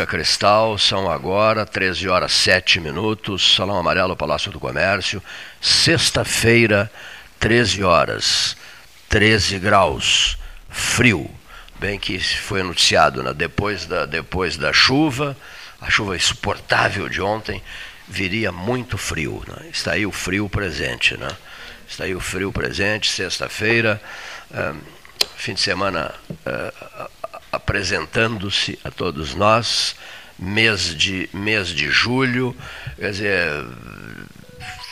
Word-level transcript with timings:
Ótica 0.00 0.06
Cristal, 0.06 0.78
são 0.78 1.10
agora 1.10 1.66
13 1.66 2.08
horas 2.08 2.32
7 2.32 2.80
minutos, 2.80 3.54
Salão 3.54 3.76
Amarelo, 3.76 4.16
Palácio 4.16 4.50
do 4.50 4.58
Comércio, 4.58 5.22
sexta-feira, 5.60 6.90
13 7.38 7.82
horas, 7.82 8.56
13 9.10 9.58
graus, 9.58 10.38
frio. 10.70 11.30
Bem 11.78 11.98
que 11.98 12.18
foi 12.18 12.62
anunciado 12.62 13.22
né? 13.22 13.34
depois, 13.34 13.84
da, 13.84 14.06
depois 14.06 14.56
da 14.56 14.72
chuva, 14.72 15.36
a 15.80 15.90
chuva 15.90 16.16
insuportável 16.16 17.06
de 17.06 17.20
ontem, 17.20 17.62
viria 18.08 18.50
muito 18.50 18.96
frio. 18.96 19.42
Né? 19.46 19.68
Está 19.70 19.92
aí 19.92 20.06
o 20.06 20.12
frio 20.12 20.48
presente. 20.48 21.14
Né? 21.16 21.28
Está 21.86 22.04
aí 22.04 22.14
o 22.14 22.20
frio 22.20 22.50
presente, 22.50 23.10
sexta-feira, 23.10 24.00
uh, 24.50 24.76
fim 25.36 25.52
de 25.52 25.60
semana 25.60 26.14
uh, 26.30 27.10
apresentando-se 27.52 28.78
a 28.84 28.90
todos 28.90 29.34
nós, 29.34 29.96
mês 30.38 30.94
de, 30.94 31.28
mês 31.32 31.68
de 31.68 31.90
julho, 31.90 32.56
quer 32.96 33.10
dizer, 33.10 33.66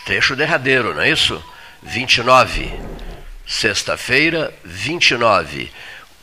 trecho 0.04 0.36
derradeiro, 0.36 0.94
não 0.94 1.02
é 1.02 1.10
isso? 1.10 1.42
29, 1.82 2.70
sexta-feira, 3.46 4.52
29, 4.64 5.70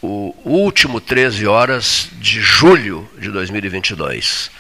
o 0.01 0.35
último 0.43 1.01
13 1.01 1.47
horas 1.47 2.09
de 2.13 2.41
julho 2.41 3.09
de 3.17 3.31
2022. 3.31 4.51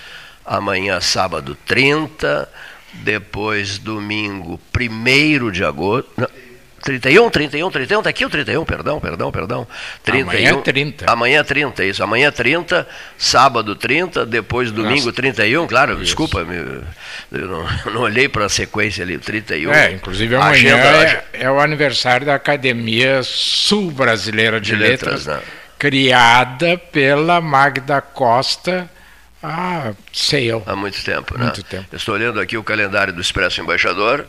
Amanhã, 0.45 0.99
sábado 1.01 1.55
30, 1.65 2.49
depois 2.93 3.77
domingo 3.77 4.59
1 4.73 5.51
de 5.51 5.63
agosto. 5.63 6.09
Não, 6.17 6.27
31, 6.85 7.31
31, 7.31 7.71
31, 7.71 8.03
tá 8.03 8.09
aqui 8.11 8.23
o 8.23 8.29
31, 8.29 8.63
perdão, 8.63 8.99
perdão, 8.99 9.31
perdão. 9.31 9.67
31, 10.03 10.29
amanhã 10.29 10.51
é 10.51 10.61
30. 10.61 11.11
Amanhã 11.11 11.43
30, 11.43 11.83
isso. 11.83 12.03
Amanhã 12.03 12.31
30, 12.31 12.87
sábado 13.17 13.75
30, 13.75 14.23
depois 14.23 14.71
domingo 14.71 15.07
Nossa. 15.07 15.13
31, 15.13 15.65
claro, 15.65 15.93
isso. 15.93 16.03
desculpa, 16.03 16.45
eu 17.31 17.47
não, 17.47 17.65
não 17.91 18.01
olhei 18.01 18.29
para 18.29 18.45
a 18.45 18.49
sequência 18.49 19.03
ali, 19.03 19.17
31. 19.17 19.73
É, 19.73 19.93
inclusive 19.93 20.35
amanhã 20.35 20.75
agenda, 20.75 21.25
é, 21.33 21.45
é, 21.45 21.49
o 21.49 21.59
aniversário 21.59 22.23
da 22.23 22.35
Academia 22.35 23.23
Sul 23.23 23.89
Brasileira 23.89 24.61
de, 24.61 24.69
de 24.69 24.75
Letras, 24.75 25.25
Letras 25.25 25.37
né? 25.37 25.41
criada 25.79 26.77
pela 26.77 27.41
Magda 27.41 27.99
Costa, 27.99 28.87
ah, 29.41 29.91
sei 30.13 30.51
eu. 30.51 30.61
Há 30.67 30.75
muito 30.75 31.03
tempo, 31.03 31.35
né? 31.35 31.45
Muito 31.45 31.63
tempo. 31.63 31.95
estou 31.95 32.13
olhando 32.13 32.39
aqui 32.39 32.59
o 32.59 32.63
calendário 32.63 33.11
do 33.11 33.21
Expresso 33.21 33.59
Embaixador 33.59 34.27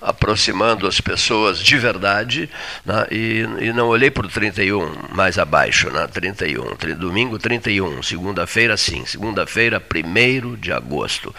aproximando 0.00 0.86
as 0.86 1.00
pessoas 1.00 1.58
de 1.58 1.76
verdade, 1.76 2.48
né? 2.84 3.06
e, 3.10 3.46
e, 3.60 3.72
não 3.72 3.88
olhei 3.88 4.10
para 4.10 4.26
o 4.26 4.28
31 4.28 4.94
mais 5.12 5.38
abaixo, 5.38 5.90
né? 5.90 6.06
31, 6.06 6.76
domingo 6.96 7.38
31, 7.38 8.02
segunda-feira 8.02 8.76
sim, 8.76 9.04
segunda-feira 9.04 9.82
1 9.82 10.54
de 10.56 10.72
agosto. 10.72 11.34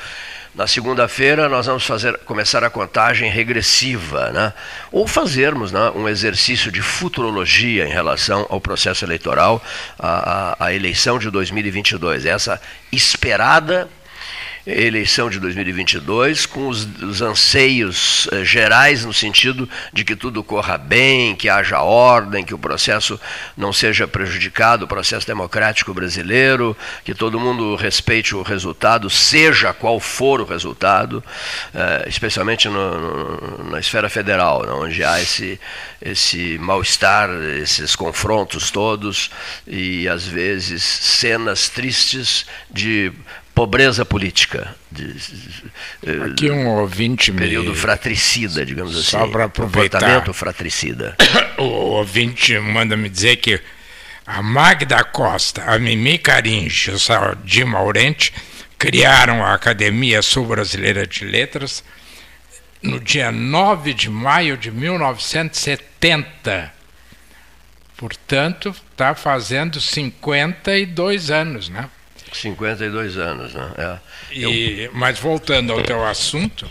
Na 0.53 0.67
segunda-feira 0.67 1.47
nós 1.47 1.67
vamos 1.67 1.85
fazer, 1.85 2.17
começar 2.25 2.63
a 2.63 2.69
contagem 2.69 3.31
regressiva, 3.31 4.31
né? 4.31 4.51
ou 4.91 5.07
fazermos 5.07 5.71
né, 5.71 5.91
um 5.95 6.09
exercício 6.09 6.71
de 6.71 6.81
futurologia 6.81 7.87
em 7.87 7.91
relação 7.91 8.45
ao 8.49 8.59
processo 8.59 9.05
eleitoral, 9.05 9.63
a 9.97 10.73
eleição 10.73 11.17
de 11.17 11.29
2022, 11.29 12.25
essa 12.25 12.59
esperada 12.91 13.87
eleição 14.65 15.29
de 15.29 15.39
2022 15.39 16.45
com 16.45 16.67
os, 16.67 16.85
os 17.01 17.21
anseios 17.21 18.27
eh, 18.31 18.43
gerais 18.43 19.05
no 19.05 19.13
sentido 19.13 19.69
de 19.93 20.03
que 20.03 20.15
tudo 20.15 20.43
corra 20.43 20.77
bem, 20.77 21.35
que 21.35 21.49
haja 21.49 21.81
ordem, 21.81 22.43
que 22.43 22.53
o 22.53 22.59
processo 22.59 23.19
não 23.55 23.71
seja 23.71 24.07
prejudicado, 24.07 24.85
o 24.85 24.87
processo 24.87 25.25
democrático 25.25 25.93
brasileiro, 25.93 26.75
que 27.03 27.13
todo 27.13 27.39
mundo 27.39 27.75
respeite 27.75 28.35
o 28.35 28.41
resultado, 28.41 29.09
seja 29.09 29.73
qual 29.73 29.99
for 29.99 30.41
o 30.41 30.45
resultado, 30.45 31.23
eh, 31.73 32.05
especialmente 32.07 32.67
no, 32.67 32.99
no, 32.99 33.71
na 33.71 33.79
esfera 33.79 34.09
federal, 34.09 34.65
né, 34.65 34.71
onde 34.73 35.03
há 35.03 35.21
esse, 35.21 35.59
esse 36.01 36.57
mal-estar, 36.59 37.29
esses 37.61 37.95
confrontos 37.95 38.71
todos 38.71 39.31
e 39.67 40.07
às 40.07 40.27
vezes 40.27 40.83
cenas 40.83 41.69
tristes 41.69 42.45
de 42.69 43.11
pobreza 43.53 44.05
política. 44.05 44.75
De, 44.91 45.15
Aqui 46.31 46.49
um 46.49 46.67
ouvinte 46.67 47.31
Período 47.31 47.71
me... 47.71 47.75
fratricida, 47.75 48.65
digamos 48.65 48.95
assim. 48.95 49.11
Só 49.11 49.27
para 49.27 49.45
aproveitar. 49.45 49.99
Comportamento 49.99 50.33
fratricida. 50.33 51.15
o 51.57 51.63
ouvinte 51.63 52.57
manda 52.59 52.95
me 52.95 53.09
dizer 53.09 53.37
que 53.37 53.59
a 54.25 54.41
Magda 54.41 55.03
Costa, 55.03 55.63
a 55.63 55.79
Mimi 55.79 56.17
Caringe 56.17 56.91
e 56.91 56.93
o 56.93 56.99
Saldir 56.99 57.65
Maurente 57.65 58.33
criaram 58.77 59.43
a 59.43 59.53
Academia 59.53 60.21
Sul-Brasileira 60.21 61.05
de 61.05 61.25
Letras 61.25 61.83
no 62.81 62.99
dia 62.99 63.31
9 63.31 63.93
de 63.93 64.09
maio 64.09 64.57
de 64.57 64.71
1970. 64.71 66.73
Portanto, 67.97 68.69
está 68.69 69.13
fazendo 69.13 69.81
52 69.81 71.29
anos, 71.29 71.67
né? 71.67 71.89
52 72.33 73.17
anos, 73.17 73.53
né? 73.53 73.71
É. 73.77 73.99
E, 74.31 74.83
Eu... 74.83 74.93
Mas 74.93 75.19
voltando 75.19 75.73
ao 75.73 75.81
teu 75.83 76.05
assunto, 76.05 76.69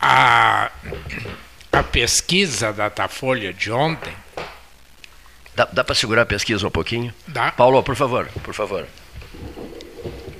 a, 0.00 0.70
a 1.72 1.82
pesquisa 1.82 2.72
da 2.72 2.88
Datafolha 2.88 3.52
de 3.52 3.70
ontem. 3.72 4.14
Dá, 5.54 5.66
dá 5.72 5.82
para 5.82 5.94
segurar 5.94 6.22
a 6.22 6.26
pesquisa 6.26 6.66
um 6.66 6.70
pouquinho? 6.70 7.14
Dá. 7.26 7.50
Paulo, 7.50 7.82
por 7.82 7.96
favor, 7.96 8.28
por 8.44 8.52
favor. 8.54 8.86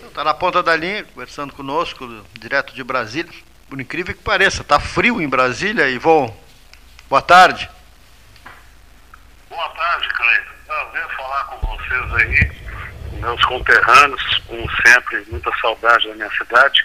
Está 0.07 0.23
na 0.23 0.35
ponta 0.35 0.63
da 0.63 0.77
linha, 0.77 1.05
conversando 1.05 1.53
conosco, 1.53 2.25
direto 2.39 2.75
de 2.75 2.85
Brasília. 2.85 3.33
Por 3.69 3.81
incrível 3.81 4.15
que 4.15 4.23
pareça, 4.23 4.63
está 4.63 4.79
frio 4.79 5.21
em 5.21 5.29
Brasília, 5.29 5.89
Ivon. 5.89 6.35
Boa 7.09 7.23
tarde. 7.23 7.69
Boa 9.49 9.69
tarde, 9.71 10.09
Cleiton. 10.09 10.51
Prazer 10.67 11.17
falar 11.17 11.45
com 11.45 11.67
vocês 11.67 12.15
aí 12.15 12.51
meus 13.17 13.45
conterrâneos, 13.45 14.43
como 14.47 14.71
sempre, 14.83 15.25
muita 15.29 15.51
saudade 15.61 16.09
da 16.09 16.15
minha 16.15 16.31
cidade. 16.31 16.85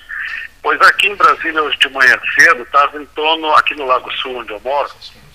Pois 0.61 0.79
aqui 0.81 1.07
em 1.07 1.15
Brasília, 1.15 1.61
hoje 1.61 1.77
de 1.79 1.89
manhã 1.89 2.19
cedo, 2.35 2.61
estava 2.63 3.01
em 3.01 3.05
torno, 3.07 3.51
aqui 3.55 3.73
no 3.75 3.85
Lago 3.85 4.11
Sul, 4.13 4.37
onde 4.37 4.51
eu 4.51 4.59
moro, 4.59 4.89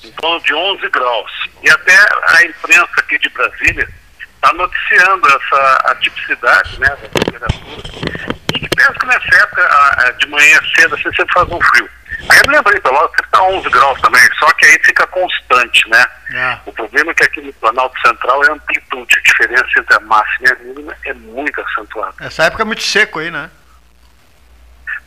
em 0.05 0.11
torno 0.13 0.41
de 0.43 0.55
11 0.55 0.89
graus. 0.91 1.33
E 1.63 1.71
até 1.71 1.97
a 2.29 2.45
imprensa 2.45 2.93
aqui 2.99 3.19
de 3.19 3.29
Brasília 3.31 3.89
está 4.35 4.53
noticiando 4.53 5.27
essa 5.29 5.77
atipicidade 5.87 6.79
né, 6.79 6.89
da 6.89 7.09
temperatura. 7.09 7.83
E 8.55 8.69
penso 8.69 8.93
que 8.93 9.07
nessa 9.07 9.37
época, 9.43 10.17
de 10.19 10.27
manhã 10.29 10.61
cedo, 10.77 10.95
assim, 10.95 11.13
sempre 11.15 11.35
faz 11.35 11.49
um 11.51 11.61
frio. 11.61 11.91
Aí 12.29 12.41
eu 12.45 12.51
lembrei, 12.51 12.81
Pelotas 12.81 13.25
está 13.25 13.43
11 13.43 13.69
graus 13.69 14.01
também, 14.01 14.23
só 14.39 14.51
que 14.53 14.65
aí 14.65 14.79
fica 14.85 15.07
constante, 15.07 15.89
né? 15.89 16.05
É. 16.33 16.59
O 16.67 16.73
problema 16.73 17.11
é 17.11 17.15
que 17.15 17.25
aqui 17.25 17.41
no 17.43 17.53
Planalto 17.55 18.01
Central 18.01 18.43
é 18.45 18.49
a 18.49 18.53
amplitude, 18.55 19.19
a 19.19 19.23
diferença 19.23 19.69
entre 19.79 19.95
a 19.95 20.01
máxima 20.01 20.49
e 20.49 20.53
a 20.53 20.55
mínima 20.57 20.97
é 21.05 21.15
muito 21.15 21.61
acentuada. 21.61 22.15
Essa 22.21 22.45
época 22.45 22.63
é 22.63 22.67
muito 22.67 22.83
seco 22.83 23.19
aí, 23.19 23.31
né? 23.31 23.51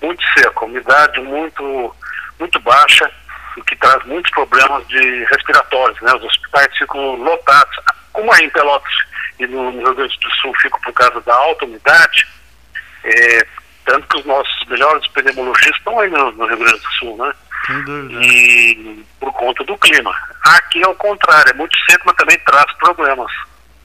Muito 0.01 0.23
seco, 0.37 0.65
umidade 0.65 1.19
muito, 1.19 1.95
muito 2.39 2.59
baixa, 2.59 3.11
o 3.57 3.63
que 3.63 3.75
traz 3.75 4.03
muitos 4.05 4.31
problemas 4.31 4.87
de 4.87 5.25
respiratórios, 5.25 5.99
né? 6.01 6.13
Os 6.13 6.23
hospitais 6.23 6.77
ficam 6.77 7.15
lotados, 7.15 7.75
como 8.13 8.31
aí 8.33 8.45
em 8.45 8.49
Pelotas 8.49 8.93
e 9.39 9.47
no 9.47 9.71
Rio 9.71 9.95
Grande 9.95 10.19
do 10.19 10.31
Sul 10.35 10.53
ficam 10.61 10.79
por 10.81 10.93
causa 10.93 11.19
da 11.21 11.33
alta 11.33 11.65
umidade, 11.65 12.27
é, 13.03 13.47
tanto 13.89 14.07
que 14.07 14.17
os 14.19 14.25
nossos 14.25 14.65
melhores 14.67 15.07
pneumologistas 15.07 15.77
estão 15.77 15.99
aí 15.99 16.09
no, 16.11 16.31
no 16.33 16.45
Rio 16.45 16.57
Grande 16.57 16.79
do 16.79 16.91
Sul, 16.93 17.17
né? 17.17 17.33
E 18.21 19.03
por 19.19 19.33
conta 19.33 19.63
do 19.63 19.77
clima. 19.77 20.15
Aqui 20.43 20.81
é 20.81 20.87
o 20.87 20.95
contrário, 20.95 21.51
é 21.51 21.53
muito 21.53 21.75
seco, 21.89 22.03
mas 22.05 22.15
também 22.15 22.37
traz 22.39 22.71
problemas. 22.77 23.31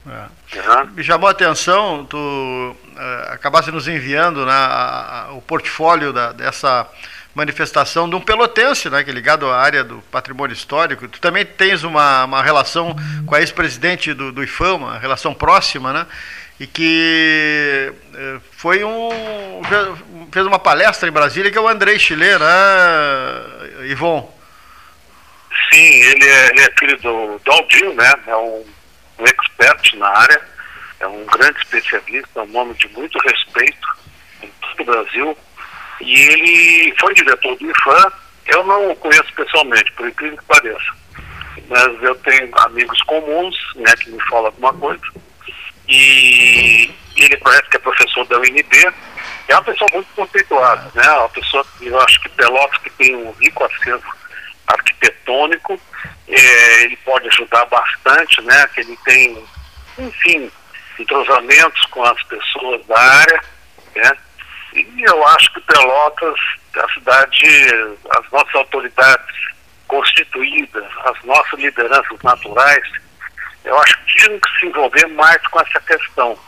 É. 0.07 0.59
Uhum. 0.59 0.91
Me 0.95 1.03
chamou 1.03 1.29
a 1.29 1.33
atenção, 1.33 2.05
tu 2.05 2.17
uh, 2.17 3.33
acabaste 3.33 3.71
nos 3.71 3.89
enviando 3.89 4.45
né, 4.45 4.53
a, 4.53 5.27
a, 5.29 5.33
o 5.33 5.43
portfólio 5.43 6.13
da, 6.13 6.33
dessa 6.33 6.87
manifestação 7.35 8.09
de 8.09 8.15
um 8.15 8.21
pelotense, 8.21 8.89
né, 8.89 9.03
que 9.03 9.11
é 9.11 9.13
ligado 9.13 9.51
à 9.51 9.59
área 9.59 9.83
do 9.83 9.99
patrimônio 10.11 10.53
histórico. 10.53 11.09
Tu 11.09 11.19
também 11.21 11.45
tens 11.45 11.83
uma, 11.83 12.25
uma 12.25 12.43
relação 12.43 12.95
com 13.27 13.35
a 13.35 13.41
ex-presidente 13.41 14.13
do, 14.13 14.31
do 14.31 14.45
IFAM, 14.45 14.75
uma 14.77 14.99
relação 14.99 15.35
próxima, 15.35 15.93
né? 15.93 16.07
E 16.61 16.67
que 16.67 17.93
eh, 18.15 18.39
foi 18.53 18.85
um 18.85 19.11
fez 20.33 20.47
uma 20.47 20.59
palestra 20.59 21.09
em 21.09 21.13
Brasília 21.13 21.51
que 21.51 21.59
é 21.59 21.61
o 21.61 21.69
Andrei 21.69 21.99
Chile, 21.99 22.39
né, 22.39 23.87
Ivon? 23.89 24.33
Sim, 25.73 25.83
ele 25.83 26.25
é, 26.25 26.51
ele 26.51 26.61
é 26.61 26.73
filho 26.79 26.97
do, 26.99 27.41
do 27.45 27.95
né? 27.95 28.15
É 28.27 28.37
um, 28.37 28.65
um 29.19 29.25
expert 29.25 29.95
na 29.97 30.09
área, 30.09 30.41
é 31.01 31.07
um 31.07 31.25
grande 31.27 31.59
especialista, 31.59 32.43
um 32.43 32.47
nome 32.47 32.75
de 32.75 32.89
muito 32.89 33.19
respeito 33.19 33.89
em 34.43 34.51
todo 34.61 34.81
o 34.81 34.85
Brasil. 34.85 35.39
E 36.01 36.21
ele 36.21 36.95
foi 36.99 37.15
diretor 37.15 37.57
do 37.57 37.71
IFAM. 37.71 38.13
Eu 38.47 38.65
não 38.65 38.91
o 38.91 38.97
conheço 38.97 39.33
pessoalmente, 39.35 39.91
por 39.93 40.07
incrível 40.09 40.37
que 40.37 40.45
pareça. 40.45 40.95
Mas 41.69 42.03
eu 42.03 42.15
tenho 42.17 42.51
amigos 42.59 43.01
comuns, 43.03 43.57
né, 43.77 43.93
que 44.01 44.11
me 44.11 44.23
falam 44.29 44.47
alguma 44.47 44.73
coisa. 44.75 45.03
E, 45.89 46.91
ele 47.17 47.37
parece 47.39 47.69
que 47.69 47.77
é 47.77 47.81
professor 47.81 48.27
da 48.27 48.39
UNB, 48.39 48.93
é 49.49 49.55
uma 49.55 49.63
pessoa 49.63 49.91
muito 49.93 50.09
conceituada, 50.15 50.91
né? 50.95 51.11
Uma 51.13 51.29
pessoa, 51.29 51.65
eu 51.81 52.01
acho 52.01 52.21
que 52.21 52.29
Pelotas 52.31 52.79
que 52.79 52.91
tem 52.91 53.15
um 53.15 53.31
rico 53.33 53.65
acervo 53.65 54.15
arquitetônico, 54.67 55.79
é, 56.29 56.83
ele 56.85 56.97
pode 57.05 57.29
ajudar 57.29 57.65
bastante, 57.67 58.41
né? 58.43 58.67
Que 58.75 58.81
ele 58.81 58.99
tem, 59.05 59.45
enfim, 59.99 60.51
entrosamentos 60.99 61.85
com 61.87 62.03
as 62.03 62.23
pessoas 62.25 62.85
da 62.87 62.99
área, 62.99 63.41
né? 63.95 64.13
E 64.75 65.03
eu 65.03 65.27
acho 65.29 65.53
que 65.53 65.61
Pelotas, 65.61 66.41
a 66.77 66.93
cidade, 66.95 67.47
as 68.11 68.31
nossas 68.33 68.55
autoridades 68.55 69.37
constituídas, 69.87 70.85
as 71.05 71.23
nossas 71.23 71.61
lideranças 71.61 72.19
naturais, 72.23 73.04
eu 73.65 73.79
acho 73.79 73.99
que 73.99 74.19
tinham 74.19 74.39
que 74.39 74.59
se 74.59 74.67
envolver 74.67 75.07
mais 75.09 75.41
com 75.49 75.61
essa 75.61 75.81
questão. 75.81 76.39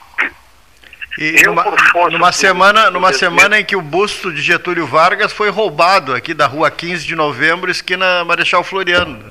E 1.18 1.42
eu, 1.42 1.54
numa, 1.54 2.10
numa 2.10 2.32
semana, 2.32 2.90
numa 2.90 3.12
semana 3.12 3.58
em 3.58 3.64
que 3.64 3.74
o 3.74 3.80
busto 3.80 4.30
de 4.30 4.42
Getúlio 4.42 4.86
Vargas 4.86 5.32
foi 5.32 5.48
roubado 5.48 6.14
aqui 6.14 6.34
da 6.34 6.46
rua 6.46 6.70
15 6.70 7.06
de 7.06 7.14
novembro, 7.14 7.70
esquina 7.70 8.22
Marechal 8.24 8.62
Floriano. 8.62 9.24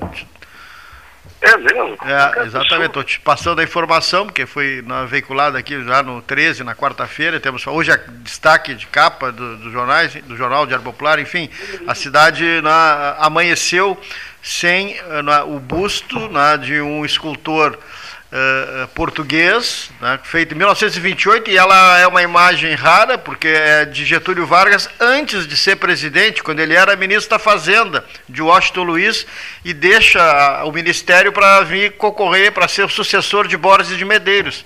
É 1.40 1.56
mesmo? 1.58 1.96
É, 2.02 2.42
exatamente. 2.44 2.86
Estou 2.86 3.04
te 3.04 3.20
passando 3.20 3.60
a 3.60 3.62
informação, 3.64 4.26
porque 4.26 4.46
foi 4.46 4.82
na, 4.84 5.04
veiculada 5.04 5.58
aqui 5.58 5.80
já 5.84 6.02
no 6.02 6.20
13, 6.22 6.64
na 6.64 6.74
quarta-feira. 6.74 7.38
Temos 7.38 7.64
hoje 7.66 7.92
a 7.92 7.96
destaque 7.96 8.74
de 8.74 8.86
capa 8.86 9.30
do, 9.30 9.56
do, 9.58 9.70
jornais, 9.70 10.14
do 10.14 10.36
jornal 10.36 10.66
de 10.66 10.76
Popular, 10.78 11.18
enfim, 11.18 11.48
a 11.86 11.94
cidade 11.94 12.60
na, 12.62 13.16
amanheceu 13.18 14.00
sem 14.46 14.96
na, 15.24 15.42
o 15.44 15.58
busto 15.58 16.28
na, 16.28 16.54
de 16.54 16.80
um 16.80 17.04
escultor 17.04 17.76
uh, 17.76 18.86
português, 18.88 19.90
né, 20.00 20.20
feito 20.22 20.54
em 20.54 20.58
1928, 20.58 21.50
e 21.50 21.56
ela 21.56 21.98
é 21.98 22.06
uma 22.06 22.22
imagem 22.22 22.72
rara, 22.74 23.18
porque 23.18 23.48
é 23.48 23.84
de 23.84 24.04
Getúlio 24.04 24.46
Vargas 24.46 24.88
antes 25.00 25.48
de 25.48 25.56
ser 25.56 25.76
presidente, 25.76 26.44
quando 26.44 26.60
ele 26.60 26.74
era 26.74 26.94
ministro 26.94 27.30
da 27.30 27.40
Fazenda, 27.40 28.04
de 28.28 28.40
Washington 28.40 28.84
Luiz, 28.84 29.26
e 29.64 29.74
deixa 29.74 30.64
o 30.64 30.70
ministério 30.70 31.32
para 31.32 31.62
vir 31.62 31.96
concorrer, 31.96 32.52
para 32.52 32.68
ser 32.68 32.84
o 32.84 32.88
sucessor 32.88 33.48
de 33.48 33.56
Borges 33.56 33.98
de 33.98 34.04
Medeiros. 34.04 34.64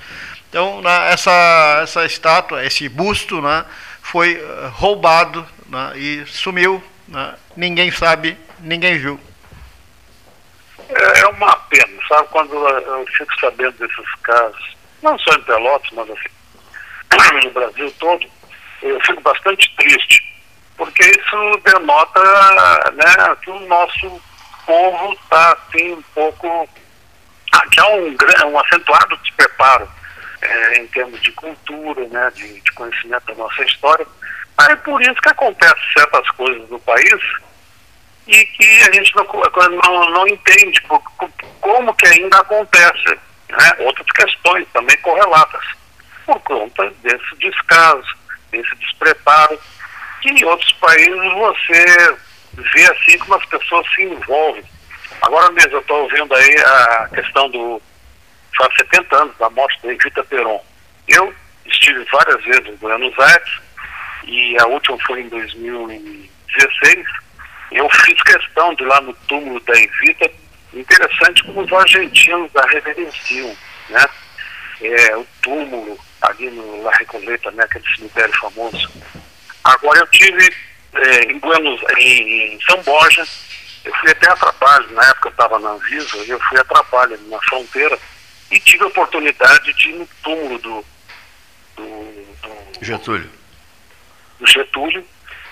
Então, 0.51 0.83
né, 0.83 1.13
essa, 1.13 1.81
essa 1.83 2.05
estátua, 2.05 2.67
esse 2.67 2.87
busto, 2.87 3.41
né, 3.41 3.65
foi 4.03 4.39
roubado 4.73 5.47
né, 5.71 5.93
e 5.97 6.23
sumiu. 6.27 6.85
Né, 7.09 7.35
ninguém 7.57 7.91
sabe, 7.91 8.37
ninguém 8.61 8.99
viu. 8.99 9.19
É, 10.95 11.21
é 11.21 11.27
uma 11.29 11.57
pena, 11.57 12.03
sabe? 12.09 12.29
Quando 12.29 12.55
eu 12.55 13.07
fico 13.17 13.41
sabendo 13.41 13.73
desses 13.73 14.15
casos, 14.23 14.77
não 15.03 15.19
só 15.19 15.33
em 15.35 15.43
Pelotas, 15.43 15.91
mas 15.93 16.11
assim, 16.11 17.41
no 17.47 17.51
Brasil 17.53 17.95
todo, 17.99 18.27
eu 18.83 19.01
fico 19.03 19.21
bastante 19.23 19.75
triste, 19.77 20.23
porque 20.77 21.03
isso 21.03 21.61
denota 21.65 22.21
né, 22.93 23.37
que 23.43 23.51
o 23.51 23.61
nosso 23.61 24.23
povo 24.67 25.13
está 25.13 25.53
assim 25.53 25.93
um 25.93 26.03
pouco. 26.15 26.69
Ah, 27.53 27.67
que 27.69 27.81
há 27.81 27.89
um, 27.89 28.17
um 28.53 28.59
acentuado 28.61 29.17
despreparo 29.17 29.89
é, 30.41 30.79
em 30.79 30.87
termos 30.89 31.21
de 31.21 31.33
cultura, 31.33 32.07
né, 32.07 32.33
de, 32.35 32.61
de 32.61 32.73
conhecimento 32.73 33.27
da 33.27 33.35
nossa 33.35 33.65
história. 33.65 34.07
É 34.69 34.77
por 34.77 35.01
isso 35.03 35.21
que 35.21 35.29
acontecem 35.29 35.93
certas 35.97 36.31
coisas 36.33 36.69
no 36.69 36.79
país 36.81 37.21
e 38.31 38.47
que 38.47 38.83
a 38.85 38.93
gente 38.93 39.13
não, 39.17 39.25
não, 39.25 40.11
não 40.11 40.29
entende 40.29 40.81
como 41.61 41.95
que 41.95 42.07
ainda 42.07 42.39
acontece. 42.39 43.19
Né? 43.49 43.77
Outras 43.81 44.07
questões 44.13 44.67
também 44.73 44.97
correlatas, 44.99 45.65
por 46.25 46.39
conta 46.43 46.89
desse 47.03 47.37
descaso, 47.39 48.07
desse 48.53 48.73
despreparo, 48.77 49.59
que 50.23 50.31
em 50.31 50.45
outros 50.45 50.71
países 50.75 51.33
você 51.35 52.17
vê 52.55 52.85
assim 52.85 53.19
como 53.19 53.35
as 53.35 53.45
pessoas 53.47 53.85
se 53.95 54.03
envolvem. 54.05 54.65
Agora 55.23 55.51
mesmo 55.51 55.73
eu 55.73 55.81
estou 55.81 56.03
ouvindo 56.03 56.33
aí 56.33 56.57
a 56.61 57.09
questão 57.13 57.51
do. 57.51 57.83
faz 58.57 58.73
70 58.77 59.17
anos 59.17 59.37
da 59.39 59.51
morte 59.51 59.77
da 59.83 59.93
Evita 59.93 60.23
Peron. 60.23 60.65
Eu 61.09 61.35
estive 61.67 62.07
várias 62.13 62.45
vezes 62.45 62.67
em 62.67 62.77
Buenos 62.77 63.19
Aires 63.19 63.61
e 64.25 64.57
a 64.61 64.67
última 64.67 64.97
foi 65.05 65.23
em 65.23 65.29
2016 65.29 67.07
eu 67.71 67.89
fiz 67.91 68.21
questão 68.23 68.75
de 68.75 68.85
lá 68.85 69.01
no 69.01 69.13
túmulo 69.29 69.61
da 69.61 69.75
Evita, 69.75 70.31
interessante 70.75 71.45
como 71.45 71.63
os 71.63 71.73
argentinos 71.73 72.55
a 72.57 72.67
reverenciam, 72.67 73.57
né? 73.89 74.07
É, 74.81 75.17
o 75.17 75.27
túmulo 75.43 75.99
ali 76.23 76.51
no 76.51 76.83
La 76.83 76.93
Recoleta, 76.93 77.51
né, 77.51 77.65
aquele 77.65 77.85
cemitério 77.95 78.35
famoso. 78.39 78.91
Agora 79.65 80.01
eu 80.01 80.07
tive 80.09 80.55
é, 80.95 81.33
em, 81.33 81.39
Buenos, 81.39 81.81
em, 81.99 82.55
em 82.55 82.61
São 82.63 82.83
Borja, 82.83 83.27
eu 83.85 83.95
fui 83.97 84.11
até 84.11 84.31
a 84.31 84.37
trabalho, 84.37 84.91
na 84.93 85.03
época 85.05 85.29
eu 85.29 85.33
estava 85.33 85.59
na 85.59 85.71
Anvisa, 85.71 86.17
eu 86.27 86.41
fui 86.41 86.59
a 86.59 86.65
trabalho 86.65 87.19
na 87.29 87.39
fronteira 87.43 87.99
e 88.51 88.59
tive 88.59 88.85
a 88.85 88.89
oportunidade 88.89 89.73
de 89.75 89.91
ir 89.91 89.95
no 89.95 90.09
túmulo 90.23 90.59
do, 90.59 90.85
do, 91.77 91.85
do 92.79 92.85
Getúlio. 92.85 93.31
Do 94.39 94.47
Getúlio, 94.47 95.07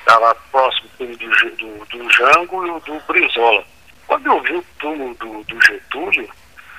estava 0.08 0.34
próximo 0.50 0.88
do, 0.98 1.06
do, 1.06 1.84
do 1.84 2.10
Jango 2.10 2.66
e 2.66 2.80
do 2.80 3.00
Brizola. 3.06 3.62
Quando 4.06 4.26
eu 4.26 4.40
vi 4.40 4.54
o 4.54 4.64
túmulo 4.78 5.14
do, 5.16 5.44
do 5.44 5.66
Getúlio, 5.66 6.28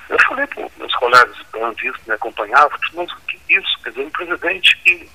eu 0.08 0.18
falei 0.26 0.46
para 0.48 0.68
meus 0.76 0.94
colegas 0.96 1.36
analistas 1.54 2.06
me 2.06 2.14
acompanhavam, 2.14 2.76
mas 2.94 3.12
o 3.12 3.16
que 3.28 3.36
é 3.36 3.58
isso? 3.58 3.82
Quer 3.84 3.90
dizer, 3.90 4.02
um 4.02 4.10
presidente 4.10 4.76
que, 4.78 5.08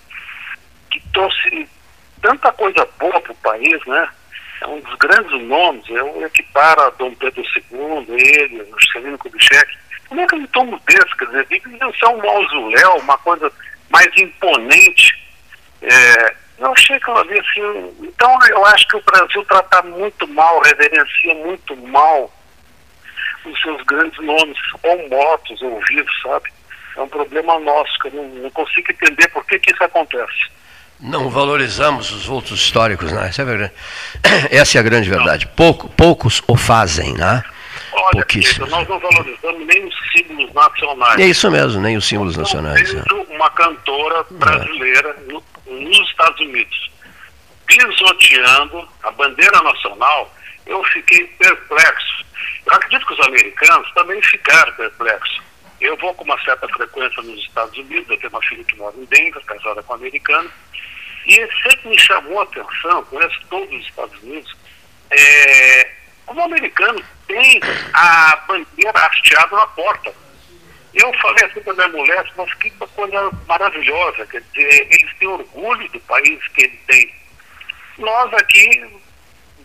que 0.92 1.04
trouxe 1.12 1.70
tanta 2.22 2.54
coisa 2.54 2.88
boa 2.98 3.20
para 3.20 3.34
o 3.34 3.38
país, 3.38 3.86
né? 3.86 4.10
É 4.62 4.68
um 4.68 4.80
dos 4.80 4.96
grandes 4.96 5.42
nomes, 5.44 5.84
eu 5.90 6.26
equiparo 6.26 6.84
a 6.84 6.90
Dom 6.92 7.14
Pedro 7.16 7.44
II, 7.44 8.06
ele, 8.08 8.62
o 8.62 8.80
Juscelino 8.80 9.18
Kubitschek. 9.18 9.78
Como 10.08 10.22
é 10.22 10.28
que 10.28 10.36
um 10.36 10.48
túmulo 10.48 10.82
desse, 10.88 11.18
quer 11.18 11.26
dizer, 11.26 11.46
devia 11.48 11.92
ser 12.00 12.06
um 12.06 12.18
mausoléu, 12.18 12.96
uma 13.00 13.18
coisa 13.18 13.52
mais 13.90 14.08
imponente. 14.16 15.22
É, 15.82 16.45
eu 16.58 16.72
achei 16.72 17.00
que 17.00 17.12
ali 17.12 17.40
assim. 17.40 17.96
Então 18.02 18.38
eu 18.50 18.66
acho 18.68 18.88
que 18.88 18.98
o 18.98 19.04
Brasil 19.04 19.44
trata 19.46 19.82
muito 19.84 20.28
mal, 20.30 20.62
reverencia 20.62 21.34
muito 21.36 21.76
mal 21.76 22.32
os 23.46 23.62
seus 23.62 23.82
grandes 23.84 24.18
nomes, 24.26 24.58
ou 24.84 25.10
mortos, 25.10 25.62
ou 25.62 25.80
vivos, 25.88 26.22
sabe? 26.24 26.52
É 26.98 27.02
um 27.02 27.08
problema 27.08 27.60
nosso, 27.60 28.00
que 28.00 28.08
eu 28.08 28.14
não, 28.14 28.24
não 28.24 28.50
consigo 28.52 28.92
entender 28.92 29.28
por 29.28 29.46
que, 29.46 29.60
que 29.60 29.72
isso 29.72 29.84
acontece. 29.84 30.50
Não 31.00 31.30
valorizamos 31.30 32.12
os 32.12 32.26
vultos 32.26 32.60
históricos, 32.60 33.12
né? 33.12 33.28
Essa 33.28 33.42
é 33.42 33.44
a, 33.44 33.46
verdade. 33.46 33.74
Essa 34.50 34.78
é 34.78 34.80
a 34.80 34.84
grande 34.84 35.10
verdade. 35.10 35.46
Pouco, 35.48 35.90
poucos 35.90 36.42
o 36.48 36.56
fazem, 36.56 37.14
né? 37.14 37.44
Olha, 37.92 38.26
nós 38.70 38.88
não 38.88 39.00
valorizamos 39.00 39.68
nem 39.68 39.86
os 39.86 39.96
símbolos 40.12 40.54
nacionais. 40.54 41.20
É 41.20 41.26
isso 41.26 41.52
mesmo, 41.52 41.82
nem 41.82 41.98
os 41.98 42.06
símbolos 42.06 42.38
nacionais. 42.38 42.94
É. 42.94 43.34
uma 43.34 43.50
cantora 43.52 44.26
brasileira 44.32 45.16
é. 45.30 45.34
No 45.66 45.80
nos 45.82 46.10
Estados 46.10 46.40
Unidos, 46.40 46.92
pisoteando 47.66 48.88
a 49.04 49.12
bandeira 49.12 49.62
nacional, 49.62 50.34
eu 50.66 50.84
fiquei 50.86 51.26
perplexo. 51.40 52.26
Eu 52.66 52.74
acredito 52.74 53.06
que 53.06 53.14
os 53.14 53.28
americanos 53.28 53.92
também 53.94 54.22
ficaram 54.22 54.74
perplexos. 54.74 55.42
Eu 55.82 55.96
vou 55.98 56.14
com 56.14 56.24
uma 56.24 56.42
certa 56.44 56.68
frequência 56.70 57.22
nos 57.22 57.40
Estados 57.42 57.78
Unidos, 57.78 58.10
eu 58.10 58.18
tenho 58.18 58.30
uma 58.30 58.42
filha 58.42 58.64
que 58.64 58.78
mora 58.78 58.96
em 58.98 59.06
Denver, 59.06 59.44
casada 59.46 59.84
com 59.84 59.94
um 59.94 59.98
americano, 59.98 60.50
e 61.28 61.36
sempre 61.64 61.90
me 61.90 62.00
chamou 62.00 62.40
a 62.40 62.44
atenção, 62.44 63.04
conheço 63.06 63.40
todos 63.50 63.74
os 63.74 63.86
Estados 63.86 64.24
Unidos, 64.24 64.56
é, 65.12 65.92
como 66.26 66.42
o 66.42 66.46
americano 66.46 67.04
tem 67.28 67.60
a 67.94 68.36
bandeira 68.48 69.00
hasteada 69.00 69.56
na 69.56 69.68
porta. 69.68 70.25
Eu 70.96 71.14
falei 71.16 71.46
assim 71.46 71.62
para 71.62 71.74
minha 71.74 71.88
mulher, 71.90 72.26
mas 72.38 72.54
que 72.56 72.72
coisa 72.72 73.32
maravilhosa, 73.48 74.26
quer 74.28 74.42
dizer, 74.54 74.88
eles 74.90 75.14
têm 75.20 75.28
orgulho 75.28 75.92
do 75.92 76.00
país 76.02 76.48
que 76.50 76.64
ele 76.64 76.80
tem. 76.88 77.14
Nós 77.98 78.34
aqui 78.34 78.88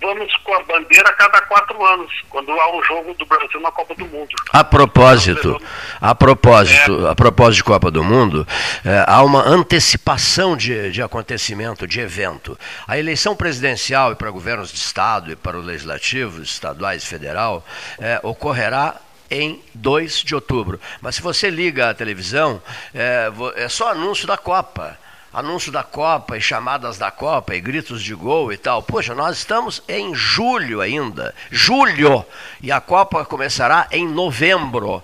vamos 0.01 0.35
com 0.39 0.55
a 0.55 0.63
bandeira 0.65 1.09
a 1.09 1.13
cada 1.13 1.41
quatro 1.43 1.85
anos, 1.85 2.11
quando 2.29 2.51
há 2.51 2.77
um 2.77 2.83
jogo 2.85 3.15
do 3.15 3.27
Brasil 3.27 3.61
na 3.61 3.71
Copa 3.71 3.95
do 3.95 4.07
Mundo. 4.07 4.31
A 4.53 4.65
propósito, 4.65 5.61
a 6.01 6.15
propósito, 6.15 7.07
é. 7.07 7.11
a 7.11 7.15
propósito 7.15 7.57
de 7.57 7.65
Copa 7.65 7.91
do 7.91 8.03
Mundo, 8.03 8.47
é, 8.85 9.05
há 9.07 9.23
uma 9.23 9.47
antecipação 9.47 10.57
de, 10.57 10.91
de 10.91 11.03
acontecimento, 11.03 11.87
de 11.87 12.01
evento. 12.01 12.59
A 12.89 12.99
eleição 12.99 13.37
presidencial 13.37 14.13
e 14.13 14.15
para 14.15 14.31
governos 14.31 14.73
de 14.73 14.79
Estado 14.79 15.33
e 15.33 15.37
para 15.37 15.59
o 15.59 15.61
Legislativo, 15.61 16.43
estaduais 16.43 17.03
e 17.03 17.07
federal, 17.07 17.65
é, 17.99 18.19
ocorrerá 18.23 18.97
em 19.31 19.63
2 19.75 20.23
de 20.23 20.35
outubro. 20.35 20.81
Mas 21.01 21.17
se 21.17 21.23
você 21.23 21.49
liga 21.49 21.91
a 21.91 21.95
televisão, 21.95 22.61
é, 22.95 23.31
é 23.57 23.69
só 23.69 23.91
anúncio 23.91 24.27
da 24.27 24.37
Copa 24.37 24.99
anúncio 25.33 25.71
da 25.71 25.83
Copa 25.83 26.37
e 26.37 26.41
chamadas 26.41 26.99
da 26.99 27.11
Copa 27.11 27.55
e 27.55 27.61
gritos 27.61 28.03
de 28.03 28.15
gol 28.15 28.53
e 28.53 28.57
tal. 28.57 28.83
Poxa, 28.83 29.15
nós 29.15 29.39
estamos 29.39 29.83
em 29.89 30.15
julho 30.15 30.81
ainda. 30.81 31.35
Julho! 31.51 32.25
E 32.61 32.73
a 32.73 32.81
Copa 32.81 33.25
começará 33.25 33.87
em 33.93 34.09
novembro. 34.09 35.03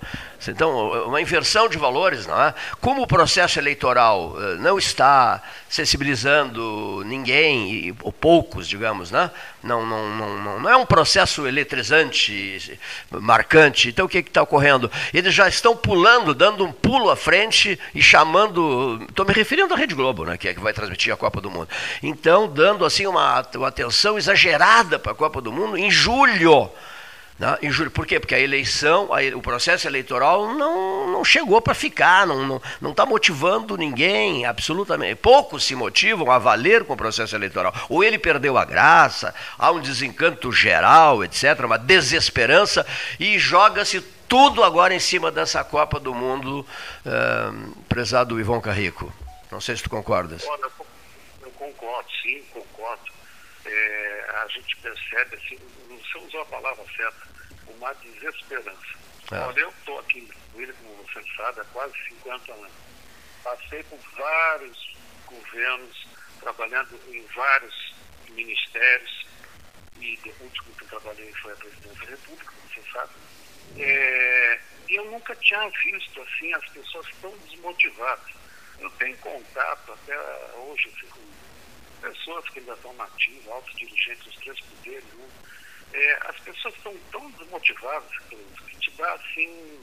Então, 0.50 1.06
uma 1.06 1.20
inversão 1.20 1.68
de 1.68 1.78
valores, 1.78 2.26
não 2.26 2.40
é? 2.40 2.54
Como 2.80 3.02
o 3.02 3.06
processo 3.06 3.58
eleitoral 3.58 4.36
eh, 4.38 4.54
não 4.56 4.78
está 4.78 5.42
sensibilizando 5.68 7.02
ninguém, 7.04 7.94
ou 8.02 8.12
poucos, 8.12 8.68
digamos, 8.68 9.10
né? 9.10 9.30
não, 9.66 9.84
não, 9.84 10.08
não, 10.08 10.60
não 10.60 10.70
é 10.70 10.76
um 10.76 10.86
processo 10.86 11.46
eletrizante, 11.46 12.78
marcante. 13.10 13.88
Então, 13.88 14.06
o 14.06 14.08
que 14.08 14.18
está 14.18 14.42
ocorrendo? 14.42 14.90
Eles 15.12 15.34
já 15.34 15.48
estão 15.48 15.76
pulando, 15.76 16.34
dando 16.34 16.64
um 16.64 16.72
pulo 16.72 17.10
à 17.10 17.16
frente 17.16 17.78
e 17.94 18.00
chamando. 18.00 19.04
Estou 19.08 19.26
me 19.26 19.32
referindo 19.32 19.74
à 19.74 19.76
Rede 19.76 19.94
Globo, 19.94 20.24
né? 20.24 20.36
que 20.38 20.48
é 20.48 20.54
que 20.54 20.60
vai 20.60 20.72
transmitir 20.72 21.12
a 21.12 21.16
Copa 21.16 21.40
do 21.40 21.50
Mundo. 21.50 21.68
Então, 22.02 22.48
dando 22.48 22.84
assim 22.84 23.06
uma, 23.06 23.44
uma 23.54 23.68
atenção 23.68 24.16
exagerada 24.16 24.98
para 24.98 25.12
a 25.12 25.14
Copa 25.14 25.40
do 25.40 25.52
Mundo 25.52 25.76
em 25.76 25.90
julho. 25.90 26.70
Né? 27.38 27.58
Em 27.62 27.70
julho. 27.70 27.90
Por 27.90 28.06
quê? 28.06 28.18
Porque 28.18 28.34
a 28.34 28.40
eleição, 28.40 29.10
a, 29.12 29.36
o 29.36 29.42
processo 29.42 29.86
eleitoral 29.86 30.54
não, 30.54 31.06
não 31.12 31.24
chegou 31.24 31.60
para 31.60 31.74
ficar, 31.74 32.26
não 32.26 32.56
está 32.56 32.68
não, 32.80 32.94
não 32.96 33.06
motivando 33.06 33.76
ninguém, 33.76 34.46
absolutamente. 34.46 35.16
Poucos 35.16 35.64
se 35.64 35.74
motivam 35.74 36.30
a 36.30 36.38
valer 36.38 36.84
com 36.84 36.94
o 36.94 36.96
processo 36.96 37.36
eleitoral. 37.36 37.74
Ou 37.88 38.02
ele 38.02 38.18
perdeu 38.18 38.56
a 38.56 38.64
graça, 38.64 39.34
há 39.58 39.70
um 39.70 39.80
desencanto 39.80 40.50
geral, 40.50 41.22
etc., 41.22 41.60
uma 41.64 41.78
desesperança, 41.78 42.86
e 43.20 43.38
joga-se 43.38 44.00
tudo 44.28 44.64
agora 44.64 44.94
em 44.94 44.98
cima 44.98 45.30
dessa 45.30 45.62
Copa 45.62 46.00
do 46.00 46.14
Mundo, 46.14 46.66
uh, 47.04 47.84
prezado 47.88 48.40
Ivon 48.40 48.60
Carrico. 48.60 49.12
Não 49.50 49.60
sei 49.60 49.76
se 49.76 49.82
tu 49.82 49.90
concordas. 49.90 50.42
Eu 51.40 51.50
concordo, 51.52 52.08
sim, 52.22 52.42
concordo. 52.52 53.12
É, 53.64 54.26
a 54.44 54.48
gente 54.48 54.76
percebe, 54.76 55.36
assim, 55.36 55.58
você 56.16 56.26
usou 56.26 56.42
a 56.42 56.46
palavra 56.46 56.84
certa, 56.96 57.26
uma 57.68 57.92
desesperança. 57.94 58.96
É. 59.32 59.38
Olha, 59.38 59.60
eu 59.60 59.68
estou 59.70 59.98
aqui 59.98 60.20
em 60.20 60.24
Brasília, 60.26 60.74
como 60.82 60.94
você 61.04 61.22
sabe, 61.36 61.60
há 61.60 61.64
quase 61.64 61.94
50 62.08 62.52
anos. 62.52 62.72
Passei 63.42 63.82
por 63.84 63.98
vários 64.16 64.96
governos, 65.26 66.06
trabalhando 66.40 66.98
em 67.08 67.22
vários 67.34 67.94
ministérios, 68.30 69.26
e 69.98 70.18
o 70.24 70.44
último 70.44 70.74
que 70.74 70.84
eu 70.84 70.88
trabalhei 70.88 71.32
foi 71.34 71.52
a 71.52 71.56
presidência 71.56 72.04
da 72.04 72.10
República, 72.10 72.52
como 72.52 72.68
você 72.68 72.92
sabe. 72.92 73.12
É, 73.78 74.60
e 74.88 74.94
eu 74.96 75.04
nunca 75.10 75.34
tinha 75.36 75.68
visto 75.68 76.22
assim 76.22 76.52
as 76.54 76.68
pessoas 76.68 77.06
tão 77.20 77.36
desmotivadas. 77.38 78.34
Eu 78.78 78.90
tenho 78.90 79.16
contato 79.18 79.92
até 79.92 80.18
hoje 80.58 80.92
assim, 80.94 81.08
com 81.08 82.08
pessoas 82.08 82.48
que 82.50 82.58
ainda 82.58 82.74
estão 82.74 82.92
nativas, 82.94 83.48
altos 83.48 83.74
dirigentes 83.74 84.24
dos 84.24 84.36
três 84.36 84.60
poderes, 84.60 85.04
né? 85.14 85.28
É, 85.92 86.18
as 86.28 86.38
pessoas 86.40 86.74
estão 86.74 86.94
tão 87.10 87.30
desmotivadas 87.32 88.10
que 88.28 88.36
te 88.78 88.90
dá 88.92 89.12
assim, 89.14 89.80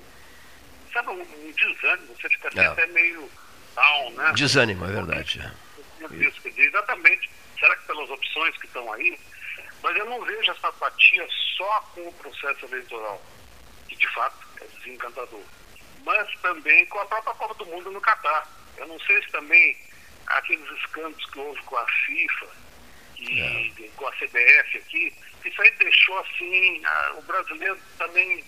sabe, 0.91 1.09
um, 1.09 1.21
um 1.21 1.51
desânimo, 1.51 2.15
você 2.15 2.29
fica 2.29 2.49
é. 2.55 2.65
até 2.65 2.85
meio 2.87 3.29
down, 3.75 4.11
né? 4.11 4.33
Desânimo, 4.35 4.85
é 4.85 4.91
verdade. 4.91 5.51
Isso, 6.11 6.41
exatamente. 6.45 7.29
Será 7.59 7.75
que 7.77 7.85
pelas 7.85 8.09
opções 8.09 8.57
que 8.57 8.65
estão 8.65 8.91
aí? 8.93 9.17
Mas 9.81 9.95
eu 9.97 10.05
não 10.05 10.23
vejo 10.23 10.51
essa 10.51 10.67
apatia 10.67 11.27
só 11.57 11.81
com 11.93 12.07
o 12.07 12.13
processo 12.13 12.65
eleitoral, 12.65 13.21
que 13.87 13.95
de 13.95 14.07
fato 14.13 14.35
é 14.61 14.65
desencantador, 14.77 15.43
mas 16.05 16.39
também 16.41 16.85
com 16.87 16.99
a 16.99 17.05
própria 17.05 17.33
Copa 17.33 17.53
do 17.55 17.65
Mundo 17.65 17.91
no 17.91 18.01
Catar. 18.01 18.47
Eu 18.77 18.87
não 18.87 18.99
sei 19.01 19.21
se 19.23 19.31
também 19.31 19.77
aqueles 20.27 20.69
escândalos 20.79 21.25
que 21.29 21.39
houve 21.39 21.61
com 21.63 21.77
a 21.77 21.85
FIFA 21.85 22.47
e 23.19 23.41
é. 23.41 23.89
com 23.95 24.07
a 24.07 24.11
CBF 24.13 24.77
aqui, 24.77 25.13
isso 25.45 25.61
aí 25.61 25.71
deixou 25.71 26.19
assim, 26.19 26.85
a, 26.85 27.13
o 27.17 27.21
brasileiro 27.23 27.79
também. 27.97 28.43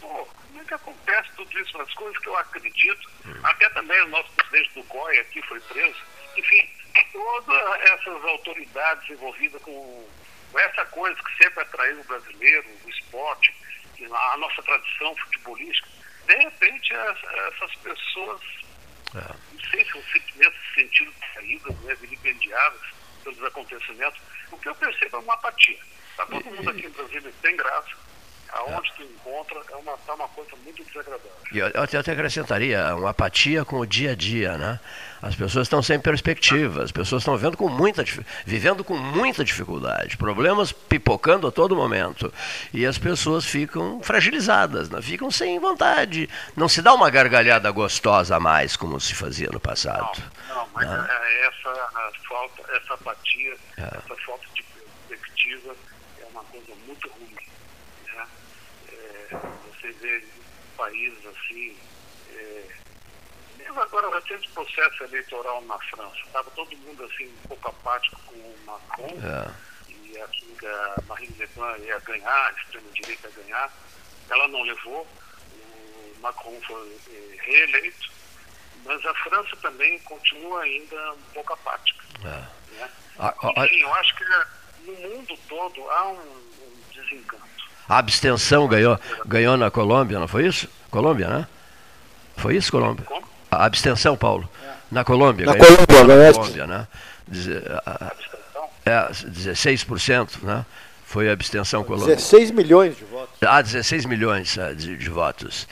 Pô, 0.00 0.26
como 0.26 0.60
é 0.60 0.64
que 0.64 0.74
acontece 0.74 1.28
tudo 1.36 1.60
isso? 1.60 1.80
As 1.80 1.92
coisas 1.94 2.18
que 2.18 2.28
eu 2.28 2.36
acredito, 2.36 3.10
hum. 3.26 3.40
até 3.42 3.68
também 3.70 4.00
o 4.02 4.08
nosso 4.08 4.30
presidente 4.32 4.74
do 4.74 4.84
COI 4.84 5.18
aqui 5.20 5.42
foi 5.42 5.60
preso. 5.60 6.00
Enfim, 6.36 6.68
todas 7.12 7.80
essas 7.82 8.24
autoridades 8.24 9.08
envolvidas 9.08 9.62
com, 9.62 10.08
com 10.50 10.58
essa 10.58 10.84
coisa 10.86 11.20
que 11.22 11.42
sempre 11.42 11.62
atraiu 11.62 12.00
o 12.00 12.04
brasileiro, 12.04 12.66
o 12.84 12.90
esporte, 12.90 13.54
a 14.12 14.36
nossa 14.36 14.62
tradição 14.62 15.16
futebolística, 15.16 15.88
de 16.26 16.34
repente 16.34 16.92
essas 16.92 17.74
pessoas, 17.76 18.40
é. 19.14 19.34
não 19.52 19.70
sei 19.70 19.84
se 19.84 19.92
vão 19.92 20.02
se 20.02 20.74
sentido 20.74 21.14
traídas, 21.32 21.76
né, 21.80 21.94
vilipendiadas 21.94 22.80
pelos 23.22 23.42
acontecimentos, 23.44 24.20
o 24.50 24.58
que 24.58 24.68
eu 24.68 24.74
percebo 24.74 25.16
é 25.16 25.20
uma 25.20 25.34
apatia. 25.34 25.78
Está 26.14 26.26
todo 26.26 26.44
mundo 26.44 26.70
aqui 26.70 26.86
em 26.86 26.90
Brasília 26.90 27.32
sem 27.42 27.56
graça. 27.56 28.04
Aonde 28.52 28.92
tu 28.96 29.02
encontra 29.02 29.60
é 29.68 29.74
uma, 29.74 29.96
tá 29.98 30.14
uma 30.14 30.28
coisa 30.28 30.52
muito 30.62 30.84
desagradável. 30.84 31.32
E 31.52 31.58
eu, 31.58 31.66
eu 31.66 31.82
até 31.82 32.12
acrescentaria 32.12 32.94
uma 32.94 33.10
apatia 33.10 33.64
com 33.64 33.80
o 33.80 33.86
dia 33.86 34.12
a 34.12 34.14
dia, 34.14 34.56
né? 34.56 34.78
As 35.20 35.34
pessoas 35.34 35.66
estão 35.66 35.82
sem 35.82 35.98
perspectiva, 35.98 36.84
as 36.84 36.92
pessoas 36.92 37.22
estão 37.22 37.36
vivendo 37.36 37.56
com 37.56 37.68
muita, 37.68 38.04
vivendo 38.46 38.84
com 38.84 38.96
muita 38.96 39.44
dificuldade, 39.44 40.16
problemas 40.16 40.70
pipocando 40.70 41.48
a 41.48 41.50
todo 41.50 41.74
momento. 41.74 42.32
E 42.72 42.86
as 42.86 42.96
pessoas 42.96 43.44
ficam 43.44 44.00
fragilizadas, 44.02 44.88
né? 44.88 45.02
ficam 45.02 45.32
sem 45.32 45.58
vontade. 45.58 46.28
Não 46.54 46.68
se 46.68 46.80
dá 46.80 46.94
uma 46.94 47.10
gargalhada 47.10 47.68
gostosa 47.72 48.36
a 48.36 48.40
mais, 48.40 48.76
como 48.76 49.00
se 49.00 49.16
fazia 49.16 49.48
no 49.50 49.58
passado. 49.58 50.22
Não, 50.48 50.54
não 50.54 50.68
mas 50.74 50.88
né? 50.88 51.08
é 51.10 51.46
essa 51.48 51.90
falta, 52.28 52.62
essa 52.76 52.94
apatia, 52.94 53.56
é. 53.78 53.82
essa 53.82 54.16
falta 54.24 54.44
de 54.54 54.64
perspectiva 55.08 55.74
coisa 56.54 56.74
muito 56.86 57.08
ruim. 57.08 57.36
Né? 58.04 58.28
É, 58.88 59.28
você 59.68 59.92
vê 59.92 60.24
países 60.76 61.26
assim, 61.26 61.76
é, 62.32 62.68
mesmo 63.58 63.80
agora 63.80 64.14
recente 64.14 64.48
processo 64.50 65.04
eleitoral 65.04 65.62
na 65.62 65.78
França, 65.78 66.16
estava 66.26 66.50
todo 66.52 66.76
mundo 66.78 67.04
assim 67.04 67.26
um 67.26 67.48
pouco 67.48 67.68
apático 67.68 68.20
com 68.26 68.34
o 68.34 68.58
Macron 68.66 69.18
é. 69.22 69.50
e 69.88 70.20
achando 70.20 70.56
que 70.56 70.66
a 70.66 70.96
Marine 71.06 71.34
Le 71.38 71.46
Pen 71.48 71.86
ia 71.86 71.98
ganhar, 72.00 72.48
a 72.48 72.52
extrema-direita 72.52 73.28
ia 73.28 73.42
ganhar. 73.42 73.72
Ela 74.30 74.48
não 74.48 74.62
levou, 74.62 75.06
o 75.06 76.20
Macron 76.20 76.60
foi 76.66 76.96
é, 77.10 77.36
reeleito, 77.42 78.10
mas 78.84 79.04
a 79.04 79.14
França 79.14 79.56
também 79.56 79.98
continua 80.00 80.62
ainda 80.62 81.12
um 81.12 81.22
pouco 81.34 81.52
apática. 81.52 82.04
É. 82.24 82.74
Né? 82.74 82.90
Enfim, 83.56 83.80
eu 83.80 83.94
acho 83.94 84.16
que 84.16 84.24
no 84.86 84.92
mundo 85.08 85.34
todo 85.48 85.80
há 85.90 86.08
um, 86.08 86.16
um 86.16 86.92
desencanto. 86.92 87.44
A 87.88 87.98
abstenção 87.98 88.66
ganhou, 88.66 88.98
ganhou 89.26 89.56
na 89.56 89.70
Colômbia, 89.70 90.18
não 90.18 90.28
foi 90.28 90.46
isso? 90.46 90.68
Colômbia, 90.90 91.28
né? 91.28 91.48
Foi 92.36 92.56
isso, 92.56 92.70
Colômbia? 92.70 93.04
Como? 93.04 93.26
A 93.50 93.64
abstenção, 93.64 94.16
Paulo. 94.16 94.48
É. 94.62 94.74
Na 94.90 95.04
Colômbia. 95.04 95.46
Na 95.46 95.52
ganhou, 95.52 95.86
Colômbia, 95.86 96.06
ganhou. 96.06 96.26
Na 96.26 96.32
Colômbia, 96.32 96.66
né? 96.66 96.88
É, 98.86 99.08
16%, 99.10 100.42
né? 100.42 100.64
Foi 101.06 101.28
a 101.28 101.32
abstenção 101.32 101.84
colômbia. 101.84 102.16
16 102.16 102.50
milhões 102.50 102.96
de 102.96 103.04
votos. 103.04 103.38
Ah, 103.42 103.62
16 103.62 104.04
milhões 104.04 104.58
é, 104.58 104.74
de, 104.74 104.96
de 104.96 105.08
votos. 105.08 105.68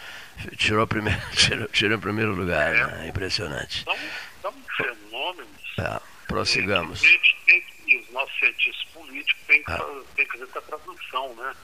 Tirou, 0.56 0.86
primeiro, 0.86 1.20
tirou, 1.34 1.68
tirou 1.68 1.98
em 1.98 2.00
primeiro 2.00 2.32
lugar, 2.32 2.74
é. 2.74 2.86
né? 2.86 3.08
Impressionante. 3.08 3.84
São, 3.84 3.94
são 4.40 4.54
fenômenos. 4.76 5.48
É, 5.78 6.00
prossigamos. 6.28 7.02
Os 7.02 8.12
nossos 8.12 8.38
cientistas 8.38 8.91
políticos 9.22 9.46
têm 9.46 9.62
que, 9.62 9.72
ah. 9.72 10.02
têm 10.16 10.26
que 10.26 10.32
fazer 10.32 10.44
essa 10.44 10.62
tradução, 10.62 11.34
né? 11.34 11.56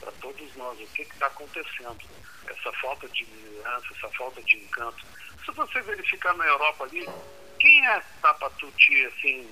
Para 0.00 0.12
todos 0.12 0.56
nós, 0.56 0.80
o 0.80 0.86
que 0.88 1.02
está 1.02 1.26
acontecendo? 1.26 1.98
Essa 2.48 2.72
falta 2.80 3.08
de 3.08 3.24
liderança, 3.24 3.86
essa 3.96 4.08
falta 4.10 4.42
de 4.42 4.56
encanto. 4.56 5.04
Se 5.44 5.52
você 5.52 5.80
verificar 5.82 6.34
na 6.34 6.44
Europa 6.44 6.84
ali, 6.84 7.08
quem 7.60 7.86
é 7.86 8.00
que 8.00 8.06
para 8.20 8.50
te, 8.50 9.06
assim, 9.06 9.50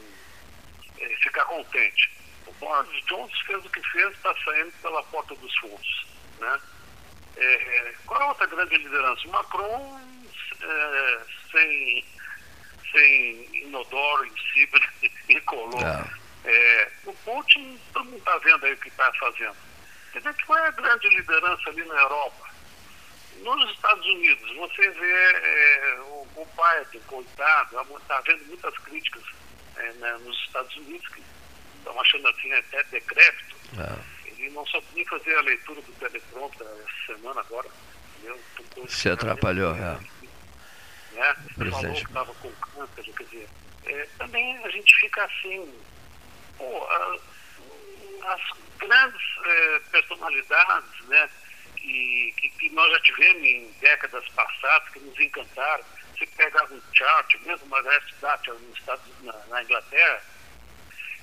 é, 0.99 1.09
ficar 1.17 1.45
contente? 1.45 2.11
O 2.47 2.53
Boris 2.55 3.05
Johnson 3.07 3.45
fez 3.47 3.65
o 3.65 3.71
que 3.71 3.83
fez, 3.91 4.13
está 4.13 4.35
saindo 4.45 4.73
pela 4.83 5.03
porta 5.05 5.35
dos 5.37 5.59
fundos, 5.59 6.07
né? 6.41 6.61
É, 7.37 7.95
qual 8.07 8.21
é 8.21 8.25
a 8.25 8.29
outra 8.29 8.47
grande 8.47 8.77
liderança? 8.77 9.29
O 9.29 9.31
Macron 9.31 10.01
é, 10.63 11.21
sem, 11.53 12.05
sem 12.91 13.63
inodoro, 13.63 14.27
insípido 14.27 14.87
e 15.29 15.41
colou. 15.43 15.81
É. 16.45 16.91
O 17.07 17.13
Putin, 17.13 17.79
todo 17.93 18.05
mundo 18.07 18.19
está 18.19 18.39
vendo 18.39 18.67
aí 18.67 18.73
o 18.73 18.77
que 18.79 18.89
está 18.89 19.13
fazendo. 19.15 19.57
Quer 20.13 20.19
dizer, 20.19 20.35
qual 20.47 20.59
é 20.59 20.69
a 20.69 20.73
grande 20.73 21.09
liderança 21.09 21.71
ali 21.71 21.85
na 21.85 21.95
Europa? 21.95 22.51
Nos 23.43 23.71
Estados 23.71 24.05
Unidos, 24.05 24.57
você 24.57 24.91
vê 24.91 25.33
é, 25.33 26.01
o, 26.01 26.27
o 26.37 26.47
Biden, 26.47 27.01
coitado, 27.07 27.81
está 27.97 28.19
havendo 28.19 28.45
muitas 28.47 28.77
críticas 28.79 29.23
é, 29.77 29.93
né, 29.93 30.19
nos 30.25 30.37
Estados 30.47 30.77
Unidos, 30.77 31.09
que 31.09 31.23
estão 31.79 32.01
achando 32.01 32.29
assim 32.29 32.53
até 32.53 32.83
decrépito. 32.85 33.57
É. 33.79 34.29
Ele 34.29 34.51
não 34.51 34.67
sabia 34.67 35.07
fazer 35.07 35.37
a 35.37 35.43
leitura 35.43 35.81
do 35.83 35.93
teleprompter 35.93 36.67
essa 36.67 37.15
semana 37.15 37.41
agora. 37.41 37.69
Entendeu? 38.19 38.89
Se 38.89 39.09
atrapalhou, 39.09 39.75
é. 39.75 39.99
Né? 41.13 41.37
Falou 41.71 41.95
que 41.95 42.03
estava 42.03 42.35
com 42.35 42.51
câncer, 42.53 43.13
quer 43.15 43.25
dizer, 43.25 43.49
é, 43.87 44.09
também 44.19 44.57
a 44.59 44.71
gente 44.71 44.95
fica 45.01 45.25
assim, 45.25 45.75
as 48.25 48.41
grandes 48.79 49.23
é, 49.45 49.81
personalidades, 49.91 51.07
né, 51.07 51.31
que, 51.77 52.35
que, 52.39 52.51
que, 52.51 52.71
nós 52.71 52.91
já 52.93 53.01
tivemos 53.01 53.43
em 53.43 53.71
décadas 53.81 54.29
passadas 54.31 54.89
que 54.91 55.01
nos 55.01 55.19
encantaram. 55.19 55.85
Você 56.17 56.27
pegava 56.27 56.75
um 56.75 56.83
chart, 56.93 57.35
mesmo 57.47 57.67
Margaret 57.69 58.03
Thatcher 58.21 58.55
nos 58.55 58.79
Estados, 58.79 59.05
na, 59.23 59.33
na 59.47 59.63
Inglaterra, 59.63 60.23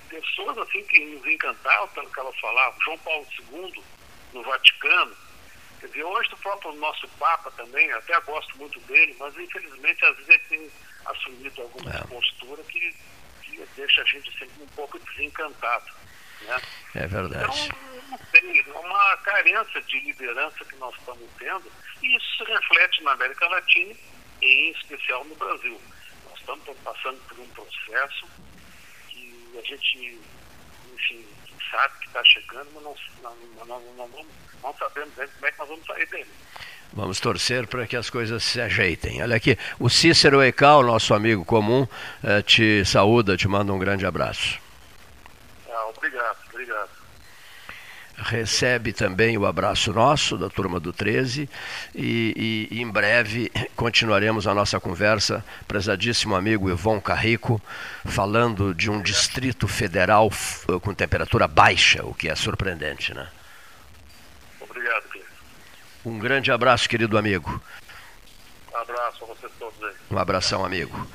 pessoas 0.08 0.58
assim 0.58 0.82
que 0.84 1.04
nos 1.04 1.24
encantavam 1.26 1.88
pelo 1.88 2.10
que 2.10 2.20
ela 2.20 2.32
falava. 2.34 2.76
João 2.80 2.98
Paulo 2.98 3.26
II, 3.52 3.84
no 4.32 4.42
Vaticano. 4.42 5.16
Quer 5.80 5.86
dizer, 5.86 6.04
hoje 6.04 6.30
o 6.32 6.36
próprio 6.38 6.72
nosso 6.72 7.06
Papa 7.20 7.52
também, 7.52 7.90
até 7.92 8.18
gosto 8.22 8.56
muito 8.58 8.80
dele, 8.80 9.14
mas 9.20 9.36
infelizmente 9.38 10.04
às 10.04 10.16
vezes 10.16 10.28
ele 10.28 10.44
tem 10.48 10.70
assumido 11.06 11.62
alguma 11.62 11.94
é. 11.94 12.04
postura 12.04 12.62
que 12.64 12.94
deixa 13.76 14.02
a 14.02 14.04
gente 14.04 14.30
sempre 14.38 14.62
um 14.62 14.68
pouco 14.68 14.98
desencantado. 14.98 15.86
Né? 16.42 16.60
É 16.94 17.06
verdade. 17.06 17.44
Então, 17.44 18.18
tem 18.32 18.62
uma 18.72 19.16
carência 19.18 19.82
de 19.82 20.00
liderança 20.00 20.64
que 20.64 20.76
nós 20.76 20.94
estamos 20.96 21.28
tendo, 21.38 21.70
e 22.02 22.16
isso 22.16 22.36
se 22.36 22.44
reflete 22.44 23.02
na 23.02 23.12
América 23.12 23.48
Latina, 23.48 23.94
e 24.40 24.46
em 24.46 24.70
especial 24.70 25.24
no 25.24 25.34
Brasil. 25.34 25.80
Nós 26.28 26.38
estamos 26.38 26.64
passando 26.84 27.20
por 27.28 27.38
um 27.40 27.48
processo 27.48 28.28
que 29.08 29.58
a 29.58 29.62
gente, 29.62 30.20
enfim, 30.94 31.26
sabe 31.70 31.98
que 32.00 32.06
está 32.06 32.24
chegando, 32.24 32.70
mas 32.74 32.82
não, 32.82 32.96
não, 33.22 33.66
não, 33.66 33.80
não, 33.80 34.08
não, 34.08 34.26
não 34.62 34.74
sabemos 34.74 35.14
como 35.14 35.46
é 35.46 35.52
que 35.52 35.58
nós 35.58 35.68
vamos 35.68 35.86
sair 35.86 36.06
dele. 36.06 36.30
Vamos 36.92 37.20
torcer 37.20 37.66
para 37.66 37.86
que 37.86 37.96
as 37.96 38.08
coisas 38.08 38.42
se 38.42 38.60
ajeitem. 38.60 39.22
Olha 39.22 39.36
aqui, 39.36 39.58
o 39.78 39.88
Cícero 39.88 40.42
Ecal, 40.42 40.82
nosso 40.82 41.12
amigo 41.14 41.44
comum, 41.44 41.86
eh, 42.24 42.42
te 42.42 42.84
saúda, 42.84 43.36
te 43.36 43.46
manda 43.46 43.72
um 43.72 43.78
grande 43.78 44.06
abraço. 44.06 44.58
Ah, 45.70 45.90
obrigado, 45.94 46.36
obrigado. 46.50 46.88
Recebe 48.16 48.92
também 48.92 49.38
o 49.38 49.46
abraço 49.46 49.92
nosso, 49.92 50.36
da 50.36 50.50
turma 50.50 50.80
do 50.80 50.92
13, 50.92 51.48
e, 51.94 52.68
e, 52.70 52.76
e 52.76 52.82
em 52.82 52.90
breve 52.90 53.52
continuaremos 53.76 54.48
a 54.48 54.54
nossa 54.54 54.80
conversa, 54.80 55.44
prezadíssimo 55.68 56.34
amigo 56.34 56.68
Ivon 56.68 57.00
Carrico, 57.00 57.62
falando 58.04 58.74
de 58.74 58.90
um 58.90 59.00
distrito 59.00 59.68
federal 59.68 60.30
com 60.82 60.92
temperatura 60.92 61.46
baixa, 61.46 62.04
o 62.04 62.12
que 62.12 62.28
é 62.28 62.34
surpreendente, 62.34 63.14
né? 63.14 63.28
Um 66.04 66.18
grande 66.18 66.50
abraço, 66.52 66.88
querido 66.88 67.18
amigo. 67.18 67.60
Um 68.72 68.76
abraço 68.76 69.24
a 69.24 69.26
vocês 69.26 69.52
todos 69.58 69.82
aí. 69.82 69.94
Um 70.10 70.18
abração, 70.18 70.64
amigo. 70.64 71.06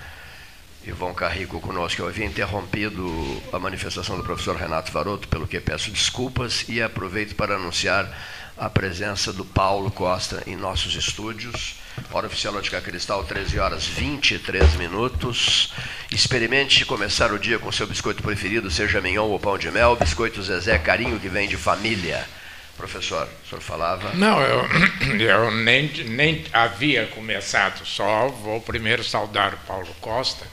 Ivon 0.86 1.14
Carrico 1.14 1.62
conosco. 1.62 2.02
Eu 2.02 2.08
havia 2.08 2.26
interrompido 2.26 3.42
a 3.52 3.60
manifestação 3.60 4.18
do 4.18 4.24
professor 4.24 4.56
Renato 4.56 4.92
Varoto, 4.92 5.28
pelo 5.28 5.48
que 5.48 5.60
peço 5.60 5.90
desculpas 5.90 6.66
e 6.68 6.82
aproveito 6.82 7.36
para 7.36 7.56
anunciar 7.56 8.10
a 8.58 8.70
presença 8.70 9.32
do 9.32 9.46
Paulo 9.46 9.90
Costa 9.90 10.44
em 10.46 10.56
nossos 10.56 10.96
estúdios. 10.96 11.76
Hora 12.12 12.28
oficial 12.28 12.56
Ótica 12.56 12.82
Cristal, 12.82 13.24
13 13.24 13.60
horas 13.60 13.88
23 13.88 14.76
minutos. 14.76 15.74
Experimente 16.12 16.86
começar 16.86 17.32
o 17.32 17.40
dia 17.40 17.58
com 17.58 17.72
seu 17.72 17.88
biscoito 17.88 18.22
preferido, 18.22 18.70
seja 18.70 19.00
mignon 19.00 19.30
ou 19.30 19.40
pão 19.40 19.58
de 19.58 19.72
mel. 19.72 19.96
Biscoito 19.96 20.44
Zezé, 20.44 20.78
carinho 20.78 21.20
que 21.20 21.30
vem 21.30 21.48
de 21.48 21.56
família. 21.56 22.28
Professor, 22.78 23.28
o 23.46 23.50
senhor 23.50 23.62
falava? 23.62 24.14
Não, 24.14 24.42
eu, 24.42 24.66
eu 25.20 25.52
nem, 25.52 25.88
nem 26.06 26.44
havia 26.52 27.06
começado, 27.08 27.86
só 27.86 28.28
vou 28.28 28.60
primeiro 28.62 29.04
saudar 29.04 29.54
o 29.54 29.58
Paulo 29.68 29.96
Costa 30.02 30.46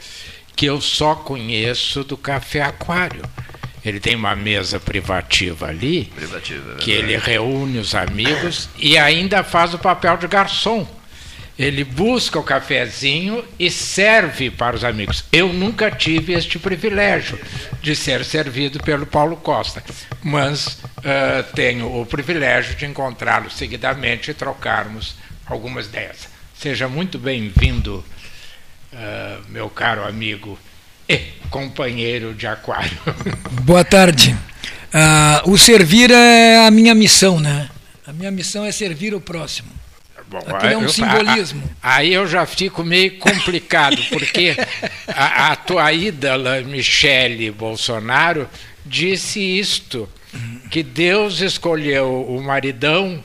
que 0.60 0.66
eu 0.66 0.78
só 0.78 1.14
conheço 1.14 2.04
do 2.04 2.18
Café 2.18 2.60
Aquário. 2.60 3.22
Ele 3.82 3.98
tem 3.98 4.14
uma 4.14 4.36
mesa 4.36 4.78
privativa 4.78 5.68
ali, 5.68 6.12
privativa, 6.14 6.74
que 6.74 6.90
ele 6.90 7.16
reúne 7.16 7.78
os 7.78 7.94
amigos 7.94 8.68
e 8.76 8.98
ainda 8.98 9.42
faz 9.42 9.72
o 9.72 9.78
papel 9.78 10.18
de 10.18 10.28
garçom. 10.28 10.86
Ele 11.58 11.82
busca 11.82 12.38
o 12.38 12.42
cafezinho 12.42 13.42
e 13.58 13.70
serve 13.70 14.50
para 14.50 14.76
os 14.76 14.84
amigos. 14.84 15.24
Eu 15.32 15.50
nunca 15.50 15.90
tive 15.90 16.34
este 16.34 16.58
privilégio 16.58 17.38
de 17.80 17.96
ser 17.96 18.22
servido 18.22 18.80
pelo 18.80 19.06
Paulo 19.06 19.36
Costa, 19.36 19.82
mas 20.22 20.76
uh, 21.00 21.42
tenho 21.54 22.00
o 22.00 22.06
privilégio 22.06 22.74
de 22.76 22.86
encontrá-lo 22.86 23.50
seguidamente 23.50 24.30
e 24.30 24.34
trocarmos 24.34 25.16
algumas 25.46 25.86
ideias. 25.86 26.28
Seja 26.54 26.88
muito 26.88 27.18
bem-vindo 27.18 28.04
uh, 28.92 29.42
meu 29.48 29.68
caro 29.68 30.06
amigo 30.06 30.58
e 31.08 31.18
companheiro 31.50 32.34
de 32.34 32.46
aquário. 32.46 32.98
Boa 33.62 33.84
tarde. 33.84 34.36
Uh, 34.92 35.50
o 35.50 35.58
servir 35.58 36.10
é 36.10 36.66
a 36.66 36.70
minha 36.70 36.94
missão, 36.94 37.40
né? 37.40 37.68
A 38.06 38.12
minha 38.12 38.30
missão 38.30 38.64
é 38.64 38.72
servir 38.72 39.14
o 39.14 39.20
próximo. 39.20 39.80
Bom, 40.28 40.38
Aquilo 40.38 40.72
é 40.72 40.76
um 40.76 40.82
eu, 40.82 40.88
simbolismo. 40.88 41.62
Aí 41.82 42.14
eu 42.14 42.24
já 42.26 42.46
fico 42.46 42.84
meio 42.84 43.18
complicado, 43.18 44.00
porque 44.10 44.56
a, 45.08 45.50
a 45.50 45.56
tua 45.56 45.92
ídola 45.92 46.60
Michele 46.60 47.50
Bolsonaro 47.50 48.48
disse 48.86 49.40
isto, 49.40 50.08
que 50.70 50.82
Deus 50.82 51.40
escolheu 51.40 52.24
o 52.28 52.42
maridão 52.42 53.22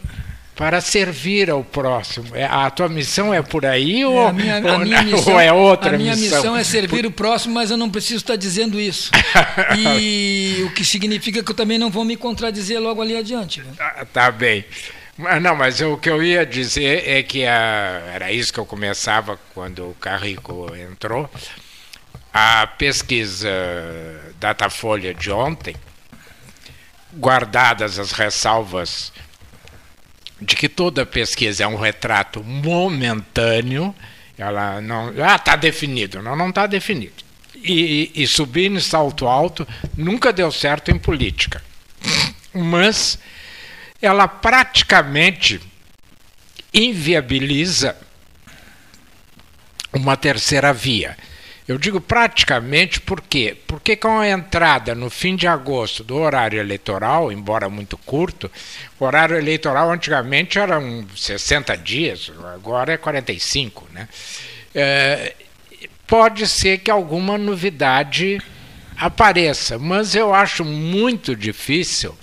para 0.55 0.79
servir 0.79 1.49
ao 1.49 1.63
próximo. 1.63 2.33
É, 2.33 2.45
a 2.45 2.69
tua 2.69 2.87
missão 2.87 3.33
é 3.33 3.41
por 3.41 3.65
aí 3.65 4.01
é, 4.01 4.07
ou, 4.07 4.33
minha, 4.33 4.55
ou, 4.55 4.79
missão, 4.79 5.33
ou, 5.33 5.39
é 5.39 5.51
outra 5.51 5.91
missão? 5.91 5.95
A 5.95 5.97
minha 5.97 6.15
missão? 6.15 6.37
missão 6.37 6.57
é 6.57 6.63
servir 6.63 7.01
por... 7.03 7.05
o 7.07 7.11
próximo, 7.11 7.53
mas 7.53 7.71
eu 7.71 7.77
não 7.77 7.89
preciso 7.89 8.17
estar 8.17 8.37
dizendo 8.37 8.79
isso. 8.79 9.11
e 9.77 10.63
o 10.65 10.71
que 10.71 10.85
significa 10.85 11.43
que 11.43 11.51
eu 11.51 11.55
também 11.55 11.77
não 11.77 11.89
vou 11.89 12.05
me 12.05 12.15
contradizer 12.15 12.79
logo 12.79 13.01
ali 13.01 13.17
adiante. 13.17 13.61
Né? 13.61 13.73
Ah, 13.77 14.05
tá 14.05 14.31
bem. 14.31 14.63
Não, 15.41 15.55
mas 15.55 15.79
o 15.79 15.97
que 15.97 16.09
eu 16.09 16.21
ia 16.21 16.45
dizer 16.45 17.07
é 17.07 17.23
que 17.23 17.45
a, 17.45 18.01
era 18.13 18.31
isso 18.31 18.51
que 18.51 18.59
eu 18.59 18.65
começava 18.65 19.39
quando 19.53 19.89
o 19.89 19.93
Carrico 19.95 20.73
entrou. 20.75 21.29
A 22.33 22.67
pesquisa 22.67 23.49
Datafolha 24.41 25.13
de 25.13 25.31
ontem, 25.31 25.73
guardadas 27.17 27.99
as 27.99 28.11
ressalvas 28.11 29.11
de 30.41 30.55
que 30.55 30.67
toda 30.67 31.05
pesquisa 31.05 31.63
é 31.63 31.67
um 31.67 31.77
retrato 31.77 32.43
momentâneo, 32.43 33.95
ela 34.37 34.81
não. 34.81 35.13
Ah, 35.23 35.35
está 35.35 35.55
definido. 35.55 36.21
Não, 36.21 36.35
não 36.35 36.49
está 36.49 36.67
definido. 36.67 37.23
E, 37.55 38.11
e, 38.13 38.27
subir 38.27 38.69
em 38.69 38.79
salto 38.79 39.27
alto 39.27 39.67
nunca 39.97 40.31
deu 40.33 40.51
certo 40.51 40.91
em 40.91 40.99
política. 40.99 41.63
Mas 42.53 43.17
ela 44.01 44.27
praticamente 44.27 45.59
inviabiliza 46.73 47.97
uma 49.93 50.17
terceira 50.17 50.73
via. 50.73 51.17
Eu 51.67 51.79
digo 51.79 51.99
praticamente 51.99 53.01
por 53.01 53.19
quê? 53.21 53.57
Porque 53.65 53.95
com 53.95 54.19
a 54.19 54.29
entrada 54.29 54.93
no 54.93 55.09
fim 55.09 55.35
de 55.35 55.47
agosto 55.47 56.03
do 56.03 56.15
horário 56.15 56.59
eleitoral, 56.59 57.31
embora 57.31 57.67
muito 57.69 57.97
curto, 57.97 58.51
o 58.99 59.05
horário 59.05 59.35
eleitoral 59.35 59.91
antigamente 59.91 60.59
eram 60.59 61.07
60 61.15 61.75
dias, 61.77 62.31
agora 62.53 62.93
é 62.93 62.97
45, 62.97 63.87
né? 63.91 64.07
É, 64.75 65.33
pode 66.05 66.47
ser 66.47 66.77
que 66.79 66.91
alguma 66.91 67.35
novidade 67.35 68.39
apareça, 68.95 69.79
mas 69.79 70.13
eu 70.13 70.35
acho 70.35 70.63
muito 70.63 71.35
difícil, 71.35 72.15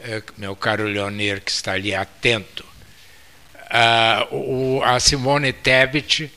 é, 0.00 0.22
meu 0.38 0.56
caro 0.56 0.84
Leonir, 0.84 1.42
que 1.42 1.50
está 1.50 1.72
ali 1.72 1.94
atento, 1.94 2.64
a, 3.68 4.26
a 4.84 5.00
Simone 5.00 5.52
Tebet 5.52 6.32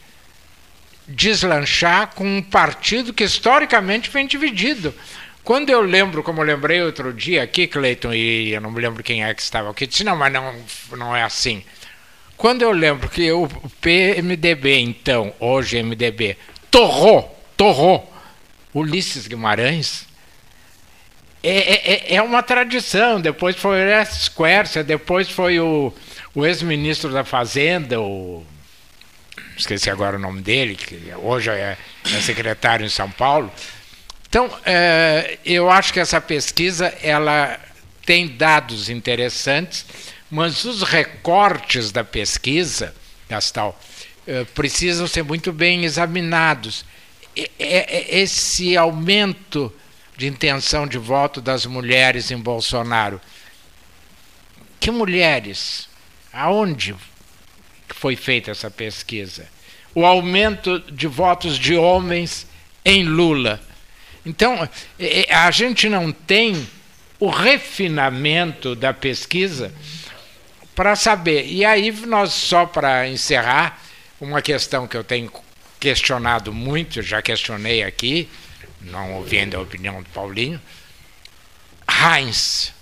deslanchar 1.12 2.14
com 2.16 2.26
um 2.26 2.42
partido 2.42 3.14
que 3.14 3.24
historicamente 3.24 4.10
vem 4.10 4.26
dividido. 4.26 4.94
Quando 5.44 5.70
eu 5.70 5.82
lembro, 5.82 6.24
como 6.24 6.42
eu 6.42 6.46
lembrei 6.46 6.82
outro 6.82 7.12
dia 7.14 7.44
aqui, 7.44 7.68
Cleiton, 7.68 8.14
e 8.14 8.54
eu 8.54 8.62
não 8.62 8.72
me 8.72 8.80
lembro 8.80 9.04
quem 9.04 9.24
é 9.24 9.34
que 9.34 9.42
estava 9.42 9.70
aqui, 9.70 9.88
disse, 9.88 10.04
não, 10.04 10.16
mas 10.16 10.32
não, 10.32 10.56
não 10.98 11.16
é 11.16 11.24
assim. 11.24 11.64
Quando 12.38 12.62
eu 12.62 12.72
lembro 12.72 13.10
que 13.10 13.32
o 13.32 13.48
PMDB, 13.82 14.80
então, 14.80 15.34
hoje 15.40 15.82
MDB, 15.82 16.38
torrou, 16.70 17.40
torrou 17.56 18.12
Ulisses 18.74 19.28
Guimarães, 19.28 20.08
é, 21.44 21.50
é, 21.50 21.94
é, 21.94 22.16
é 22.16 22.22
uma 22.22 22.44
tradição. 22.44 23.20
Depois 23.20 23.56
foi 23.56 23.80
o 23.82 24.36
Quercia, 24.36 24.84
depois 24.84 25.30
foi 25.30 25.60
o, 25.60 25.94
o 26.36 26.46
ex-ministro 26.46 27.12
da 27.12 27.24
Fazenda, 27.24 28.00
o 28.00 28.46
esqueci 29.62 29.90
agora 29.90 30.18
o 30.18 30.20
nome 30.20 30.42
dele, 30.42 30.76
que 30.76 31.14
hoje 31.18 31.50
é, 31.50 31.78
é 32.06 32.22
secretário 32.22 32.86
em 32.86 32.90
São 32.90 33.10
Paulo. 33.10 33.52
Então, 34.28 34.50
é, 34.66 35.38
eu 35.46 35.70
acho 35.70 35.94
que 35.94 36.00
essa 36.00 36.20
pesquisa 36.20 36.88
ela 37.02 37.60
tem 38.06 38.28
dados 38.28 38.90
interessantes, 38.90 39.86
mas 40.30 40.66
os 40.66 40.84
recortes 40.84 41.92
da 41.92 42.04
pesquisa, 42.04 42.94
Gastal, 43.30 43.80
é, 44.26 44.44
precisam 44.46 45.08
ser 45.08 45.24
muito 45.24 45.52
bem 45.52 45.84
examinados. 45.84 46.86
Esse 47.58 48.76
aumento 48.76 49.74
de 50.18 50.28
intenção 50.28 50.86
de 50.86 50.98
voto 50.98 51.40
das 51.42 51.66
mulheres 51.66 52.30
em 52.30 52.38
Bolsonaro. 52.38 53.22
Que 54.80 54.92
mulheres? 54.92 55.88
Aonde 56.34 56.96
foi 58.02 58.16
feita 58.16 58.50
essa 58.50 58.72
pesquisa? 58.72 59.48
O 59.94 60.04
aumento 60.08 60.80
de 60.92 61.06
votos 61.06 61.56
de 61.60 61.76
homens 61.76 62.48
em 62.84 63.04
Lula. 63.04 63.62
Então, 64.26 64.68
a 65.30 65.52
gente 65.52 65.88
não 65.88 66.12
tem 66.12 66.68
o 67.20 67.30
refinamento 67.30 68.76
da 68.76 68.92
pesquisa 68.92 69.72
para 70.74 70.96
saber. 70.96 71.46
E 71.46 71.64
aí, 71.64 71.92
nós, 72.08 72.34
só 72.34 72.66
para 72.66 73.08
encerrar, 73.08 73.80
uma 74.20 74.42
questão 74.42 74.88
que 74.88 74.98
eu 74.98 75.04
tenho 75.04 75.32
questionado 75.80 76.52
muito, 76.52 77.04
já 77.04 77.22
questionei 77.22 77.84
aqui, 77.84 78.28
não 78.82 79.14
ouvindo 79.14 79.56
a 79.56 79.62
opinião 79.62 80.02
do 80.02 80.10
Paulinho. 80.10 80.60
Heinz. 81.88 82.74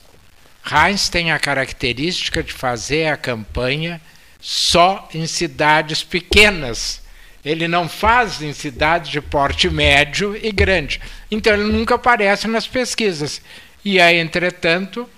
Heinz 0.65 1.09
tem 1.09 1.33
a 1.33 1.39
característica 1.39 2.41
de 2.41 2.53
fazer 2.53 3.07
a 3.07 3.17
campanha 3.17 3.99
só 4.39 5.07
em 5.13 5.27
cidades 5.27 6.03
pequenas. 6.03 7.01
Ele 7.43 7.67
não 7.67 7.87
faz 7.87 8.41
em 8.41 8.53
cidades 8.53 9.09
de 9.09 9.21
porte 9.21 9.69
médio 9.69 10.35
e 10.35 10.51
grande. 10.51 11.01
Então 11.29 11.53
ele 11.53 11.63
nunca 11.63 11.95
aparece 11.95 12.47
nas 12.47 12.67
pesquisas. 12.67 13.41
E 13.83 13.99
aí, 13.99 14.17
entretanto, 14.17 15.09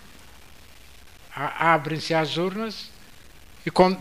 abrem-se 1.35 2.13
as 2.13 2.37
urnas 2.37 2.89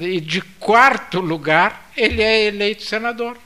e, 0.00 0.20
de 0.20 0.40
quarto 0.40 1.20
lugar 1.20 1.90
ele 1.96 2.22
é 2.22 2.46
eleito 2.46 2.82
senador. 2.82 3.36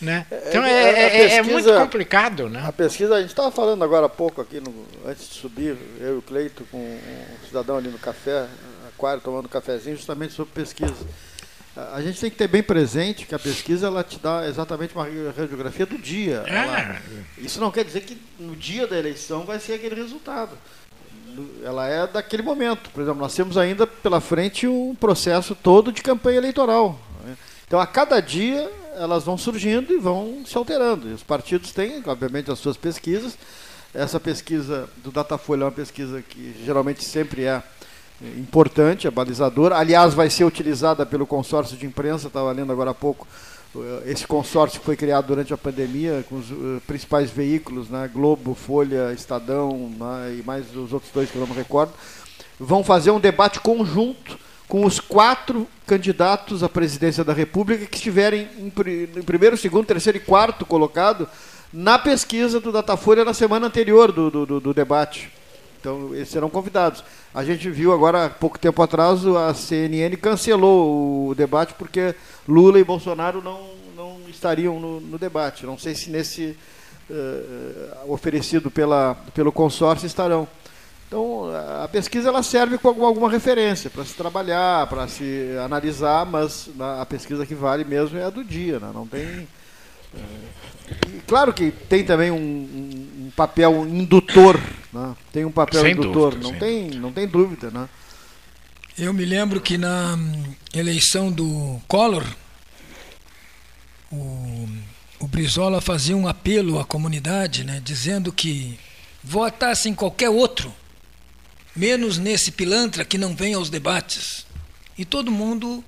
Né? 0.00 0.26
É, 0.30 0.48
então 0.48 0.62
é, 0.62 0.72
é, 0.72 0.88
é, 0.88 1.10
pesquisa, 1.10 1.34
é, 1.36 1.42
muito 1.42 1.74
complicado. 1.74 2.48
Né? 2.48 2.62
A 2.66 2.72
pesquisa, 2.72 3.14
a 3.14 3.20
gente 3.20 3.30
estava 3.30 3.50
falando 3.50 3.82
agora 3.82 4.06
há 4.06 4.10
pouco 4.10 4.40
aqui, 4.40 4.60
no, 4.60 4.86
antes 5.06 5.28
de 5.28 5.34
subir, 5.36 5.76
eu 5.98 6.16
e 6.16 6.18
o 6.18 6.22
Cleito, 6.22 6.66
com 6.70 6.78
um 6.78 7.46
cidadão 7.46 7.78
ali 7.78 7.88
no 7.88 7.98
café, 7.98 8.46
aquário, 8.96 9.22
tomando 9.22 9.44
um 9.44 9.48
cafezinho, 9.48 9.96
justamente 9.96 10.32
sobre 10.32 10.52
pesquisa. 10.52 10.94
A 11.92 12.00
gente 12.00 12.18
tem 12.18 12.30
que 12.30 12.36
ter 12.36 12.48
bem 12.48 12.62
presente 12.62 13.26
que 13.26 13.34
a 13.34 13.38
pesquisa 13.38 13.88
ela 13.88 14.02
te 14.02 14.18
dá 14.18 14.48
exatamente 14.48 14.94
uma 14.94 15.04
radiografia 15.36 15.84
do 15.84 15.98
dia. 15.98 16.42
Ela, 16.46 17.02
isso 17.36 17.60
não 17.60 17.70
quer 17.70 17.84
dizer 17.84 18.00
que 18.00 18.18
no 18.38 18.56
dia 18.56 18.86
da 18.86 18.98
eleição 18.98 19.44
vai 19.44 19.60
ser 19.60 19.74
aquele 19.74 19.94
resultado. 19.94 20.56
Ela 21.62 21.86
é 21.86 22.06
daquele 22.06 22.42
momento. 22.42 22.88
Por 22.90 23.02
exemplo, 23.02 23.20
nós 23.20 23.34
temos 23.34 23.58
ainda 23.58 23.86
pela 23.86 24.22
frente 24.22 24.66
um 24.66 24.94
processo 24.94 25.54
todo 25.54 25.92
de 25.92 26.00
campanha 26.00 26.38
eleitoral. 26.38 26.98
Né? 27.22 27.36
Então, 27.66 27.78
a 27.78 27.86
cada 27.86 28.20
dia 28.20 28.70
elas 28.94 29.24
vão 29.24 29.36
surgindo 29.36 29.92
e 29.92 29.98
vão 29.98 30.44
se 30.46 30.56
alterando. 30.56 31.10
E 31.10 31.12
os 31.12 31.22
partidos 31.22 31.72
têm, 31.72 32.02
obviamente, 32.06 32.50
as 32.50 32.58
suas 32.58 32.78
pesquisas. 32.78 33.36
Essa 33.92 34.18
pesquisa 34.18 34.88
do 34.96 35.10
Datafolha 35.10 35.62
é 35.62 35.64
uma 35.66 35.72
pesquisa 35.72 36.22
que 36.22 36.56
geralmente 36.64 37.04
sempre 37.04 37.44
é 37.44 37.62
importante, 38.38 39.06
é 39.06 39.10
balizadora. 39.10 39.76
Aliás, 39.76 40.14
vai 40.14 40.30
ser 40.30 40.44
utilizada 40.44 41.04
pelo 41.04 41.26
consórcio 41.26 41.76
de 41.76 41.86
imprensa, 41.86 42.28
estava 42.28 42.50
lendo 42.52 42.72
agora 42.72 42.90
há 42.90 42.94
pouco. 42.94 43.26
Eh, 43.74 44.12
esse 44.12 44.26
consórcio 44.26 44.80
foi 44.80 44.96
criado 44.96 45.26
durante 45.26 45.52
a 45.52 45.58
pandemia 45.58 46.24
com 46.28 46.36
os 46.36 46.50
uh, 46.50 46.80
principais 46.86 47.30
veículos, 47.30 47.88
né, 47.90 48.08
Globo, 48.12 48.54
Folha, 48.54 49.12
Estadão 49.12 49.90
né, 49.98 50.38
e 50.38 50.42
mais 50.44 50.74
os 50.74 50.92
outros 50.92 51.12
dois 51.12 51.30
que 51.30 51.36
eu 51.36 51.40
não 51.40 51.48
me 51.48 51.54
recordo, 51.54 51.92
vão 52.58 52.82
fazer 52.82 53.10
um 53.10 53.20
debate 53.20 53.60
conjunto 53.60 54.38
com 54.66 54.84
os 54.84 54.98
quatro 54.98 55.66
candidatos 55.86 56.62
à 56.62 56.68
presidência 56.68 57.22
da 57.22 57.32
República 57.32 57.86
que 57.86 57.96
estiverem 57.96 58.48
em, 58.58 58.66
em 58.66 59.22
primeiro, 59.22 59.56
segundo, 59.56 59.86
terceiro 59.86 60.18
e 60.18 60.20
quarto 60.20 60.64
colocado 60.64 61.28
na 61.72 61.98
pesquisa 61.98 62.58
do 62.58 62.72
Datafolha 62.72 63.24
na 63.24 63.34
semana 63.34 63.66
anterior 63.66 64.10
do, 64.10 64.30
do, 64.30 64.60
do 64.60 64.74
debate. 64.74 65.30
Então, 65.86 66.12
eles 66.12 66.28
serão 66.28 66.50
convidados. 66.50 67.04
A 67.32 67.44
gente 67.44 67.70
viu 67.70 67.92
agora, 67.92 68.24
há 68.24 68.28
pouco 68.28 68.58
tempo 68.58 68.82
atrás, 68.82 69.24
a 69.24 69.54
CNN 69.54 70.16
cancelou 70.16 71.28
o 71.28 71.34
debate 71.36 71.74
porque 71.74 72.12
Lula 72.48 72.80
e 72.80 72.84
Bolsonaro 72.84 73.40
não, 73.40 73.70
não 73.94 74.18
estariam 74.28 74.80
no, 74.80 75.00
no 75.00 75.16
debate. 75.16 75.64
Não 75.64 75.78
sei 75.78 75.94
se 75.94 76.10
nesse 76.10 76.58
uh, 77.08 78.12
oferecido 78.12 78.68
pela, 78.68 79.14
pelo 79.32 79.52
consórcio 79.52 80.08
estarão. 80.08 80.48
Então, 81.06 81.52
a 81.80 81.86
pesquisa 81.86 82.30
ela 82.30 82.42
serve 82.42 82.78
com 82.78 82.88
alguma, 82.88 83.30
referência 83.30 83.88
para 83.88 84.04
se 84.04 84.14
trabalhar, 84.14 84.88
para 84.88 85.06
se 85.06 85.56
analisar, 85.64 86.26
mas 86.26 86.68
a 87.00 87.06
pesquisa 87.06 87.46
que 87.46 87.54
vale 87.54 87.84
mesmo 87.84 88.18
é 88.18 88.24
a 88.24 88.30
do 88.30 88.42
dia, 88.42 88.80
né? 88.80 88.90
não 88.92 89.06
tem. 89.06 89.46
Claro 91.26 91.52
que 91.52 91.70
tem 91.70 92.04
também 92.04 92.30
um, 92.30 92.36
um, 92.36 93.26
um 93.26 93.30
papel 93.34 93.86
indutor, 93.86 94.60
né? 94.92 95.16
tem 95.32 95.44
um 95.44 95.50
papel 95.50 95.82
sem 95.82 95.92
indutor, 95.92 96.34
dúvida, 96.34 96.52
não, 96.52 96.58
tem, 96.58 96.90
não 96.90 97.12
tem 97.12 97.26
dúvida. 97.26 97.70
Né? 97.70 97.88
Eu 98.98 99.12
me 99.12 99.24
lembro 99.24 99.60
que 99.60 99.76
na 99.76 100.18
eleição 100.72 101.30
do 101.30 101.80
Collor, 101.88 102.24
o, 104.10 104.68
o 105.18 105.26
Brizola 105.26 105.80
fazia 105.80 106.16
um 106.16 106.28
apelo 106.28 106.78
à 106.78 106.84
comunidade, 106.84 107.64
né, 107.64 107.80
dizendo 107.84 108.32
que 108.32 108.78
votasse 109.22 109.88
em 109.88 109.94
qualquer 109.94 110.30
outro 110.30 110.72
menos 111.76 112.16
nesse 112.16 112.50
pilantra 112.50 113.04
que 113.04 113.18
não 113.18 113.36
vem 113.36 113.52
aos 113.52 113.68
debates. 113.68 114.46
E 114.96 115.04
todo 115.04 115.30
mundo 115.30 115.84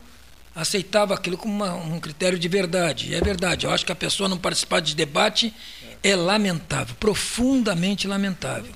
aceitava 0.59 1.15
aquilo 1.15 1.39
como 1.39 1.55
uma, 1.55 1.75
um 1.75 2.01
critério 2.01 2.39
de 2.39 2.49
verdade. 2.49 3.11
E 3.11 3.15
é 3.15 3.21
verdade, 3.21 3.65
eu 3.65 3.71
acho 3.71 3.87
que 3.87 3.93
a 3.93 3.97
pessoa 3.97 4.29
não 4.29 4.37
participar 4.37 4.81
de 4.81 4.95
debate 4.95 5.55
é 6.03 6.17
lamentável, 6.17 6.97
profundamente 6.99 8.09
lamentável. 8.09 8.73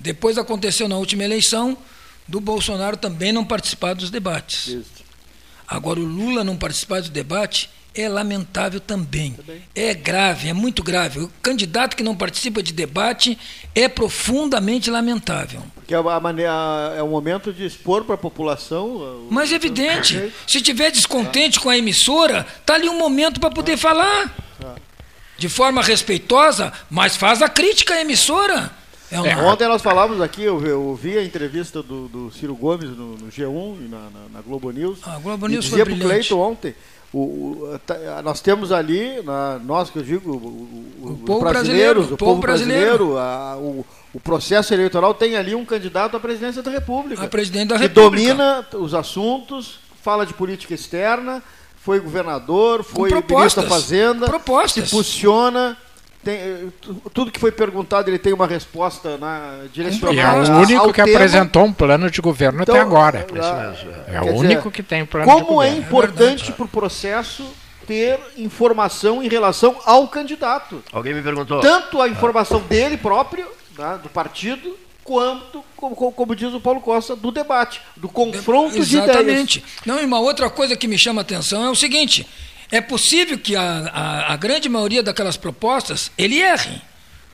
Depois 0.00 0.36
aconteceu 0.36 0.88
na 0.88 0.96
última 0.96 1.22
eleição 1.22 1.78
do 2.26 2.40
Bolsonaro 2.40 2.96
também 2.96 3.32
não 3.32 3.44
participar 3.44 3.94
dos 3.94 4.10
debates. 4.10 4.76
Agora, 5.66 6.00
o 6.00 6.04
Lula 6.04 6.42
não 6.42 6.56
participar 6.56 7.02
do 7.02 7.08
debate 7.08 7.70
é 7.94 8.08
lamentável 8.08 8.80
também. 8.80 9.32
também. 9.32 9.62
É 9.74 9.94
grave, 9.94 10.48
é 10.48 10.52
muito 10.52 10.82
grave. 10.82 11.20
O 11.20 11.30
candidato 11.42 11.96
que 11.96 12.02
não 12.02 12.16
participa 12.16 12.62
de 12.62 12.72
debate 12.72 13.38
é 13.74 13.88
profundamente 13.88 14.90
lamentável. 14.90 15.62
Porque 15.74 15.94
é, 15.94 15.98
a 15.98 16.20
maneira, 16.20 16.52
é 16.96 17.02
o 17.02 17.08
momento 17.08 17.52
de 17.52 17.64
expor 17.66 18.04
para 18.04 18.14
a 18.14 18.18
população. 18.18 19.26
Mas 19.30 19.52
é 19.52 19.56
evidente, 19.56 20.32
se 20.46 20.60
tiver 20.60 20.90
descontente 20.90 21.60
com 21.60 21.68
a 21.68 21.76
emissora, 21.76 22.46
tá 22.64 22.74
ali 22.74 22.88
um 22.88 22.98
momento 22.98 23.40
para 23.40 23.50
poder 23.50 23.76
falar. 23.76 24.34
De 25.36 25.48
forma 25.48 25.82
respeitosa, 25.82 26.72
mas 26.88 27.16
faz 27.16 27.42
a 27.42 27.48
crítica 27.48 27.94
à 27.94 28.00
emissora. 28.00 28.70
É 29.10 29.20
um... 29.20 29.26
é, 29.26 29.36
ontem 29.42 29.66
nós 29.66 29.82
falávamos 29.82 30.22
aqui, 30.22 30.42
eu, 30.42 30.64
eu 30.64 30.82
ouvi 30.84 31.18
a 31.18 31.24
entrevista 31.24 31.82
do, 31.82 32.06
do 32.08 32.30
Ciro 32.30 32.54
Gomes 32.54 32.90
no, 32.90 33.16
no 33.16 33.26
G1 33.30 33.76
e 33.84 33.88
na, 33.88 33.98
na, 33.98 34.28
na, 34.34 34.40
Globo 34.40 34.70
News. 34.70 35.00
A 35.02 35.18
Globo 35.18 35.48
News 35.48 35.66
e 35.66 35.68
dizia 35.68 35.84
para 35.84 35.94
o 35.94 35.98
Cleiton 35.98 36.38
ontem 36.38 36.74
o, 37.12 37.18
o, 37.18 37.78
tá, 37.86 38.22
nós 38.22 38.40
temos 38.40 38.72
ali, 38.72 39.22
na, 39.22 39.58
nós 39.58 39.90
que 39.90 39.98
eu 39.98 40.02
digo, 40.02 40.30
o, 40.32 41.10
o 41.10 41.18
povo 41.26 41.40
brasileiro, 41.40 42.14
o 42.14 42.16
povo 42.16 42.40
brasileiro, 42.40 43.18
a, 43.18 43.56
o, 43.58 43.84
o, 44.14 44.20
processo 44.20 44.72
eleitoral 44.72 45.12
tem 45.12 45.36
ali 45.36 45.54
um 45.54 45.64
candidato 45.64 46.16
à 46.16 46.20
presidência 46.20 46.62
da 46.62 46.70
República. 46.70 47.22
A 47.22 47.28
presidente 47.28 47.68
da 47.68 47.76
que 47.76 47.82
República. 47.82 48.34
domina 48.34 48.66
os 48.74 48.94
assuntos, 48.94 49.78
fala 50.02 50.24
de 50.24 50.32
política 50.32 50.72
externa, 50.72 51.42
foi 51.76 52.00
governador, 52.00 52.82
foi 52.82 53.10
ministro 53.10 53.62
da 53.62 53.68
Fazenda, 53.68 54.26
propostas. 54.26 54.88
se 54.88 54.94
posiciona 54.94 55.76
tem, 56.24 56.34
eh, 56.34 56.66
tudo 57.12 57.30
que 57.30 57.40
foi 57.40 57.50
perguntado 57.50 58.08
ele 58.08 58.18
tem 58.18 58.32
uma 58.32 58.46
resposta 58.46 59.18
na 59.18 59.64
direcionada. 59.72 60.16
E 60.16 60.20
é 60.20 60.52
o 60.52 60.58
único 60.58 60.92
que 60.92 61.02
tema. 61.02 61.16
apresentou 61.16 61.64
um 61.64 61.72
plano 61.72 62.10
de 62.10 62.20
governo 62.20 62.62
então, 62.62 62.74
até 62.74 62.82
agora. 62.82 63.26
É, 64.06 64.16
é 64.16 64.20
o 64.20 64.34
único 64.34 64.70
que 64.70 64.82
tem 64.82 65.02
um 65.02 65.06
plano 65.06 65.26
de 65.26 65.32
governo. 65.32 65.48
Como 65.48 65.62
é 65.62 65.70
importante 65.70 66.50
é 66.50 66.54
para 66.54 66.64
o 66.64 66.68
processo 66.68 67.44
ter 67.86 68.18
informação 68.36 69.22
em 69.22 69.28
relação 69.28 69.76
ao 69.84 70.06
candidato. 70.08 70.82
Alguém 70.92 71.14
me 71.14 71.22
perguntou. 71.22 71.60
Tanto 71.60 72.00
a 72.00 72.08
informação 72.08 72.60
dele 72.60 72.96
próprio, 72.96 73.46
né, 73.76 73.98
do 74.02 74.08
partido, 74.08 74.76
quanto, 75.02 75.64
como, 75.76 76.12
como, 76.12 76.36
diz 76.36 76.54
o 76.54 76.60
Paulo 76.60 76.80
Costa, 76.80 77.16
do 77.16 77.32
debate, 77.32 77.80
do 77.96 78.08
confronto 78.08 78.78
Exatamente. 78.78 78.84
de 78.84 78.96
ideias. 78.96 79.16
Exatamente. 79.16 79.64
Não, 79.84 80.00
e 80.00 80.04
uma 80.04 80.20
outra 80.20 80.48
coisa 80.48 80.76
que 80.76 80.86
me 80.86 80.96
chama 80.96 81.20
a 81.20 81.22
atenção 81.22 81.64
é 81.64 81.70
o 81.70 81.74
seguinte: 81.74 82.26
é 82.72 82.80
possível 82.80 83.38
que 83.38 83.54
a, 83.54 83.62
a, 83.62 84.32
a 84.32 84.36
grande 84.36 84.66
maioria 84.66 85.02
daquelas 85.02 85.36
propostas 85.36 86.10
ele 86.16 86.40
erre, 86.40 86.80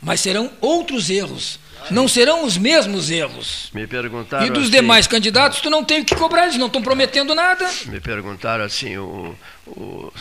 mas 0.02 0.20
serão 0.20 0.50
outros 0.60 1.08
erros. 1.08 1.60
Não 1.92 2.08
serão 2.08 2.44
os 2.44 2.58
mesmos 2.58 3.08
erros. 3.08 3.70
Me 3.72 3.86
perguntaram 3.86 4.44
e 4.44 4.50
dos 4.50 4.64
assim, 4.64 4.72
demais 4.72 5.06
candidatos, 5.06 5.60
tu 5.60 5.70
não 5.70 5.84
tem 5.84 6.00
o 6.00 6.04
que 6.04 6.16
cobrar, 6.16 6.42
eles 6.42 6.56
não 6.56 6.66
estão 6.66 6.82
prometendo 6.82 7.36
nada. 7.36 7.70
Me 7.86 8.00
perguntaram 8.00 8.64
assim, 8.64 8.98
o, 8.98 9.34
o, 9.64 10.12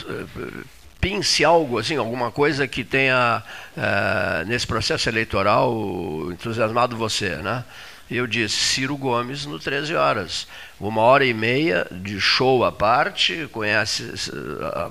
pense 1.01 1.43
algo, 1.43 1.80
assim, 1.80 1.95
alguma 1.95 2.32
coisa 2.32 2.67
que 2.67 2.84
tenha 2.84 3.41
uh, 3.75 4.45
nesse 4.47 4.67
processo 4.67 5.10
eleitoral 5.10 5.73
entusiasmado 6.32 6.95
você, 6.95 7.30
né? 7.38 7.65
eu 8.10 8.25
disse 8.25 8.56
Ciro 8.56 8.95
Gomes 8.95 9.45
no 9.45 9.60
13 9.60 9.93
horas. 9.95 10.47
Uma 10.79 11.01
hora 11.01 11.25
e 11.25 11.33
meia 11.33 11.87
de 11.91 12.19
show 12.19 12.63
à 12.63 12.71
parte, 12.71 13.49
conhece 13.51 14.13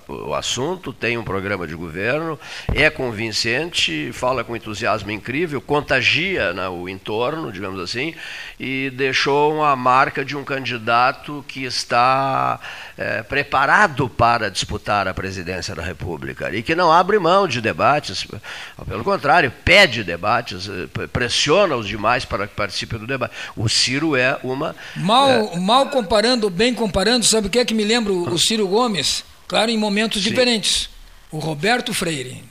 o 0.08 0.34
assunto, 0.34 0.92
tem 0.92 1.16
um 1.16 1.22
programa 1.22 1.66
de 1.66 1.74
governo, 1.74 2.38
é 2.74 2.90
convincente, 2.90 4.10
fala 4.12 4.42
com 4.42 4.56
entusiasmo 4.56 5.10
incrível, 5.10 5.60
contagia 5.60 6.52
né, 6.52 6.68
o 6.68 6.88
entorno, 6.88 7.52
digamos 7.52 7.80
assim, 7.80 8.14
e 8.58 8.90
deixou 8.90 9.54
uma 9.54 9.76
marca 9.76 10.24
de 10.24 10.36
um 10.36 10.42
candidato 10.42 11.44
que 11.46 11.64
está 11.64 12.58
é, 12.96 13.22
preparado 13.22 14.08
para 14.08 14.50
disputar 14.50 15.06
a 15.06 15.14
presidência 15.14 15.74
da 15.74 15.82
República 15.82 16.50
e 16.54 16.62
que 16.62 16.74
não 16.74 16.90
abre 16.90 17.18
mão 17.18 17.46
de 17.46 17.60
debates, 17.60 18.26
pelo 18.88 19.04
contrário, 19.04 19.52
pede 19.64 20.02
debates, 20.02 20.68
eh, 20.68 21.06
pressiona 21.12 21.76
os 21.76 21.86
demais 21.86 22.24
para 22.24 22.46
que 22.46 22.54
participem 22.54 22.98
do 22.98 23.06
debate. 23.06 23.34
O 23.56 23.68
Ciro 23.68 24.16
é 24.16 24.38
uma. 24.42 24.74
Mal, 24.96 25.28
é... 25.28 25.58
mal 25.58 25.75
comparando, 25.84 26.48
bem 26.48 26.72
comparando, 26.72 27.26
sabe 27.26 27.48
o 27.48 27.50
que 27.50 27.58
é 27.58 27.64
que 27.64 27.74
me 27.74 27.84
lembra 27.84 28.12
o 28.12 28.38
Ciro 28.38 28.66
Gomes? 28.66 29.22
Claro, 29.46 29.70
em 29.70 29.76
momentos 29.76 30.22
Sim. 30.22 30.30
diferentes. 30.30 30.88
O 31.30 31.38
Roberto 31.38 31.92
Freire. 31.92 32.42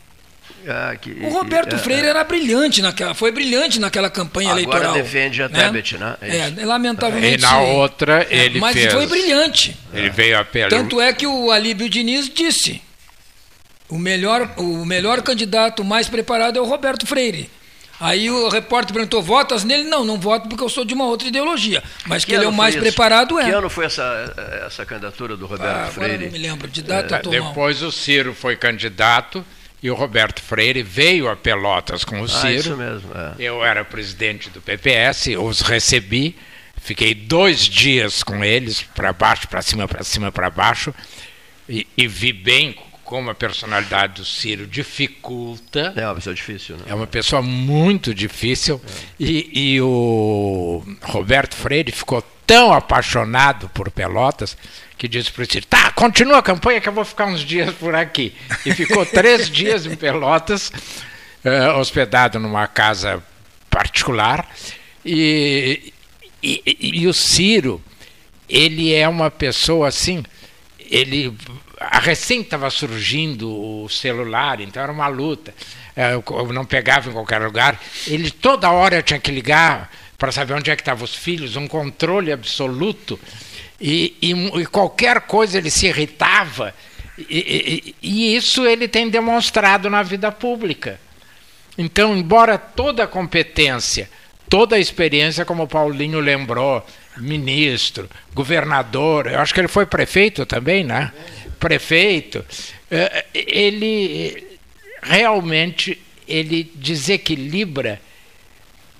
Ah, 0.67 0.95
que, 0.99 1.11
o 1.11 1.29
Roberto 1.29 1.75
é, 1.75 1.79
Freire 1.79 2.07
é. 2.07 2.09
era 2.09 2.23
brilhante 2.23 2.81
naquela, 2.81 3.13
foi 3.13 3.31
brilhante 3.31 3.79
naquela 3.79 4.09
campanha 4.09 4.49
Agora 4.49 4.61
eleitoral. 4.61 4.91
Agora 4.91 5.03
defende 5.03 5.43
a 5.43 5.49
né? 5.49 5.65
Tebet, 5.65 5.97
né? 5.97 6.17
É, 6.21 6.61
é 6.61 6.65
lamentavelmente. 6.65 7.37
E 7.37 7.41
na 7.41 7.59
outra 7.59 8.25
ele 8.29 8.59
Mas 8.59 8.73
fez. 8.73 8.91
foi 8.91 9.05
brilhante. 9.05 9.77
Ele 9.93 10.09
veio 10.09 10.39
a 10.39 10.43
pele. 10.43 10.69
Tanto 10.69 10.99
é 10.99 11.13
que 11.13 11.27
o 11.27 11.51
Alíbio 11.51 11.87
Diniz 11.87 12.29
disse: 12.29 12.81
o 13.87 13.97
melhor, 13.97 14.53
o 14.57 14.85
melhor 14.85 15.21
candidato 15.21 15.83
mais 15.83 16.09
preparado 16.09 16.57
é 16.57 16.61
o 16.61 16.65
Roberto 16.65 17.05
Freire. 17.05 17.49
Aí 17.99 18.29
o 18.29 18.49
repórter 18.49 18.93
perguntou: 18.93 19.21
votas 19.21 19.63
nele? 19.63 19.83
Não, 19.83 20.03
não 20.03 20.19
voto 20.19 20.49
porque 20.49 20.63
eu 20.63 20.69
sou 20.69 20.83
de 20.83 20.93
uma 20.93 21.05
outra 21.05 21.27
ideologia. 21.27 21.81
Mas 22.05 22.25
que, 22.25 22.31
que 22.31 22.37
ele 22.37 22.45
é 22.45 22.47
o 22.47 22.53
mais 22.53 22.75
preparado 22.75 23.39
é. 23.39 23.45
Que 23.45 23.51
ano 23.51 23.69
foi 23.69 23.85
essa, 23.85 24.33
essa 24.65 24.85
candidatura 24.85 25.37
do 25.37 25.45
Roberto 25.45 25.87
ah, 25.87 25.91
Freire? 25.91 26.25
não 26.25 26.31
me 26.31 26.37
lembro, 26.37 26.67
de 26.67 26.81
data 26.81 27.17
é, 27.17 27.21
Depois 27.21 27.81
o 27.81 27.91
Ciro 27.91 28.33
foi 28.33 28.55
candidato 28.55 29.45
e 29.81 29.89
o 29.89 29.95
Roberto 29.95 30.41
Freire 30.41 30.81
veio 30.81 31.29
a 31.29 31.35
Pelotas 31.35 32.03
com 32.03 32.21
o 32.21 32.25
ah, 32.25 32.27
Ciro. 32.27 32.47
Ah, 32.47 32.53
isso 32.53 32.77
mesmo. 32.77 33.11
É. 33.13 33.33
Eu 33.39 33.63
era 33.63 33.85
presidente 33.85 34.49
do 34.49 34.59
PPS, 34.59 35.27
os 35.39 35.61
recebi, 35.61 36.35
fiquei 36.81 37.13
dois 37.13 37.61
dias 37.61 38.23
com 38.23 38.43
eles, 38.43 38.81
para 38.81 39.13
baixo, 39.13 39.47
para 39.47 39.61
cima, 39.61 39.87
para 39.87 40.03
cima, 40.03 40.31
para 40.31 40.49
baixo, 40.49 40.93
e, 41.69 41.87
e 41.95 42.07
vi 42.07 42.33
bem 42.33 42.75
como 43.05 43.29
a 43.29 43.35
personalidade 43.35 44.15
do 44.15 44.25
Ciro 44.25 44.65
dificulta. 44.65 45.93
É 45.95 46.05
uma 46.05 46.15
pessoa 46.15 46.33
difícil, 46.33 46.75
né? 46.75 46.83
É 46.87 46.95
uma 46.95 47.07
pessoa 47.07 47.41
muito 47.41 48.13
difícil. 48.13 48.81
É. 48.83 48.89
E, 49.19 49.75
e 49.75 49.81
o 49.81 50.83
Roberto 51.03 51.55
Freire 51.55 51.91
ficou 51.91 52.21
tão 52.45 52.73
apaixonado 52.73 53.69
por 53.69 53.89
Pelotas 53.91 54.57
que 54.97 55.07
disse 55.07 55.31
para 55.31 55.43
o 55.43 55.45
Ciro: 55.45 55.67
tá, 55.67 55.91
continua 55.91 56.39
a 56.39 56.43
campanha 56.43 56.81
que 56.81 56.89
eu 56.89 56.93
vou 56.93 57.05
ficar 57.05 57.27
uns 57.27 57.41
dias 57.41 57.73
por 57.75 57.95
aqui. 57.95 58.33
E 58.65 58.73
ficou 58.73 59.05
três 59.07 59.49
dias 59.49 59.85
em 59.85 59.95
Pelotas, 59.95 60.71
uh, 61.45 61.77
hospedado 61.79 62.39
numa 62.39 62.67
casa 62.67 63.23
particular. 63.69 64.49
E, 65.05 65.93
e, 66.41 66.61
e 67.01 67.07
o 67.07 67.13
Ciro, 67.13 67.79
ele 68.49 68.91
é 68.93 69.07
uma 69.07 69.29
pessoa 69.29 69.87
assim, 69.87 70.23
ele 70.79 71.31
recém 72.01 72.41
estava 72.41 72.69
surgindo 72.69 73.49
o 73.49 73.89
celular, 73.89 74.61
então 74.61 74.81
era 74.81 74.91
uma 74.91 75.07
luta. 75.07 75.53
É, 75.95 76.13
eu 76.13 76.53
não 76.53 76.65
pegava 76.65 77.09
em 77.09 77.13
qualquer 77.13 77.41
lugar. 77.41 77.79
Ele 78.07 78.29
toda 78.29 78.71
hora 78.71 79.01
tinha 79.01 79.19
que 79.19 79.31
ligar 79.31 79.91
para 80.17 80.31
saber 80.31 80.53
onde 80.53 80.71
é 80.71 80.75
que 80.75 80.81
estavam 80.81 81.03
os 81.03 81.15
filhos, 81.15 81.55
um 81.55 81.67
controle 81.67 82.31
absoluto. 82.31 83.19
E, 83.79 84.15
e, 84.21 84.31
e 84.31 84.65
qualquer 84.65 85.21
coisa 85.21 85.57
ele 85.57 85.69
se 85.69 85.87
irritava. 85.87 86.73
E, 87.17 87.95
e, 88.01 88.35
isso 88.35 88.65
ele 88.65 88.87
tem 88.87 89.09
demonstrado 89.09 89.89
na 89.89 90.03
vida 90.03 90.31
pública. 90.31 90.99
Então, 91.77 92.15
embora 92.15 92.57
toda 92.57 93.03
a 93.03 93.07
competência, 93.07 94.09
toda 94.49 94.75
a 94.75 94.79
experiência, 94.79 95.45
como 95.45 95.63
o 95.63 95.67
Paulinho 95.67 96.19
lembrou, 96.19 96.85
ministro, 97.17 98.09
governador, 98.33 99.27
eu 99.27 99.39
acho 99.39 99.53
que 99.53 99.59
ele 99.59 99.67
foi 99.67 99.85
prefeito 99.85 100.45
também, 100.45 100.83
né? 100.83 101.11
Prefeito, 101.59 102.43
eh, 102.89 103.25
ele 103.33 104.59
realmente 105.01 106.01
ele 106.27 106.71
desequilibra 106.75 108.01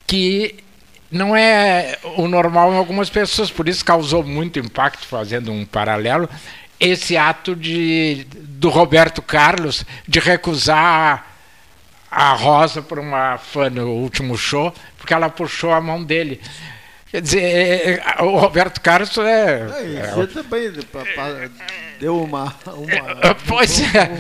que 0.06 0.56
não 1.12 1.36
é 1.36 1.98
o 2.18 2.28
normal 2.28 2.74
em 2.74 2.78
algumas 2.78 3.10
pessoas, 3.10 3.50
por 3.50 3.68
isso 3.68 3.84
causou 3.84 4.24
muito 4.24 4.60
impacto, 4.60 5.06
fazendo 5.06 5.52
um 5.52 5.66
paralelo, 5.66 6.30
esse 6.80 7.16
ato 7.16 7.56
de, 7.56 8.26
do 8.30 8.70
Roberto 8.70 9.22
Carlos 9.22 9.86
de 10.08 10.20
recusar 10.20 11.36
a 12.12 12.34
Rosa 12.34 12.82
por 12.82 13.00
uma 13.00 13.38
fã 13.38 13.70
no 13.70 13.90
último 13.90 14.38
show, 14.38 14.74
porque 14.98 15.14
ela 15.14 15.30
puxou 15.30 15.74
a 15.74 15.82
mão 15.82 16.04
dele. 16.04 16.42
Quer 17.12 17.22
dizer, 17.22 17.44
é, 17.44 18.04
é, 18.18 18.24
o 18.24 18.38
Roberto 18.38 18.82
Carlos 18.82 19.16
é. 19.20 19.62
é 19.62 20.12
você 20.16 20.28
também 20.28 20.72
deu 22.00 22.22
uma. 22.22 22.54
uma 22.66 23.36
pois 23.48 23.80
é. 23.80 24.12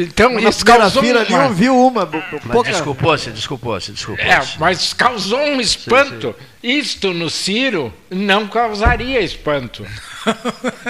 Então, 0.00 0.38
isso 0.40 0.64
causou. 0.64 1.02
Fila 1.02 1.24
uma... 1.28 1.38
não 1.38 1.54
viu 1.54 1.78
uma. 1.78 2.04
Pouca... 2.04 2.70
Desculpou-se, 2.70 3.30
desculpou-se, 3.30 3.92
desculpou-se. 3.92 4.30
É, 4.30 4.42
mas 4.58 4.92
causou 4.92 5.38
um 5.38 5.60
espanto. 5.60 6.34
Sim, 6.36 6.44
sim. 6.62 6.78
Isto 6.78 7.14
no 7.14 7.30
Ciro 7.30 7.94
não 8.10 8.48
causaria 8.48 9.20
espanto. 9.20 9.86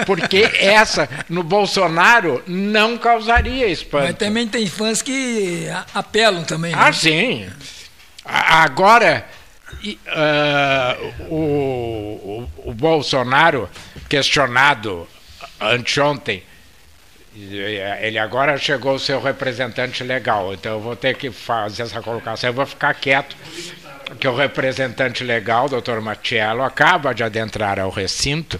Porque 0.07 0.49
essa, 0.59 1.07
no 1.29 1.43
Bolsonaro, 1.43 2.41
não 2.47 2.97
causaria 2.97 3.67
espanto. 3.67 4.05
Mas 4.05 4.17
também 4.17 4.47
tem 4.47 4.65
fãs 4.65 5.03
que 5.03 5.67
apelam 5.93 6.43
também. 6.43 6.71
Né? 6.71 6.81
Ah, 6.81 6.91
sim. 6.91 7.47
Agora 8.25 9.25
e, 9.81 9.99
uh, 10.07 11.25
o, 11.29 12.49
o, 12.65 12.69
o, 12.69 12.73
Bolsonaro, 12.73 13.69
questionado 14.09 15.07
anteontem, 15.59 16.43
ele 18.01 18.17
agora 18.17 18.57
chegou 18.57 18.95
o 18.95 18.99
seu 18.99 19.21
representante 19.21 20.03
legal, 20.03 20.53
então 20.53 20.73
eu 20.73 20.79
vou 20.79 20.95
ter 20.95 21.15
que 21.15 21.29
fazer 21.29 21.83
essa 21.83 22.01
colocação, 22.01 22.49
eu 22.49 22.53
vou 22.53 22.65
ficar 22.65 22.93
quieto, 22.95 23.35
que 24.19 24.27
o 24.27 24.35
representante 24.35 25.23
legal, 25.23 25.69
doutor 25.69 26.01
Matiello, 26.01 26.63
acaba 26.63 27.13
de 27.13 27.23
adentrar 27.23 27.79
ao 27.79 27.91
recinto 27.91 28.59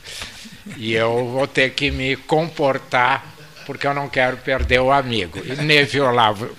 e 0.76 0.94
eu 0.94 1.28
vou 1.30 1.48
ter 1.48 1.72
que 1.72 1.90
me 1.90 2.16
comportar 2.16 3.38
porque 3.66 3.86
eu 3.86 3.94
não 3.94 4.08
quero 4.08 4.38
perder 4.38 4.80
o 4.80 4.92
amigo. 4.92 5.40
E 5.44 5.52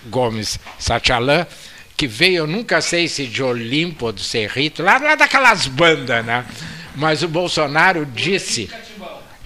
Gomes 0.06 0.58
Sachalan 0.78 1.46
que 1.98 2.06
veio, 2.06 2.36
eu 2.36 2.46
nunca 2.46 2.80
sei 2.80 3.08
se 3.08 3.26
de 3.26 3.42
Olimpo 3.42 4.06
ou 4.06 4.12
do 4.12 4.22
Cerrito, 4.22 4.84
lá, 4.84 4.98
lá 4.98 5.16
daquelas 5.16 5.66
bandas, 5.66 6.24
né? 6.24 6.44
Mas 6.94 7.24
o 7.24 7.28
Bolsonaro 7.28 8.06
disse, 8.06 8.70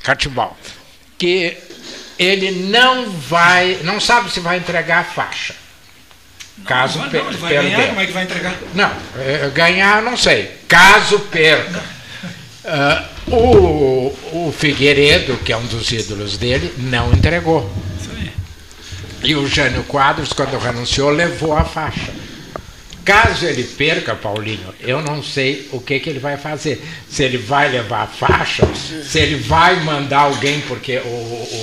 Catibal, 0.03 0.55
que 1.17 1.57
ele 2.19 2.69
não 2.69 3.11
vai, 3.11 3.81
não 3.85 3.99
sabe 3.99 4.31
se 4.31 4.39
vai 4.39 4.59
entregar 4.59 4.99
a 4.99 5.05
faixa. 5.05 5.55
Caso 6.67 6.99
não, 6.99 7.07
não, 7.07 7.11
vai 7.11 7.55
perder. 7.55 7.71
Ganhar, 7.71 7.89
como 7.89 8.01
é 8.01 8.07
que 8.07 8.13
vai 8.13 8.25
entregar? 8.25 8.55
Não, 8.75 8.93
é, 9.19 9.51
ganhar 9.55 10.03
não 10.03 10.17
sei. 10.17 10.51
Caso 10.69 11.21
perca. 11.21 11.83
Uh, 12.65 13.35
o, 13.35 14.49
o 14.49 14.55
Figueiredo, 14.57 15.39
que 15.39 15.55
é 15.55 15.57
um 15.57 15.65
dos 15.65 15.91
ídolos 15.91 16.37
dele, 16.37 16.75
não 16.77 17.15
entregou. 17.15 17.75
E 19.25 19.35
o 19.35 19.49
Jânio 19.49 19.85
Quadros, 19.85 20.35
quando 20.35 20.59
renunciou, 20.59 21.09
levou 21.09 21.57
a 21.57 21.65
faixa. 21.65 22.22
Caso 23.05 23.47
ele 23.47 23.65
perca, 23.65 24.15
Paulinho, 24.15 24.75
eu 24.81 25.03
não 25.03 25.23
sei 25.23 25.69
o 25.73 25.81
que, 25.81 25.99
que 25.99 26.09
ele 26.09 26.21
vai 26.21 26.37
fazer. 26.37 26.81
Se 27.11 27.25
ele 27.25 27.39
vai 27.39 27.69
levar 27.69 28.03
a 28.03 28.07
faixa, 28.07 28.67
se 29.05 29.19
ele 29.19 29.37
vai 29.37 29.81
mandar 29.81 30.21
alguém, 30.21 30.61
porque 30.63 30.99
o, 30.99 31.09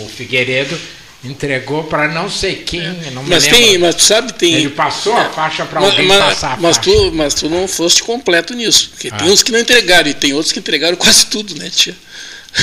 o 0.05 0.11
Figueiredo 0.13 0.77
entregou 1.23 1.83
para 1.83 2.07
não 2.07 2.29
sei 2.29 2.55
quem, 2.55 2.81
não 3.11 3.23
mas 3.23 3.45
lembro. 3.45 3.59
tem, 3.59 3.77
mas 3.77 3.95
tu 3.95 4.03
sabe 4.03 4.33
tem. 4.33 4.53
Ele 4.53 4.69
passou 4.69 5.15
a 5.15 5.25
faixa 5.25 5.65
para 5.65 5.79
alguém 5.79 6.07
mas, 6.07 6.19
passar 6.19 6.53
a 6.53 6.57
mas 6.57 6.77
faixa. 6.77 6.91
Tu, 6.91 7.11
mas 7.13 7.33
tu 7.33 7.49
não 7.49 7.67
foste 7.67 8.03
completo 8.03 8.53
nisso, 8.53 8.89
porque 8.91 9.09
ah. 9.11 9.17
tem 9.17 9.29
uns 9.29 9.43
que 9.43 9.51
não 9.51 9.59
entregaram 9.59 10.09
e 10.09 10.13
tem 10.13 10.33
outros 10.33 10.51
que 10.51 10.59
entregaram 10.59 10.95
quase 10.97 11.25
tudo, 11.25 11.55
né, 11.55 11.69
tia? 11.69 11.95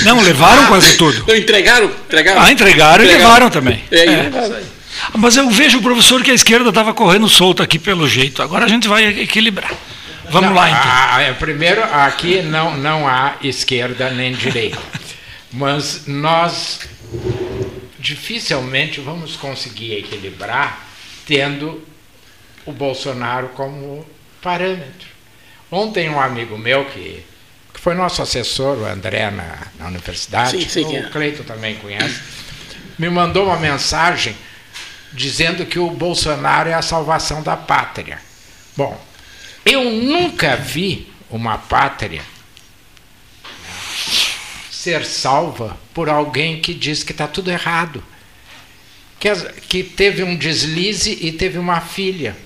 Não, 0.02 0.20
levaram 0.20 0.66
quase 0.66 0.96
tudo. 0.96 1.24
Não 1.28 1.36
entregaram, 1.36 1.86
entregaram. 1.86 2.42
Ah, 2.42 2.50
entregaram, 2.50 3.04
entregaram. 3.04 3.04
e 3.04 3.06
levaram 3.06 3.50
também. 3.50 3.84
É, 3.88 4.04
é. 4.04 4.22
levaram. 4.22 4.75
Mas 5.14 5.36
eu 5.36 5.48
vejo, 5.50 5.80
professor, 5.80 6.22
que 6.22 6.30
a 6.30 6.34
esquerda 6.34 6.68
estava 6.68 6.92
correndo 6.92 7.28
solta 7.28 7.62
aqui 7.62 7.78
pelo 7.78 8.08
jeito. 8.08 8.42
Agora 8.42 8.64
a 8.64 8.68
gente 8.68 8.88
vai 8.88 9.20
equilibrar. 9.20 9.72
Vamos 10.30 10.50
não, 10.50 10.56
lá, 10.56 10.68
então. 10.68 10.82
A, 10.82 11.30
a, 11.30 11.34
primeiro, 11.34 11.82
aqui 11.82 12.42
não, 12.42 12.76
não 12.76 13.06
há 13.06 13.36
esquerda 13.42 14.10
nem 14.10 14.32
direita. 14.32 14.78
Mas 15.52 16.06
nós 16.06 16.80
dificilmente 17.98 19.00
vamos 19.00 19.36
conseguir 19.36 19.98
equilibrar 19.98 20.86
tendo 21.26 21.82
o 22.64 22.72
Bolsonaro 22.72 23.48
como 23.48 24.06
parâmetro. 24.42 25.08
Ontem 25.70 26.08
um 26.08 26.20
amigo 26.20 26.56
meu 26.56 26.84
que, 26.86 27.24
que 27.72 27.80
foi 27.80 27.94
nosso 27.94 28.22
assessor, 28.22 28.78
o 28.78 28.84
André, 28.84 29.30
na, 29.30 29.58
na 29.78 29.88
universidade, 29.88 30.62
sim, 30.62 30.68
sim, 30.68 30.84
o 30.84 30.96
é. 30.96 31.02
Cleito 31.10 31.42
também 31.42 31.76
conhece, 31.76 32.20
me 32.98 33.08
mandou 33.08 33.46
uma 33.46 33.56
mensagem 33.56 34.36
dizendo 35.12 35.66
que 35.66 35.78
o 35.78 35.90
Bolsonaro 35.90 36.68
é 36.68 36.74
a 36.74 36.82
salvação 36.82 37.42
da 37.42 37.56
pátria. 37.56 38.20
Bom, 38.76 39.00
eu 39.64 39.84
nunca 39.90 40.56
vi 40.56 41.12
uma 41.30 41.58
pátria 41.58 42.22
ser 44.70 45.04
salva 45.04 45.76
por 45.92 46.08
alguém 46.08 46.60
que 46.60 46.72
diz 46.72 47.02
que 47.02 47.10
está 47.10 47.26
tudo 47.26 47.50
errado. 47.50 48.04
Que, 49.18 49.34
que 49.68 49.82
teve 49.82 50.22
um 50.22 50.36
deslize 50.36 51.18
e 51.20 51.32
teve 51.32 51.58
uma 51.58 51.80
filha. 51.80 52.36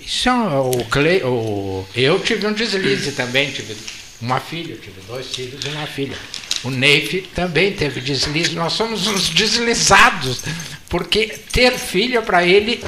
Isso 0.00 0.28
é 0.28 0.32
o, 0.32 0.84
Cle, 0.90 1.22
o 1.22 1.86
Eu 1.94 2.18
tive 2.18 2.46
um 2.46 2.52
deslize 2.52 3.12
também, 3.12 3.52
tive 3.52 3.76
uma 4.24 4.40
filha, 4.40 4.76
tive 4.76 5.00
dois 5.06 5.34
filhos 5.34 5.64
e 5.64 5.68
uma 5.68 5.86
filha. 5.86 6.16
O 6.62 6.70
Neif 6.70 7.28
também 7.34 7.72
teve 7.72 8.00
deslize. 8.00 8.54
Nós 8.54 8.72
somos 8.72 9.06
uns 9.06 9.28
deslizados, 9.28 10.42
porque 10.88 11.26
ter 11.52 11.72
filha 11.72 12.22
para 12.22 12.44
ele 12.44 12.82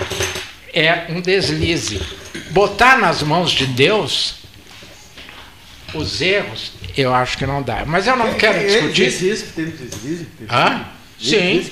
é 0.72 1.06
um 1.10 1.20
deslize. 1.20 2.00
Botar 2.50 2.98
nas 2.98 3.22
mãos 3.22 3.50
de 3.50 3.66
Deus 3.66 4.36
os 5.92 6.20
erros, 6.20 6.72
eu 6.96 7.14
acho 7.14 7.36
que 7.36 7.46
não 7.46 7.62
dá. 7.62 7.84
Mas 7.86 8.06
eu 8.06 8.16
não 8.16 8.34
quero 8.34 8.58
discutir. 8.58 9.02
Ele 9.02 9.10
disse 9.10 9.28
isso 9.28 9.44
que 9.46 9.52
teve 9.52 9.70
deslize? 9.72 10.26
Hã? 10.50 10.86
Sim. 11.20 11.66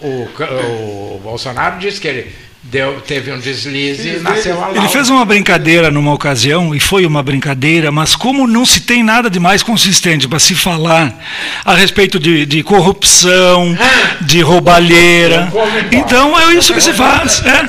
O, 0.00 1.16
o 1.16 1.20
Bolsonaro 1.20 1.78
disse 1.78 2.00
que 2.00 2.08
ele 2.08 2.32
deu, 2.64 3.00
teve 3.00 3.32
um 3.32 3.38
deslize 3.38 4.08
e 4.08 4.20
nasceu 4.20 4.62
a 4.62 4.68
Ele 4.68 4.76
Laura. 4.78 4.88
fez 4.90 5.10
uma 5.10 5.24
brincadeira 5.24 5.90
numa 5.90 6.12
ocasião, 6.14 6.74
e 6.74 6.78
foi 6.80 7.04
uma 7.04 7.22
brincadeira, 7.22 7.90
mas 7.90 8.14
como 8.14 8.46
não 8.46 8.64
se 8.64 8.80
tem 8.82 9.02
nada 9.02 9.28
de 9.28 9.40
mais 9.40 9.62
consistente 9.62 10.28
para 10.28 10.38
se 10.38 10.54
falar 10.54 11.12
a 11.64 11.74
respeito 11.74 12.20
de, 12.20 12.46
de 12.46 12.62
corrupção, 12.62 13.76
de 14.20 14.40
roubalheira, 14.40 15.52
então 15.90 16.38
é 16.38 16.54
isso 16.54 16.72
que 16.72 16.80
se 16.80 16.92
faz. 16.92 17.42
É, 17.44 17.64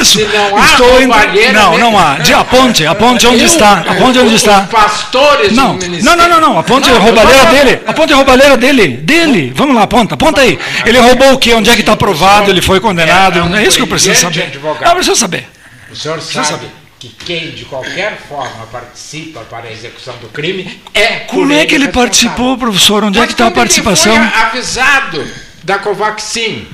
isso. 0.00 0.18
se 0.18 0.24
não 0.24 0.56
há 0.58 0.66
Estou 0.66 0.98
roubalheira, 0.98 1.52
Não, 1.52 1.72
né? 1.72 1.78
não 1.78 1.98
há. 1.98 2.14
De, 2.18 2.32
a 2.34 2.44
ponte, 2.44 2.84
a 2.86 2.94
ponte 2.94 3.26
onde 3.26 3.44
está. 3.44 3.78
A 3.86 3.94
ponte 3.94 4.18
onde 4.18 4.34
está. 4.34 4.62
pastores 4.62 5.52
Não, 5.52 5.78
não, 6.02 6.16
não, 6.16 6.28
não, 6.28 6.40
não. 6.40 6.58
A 6.58 6.62
ponte 6.62 6.90
é 6.90 6.96
roubalheira 6.96 7.46
dele. 7.46 7.80
A 7.86 7.92
ponte 7.92 8.12
é 8.12 8.16
roubalheira 8.16 8.56
dele. 8.56 8.88
Dele. 8.96 9.52
Vamos 9.54 9.74
lá, 9.76 9.82
aponta, 9.82 10.14
aponta 10.14 10.40
aí. 10.40 10.58
Ele 10.84 10.98
roubou 10.98 11.32
o 11.34 11.38
quê? 11.38 11.54
Onde 11.54 11.70
é 11.70 11.74
que 11.74 11.80
está 11.80 11.96
provado? 11.96 12.50
Ele 12.50 12.60
foi 12.60 12.80
condenado? 12.80 13.38
É 13.54 13.62
É 13.62 13.66
isso 13.66 13.76
que 13.76 13.82
eu 13.82 13.86
preciso 13.86 14.31
brilhante 14.31 14.31
saber. 14.40 14.46
advogado. 14.48 14.88
Eu 14.90 14.94
preciso 14.96 15.16
saber. 15.16 15.48
O 15.90 15.96
senhor 15.96 16.16
Precisa 16.18 16.44
sabe 16.44 16.50
saber. 16.66 16.72
que 16.98 17.08
quem 17.08 17.50
de 17.50 17.64
qualquer 17.66 18.18
forma 18.28 18.66
participa 18.66 19.40
para 19.40 19.68
a 19.68 19.72
execução 19.72 20.16
do 20.18 20.28
crime 20.28 20.80
é 20.94 21.20
Como 21.20 21.52
é 21.52 21.66
que 21.66 21.74
ele 21.74 21.88
participou, 21.88 22.56
professor? 22.56 23.04
Onde 23.04 23.18
é 23.18 23.20
Mas 23.20 23.28
que 23.28 23.34
está 23.34 23.44
a 23.44 23.50
quando 23.50 23.56
ele 23.58 23.60
participação? 23.68 24.14
foi 24.16 24.40
avisado 24.42 25.26
da 25.64 25.78
Covaxin. 25.78 26.66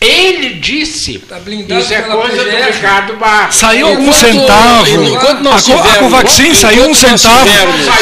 Ele 0.00 0.54
disse. 0.54 1.18
Tá 1.18 1.38
blindado 1.38 1.78
isso 1.80 1.92
é 1.92 2.00
coisa 2.00 2.42
do. 2.42 2.50
Ricardo 2.50 3.16
Barros. 3.16 3.54
Saiu 3.54 3.92
Enquanto- 3.92 4.14
centavo. 4.14 5.04
enquanto 5.04 5.40
nós 5.42 5.68
a, 5.68 5.74
a 5.74 5.94
Covaxin 5.96 6.54
saiu 6.54 6.88
um 6.88 6.94
centavo. 6.94 7.46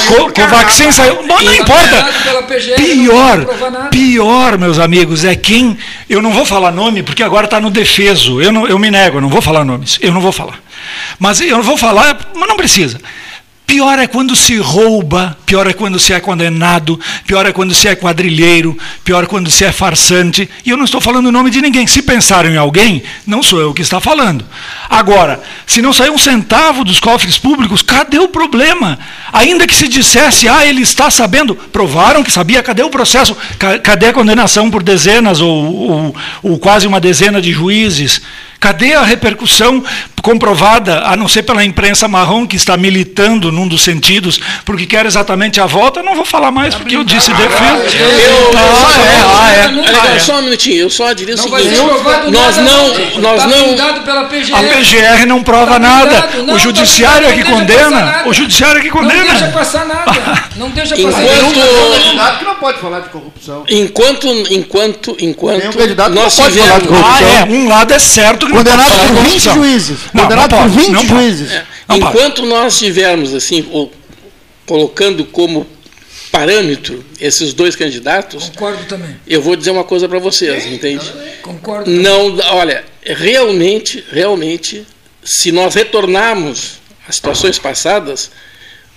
Co 0.07 0.33
Covaxin 0.33 0.93
saiu. 0.93 1.23
Não 1.25 1.37
Tá 1.37 1.55
importa. 1.57 2.05
PGR, 2.47 2.69
não 2.71 2.77
Pior, 2.77 3.39
nada. 3.71 3.89
pior, 3.91 4.59
meus 4.59 4.79
amigos, 4.79 5.25
é 5.25 5.35
quem. 5.35 5.77
Eu 6.09 6.23
não 6.23 6.31
vou 6.33 6.45
falar 6.47 6.71
nome 6.71 7.03
porque 7.03 7.23
agora 7.23 7.47
está 7.47 7.61
no 7.61 7.69
defeso. 7.71 8.41
Eu, 8.41 8.53
não, 8.53 8.67
eu 8.69 8.79
me 8.79 8.91
nego, 8.93 9.17
eu 9.17 9.21
não 9.21 9.29
vou 9.29 9.43
falar 9.43 9.65
nomes. 9.65 9.99
Eu 10.01 10.13
não 10.13 10.21
vou 10.21 10.31
falar. 10.33 10.61
Mas 11.19 11.41
eu 11.41 11.57
não 11.57 11.65
vou 11.65 11.77
falar, 11.77 12.17
mas 12.35 12.49
não 12.49 12.57
precisa. 12.57 13.01
Pior 13.69 13.99
é 13.99 14.07
quando 14.07 14.35
se 14.35 14.57
rouba, 14.57 15.37
pior 15.45 15.67
é 15.67 15.75
quando 15.75 15.99
se 15.99 16.15
é 16.15 16.19
condenado, 16.19 16.99
pior 17.27 17.45
é 17.45 17.53
quando 17.53 17.75
se 17.75 17.87
é 17.87 17.95
quadrilheiro, 17.95 18.75
pior 19.05 19.25
é 19.25 19.27
quando 19.27 19.51
se 19.51 19.63
é 19.63 19.71
farsante. 19.71 20.49
E 20.65 20.71
eu 20.71 20.77
não 20.79 20.87
estou 20.87 21.03
falando 21.03 21.27
o 21.27 21.31
nome 21.33 21.51
de 21.51 21.61
ninguém. 21.61 21.87
Se 21.87 22.01
pensaram 22.01 22.49
em 22.49 22.57
alguém, 22.57 23.03
não 23.27 23.43
sou 23.43 23.61
eu 23.61 23.75
que 23.75 23.83
está 23.83 24.01
falando. 24.01 24.43
Agora, 24.89 25.43
se 25.67 25.83
não 25.83 25.93
saiu 25.93 26.15
um 26.15 26.19
centavo 26.19 26.83
dos 26.83 26.99
cofres 26.99 27.37
públicos, 27.37 27.83
cadê 27.83 28.19
o 28.19 28.29
problema? 28.29 28.99
Ainda 29.35 29.67
que 29.67 29.75
se 29.75 29.87
dissesse, 29.87 30.49
ah, 30.49 30.65
ele 30.67 30.81
está 30.81 31.11
sabendo, 31.11 31.55
provaram 31.55 32.25
que 32.25 32.33
sabia, 32.33 32.63
cadê 32.63 32.83
o 32.83 32.89
processo? 32.89 33.37
Ca- 33.59 33.79
Cadê 33.81 34.07
a 34.07 34.13
condenação 34.15 34.71
por 34.71 34.83
dezenas 34.83 35.41
ou, 35.43 35.75
ou- 35.75 36.17
ou 36.43 36.59
quase 36.59 36.87
uma 36.87 36.99
dezena 36.99 37.39
de 37.41 37.53
juízes? 37.53 38.23
Cadê 38.61 38.93
a 38.95 39.03
repercussão 39.03 39.85
comprovada, 40.21 41.03
a 41.07 41.17
não 41.17 41.29
ser 41.29 41.43
pela 41.45 41.65
imprensa 41.65 42.09
marrom 42.09 42.45
que 42.45 42.57
está 42.57 42.77
militando 42.77 43.53
num 43.53 43.69
dos 43.69 43.83
sentidos, 43.83 44.39
porque 44.65 44.85
quer 44.85 45.07
exatamente 45.07 45.61
a 45.61 45.65
volta? 45.67 46.01
Eu 46.01 46.05
não 46.05 46.17
vou 46.17 46.25
falar 46.25 46.51
mais 46.51 46.75
porque 46.75 46.97
eu 46.97 47.05
disse 47.05 47.33
defesa. 47.33 47.97
Eu- 47.97 48.51
Tá, 48.51 48.59
eu- 48.61 49.05
é, 49.05 49.21
ah, 49.25 49.53
é. 49.55 49.65
É 49.65 49.69
legal, 49.93 50.21
só 50.21 50.39
um 50.39 50.43
minutinho, 50.43 50.77
eu 50.83 50.91
só 50.91 51.13
diria 51.13 51.35
o 51.35 51.39
Não 51.39 51.49
vai 51.49 51.63
ser 51.63 51.69
seguinte: 51.77 51.89
provado 51.89 52.31
nós 52.33 52.57
nada, 52.57 52.71
não, 52.71 53.21
nós 53.21 53.43
tá 53.43 53.49
não, 53.49 53.65
blindado 53.65 54.01
pela 54.01 54.25
PGR. 54.25 54.55
A 54.55 54.63
PGR 54.63 55.27
não 55.27 55.43
prova 55.43 55.73
Tá 55.73 55.79
nada. 55.79 56.29
o 56.53 56.59
judiciário 56.59 57.29
é 57.29 57.33
que 57.33 57.45
condena. 57.45 58.23
O 58.27 58.35
judiciário 58.35 58.81
é 58.81 58.83
que 58.83 58.91
Não 58.95 59.07
deixa 59.07 59.25
condena. 59.35 59.53
passar 59.53 59.87
nada. 59.87 60.13
Não 60.57 60.71
deixa 60.71 60.97
passar 60.97 61.23
Enquanto- 61.23 62.15
nada. 62.17 62.45
não 62.45 62.55
pode 62.57 62.79
falar 62.81 63.01
de 63.01 63.09
corrupção. 63.11 63.65
enquanto, 63.69 64.27
enquanto, 64.51 65.17
enquanto 65.21 65.61
Tem 65.61 65.69
um 65.71 65.73
candidato 65.73 66.09
que 66.11 66.15
nós 66.19 66.37
não 66.37 66.45
pode 66.45 66.59
falar 66.59 66.79
de 66.81 66.85
Ah, 66.85 66.89
corrupção. 66.89 67.29
é. 67.29 67.45
Um 67.45 67.69
lado 67.69 67.95
é 67.95 67.99
certo 67.99 68.48
Condenado 68.53 68.91
por 68.91 69.07
de 69.07 69.13
20 69.15 69.25
corrupção. 69.25 69.55
juízes. 69.55 69.99
Não, 70.13 70.23
Condenado 70.25 70.51
não 70.53 70.59
por 70.59 70.71
pode, 70.71 70.77
20 70.87 70.89
não 70.91 71.07
pode. 71.07 71.09
juízes. 71.09 71.51
Pode. 71.87 72.01
enquanto 72.01 72.47
nós 72.47 72.79
tivermos 72.79 73.35
assim, 73.35 73.63
o- 73.73 73.91
colocando 74.67 75.25
como 75.25 75.67
parâmetro 76.31 77.05
esses 77.21 77.55
dois 77.55 77.75
candidatos, 77.75 78.51
Concordo 78.51 78.85
também. 78.85 79.17
eu 79.27 79.41
vou 79.41 79.57
dizer 79.57 79.71
uma 79.71 79.85
coisa 79.85 80.09
para 80.09 80.19
vocês, 80.19 80.67
entende? 80.67 81.11
Concordo. 81.43 81.85
também. 81.87 82.01
Não, 82.03 82.37
olha, 82.55 82.85
realmente, 83.03 84.05
realmente, 84.13 84.87
se 85.25 85.51
nós 85.51 85.75
retornarmos 85.75 86.75
às 87.09 87.17
situações 87.17 87.59
passadas, 87.59 88.31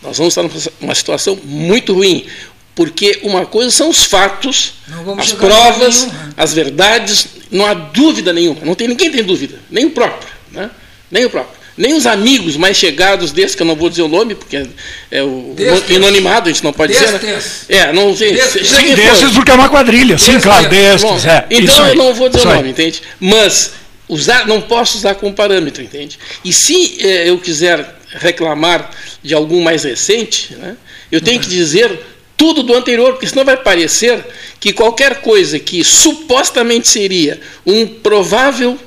nós 0.02 0.18
vamos 0.18 0.36
estar 0.38 0.44
numa 0.82 0.96
situação 0.96 1.40
muito 1.44 1.94
ruim. 1.94 2.26
Porque 2.74 3.20
uma 3.24 3.46
coisa 3.46 3.70
são 3.70 3.90
os 3.90 4.04
fatos, 4.04 4.74
as 5.18 5.34
provas, 5.34 6.06
né? 6.08 6.30
as 6.38 6.54
verdades, 6.54 7.28
não 7.52 7.66
há 7.66 7.74
dúvida 7.74 8.32
nenhuma, 8.32 8.62
não 8.64 8.76
tem 8.76 8.88
ninguém 8.88 9.12
tem 9.12 9.24
dúvida, 9.24 9.60
nem 9.70 9.86
o 9.86 9.92
próprio, 9.92 10.30
né? 10.52 10.70
nem 11.10 11.26
o 11.26 11.30
próprio. 11.30 11.62
Nem 11.78 11.94
os 11.94 12.06
amigos 12.06 12.58
mais 12.58 12.78
chegados 12.78 13.32
desse, 13.32 13.56
que 13.56 13.64
eu 13.64 13.66
não 13.66 13.76
vou 13.76 13.90
dizer 13.90 14.02
o 14.02 14.08
nome, 14.08 14.36
porque 14.36 14.58
é, 14.58 14.68
é 15.10 15.24
o 15.24 15.54
Destes. 15.56 15.96
anonimado, 15.96 16.50
a 16.50 16.52
gente 16.52 16.64
não 16.64 16.74
pode 16.74 16.94
dizer. 16.94 17.12
Né? 17.12 17.18
Destes. 17.18 17.70
É, 17.70 17.94
não 17.94 18.16
sei. 18.16 18.34
Destes. 18.34 19.32
porque 19.34 19.52
é 19.52 19.54
uma 19.54 19.70
quadrilha. 19.70 20.18
Sim, 20.18 20.34
Destes. 20.34 20.44
claro, 20.44 20.64
Bom, 20.66 20.70
destes. 20.70 21.26
É, 21.26 21.46
então 21.50 21.64
isso 21.64 21.82
aí. 21.82 21.90
eu 21.92 21.96
não 21.96 22.14
vou 22.14 22.28
dizer 22.28 22.40
Isso 22.40 22.48
o 22.48 22.52
aí. 22.52 22.58
nome, 22.58 22.70
entende? 22.70 23.02
Mas 23.20 23.72
usar, 24.08 24.46
não 24.46 24.62
posso 24.62 24.98
usar 24.98 25.16
como 25.16 25.34
parâmetro, 25.34 25.82
entende? 25.82 26.20
E 26.44 26.52
se 26.52 26.98
eh, 27.00 27.30
eu 27.30 27.38
quiser 27.40 27.96
reclamar 28.10 28.92
de 29.24 29.34
algum 29.34 29.62
mais 29.62 29.84
recente, 29.84 30.54
né, 30.56 30.76
eu 31.10 31.22
tenho 31.22 31.40
que 31.40 31.48
dizer 31.48 31.98
tudo 32.42 32.64
do 32.64 32.74
anterior, 32.74 33.12
porque 33.12 33.28
senão 33.28 33.46
vai 33.46 33.56
parecer 33.56 34.26
que 34.60 34.74
qualquer 34.74 35.22
coisa 35.22 35.60
que 35.60 35.84
supostamente 35.84 36.88
seria 36.88 37.40
um 37.64 37.86
provável 37.86 38.80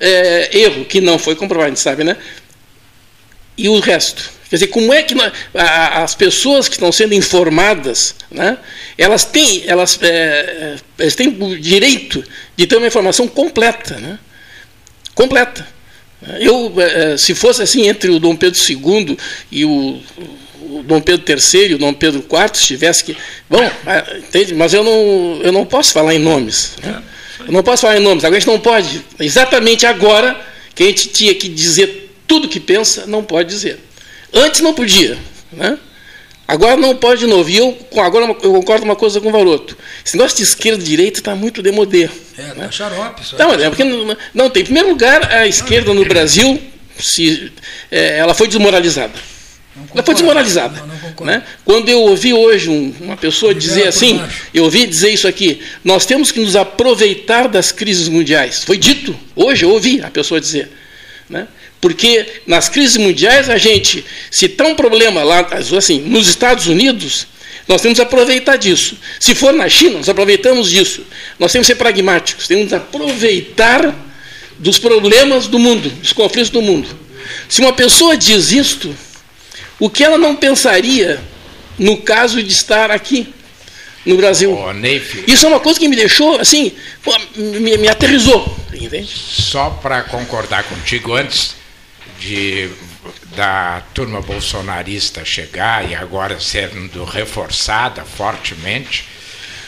eh, 0.00 0.48
erro, 0.54 0.86
que 0.86 0.98
não 0.98 1.18
foi 1.18 1.34
comprovado, 1.36 1.66
a 1.66 1.68
gente 1.68 1.80
sabe, 1.80 2.02
né? 2.02 2.16
E 3.58 3.68
o 3.68 3.78
resto? 3.78 4.30
Quer 4.48 4.56
dizer, 4.56 4.66
como 4.68 4.90
é 4.94 5.02
que 5.02 5.14
nós- 5.14 5.30
a- 5.54 6.02
as 6.02 6.14
pessoas 6.14 6.66
que 6.66 6.76
estão 6.76 6.90
sendo 6.90 7.12
informadas, 7.12 8.14
né, 8.30 8.56
elas 8.96 9.26
têm, 9.26 9.64
elas, 9.66 9.98
é, 10.00 10.06
é, 10.08 10.76
elas 11.00 11.14
têm 11.14 11.28
o 11.28 11.60
direito 11.60 12.24
de 12.56 12.66
ter 12.66 12.76
uma 12.76 12.86
informação 12.86 13.28
completa, 13.28 13.98
né? 13.98 14.18
Completa. 15.14 15.66
Eu, 16.40 16.72
é, 16.80 17.18
se 17.18 17.34
fosse 17.34 17.60
assim 17.62 17.86
entre 17.86 18.10
o 18.10 18.18
Dom 18.18 18.34
Pedro 18.34 18.58
II 18.58 19.18
e 19.52 19.66
o, 19.66 20.00
o 20.68 20.82
Dom 20.82 21.00
Pedro 21.00 21.24
III 21.26 21.70
e 21.70 21.74
o 21.74 21.78
Dom 21.78 21.94
Pedro 21.94 22.20
IV, 22.20 22.50
se 22.54 22.66
tivesse 22.66 23.04
que, 23.04 23.16
bom, 23.48 23.70
ah, 23.86 24.04
entende? 24.18 24.54
Mas 24.54 24.74
eu 24.74 24.84
não, 24.84 25.40
eu 25.42 25.52
não 25.52 25.64
posso 25.64 25.92
falar 25.92 26.14
em 26.14 26.18
nomes. 26.18 26.74
Né? 26.82 27.02
Eu 27.40 27.52
não 27.52 27.62
posso 27.62 27.82
falar 27.82 27.96
em 27.96 28.02
nomes. 28.02 28.24
Agora 28.24 28.36
a 28.36 28.40
gente 28.40 28.48
não 28.48 28.60
pode. 28.60 29.04
Exatamente 29.18 29.86
agora 29.86 30.38
que 30.74 30.82
a 30.82 30.86
gente 30.86 31.08
tinha 31.08 31.34
que 31.34 31.48
dizer 31.48 32.14
tudo 32.26 32.48
que 32.48 32.60
pensa, 32.60 33.06
não 33.06 33.24
pode 33.24 33.48
dizer. 33.48 33.78
Antes 34.32 34.60
não 34.60 34.74
podia, 34.74 35.18
né? 35.52 35.78
Agora 36.46 36.76
não 36.76 36.96
pode 36.96 37.20
de 37.20 37.26
novo. 37.26 37.48
E 37.50 37.56
eu 37.58 37.76
agora 37.98 38.24
eu 38.24 38.34
concordo 38.34 38.84
uma 38.84 38.96
coisa 38.96 39.20
com 39.20 39.28
o 39.28 39.32
Varoto. 39.32 39.76
Esse 40.04 40.16
negócio 40.16 40.36
de 40.36 40.44
esquerda 40.44 40.82
e 40.82 40.86
direita 40.86 41.20
está 41.20 41.34
muito 41.34 41.62
demodê. 41.62 42.08
É, 42.38 42.42
tá 42.54 42.70
xarope. 42.70 43.24
Só 43.24 43.36
Não, 43.36 43.52
é 43.52 43.68
porque 43.68 43.84
não, 43.84 44.16
não 44.32 44.50
tem. 44.50 44.62
Em 44.62 44.66
primeiro 44.66 44.88
lugar, 44.88 45.30
a 45.30 45.46
esquerda 45.46 45.92
no 45.92 46.04
Brasil, 46.06 46.60
se, 46.98 47.52
é, 47.90 48.18
ela 48.18 48.32
foi 48.34 48.48
desmoralizada. 48.48 49.12
Ela 49.94 50.02
foi 50.02 50.14
desmoralizada. 50.14 50.80
Não, 50.80 50.86
não 50.86 50.98
concordo. 50.98 51.24
né? 51.32 51.42
Quando 51.64 51.88
eu 51.88 52.00
ouvi 52.02 52.32
hoje 52.32 52.68
um- 52.70 52.94
uma 53.00 53.16
pessoa 53.16 53.52
Libera 53.52 53.68
dizer 53.74 53.88
assim, 53.88 54.20
eu 54.52 54.64
ouvi 54.64 54.86
dizer 54.86 55.10
isso 55.10 55.26
aqui, 55.28 55.60
nós 55.84 56.04
temos 56.06 56.30
que 56.30 56.40
nos 56.40 56.56
aproveitar 56.56 57.48
das 57.48 57.72
crises 57.72 58.08
mundiais. 58.08 58.64
Foi 58.64 58.76
dito, 58.76 59.18
hoje 59.36 59.64
eu 59.64 59.70
ouvi 59.70 60.00
a 60.02 60.10
pessoa 60.10 60.40
dizer. 60.40 60.70
Né? 61.28 61.46
Porque 61.80 62.26
nas 62.46 62.68
crises 62.68 62.96
mundiais, 62.96 63.48
a 63.50 63.56
gente, 63.58 64.04
se 64.30 64.46
está 64.46 64.66
um 64.66 64.74
problema 64.74 65.22
lá, 65.22 65.46
assim, 65.76 66.00
nos 66.00 66.28
Estados 66.28 66.66
Unidos, 66.66 67.26
nós 67.68 67.82
temos 67.82 67.96
que 67.98 68.02
aproveitar 68.02 68.56
disso. 68.56 68.96
Se 69.20 69.34
for 69.34 69.52
na 69.52 69.68
China, 69.68 69.98
nós 69.98 70.08
aproveitamos 70.08 70.70
disso. 70.70 71.02
Nós 71.38 71.52
temos 71.52 71.66
que 71.66 71.72
ser 71.74 71.78
pragmáticos, 71.78 72.48
temos 72.48 72.68
que 72.68 72.74
aproveitar 72.74 73.94
dos 74.58 74.78
problemas 74.78 75.46
do 75.46 75.58
mundo, 75.58 75.88
dos 75.90 76.12
conflitos 76.12 76.50
do 76.50 76.62
mundo. 76.62 76.88
Se 77.48 77.60
uma 77.60 77.72
pessoa 77.72 78.16
diz 78.16 78.50
isto, 78.52 78.94
o 79.78 79.88
que 79.88 80.02
ela 80.02 80.18
não 80.18 80.34
pensaria 80.34 81.20
no 81.78 81.98
caso 81.98 82.42
de 82.42 82.52
estar 82.52 82.90
aqui 82.90 83.32
no 84.04 84.16
Brasil? 84.16 84.72
Neif, 84.74 85.24
Isso 85.26 85.46
é 85.46 85.48
uma 85.48 85.60
coisa 85.60 85.78
que 85.78 85.88
me 85.88 85.96
deixou, 85.96 86.40
assim, 86.40 86.72
me, 87.36 87.76
me 87.76 87.88
aterrizou. 87.88 88.56
Entende? 88.72 89.08
só 89.08 89.70
para 89.70 90.02
concordar 90.02 90.62
contigo, 90.64 91.14
antes 91.14 91.56
de 92.20 92.70
da 93.34 93.82
turma 93.94 94.20
bolsonarista 94.20 95.24
chegar 95.24 95.88
e 95.88 95.94
agora 95.94 96.40
sendo 96.40 97.04
reforçada 97.04 98.04
fortemente, 98.04 99.08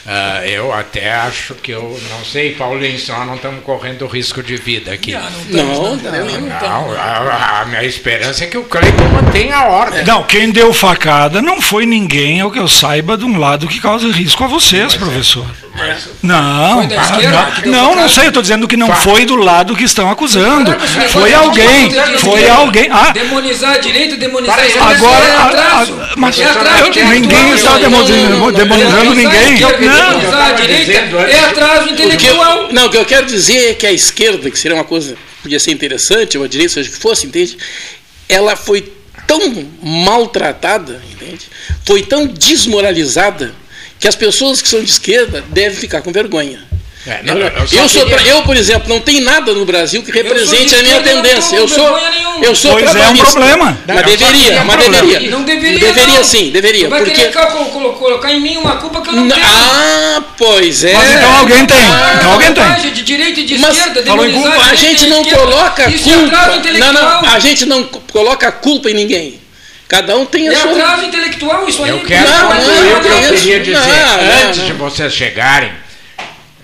ah, 0.06 0.42
eu 0.46 0.72
até 0.72 1.12
acho 1.12 1.54
que 1.54 1.72
eu 1.72 2.00
não 2.10 2.24
sei, 2.24 2.54
Paulinho, 2.54 2.98
nós 3.08 3.26
não 3.26 3.34
estamos 3.34 3.62
correndo 3.64 4.06
risco 4.06 4.42
de 4.42 4.56
vida 4.56 4.92
aqui. 4.92 5.12
Não, 5.12 5.22
Não, 5.22 5.96
estamos, 5.96 6.02
não, 6.02 6.12
não, 6.12 6.40
não, 6.40 6.60
Não, 6.60 6.92
a, 6.92 7.60
a 7.60 7.64
minha 7.66 7.84
esperança 7.84 8.44
é 8.44 8.46
que 8.46 8.56
o 8.56 8.64
Cleiton 8.64 9.08
mantenha 9.08 9.56
a 9.56 9.68
ordem. 9.68 10.04
Não, 10.04 10.22
quem 10.24 10.50
deu 10.50 10.72
facada 10.72 11.42
não 11.42 11.60
foi 11.60 11.84
ninguém, 11.84 12.40
ao 12.40 12.50
que 12.50 12.58
eu 12.58 12.68
saiba, 12.68 13.16
de 13.16 13.24
um 13.24 13.38
lado 13.38 13.68
que 13.68 13.80
causa 13.80 14.10
risco 14.10 14.42
a 14.44 14.46
vocês, 14.46 14.96
professor. 14.96 15.44
Não, 15.44 15.69
Foi 15.80 16.86
da 16.86 17.00
ah, 17.00 17.04
esquerda 17.04 17.52
não, 17.66 17.72
não, 17.94 17.94
não 18.02 18.08
sei, 18.08 18.24
eu 18.24 18.28
estou 18.28 18.42
dizendo 18.42 18.68
que 18.68 18.76
não 18.76 18.92
foi 18.94 19.24
do 19.24 19.36
lado 19.36 19.74
que 19.74 19.84
estão 19.84 20.10
acusando. 20.10 20.70
Foi 21.10 21.32
alguém, 21.32 21.90
foi 22.18 22.48
alguém. 22.48 22.88
Ah, 22.90 23.10
Demonizar 23.12 23.72
a 23.72 23.78
direita, 23.78 24.16
demonizar 24.16 24.58
a 24.58 24.66
esquerda, 24.66 24.90
agora, 24.90 25.24
é 25.24 25.30
a- 25.36 25.44
atraso. 25.44 25.92
a- 26.00 26.14
mas 26.16 26.38
é 26.38 26.44
atraso 26.44 26.78
eu- 26.84 26.86
intelectual. 26.88 27.20
ninguém 27.20 27.52
está 27.54 27.70
Não, 27.70 27.80
não, 27.80 27.80
demonizando- 27.90 28.22
não, 28.22 28.38
não, 28.38 28.46
não. 28.46 28.52
demonizando 28.52 29.14
ninguém. 29.14 29.60
Não. 29.60 29.70
Demonizar 29.70 30.46
a 30.48 30.52
direita 30.52 30.92
é 31.16 31.44
atraso 31.46 31.82
O 31.82 31.86
que 31.86 31.92
intelectual. 31.92 32.58
eu, 32.58 32.72
não, 32.72 32.86
o 32.86 32.90
que 32.90 32.96
eu 32.96 33.04
quero 33.04 33.26
dizer 33.26 33.70
é 33.70 33.74
que 33.74 33.86
a 33.86 33.92
esquerda, 33.92 34.50
que 34.50 34.58
seria 34.58 34.76
uma 34.76 34.84
coisa 34.84 35.16
podia 35.42 35.58
ser 35.58 35.70
interessante, 35.72 36.36
ou 36.36 36.44
a 36.44 36.48
direita, 36.48 36.74
seja 36.74 36.90
o 36.90 36.92
que 36.92 36.98
fosse, 36.98 37.26
entende? 37.26 37.56
Ela 38.28 38.54
foi 38.56 38.92
tão 39.26 39.40
maltratada, 39.82 41.00
entende? 41.12 41.46
Foi 41.86 42.02
tão 42.02 42.26
desmoralizada 42.26 43.54
que 44.00 44.08
as 44.08 44.16
pessoas 44.16 44.60
que 44.62 44.68
são 44.68 44.82
de 44.82 44.90
esquerda 44.90 45.44
devem 45.50 45.78
ficar 45.78 46.00
com 46.02 46.10
vergonha. 46.10 46.68
É, 47.06 47.22
não, 47.22 47.34
eu 47.34 47.48
Eu, 47.72 47.88
sou, 47.88 48.04
queria- 48.04 48.06
pra- 48.18 48.26
eu, 48.28 48.42
por 48.42 48.54
exemplo, 48.54 48.86
não 48.86 49.00
tem 49.00 49.22
nada 49.22 49.54
no 49.54 49.64
Brasil 49.64 50.02
que 50.02 50.10
represente 50.12 50.74
a 50.74 50.82
minha 50.82 50.96
não 50.96 51.02
tendência. 51.02 51.56
Eu 51.56 51.66
sou, 51.66 51.98
eu 52.42 52.54
sou 52.54 52.72
Pois 52.72 52.94
é, 52.94 53.08
um 53.08 53.16
problema. 53.16 53.78
Mas 53.86 53.96
Não, 53.96 54.02
deveria, 54.04 54.64
mas 54.64 54.76
problema. 54.76 55.06
deveria. 55.06 55.30
Não 55.30 55.42
deveria, 55.42 55.78
Deveria 55.78 56.14
não. 56.18 56.24
sim, 56.24 56.50
deveria. 56.50 56.84
Tu 56.84 56.90
vai 56.90 57.02
Porque 57.02 57.28
colocar 57.98 58.30
em 58.34 58.40
mim 58.40 58.58
uma 58.58 58.76
culpa 58.76 59.00
que 59.00 59.08
eu 59.08 59.12
não 59.14 59.28
tenho. 59.28 59.42
Ah, 59.46 60.22
pois 60.36 60.84
é. 60.84 60.92
Mas 60.92 61.10
então 61.14 61.38
alguém 61.38 61.64
tem. 61.64 61.78
Então 62.18 62.32
alguém 62.32 62.52
tem. 62.52 62.92
De 62.92 63.02
direita 63.02 63.40
e 63.40 63.44
de 63.46 63.58
Mas 63.58 63.78
esquerda, 63.78 64.02
falou 64.04 64.26
em 64.26 64.28
demonizar 64.32 64.54
culpa, 64.56 64.70
A 64.70 64.74
gente 64.74 65.06
não 65.08 65.24
coloca 65.24 65.90
Isso 65.90 66.10
é 66.10 66.12
culpa. 66.12 66.78
Não, 66.78 66.92
não, 66.92 67.28
a 67.30 67.38
gente 67.38 67.64
não 67.64 67.84
co- 67.84 68.02
coloca 68.12 68.52
culpa 68.52 68.90
em 68.90 68.94
ninguém. 68.94 69.39
Cada 69.90 70.16
um 70.16 70.24
tem 70.24 70.48
a 70.48 70.52
É 70.52 70.56
sua. 70.56 70.70
atraso 70.70 71.04
intelectual 71.04 71.68
isso 71.68 71.82
aí. 71.82 71.90
Eu 71.90 72.00
quero 72.04 72.30
Não, 72.30 72.48
não, 72.48 72.60
eu 72.60 72.94
não, 72.94 73.02
queria 73.36 73.60
dizer. 73.60 73.74
não, 73.74 74.46
Antes 74.48 74.58
não. 74.60 74.66
de 74.66 74.72
vocês 74.74 75.12
chegarem, 75.12 75.72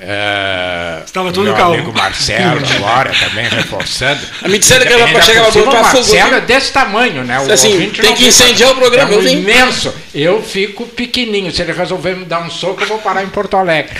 eh, 0.00 1.02
Estava 1.04 1.32
tudo 1.32 1.44
meu 1.44 1.54
calmo. 1.54 1.74
amigo 1.74 1.92
Marcelo 1.92 2.60
agora 2.76 3.12
também 3.18 3.48
reforçando. 3.48 4.20
Ah, 4.42 4.48
me 4.48 4.58
disseram 4.58 4.86
que 4.86 4.92
cima, 4.92 5.06
boca 5.06 5.18
o 5.18 5.70
pra 5.70 5.84
fogo, 5.84 5.96
Marcelo 5.96 6.34
é 6.36 6.40
desse 6.42 6.72
tamanho, 6.72 7.24
né? 7.24 7.40
O 7.40 7.50
Assim, 7.52 7.90
tem 7.90 8.14
que 8.14 8.26
incendiar 8.28 8.70
o 8.70 8.74
programa, 8.76 9.12
é 9.12 9.16
um 9.16 9.22
eu 9.22 9.28
imenso. 9.28 9.92
Eu 10.14 10.42
fico 10.42 10.86
pequenininho. 10.86 11.50
Se 11.52 11.62
ele 11.62 11.72
resolver 11.72 12.14
me 12.14 12.24
dar 12.26 12.40
um 12.40 12.50
soco, 12.50 12.82
eu 12.82 12.86
vou 12.86 12.98
parar 12.98 13.24
em 13.24 13.28
Porto 13.28 13.56
Alegre. 13.56 13.92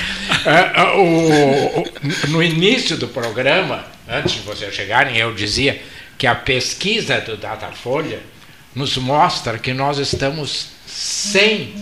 Eh, 0.45 0.71
eh, 0.77 0.83
o- 0.97 1.81
o- 1.81 1.93
no 2.29 2.43
início 2.43 2.97
do 2.97 3.09
programa, 3.09 3.85
antes 4.09 4.35
de 4.35 4.41
vocês 4.41 4.73
chegarem, 4.75 5.17
eu 5.17 5.33
dizia 5.35 5.81
que 6.19 6.27
a 6.27 6.35
pesquisa 6.35 7.21
do 7.21 7.37
Datafolha 7.37 8.21
nos 8.77 8.97
mostra 8.99 9.59
que 9.59 9.73
nós 9.73 9.99
estamos 9.99 10.69
sem 10.87 11.75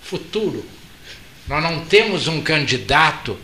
futuro. 0.00 0.64
Nós 1.48 1.60
não 1.62 1.80
temos 1.84 2.28
um 2.28 2.40
candidato 2.40 3.36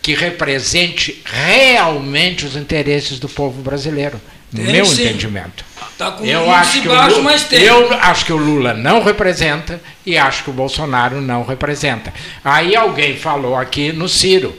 que 0.00 0.14
represente 0.14 1.22
realmente 1.24 2.46
os 2.46 2.56
interesses 2.56 3.18
do 3.20 3.28
povo 3.28 3.60
brasileiro, 3.62 4.20
no 4.50 4.64
Tem 4.64 4.72
meu 4.72 4.86
sim. 4.86 5.04
entendimento. 5.04 5.62
Tá 5.98 6.10
com 6.12 6.24
Eu 6.24 6.40
um 6.40 6.50
acho, 6.52 6.70
índice 6.70 6.80
que 6.82 6.88
o 6.88 6.92
baixo, 6.96 7.16
Lula, 7.16 7.22
mas 7.30 7.44
tem. 7.44 7.60
eu 7.62 7.92
acho 7.92 8.24
que 8.24 8.32
o 8.32 8.36
Lula 8.36 8.72
não 8.74 9.04
representa 9.04 9.80
e 10.04 10.16
acho 10.16 10.42
que 10.44 10.50
o 10.50 10.54
Bolsonaro 10.54 11.20
não 11.20 11.44
representa. 11.44 12.12
Aí 12.42 12.74
alguém 12.74 13.16
falou 13.16 13.54
aqui 13.54 13.92
no 13.92 14.08
Ciro. 14.08 14.58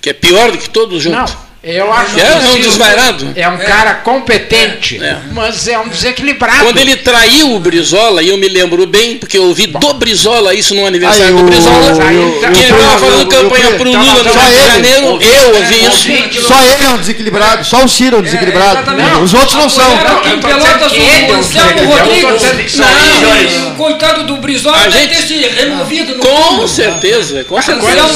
Que 0.00 0.10
é 0.10 0.12
pior 0.14 0.50
do 0.50 0.58
que 0.58 0.68
todos 0.68 1.04
Não, 1.04 1.18
juntos. 1.26 1.36
Eu 1.64 1.92
acho 1.92 2.18
É, 2.18 2.22
é 2.22 2.48
um 2.50 2.60
desvairado. 2.60 3.32
é 3.36 3.48
um 3.48 3.56
cara 3.58 3.94
competente, 3.94 4.98
É, 5.02 5.06
é. 5.06 5.18
mas 5.32 5.68
é 5.68 5.78
um 5.78 5.88
desequilibrado. 5.88 6.64
Quando 6.64 6.78
ele 6.78 6.96
traiu 6.96 7.54
o 7.54 7.60
Brizola, 7.60 8.22
e 8.22 8.28
eu 8.28 8.36
me 8.36 8.48
lembro 8.48 8.84
bem, 8.86 9.16
porque 9.18 9.38
eu 9.38 9.44
ouvi 9.44 9.66
do 9.68 9.94
Brizola 9.94 10.54
isso 10.54 10.74
no 10.74 10.84
aniversário 10.86 11.36
Aí, 11.36 11.42
do 11.42 11.44
Brizola, 11.44 11.92
o- 11.92 12.40
que 12.52 12.60
ele 12.60 12.72
estava 12.72 12.98
fazendo 12.98 13.26
campanha 13.28 13.70
para 13.72 13.88
o 13.88 13.92
tá, 13.92 13.98
Lula 14.00 14.22
no 14.24 14.30
tá, 14.32 14.40
Rio 14.40 14.58
de. 14.58 14.66
Janeiro. 14.66 15.06
Eu 15.22 15.56
ouvi 15.56 15.86
isso. 15.86 16.46
Só 16.46 16.60
ele 16.62 16.84
é 16.84 16.88
um 16.90 16.98
desequilibrado, 16.98 17.64
só 17.64 17.84
o 17.84 17.88
Ciro 17.88 18.16
é 18.16 18.18
um 18.18 18.22
desequilibrado. 18.22 18.72
exatamente. 18.80 19.20
Os 19.22 19.34
outros 19.34 19.54
não 19.54 19.68
são. 19.68 19.92
Em 19.92 20.40
Pelotas 20.40 20.92
é 20.92 21.30
o 21.30 21.34
Anselmo 21.34 21.84
Rodrigues. 21.84 22.76
Não, 22.78 23.74
coitado 23.76 24.24
do 24.24 24.36
Brizola 24.38 24.76
A 24.76 24.80
deve 24.88 24.98
gente- 24.98 25.16
ter 25.16 25.22
se 25.26 25.34
removido 25.60 26.14
no 26.16 26.20
Com 26.22 26.66
certeza, 26.68 27.44
com 27.44 27.60
certeza. 27.60 27.86
Quando 27.86 28.12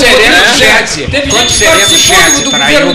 Chese, 0.58 1.06
teve 1.06 1.28
quando 1.30 1.40
participou 1.58 1.98
Chese 1.98 2.42
do 2.42 2.50
traiu 2.50 2.88
o 2.90 2.94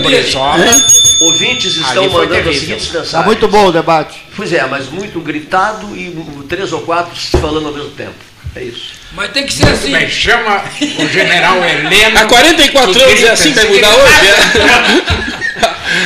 Brizola, 0.50 0.82
Ouvintes 1.20 1.76
estão 1.76 2.10
mandando 2.10 2.48
as 2.50 2.58
seguintes 2.58 2.88
Tá 2.88 2.98
mensagens. 2.98 3.26
muito 3.26 3.48
bom 3.48 3.66
o 3.66 3.72
debate. 3.72 4.22
Pois 4.34 4.52
é, 4.52 4.66
mas 4.66 4.88
muito 4.88 5.20
gritado 5.20 5.96
e 5.96 6.10
três 6.48 6.72
ou 6.72 6.80
quatro 6.82 7.14
falando 7.40 7.68
ao 7.68 7.72
mesmo 7.72 7.90
tempo. 7.90 8.14
É 8.56 8.64
isso. 8.64 9.01
Mas 9.14 9.30
tem 9.30 9.44
que 9.44 9.52
ser 9.52 9.68
assim. 9.68 9.92
Bem, 9.92 10.08
chama 10.08 10.62
o 10.98 11.08
general 11.08 11.62
Heleno. 11.64 12.18
Há 12.18 12.24
44 12.26 12.92
que 12.94 13.02
anos 13.02 13.22
é 13.22 13.30
assim, 13.30 13.52
vai 13.52 13.64
assim, 13.64 13.74
mudar 13.74 13.88
que- 13.88 14.00
hoje? 14.00 14.26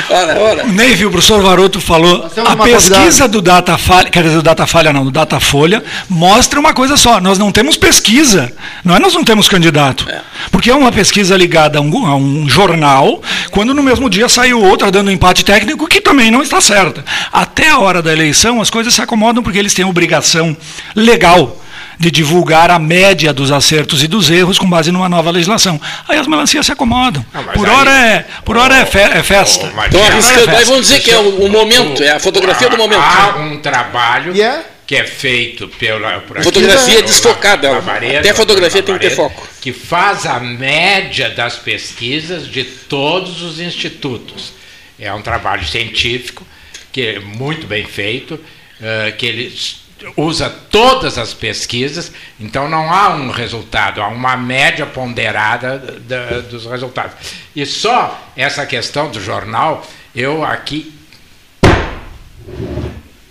É? 0.09 0.13
ora, 0.13 0.39
ora. 0.41 0.65
O 0.65 0.73
Neive, 0.73 1.07
o 1.07 1.11
professor 1.11 1.41
Varoto 1.41 1.81
falou, 1.81 2.29
a 2.45 2.57
pesquisa 2.57 3.29
do 3.29 3.41
Datafalha, 3.41 4.11
quer 4.11 4.25
dizer, 4.25 4.35
do 4.37 4.43
Datafalha 4.43 4.93
não, 4.93 5.05
do 5.05 5.13
Datafolha, 5.13 5.85
mostra 6.09 6.59
uma 6.59 6.75
coisa 6.75 6.97
só, 6.97 7.21
nós 7.21 7.39
não 7.39 7.53
temos 7.53 7.77
pesquisa, 7.77 8.53
não 8.85 8.97
é 8.97 8.99
nós 8.99 9.15
não 9.15 9.23
temos 9.23 9.49
candidato. 9.49 10.07
Porque 10.51 10.71
é 10.71 10.75
uma 10.75 10.91
pesquisa 10.91 11.37
ligada 11.37 11.79
a 11.79 11.81
um, 11.81 12.07
a 12.07 12.17
um 12.17 12.49
jornal, 12.49 13.23
quando 13.53 13.73
no 13.73 13.83
mesmo 13.85 14.11
dia 14.11 14.29
saiu 14.29 14.61
outra 14.61 14.91
dando 14.91 15.13
empate 15.13 15.45
técnico, 15.45 15.87
que 15.87 16.01
também 16.01 16.31
não 16.31 16.43
está 16.43 16.61
certa. 16.61 17.05
Até 17.33 17.69
a 17.69 17.79
hora 17.79 18.03
da 18.03 18.13
eleição, 18.13 18.61
as 18.61 18.69
coisas 18.69 18.93
se 18.93 19.01
acomodam 19.01 19.43
porque 19.45 19.59
eles 19.59 19.75
têm 19.75 19.85
obrigação 19.85 20.57
legal 20.95 21.63
de 21.99 22.11
divulgar 22.11 22.71
a 22.71 22.79
média 22.79 23.33
dos 23.33 23.51
acertos 23.51 24.03
e 24.03 24.07
dos 24.09 24.31
erros 24.31 24.59
com 24.59 24.69
base 24.69 24.93
numa 24.93 25.09
nova 25.09 25.31
legislação. 25.31 25.81
Aí 26.09 26.19
as 26.19 26.27
melancias 26.27 26.67
se 26.67 26.73
acomodam. 26.73 27.25
Não, 27.33 27.43
mas 27.43 27.55
por 27.57 27.69
aí- 27.69 27.75
hora 27.75 27.91
é, 27.91 28.27
por 28.45 28.57
hora 28.57 28.77
é, 28.77 28.85
fe- 28.87 28.99
é 28.99 29.23
festa. 29.23 29.67
Estão 29.85 30.05
arriscando. 30.05 30.51
Aí 30.57 30.65
vão 30.65 30.81
dizer 30.81 31.01
que 31.01 31.11
é 31.11 31.19
o, 31.19 31.23
o 31.41 31.45
o- 31.47 31.49
momento, 31.51 32.03
é 32.03 32.11
a 32.13 32.21
fotografia 32.21 32.69
do 32.69 32.77
momento. 32.77 33.01
Há 33.01 33.37
um 33.39 33.59
trabalho 33.59 34.35
E 34.37 34.43
é? 34.43 34.65
que 34.87 34.95
é 34.95 35.05
feito 35.05 35.67
pela 35.69 36.21
por 36.21 36.37
aqui, 36.37 36.45
Fotografia 36.45 36.95
pelo 36.97 37.07
desfocada, 37.07 37.71
Lavaredo, 37.73 38.19
até 38.19 38.31
a 38.31 38.35
fotografia 38.35 38.83
tem 38.83 38.95
que 38.95 39.01
ter 39.01 39.11
foco. 39.11 39.49
Que 39.61 39.73
faz 39.73 40.27
a 40.27 40.39
média 40.39 41.31
das 41.31 41.57
pesquisas 41.57 42.47
de 42.47 42.63
todos 42.63 43.43
os 43.43 43.59
institutos. 43.59 44.53
É 44.99 45.13
um 45.13 45.23
trabalho 45.23 45.67
científico 45.67 46.47
que 46.93 47.01
é 47.03 47.19
muito 47.21 47.67
bem 47.67 47.85
feito, 47.85 48.39
eh, 48.81 49.13
que 49.19 49.27
ele 49.27 49.47
s- 49.49 49.77
usa 50.17 50.51
todas 50.51 51.17
as 51.19 51.33
pesquisas, 51.33 52.13
então 52.39 52.69
não 52.69 52.93
há 52.93 53.09
um 53.15 53.31
resultado, 53.31 54.03
há 54.03 54.09
uma 54.09 54.37
média 54.37 54.85
ponderada 54.87 55.79
da- 55.79 56.41
dos 56.41 56.67
resultados. 56.67 57.15
E 57.55 57.65
só 57.65 58.31
essa 58.37 58.67
questão 58.67 59.11
do 59.11 59.21
jornal, 59.21 59.87
eu 60.15 60.45
aqui 60.45 60.93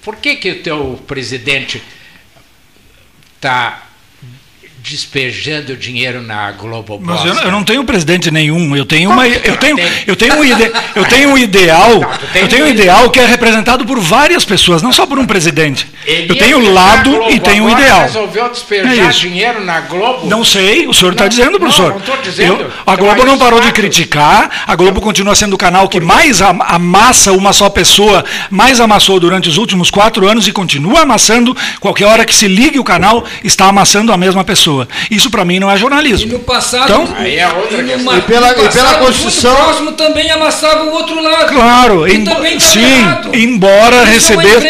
por 0.03 0.15
que, 0.17 0.35
que 0.35 0.51
o 0.51 0.63
teu 0.63 1.03
presidente 1.07 1.81
está 3.35 3.83
despejando 4.85 5.75
dinheiro 5.75 6.21
na 6.21 6.51
Globo 6.51 6.99
Mas 7.01 7.25
eu, 7.25 7.33
eu, 7.33 7.51
não 7.51 7.63
tenho 7.63 7.83
presidente 7.83 8.29
nenhum. 8.29 8.75
Eu 8.75 8.85
tenho 8.85 9.09
uma, 9.09 9.27
eu 9.27 9.57
tenho, 9.57 9.77
eu 10.05 10.15
tenho 10.15 10.35
um 10.35 10.45
ide, 10.45 10.71
eu 10.95 11.05
tenho 11.05 11.29
um 11.29 11.37
ideal, 11.37 11.89
eu 12.35 12.47
tenho 12.47 12.65
um 12.65 12.67
ideal 12.67 13.09
que 13.09 13.19
é 13.19 13.25
representado 13.25 13.83
por 13.83 13.99
várias 13.99 14.45
pessoas, 14.45 14.83
não 14.83 14.93
só 14.93 15.07
por 15.07 15.17
um 15.17 15.25
presidente. 15.25 15.87
Eu 16.05 16.35
tenho 16.35 16.59
o 16.59 16.71
lado 16.71 17.31
e 17.31 17.39
tenho 17.39 17.63
um 17.63 17.69
ideal. 17.69 18.01
resolveu 18.01 18.49
despejar 18.49 19.09
é 19.09 19.09
dinheiro 19.09 19.63
na 19.63 19.81
Globo? 19.81 20.27
Não 20.27 20.43
sei. 20.43 20.87
O 20.87 20.93
senhor 20.93 21.13
está 21.13 21.27
dizendo, 21.27 21.59
professor? 21.59 21.91
Não, 21.91 21.97
estou 21.97 22.17
dizendo. 22.17 22.61
Eu, 22.61 22.71
a 22.85 22.95
Globo 22.95 23.25
não 23.25 23.39
parou 23.39 23.59
de 23.59 23.71
criticar. 23.71 24.65
A 24.67 24.75
Globo 24.75 25.01
continua 25.01 25.33
sendo 25.33 25.53
o 25.53 25.57
canal 25.57 25.89
que 25.89 25.99
mais 25.99 26.43
amassa 26.43 27.31
uma 27.31 27.53
só 27.53 27.69
pessoa, 27.69 28.23
mais 28.51 28.79
amassou 28.79 29.19
durante 29.19 29.49
os 29.49 29.57
últimos 29.57 29.89
quatro 29.89 30.27
anos 30.27 30.47
e 30.47 30.51
continua 30.51 31.01
amassando. 31.01 31.57
Qualquer 31.79 32.05
hora 32.05 32.23
que 32.23 32.35
se 32.35 32.47
ligue 32.47 32.77
o 32.77 32.83
canal 32.83 33.25
está 33.43 33.67
amassando 33.67 34.13
a 34.13 34.17
mesma 34.17 34.43
pessoa 34.43 34.74
pessoa. 34.75 34.87
Isso 35.09 35.29
para 35.29 35.45
mim 35.45 35.59
não 35.59 35.71
é 35.71 35.77
jornalismo. 35.77 36.27
E 36.27 36.33
no 36.33 36.39
passado, 36.39 36.83
então, 36.83 37.15
aí 37.17 37.37
é 37.37 37.47
outra 37.47 37.81
e, 37.81 37.97
numa, 37.97 38.17
e 38.17 38.21
pela, 38.21 38.53
passado, 38.53 38.65
e 38.65 38.71
pela 38.71 38.93
Constituição. 38.95 39.55
próximo 39.55 39.91
também 39.93 40.29
amassava 40.31 40.83
o 40.83 40.91
outro 40.91 41.21
lado. 41.21 41.53
Claro, 41.53 42.07
em, 42.07 42.25
sim, 42.59 42.81
errado. 42.81 43.35
embora 43.35 44.03
recebesse. 44.03 44.65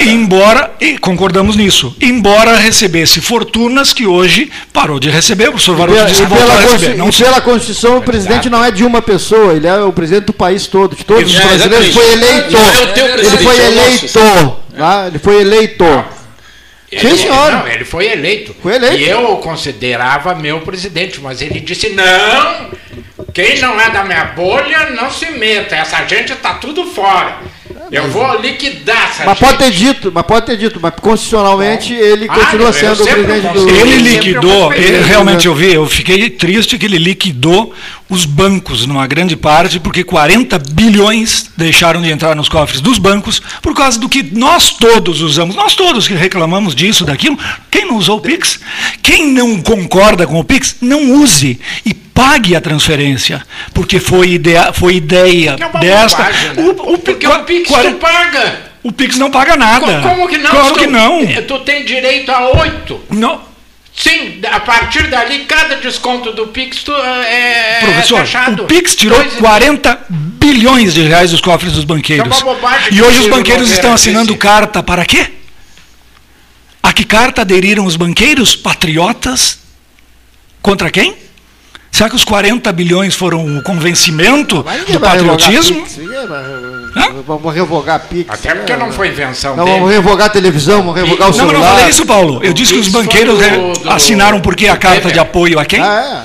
Embora, 0.00 0.70
e 0.80 0.98
concordamos 0.98 1.56
nisso, 1.56 1.94
embora 2.00 2.56
recebesse 2.56 3.20
fortunas 3.20 3.92
que 3.92 4.06
hoje 4.06 4.50
parou 4.72 4.98
de 4.98 5.10
receber, 5.10 5.48
o 5.48 5.52
professor 5.52 5.76
Varoto 5.76 6.04
disse 6.06 6.22
que 6.22 6.28
voltou 6.28 6.50
a 6.50 6.60
receber. 6.60 6.96
Não, 6.96 7.08
e 7.08 7.12
pela 7.12 7.40
Constituição, 7.40 7.98
o 7.98 8.02
presidente 8.02 8.48
não 8.48 8.64
é 8.64 8.70
de 8.70 8.84
uma 8.84 9.02
pessoa, 9.02 9.52
ele 9.52 9.66
é 9.66 9.80
o 9.80 9.92
presidente 9.92 10.26
do 10.26 10.32
país 10.32 10.66
todo, 10.66 10.96
de 10.96 11.04
todos 11.04 11.30
os 11.30 11.38
brasileiros. 11.38 11.94
Foi 11.94 12.12
eleito. 12.12 12.56
É 12.56 13.18
ele 13.18 13.38
foi 13.38 13.56
eleito. 13.60 14.18
Ele 15.08 15.18
foi 15.18 15.40
eleito. 15.40 16.17
Sim, 16.90 17.16
senhor. 17.16 17.52
Não, 17.52 17.68
ele 17.68 17.84
foi 17.84 18.06
eleito. 18.10 18.54
Foi 18.62 18.74
eleito. 18.76 18.96
E 18.96 19.08
eu 19.08 19.32
o 19.32 19.36
considerava 19.38 20.34
meu 20.34 20.60
presidente, 20.60 21.20
mas 21.20 21.42
ele 21.42 21.60
disse: 21.60 21.90
não, 21.90 22.70
quem 23.34 23.58
não 23.60 23.78
é 23.78 23.90
da 23.90 24.04
minha 24.04 24.24
bolha 24.26 24.90
não 24.90 25.10
se 25.10 25.30
meta, 25.32 25.76
essa 25.76 26.04
gente 26.06 26.32
está 26.32 26.54
tudo 26.54 26.86
fora. 26.86 27.36
Eu 27.90 28.08
vou 28.10 28.38
liquidar 28.38 29.10
essa 29.10 29.24
Mas 29.24 29.38
gente. 29.38 29.46
pode 29.46 29.58
ter 29.58 29.70
dito, 29.70 30.12
mas 30.12 30.26
pode 30.26 30.46
ter 30.46 30.56
dito, 30.56 30.78
mas 30.80 30.92
constitucionalmente 31.00 31.94
Bom. 31.94 32.00
ele 32.00 32.26
ah, 32.28 32.34
continua 32.34 32.72
sendo 32.72 33.02
o 33.02 33.06
presidente 33.06 33.52
do. 33.52 33.68
Ele 33.68 33.96
liquidou, 33.96 34.72
ele, 34.72 35.02
realmente 35.02 35.46
eu 35.46 35.54
vi, 35.54 35.74
eu 35.74 35.86
fiquei 35.86 36.28
triste 36.28 36.76
que 36.76 36.84
ele 36.84 36.98
liquidou 36.98 37.72
os 38.08 38.24
bancos, 38.24 38.86
numa 38.86 39.06
grande 39.06 39.36
parte, 39.36 39.78
porque 39.78 40.02
40 40.02 40.58
bilhões 40.58 41.50
deixaram 41.56 42.00
de 42.00 42.10
entrar 42.10 42.34
nos 42.34 42.48
cofres 42.48 42.80
dos 42.80 42.98
bancos 42.98 43.40
por 43.60 43.74
causa 43.74 43.98
do 43.98 44.08
que 44.08 44.22
nós 44.22 44.70
todos 44.70 45.20
usamos, 45.20 45.54
nós 45.54 45.74
todos 45.74 46.08
que 46.08 46.14
reclamamos 46.14 46.74
disso, 46.74 47.04
daquilo. 47.04 47.38
Quem 47.70 47.86
não 47.86 47.96
usou 47.96 48.18
o 48.18 48.20
Pix? 48.20 48.58
Quem 49.02 49.26
não 49.32 49.60
concorda 49.60 50.26
com 50.26 50.38
o 50.40 50.44
Pix, 50.44 50.76
não 50.80 51.12
use. 51.12 51.60
E 51.84 51.92
pague 51.92 52.56
a 52.56 52.60
transferência, 52.60 53.44
porque 53.74 54.00
foi 54.00 54.30
ideia, 54.30 54.72
foi 54.72 54.96
ideia 54.96 55.56
é 55.58 55.78
desta. 55.78 56.24
Bobagem, 56.24 56.48
né? 56.54 56.62
o, 56.62 56.94
o, 56.94 56.98
porque 56.98 57.26
o 57.26 57.44
Pix 57.44 57.70
não 57.70 57.94
paga. 57.94 58.68
O 58.82 58.92
Pix 58.92 59.18
não 59.18 59.30
paga 59.30 59.56
nada. 59.56 60.00
Como 60.00 60.28
que 60.28 60.38
não? 60.38 60.50
Claro 60.50 60.74
que 60.74 60.86
não. 60.86 61.26
Tu 61.46 61.58
tem 61.60 61.84
direito 61.84 62.30
a 62.30 62.48
oito. 62.60 63.00
Não. 63.10 63.47
Sim, 63.98 64.40
a 64.50 64.60
partir 64.60 65.08
dali, 65.08 65.44
cada 65.44 65.76
desconto 65.76 66.32
do 66.32 66.46
Pix 66.48 66.84
tu, 66.84 66.92
é, 66.94 67.78
é 67.78 67.80
Professor, 67.80 68.20
fechado. 68.20 68.62
o 68.62 68.66
Pix 68.66 68.94
tirou 68.94 69.18
Dois 69.18 69.34
40 69.34 70.06
bilhões 70.08 70.94
de 70.94 71.02
reais 71.02 71.32
dos 71.32 71.40
cofres 71.40 71.72
dos 71.72 71.82
banqueiros. 71.84 72.40
É 72.40 72.44
bobagem, 72.44 72.94
e 72.94 73.02
hoje 73.02 73.18
os 73.18 73.26
banqueiros 73.26 73.70
estão 73.70 73.92
assinando 73.92 74.36
carta 74.36 74.82
para 74.84 75.04
quê? 75.04 75.26
A 76.80 76.92
que 76.92 77.04
carta 77.04 77.42
aderiram 77.42 77.84
os 77.84 77.96
banqueiros? 77.96 78.54
Patriotas? 78.54 79.58
Contra 80.62 80.90
quem? 80.90 81.16
Será 81.98 82.08
que 82.08 82.14
os 82.14 82.22
40 82.22 82.72
bilhões 82.72 83.16
foram 83.16 83.58
o 83.58 83.60
convencimento 83.60 84.64
do 84.88 85.00
patriotismo? 85.00 85.84
Vamos 87.26 87.52
revogar 87.52 87.96
a 87.96 87.98
Pix. 87.98 88.30
Até 88.30 88.54
porque 88.54 88.76
não 88.76 88.92
foi 88.92 89.08
invenção 89.08 89.56
não, 89.56 89.66
Vamos 89.66 89.90
revogar 89.90 90.28
a 90.28 90.30
televisão, 90.30 90.84
vamos 90.84 90.94
revogar 90.94 91.28
o 91.28 91.32
celular. 91.32 91.54
Não, 91.54 91.60
não 91.60 91.68
falei 91.68 91.88
isso, 91.88 92.06
Paulo. 92.06 92.40
Eu 92.44 92.52
disse 92.52 92.72
que 92.72 92.78
os 92.78 92.86
banqueiros 92.86 93.40
do, 93.40 93.90
assinaram 93.90 94.40
porque 94.40 94.68
a 94.68 94.76
carta 94.76 95.10
de 95.10 95.18
apoio 95.18 95.58
a 95.58 95.64
quem? 95.64 95.80
Ah, 95.80 96.24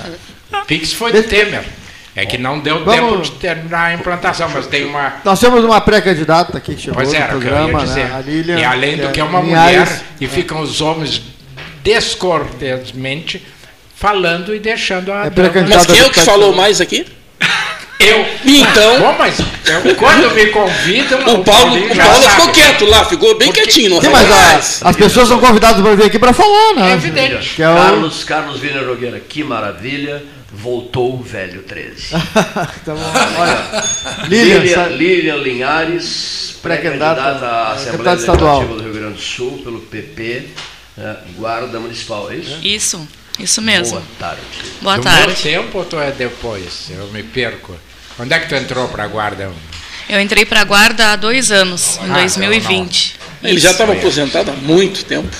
é. 0.53 0.57
Pix 0.67 0.93
foi 0.93 1.11
de 1.11 1.23
Temer. 1.23 1.63
É 2.15 2.23
que 2.23 2.37
não 2.37 2.59
deu 2.59 2.85
Vamos... 2.85 2.95
tempo 2.95 3.21
de 3.23 3.31
terminar 3.39 3.85
a 3.85 3.93
implantação, 3.95 4.47
mas 4.53 4.67
tem 4.67 4.85
uma. 4.85 5.13
Nós 5.25 5.39
temos 5.39 5.65
uma 5.65 5.81
pré-candidata 5.81 6.59
aqui 6.59 6.75
que 6.75 6.81
chegou 6.83 7.01
pois 7.01 7.11
era, 7.11 7.33
no 7.33 7.39
programa, 7.39 7.79
que 7.79 7.85
dizer. 7.85 8.05
Né? 8.05 8.15
A 8.15 8.19
Lilian, 8.19 8.59
e 8.59 8.63
além 8.63 8.97
do 8.97 9.07
que 9.09 9.19
é 9.19 9.23
uma 9.23 9.41
mulher, 9.41 10.03
e 10.21 10.27
ficam 10.27 10.61
os 10.61 10.81
homens 10.81 11.19
descortesmente 11.83 13.43
falando 14.03 14.53
e 14.53 14.59
deixando 14.59 15.13
a. 15.13 15.27
É 15.27 15.31
mas 15.69 15.85
quem 15.85 15.97
é 15.97 16.05
o 16.05 16.09
que 16.09 16.19
falou 16.19 16.53
mais 16.53 16.81
aqui? 16.81 17.05
Eu. 17.97 18.25
Então. 18.43 18.99
Bom, 18.99 19.15
mas 19.17 19.39
eu, 19.39 19.95
quando 19.95 20.35
me 20.35 20.47
convidam. 20.47 21.21
O 21.21 21.41
Paulo, 21.41 21.77
o 21.77 21.95
Paulo 21.95 22.29
ficou 22.29 22.49
quieto 22.49 22.85
lá, 22.85 23.05
ficou 23.05 23.37
bem 23.37 23.47
Porque, 23.47 23.61
quietinho. 23.61 23.91
Não 23.91 24.01
sim, 24.01 24.09
mas 24.09 24.29
a, 24.29 24.89
as 24.89 24.95
pessoas 24.97 25.29
são 25.29 25.39
convidadas 25.39 25.81
para 25.81 25.95
vir 25.95 26.03
aqui 26.03 26.19
para 26.19 26.33
falar, 26.33 26.73
né? 26.75 26.91
É 26.91 26.93
evidente. 26.95 27.61
É 27.61 27.69
o... 27.69 27.75
Carlos, 27.75 28.23
Carlos 28.25 28.59
Vina 28.59 28.81
Nogueira, 28.81 29.21
que 29.21 29.41
maravilha. 29.41 30.21
Voltou 30.51 31.13
o 31.13 31.23
velho 31.23 31.63
13. 31.63 32.09
tá 32.11 32.93
bom. 32.93 33.13
Olha, 33.39 33.83
Lilian, 34.27 34.59
Lilian, 34.59 34.87
Lilian 34.87 35.35
Linhares, 35.37 36.57
pré-candidata 36.61 37.21
à 37.21 37.71
Assembleia 37.71 38.15
Legislativa 38.15 38.75
do 38.75 38.83
Rio 38.83 38.93
Grande 38.93 39.13
do 39.13 39.21
Sul, 39.21 39.61
pelo 39.63 39.79
PP, 39.79 40.49
né, 40.97 41.15
Guarda 41.37 41.79
Municipal, 41.79 42.29
é 42.29 42.35
isso? 42.35 42.59
Isso. 42.61 43.07
Isso 43.39 43.61
mesmo. 43.61 43.99
Boa 43.99 44.05
tarde. 44.19 44.41
Boa 44.81 44.97
do 44.97 45.03
tarde. 45.03 45.27
Meu 45.27 45.35
tempo 45.35 45.77
ou 45.79 45.85
tu 45.85 45.99
é 45.99 46.11
depois? 46.11 46.89
Eu 46.89 47.07
me 47.07 47.23
perco. 47.23 47.75
Quando 48.15 48.31
é 48.31 48.39
que 48.39 48.47
tu 48.47 48.55
entrou 48.55 48.87
para 48.89 49.03
a 49.03 49.07
guarda? 49.07 49.51
Eu 50.07 50.19
entrei 50.19 50.45
para 50.45 50.61
a 50.61 50.63
guarda 50.63 51.13
há 51.13 51.15
dois 51.15 51.51
anos, 51.51 51.97
em 52.03 52.11
2020. 52.13 53.15
Não, 53.19 53.27
não. 53.41 53.49
Ele 53.49 53.59
já 53.59 53.71
estava 53.71 53.93
aposentado 53.93 54.51
há 54.51 54.53
muito 54.53 55.03
tempo. 55.05 55.35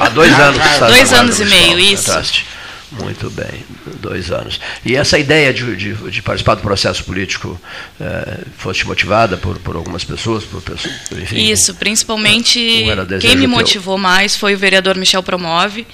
Há 0.00 0.08
dois 0.08 0.32
anos. 0.32 0.60
dois 0.88 1.12
anos 1.12 1.40
e 1.40 1.44
meio, 1.44 1.78
isso. 1.78 2.10
Entraste. 2.10 2.46
Muito 2.92 3.28
bem, 3.30 3.64
dois 4.00 4.30
anos. 4.30 4.60
E 4.84 4.94
essa 4.94 5.18
ideia 5.18 5.52
de, 5.52 5.76
de, 5.76 5.92
de 5.94 6.22
participar 6.22 6.54
do 6.54 6.62
processo 6.62 7.02
político 7.04 7.60
é, 8.00 8.38
fosse 8.56 8.86
motivada 8.86 9.36
por, 9.36 9.58
por 9.58 9.74
algumas 9.74 10.04
pessoas, 10.04 10.44
por 10.44 10.62
pessoas, 10.62 10.94
enfim, 11.12 11.50
Isso, 11.50 11.74
principalmente 11.74 12.86
quem 13.20 13.36
me 13.36 13.46
motivou 13.48 13.96
teu? 13.96 14.02
mais 14.02 14.36
foi 14.36 14.54
o 14.54 14.58
vereador 14.58 14.96
Michel 14.96 15.22
Promove, 15.22 15.84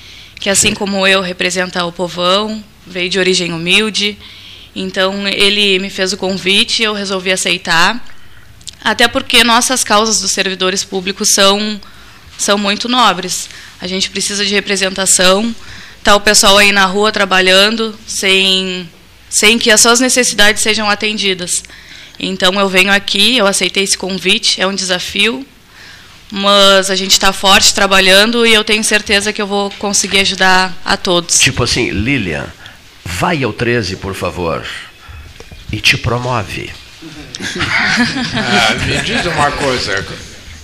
que 0.43 0.51
assim 0.51 0.75
como 0.75 1.07
eu 1.07 1.21
representa 1.21 1.85
o 1.85 1.93
povão, 1.93 2.63
veio 2.85 3.09
de 3.09 3.17
origem 3.17 3.53
humilde. 3.53 4.19
Então 4.75 5.29
ele 5.29 5.79
me 5.79 5.89
fez 5.89 6.13
o 6.13 6.17
convite, 6.17 6.83
eu 6.83 6.93
resolvi 6.93 7.31
aceitar. 7.31 8.05
Até 8.83 9.07
porque 9.07 9.45
nossas 9.45 9.85
causas 9.85 10.21
dos 10.21 10.33
servidores 10.33 10.83
públicos 10.83 11.33
são 11.33 11.81
são 12.37 12.59
muito 12.59 12.89
nobres. 12.89 13.49
A 13.81 13.87
gente 13.87 14.11
precisa 14.11 14.45
de 14.45 14.53
representação. 14.53 15.55
Tá 16.03 16.17
o 16.17 16.21
pessoal 16.21 16.59
aí 16.59 16.73
na 16.73 16.87
rua 16.87 17.13
trabalhando 17.13 17.97
sem 18.05 18.91
sem 19.31 19.61
que 19.61 19.71
as 19.71 19.81
suas 19.81 20.01
necessidades 20.01 20.61
sejam 20.61 20.91
atendidas. 20.91 21.63
Então 22.19 22.59
eu 22.59 22.69
venho 22.69 22.93
aqui, 22.93 23.37
eu 23.37 23.47
aceitei 23.47 23.85
esse 23.85 23.97
convite, 23.97 24.61
é 24.61 24.67
um 24.67 24.75
desafio, 24.75 25.47
mas 26.35 26.91
a 26.91 26.97
gente 26.97 27.11
está 27.11 27.31
forte 27.31 27.75
trabalhando 27.75 28.47
e 28.47 28.55
eu 28.55 28.65
tenho 28.65 28.83
certeza 28.83 29.35
que 29.35 29.43
eu 29.43 29.47
vou 29.47 29.71
conseguir 29.73 30.21
ajudar 30.21 30.75
a 30.83 30.97
todos. 30.97 31.39
Tipo 31.39 31.65
assim, 31.65 31.91
Lilian, 31.91 32.47
vai 33.05 33.45
ao 33.45 33.53
13, 33.53 33.97
por 33.97 34.15
favor, 34.15 34.67
e 35.71 35.79
te 35.79 35.99
promove. 35.99 36.73
ah, 38.35 38.75
me 38.87 38.97
diz 39.03 39.27
uma 39.27 39.51
coisa. 39.51 40.03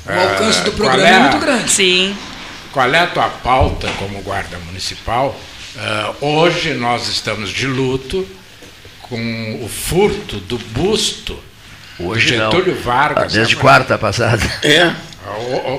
O 0.06 0.10
alcance 0.10 0.62
do 0.62 0.70
ah, 0.70 0.74
programa 0.74 1.06
é, 1.06 1.12
é, 1.12 1.18
muito 1.18 1.38
grande. 1.38 1.70
Sim. 1.70 2.16
Qual 2.72 2.94
é 2.94 3.00
a 3.00 3.06
tua 3.06 3.28
pauta 3.28 3.90
como 3.98 4.22
guarda 4.22 4.58
municipal? 4.60 5.38
Uh, 5.76 6.24
hoje 6.24 6.72
nós 6.72 7.08
estamos 7.08 7.50
de 7.50 7.66
luto 7.66 8.26
com 9.02 9.60
o 9.62 9.68
furto 9.68 10.40
do 10.40 10.56
busto 10.56 11.38
Hoje 11.98 12.36
Getúlio 12.36 12.74
não. 12.74 12.82
Vargas. 12.82 13.32
Ah, 13.32 13.36
desde 13.36 13.56
quarta 13.56 13.98
passada. 13.98 14.44
É. 14.62 14.94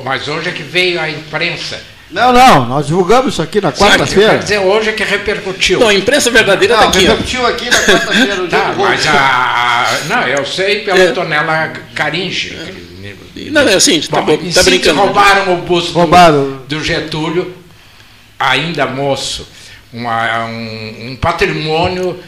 Mas 0.04 0.28
hoje 0.28 0.50
é 0.50 0.52
que 0.52 0.64
veio 0.64 1.00
a 1.00 1.10
imprensa. 1.10 1.82
Não, 2.12 2.34
não, 2.34 2.66
nós 2.66 2.88
divulgamos 2.88 3.34
isso 3.34 3.42
aqui 3.42 3.62
na 3.62 3.72
quarta-feira. 3.72 4.32
Quer 4.32 4.44
dizer, 4.44 4.58
hoje 4.60 4.90
é 4.90 4.94
que 4.94 5.04
repercutiu. 5.04 5.80
Não, 5.80 5.90
a 5.90 5.94
imprensa 5.94 6.32
verdadeira 6.32 6.74
está 6.74 6.88
aqui. 6.88 7.00
Repercutiu 7.00 7.46
aqui 7.46 7.70
na 7.70 7.78
quarta-feira. 7.78 8.48
tá, 8.48 8.76
mas 8.76 9.08
a, 9.08 10.00
Não, 10.10 10.28
eu 10.28 10.46
sei 10.46 10.80
pela 10.80 10.98
é. 10.98 11.12
Tonela 11.12 11.72
Caringe. 11.94 12.56
É. 12.56 12.90
Não, 13.52 13.62
é 13.62 13.76
assim, 13.76 13.98
está 13.98 14.22
tá 14.22 14.64
brincando. 14.64 15.00
roubaram 15.00 15.54
o 15.54 15.58
busto 15.58 15.94
roubaram. 15.94 16.44
Do, 16.68 16.78
do, 16.78 16.84
Getúlio, 16.84 17.56
ainda 18.38 18.86
moço. 18.88 19.48
Uma, 19.94 20.46
um, 20.46 21.12
um 21.12 21.16
patrimônio 21.16 22.20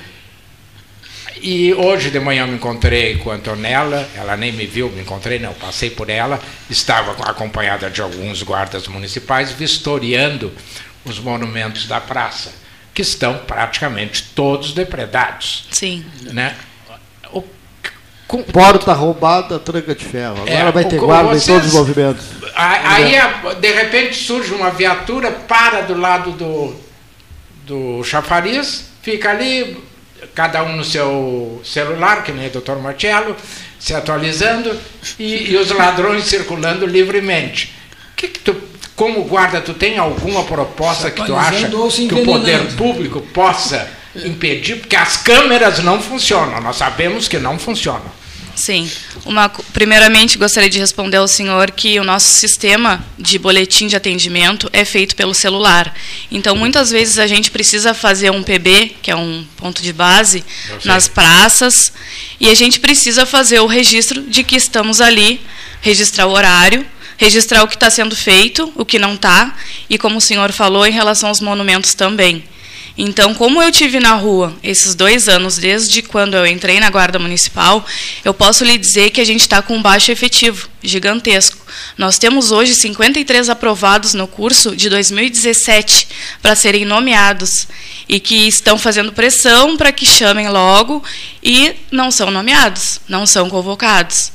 e 1.42 1.74
hoje 1.74 2.12
de 2.12 2.20
manhã 2.20 2.46
me 2.46 2.56
encontrei 2.56 3.18
com 3.18 3.32
a 3.32 3.36
Antonella, 3.36 4.08
ela 4.16 4.38
nem 4.38 4.52
me 4.52 4.66
viu, 4.66 4.90
me 4.90 5.02
encontrei, 5.02 5.40
não, 5.40 5.54
passei 5.54 5.90
por 5.90 6.10
ela, 6.10 6.40
estava 6.70 7.12
acompanhada 7.30 7.90
de 7.90 8.02
alguns 8.02 8.44
guardas 8.44 8.88
municipais 8.88 9.52
vistoriando 9.52 10.52
os 11.04 11.20
monumentos 11.20 11.88
da 11.88 12.00
praça, 12.00 12.54
que 12.94 13.02
estão 13.02 13.40
praticamente 13.40 14.24
todos 14.36 14.74
depredados. 14.74 15.68
Sim. 15.72 16.06
Né? 16.22 16.56
O, 17.32 17.44
com, 18.28 18.44
Porta 18.44 18.94
roubada, 18.94 19.58
tranca 19.58 19.96
de 19.96 20.06
ferro. 20.06 20.42
Agora 20.42 20.52
é, 20.52 20.72
vai 20.72 20.86
ter 20.86 21.00
guarda 21.00 21.30
vocês, 21.30 21.50
em 21.50 21.54
todos 21.54 21.68
os 21.68 21.74
movimentos. 21.74 22.26
Aí, 22.56 23.16
de 23.60 23.72
repente, 23.72 24.16
surge 24.16 24.54
uma 24.54 24.70
viatura, 24.70 25.32
para 25.32 25.82
do 25.82 25.98
lado 25.98 26.32
do, 26.32 26.76
do 27.66 28.04
chafariz, 28.04 28.86
fica 29.02 29.32
ali, 29.32 29.91
cada 30.34 30.64
um 30.64 30.76
no 30.76 30.84
seu 30.84 31.62
celular, 31.64 32.24
que 32.24 32.32
nem 32.32 32.48
o 32.48 32.52
doutor 32.52 32.82
Marcello, 32.82 33.36
se 33.80 33.94
atualizando, 33.94 34.78
e, 35.18 35.52
e 35.52 35.58
os 35.58 35.72
ladrões 35.72 36.26
circulando 36.26 36.86
livremente. 36.86 37.74
Que, 38.16 38.28
que 38.28 38.40
tu, 38.40 38.56
como 38.96 39.24
guarda, 39.24 39.62
tu 39.62 39.74
tem 39.74 39.98
alguma 39.98 40.44
proposta 40.44 41.10
que 41.10 41.26
tu 41.26 41.36
acha 41.36 41.70
que 41.70 42.14
o 42.14 42.24
poder 42.24 42.76
público 42.76 43.22
possa 43.34 43.90
impedir? 44.16 44.78
Porque 44.78 44.96
as 44.96 45.18
câmeras 45.18 45.80
não 45.80 46.02
funcionam, 46.02 46.62
nós 46.62 46.76
sabemos 46.76 47.28
que 47.28 47.40
não 47.40 47.58
funcionam. 47.58 48.21
Sim. 48.56 48.90
Uma, 49.26 49.50
primeiramente, 49.50 50.38
gostaria 50.38 50.70
de 50.70 50.80
responder 50.80 51.18
ao 51.18 51.28
senhor 51.28 51.72
que 51.72 52.00
o 52.00 52.04
nosso 52.04 52.28
sistema 52.34 53.04
de 53.18 53.38
boletim 53.40 53.88
de 53.88 53.96
atendimento 53.96 54.70
é 54.74 54.84
feito 54.84 55.16
pelo 55.16 55.34
celular. 55.34 55.94
Então, 56.32 56.56
muitas 56.56 56.92
vezes 56.92 57.18
a 57.18 57.28
gente 57.28 57.52
precisa 57.52 57.94
fazer 57.94 58.30
um 58.32 58.44
PB, 58.44 58.96
que 59.02 59.12
é 59.12 59.16
um 59.16 59.46
ponto 59.58 59.82
de 59.82 59.94
base, 59.94 60.44
nas 60.84 61.08
praças, 61.08 61.94
e 62.40 62.50
a 62.50 62.54
gente 62.56 62.80
precisa 62.80 63.26
fazer 63.26 63.60
o 63.60 63.68
registro 63.68 64.22
de 64.22 64.44
que 64.44 64.56
estamos 64.56 65.02
ali, 65.02 65.42
registrar 65.82 66.28
o 66.28 66.32
horário, 66.32 66.86
registrar 67.18 67.64
o 67.64 67.68
que 67.68 67.76
está 67.76 67.90
sendo 67.90 68.16
feito, 68.16 68.72
o 68.76 68.84
que 68.84 68.98
não 68.98 69.14
está, 69.14 69.56
e 69.90 69.98
como 69.98 70.18
o 70.18 70.22
senhor 70.22 70.52
falou, 70.52 70.86
em 70.86 70.92
relação 70.92 71.30
aos 71.30 71.40
monumentos 71.40 71.94
também. 71.94 72.44
Então, 72.98 73.34
como 73.34 73.62
eu 73.62 73.72
tive 73.72 74.00
na 74.00 74.16
rua 74.16 74.54
esses 74.62 74.96
dois 74.96 75.30
anos, 75.30 75.58
desde 75.58 76.02
quando 76.02 76.36
eu 76.36 76.46
entrei 76.46 76.80
na 76.80 76.90
Guarda 76.90 77.18
Municipal, 77.18 77.86
eu 78.24 78.34
posso 78.34 78.64
lhe 78.64 78.78
dizer 78.78 79.12
que 79.12 79.22
a 79.22 79.26
gente 79.26 79.42
está 79.42 79.62
com 79.62 79.78
um 79.78 79.82
baixo 79.82 80.12
efetivo, 80.12 80.70
gigantesco. 80.84 81.58
Nós 81.98 82.18
temos 82.18 82.52
hoje 82.52 82.76
53 82.76 83.50
aprovados 83.50 84.14
no 84.14 84.28
curso 84.28 84.76
de 84.76 84.90
2017 84.90 86.08
para 86.42 86.56
serem 86.56 86.84
nomeados 86.84 87.68
e 88.10 88.20
que 88.20 88.48
estão 88.48 88.78
fazendo 88.78 89.14
pressão 89.14 89.78
para 89.78 89.92
que 89.92 90.06
chamem 90.06 90.50
logo 90.50 91.04
e 91.42 91.74
não 91.92 92.12
são 92.12 92.30
nomeados, 92.30 93.00
não 93.08 93.26
são 93.26 93.50
convocados. 93.50 94.32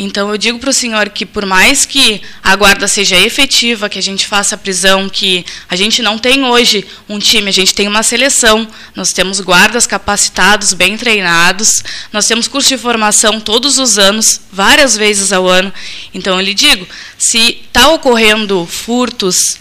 Então 0.00 0.30
eu 0.30 0.38
digo 0.38 0.60
para 0.60 0.70
o 0.70 0.72
senhor 0.72 1.08
que 1.08 1.26
por 1.26 1.44
mais 1.44 1.84
que 1.84 2.22
a 2.40 2.54
guarda 2.54 2.86
seja 2.86 3.16
efetiva, 3.16 3.88
que 3.88 3.98
a 3.98 4.02
gente 4.02 4.28
faça 4.28 4.54
a 4.54 4.58
prisão, 4.58 5.08
que 5.08 5.44
a 5.68 5.74
gente 5.74 6.02
não 6.02 6.16
tem 6.16 6.44
hoje 6.44 6.86
um 7.08 7.18
time, 7.18 7.48
a 7.48 7.52
gente 7.52 7.74
tem 7.74 7.88
uma 7.88 8.04
seleção. 8.04 8.68
Nós 8.94 9.12
temos 9.12 9.40
guardas 9.40 9.88
capacitados, 9.88 10.72
bem 10.72 10.96
treinados. 10.96 11.82
Nós 12.12 12.28
temos 12.28 12.46
curso 12.46 12.68
de 12.68 12.78
formação 12.78 13.40
todos 13.40 13.80
os 13.80 13.98
anos, 13.98 14.40
várias 14.52 14.96
vezes 14.96 15.32
ao 15.32 15.48
ano. 15.48 15.74
Então 16.14 16.36
eu 16.36 16.44
lhe 16.46 16.54
digo, 16.54 16.86
se 17.18 17.58
está 17.66 17.88
ocorrendo 17.88 18.64
furtos 18.66 19.58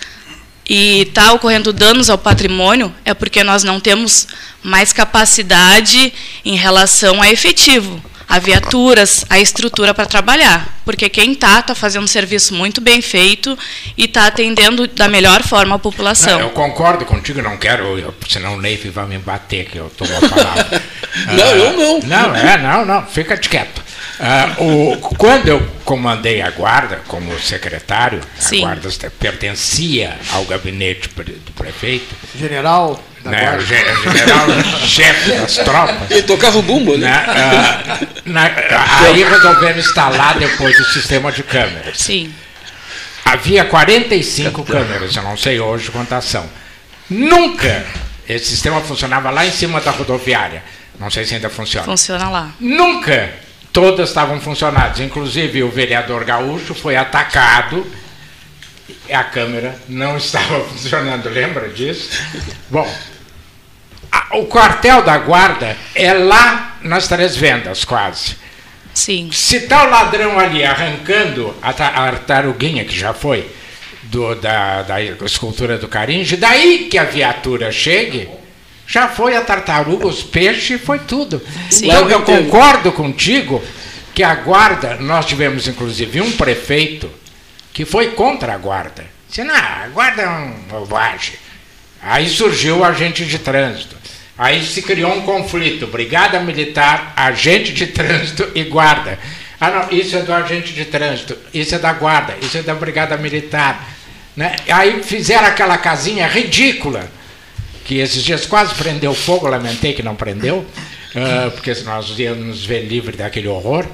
e 0.69 1.01
está 1.01 1.33
ocorrendo 1.33 1.73
danos 1.73 2.11
ao 2.11 2.17
patrimônio, 2.17 2.93
é 3.03 3.15
porque 3.15 3.43
nós 3.43 3.63
não 3.63 3.79
temos 3.79 4.27
mais 4.61 4.93
capacidade 4.93 6.13
em 6.45 6.55
relação 6.55 7.23
a 7.23 7.31
efetivo 7.31 7.99
a 8.27 8.39
viaturas, 8.39 9.25
a 9.29 9.39
estrutura 9.39 9.93
para 9.93 10.05
trabalhar. 10.05 10.77
Porque 10.83 11.09
quem 11.09 11.31
está, 11.31 11.59
está 11.59 11.73
fazendo 11.73 12.03
um 12.03 12.07
serviço 12.07 12.53
muito 12.53 12.81
bem 12.81 13.01
feito 13.01 13.57
e 13.97 14.05
está 14.05 14.27
atendendo 14.27 14.87
da 14.87 15.07
melhor 15.07 15.43
forma 15.43 15.75
a 15.75 15.79
população. 15.79 16.39
Não, 16.39 16.47
eu 16.47 16.49
concordo 16.51 17.05
contigo, 17.05 17.41
não 17.41 17.57
quero, 17.57 17.97
eu, 17.97 18.13
senão 18.27 18.55
o 18.55 18.61
Neif 18.61 18.89
vai 18.89 19.05
me 19.05 19.17
bater 19.17 19.65
que 19.65 19.77
eu 19.77 19.89
tomo 19.89 20.11
a 20.15 20.29
palavra. 20.29 20.81
não, 21.27 21.45
eu 21.45 21.77
não. 21.77 21.99
Não, 22.07 22.35
é, 22.35 22.57
não, 22.57 22.85
não, 22.85 23.05
fica 23.05 23.37
quieto. 23.37 23.87
Uh, 24.19 24.93
o, 24.93 24.97
quando 25.15 25.47
eu 25.47 25.61
comandei 25.85 26.41
a 26.41 26.49
guarda 26.49 27.01
como 27.07 27.39
secretário, 27.39 28.19
Sim. 28.39 28.63
a 28.63 28.67
guarda 28.73 28.89
pertencia 29.19 30.17
ao 30.31 30.43
gabinete 30.45 31.09
do 31.09 31.51
prefeito. 31.53 32.15
General 32.35 33.01
né, 33.27 33.57
o 33.57 33.59
general 33.59 34.47
chefe 34.85 35.31
das 35.31 35.55
tropas. 35.57 36.11
Ele 36.11 36.23
tocava 36.23 36.57
o 36.57 36.61
bumbo, 36.61 36.97
né? 36.97 37.09
Na, 37.09 37.99
uh, 38.01 38.07
na, 38.25 38.51
aí 39.05 39.23
resolvemos 39.23 39.85
instalar 39.85 40.37
depois 40.37 40.79
o 40.79 40.85
sistema 40.85 41.31
de 41.31 41.43
câmeras. 41.43 41.97
Sim. 41.97 42.33
Havia 43.25 43.65
45 43.65 44.63
câmeras, 44.63 45.15
eu 45.15 45.23
não 45.23 45.35
sei 45.35 45.59
hoje 45.59 45.91
quantas 45.91 46.25
são. 46.25 46.45
Nunca 47.09 47.85
esse 48.27 48.45
sistema 48.45 48.81
funcionava 48.81 49.29
lá 49.29 49.45
em 49.45 49.51
cima 49.51 49.81
da 49.81 49.91
rodoviária. 49.91 50.63
Não 50.99 51.09
sei 51.09 51.25
se 51.25 51.35
ainda 51.35 51.49
funciona. 51.49 51.85
Funciona 51.85 52.29
lá. 52.29 52.49
Nunca 52.59 53.29
todas 53.71 54.09
estavam 54.09 54.39
funcionadas. 54.41 54.99
Inclusive 54.99 55.63
o 55.63 55.69
vereador 55.69 56.23
Gaúcho 56.23 56.73
foi 56.73 56.95
atacado 56.95 57.85
a 59.13 59.23
câmera 59.23 59.75
não 59.87 60.15
estava 60.17 60.63
funcionando, 60.65 61.29
lembra 61.29 61.69
disso? 61.69 62.09
Bom, 62.69 62.89
o 64.33 64.45
quartel 64.45 65.01
da 65.01 65.17
guarda 65.17 65.77
é 65.95 66.13
lá 66.13 66.77
nas 66.81 67.07
Três 67.07 67.35
Vendas, 67.35 67.85
quase. 67.85 68.35
Sim. 68.93 69.29
Se 69.31 69.57
está 69.57 69.85
o 69.85 69.89
ladrão 69.89 70.39
ali 70.39 70.63
arrancando 70.63 71.55
a, 71.61 71.69
a 71.69 71.73
tartaruguinha, 71.73 72.83
que 72.83 72.97
já 72.97 73.13
foi, 73.13 73.47
do, 74.03 74.35
da, 74.35 74.81
da 74.83 75.01
escultura 75.25 75.77
do 75.77 75.87
Caringe, 75.87 76.37
daí 76.37 76.87
que 76.89 76.97
a 76.97 77.03
viatura 77.03 77.71
chegue, 77.71 78.27
já 78.87 79.07
foi 79.07 79.35
a 79.35 79.41
tartaruga, 79.41 80.07
os 80.07 80.23
peixes, 80.23 80.81
foi 80.81 80.99
tudo. 80.99 81.41
Sim. 81.69 81.87
Então 81.87 82.09
eu 82.09 82.21
concordo 82.21 82.91
contigo 82.91 83.63
que 84.13 84.23
a 84.23 84.33
guarda, 84.33 84.95
nós 84.95 85.25
tivemos 85.25 85.67
inclusive 85.67 86.21
um 86.21 86.31
prefeito 86.31 87.09
que 87.71 87.85
foi 87.85 88.11
contra 88.11 88.53
a 88.53 88.57
guarda. 88.57 89.05
Disse, 89.29 89.43
não, 89.43 89.53
a 89.53 89.87
guarda 89.93 90.21
é 90.23 90.29
um 90.29 90.51
bobagem. 90.69 91.35
Aí 92.01 92.29
surgiu 92.29 92.79
o 92.79 92.83
agente 92.83 93.25
de 93.25 93.39
trânsito. 93.39 93.95
Aí 94.37 94.63
se 94.63 94.81
criou 94.81 95.13
um 95.13 95.21
conflito, 95.21 95.87
brigada 95.87 96.39
militar, 96.39 97.13
agente 97.15 97.73
de 97.73 97.87
trânsito 97.87 98.49
e 98.53 98.63
guarda. 98.65 99.17
Ah, 99.59 99.71
não, 99.71 99.97
isso 99.97 100.15
é 100.15 100.21
do 100.21 100.31
agente 100.31 100.73
de 100.73 100.85
trânsito, 100.85 101.35
isso 101.51 101.73
é 101.73 101.79
da 101.79 101.91
guarda, 101.93 102.35
isso 102.41 102.57
é 102.57 102.61
da 102.61 102.75
brigada 102.75 103.17
militar. 103.17 103.87
Né? 104.35 104.55
Aí 104.69 105.01
fizeram 105.01 105.47
aquela 105.47 105.77
casinha 105.79 106.27
ridícula, 106.27 107.09
que 107.83 107.97
esses 107.97 108.23
dias 108.23 108.45
quase 108.45 108.75
prendeu 108.75 109.15
fogo, 109.15 109.47
lamentei 109.47 109.93
que 109.93 110.03
não 110.03 110.15
prendeu, 110.15 110.57
uh, 110.57 111.51
porque 111.51 111.73
nós 111.83 112.17
íamos 112.19 112.45
nos 112.45 112.65
ver 112.65 112.81
livre 112.81 113.17
daquele 113.17 113.47
horror. 113.47 113.87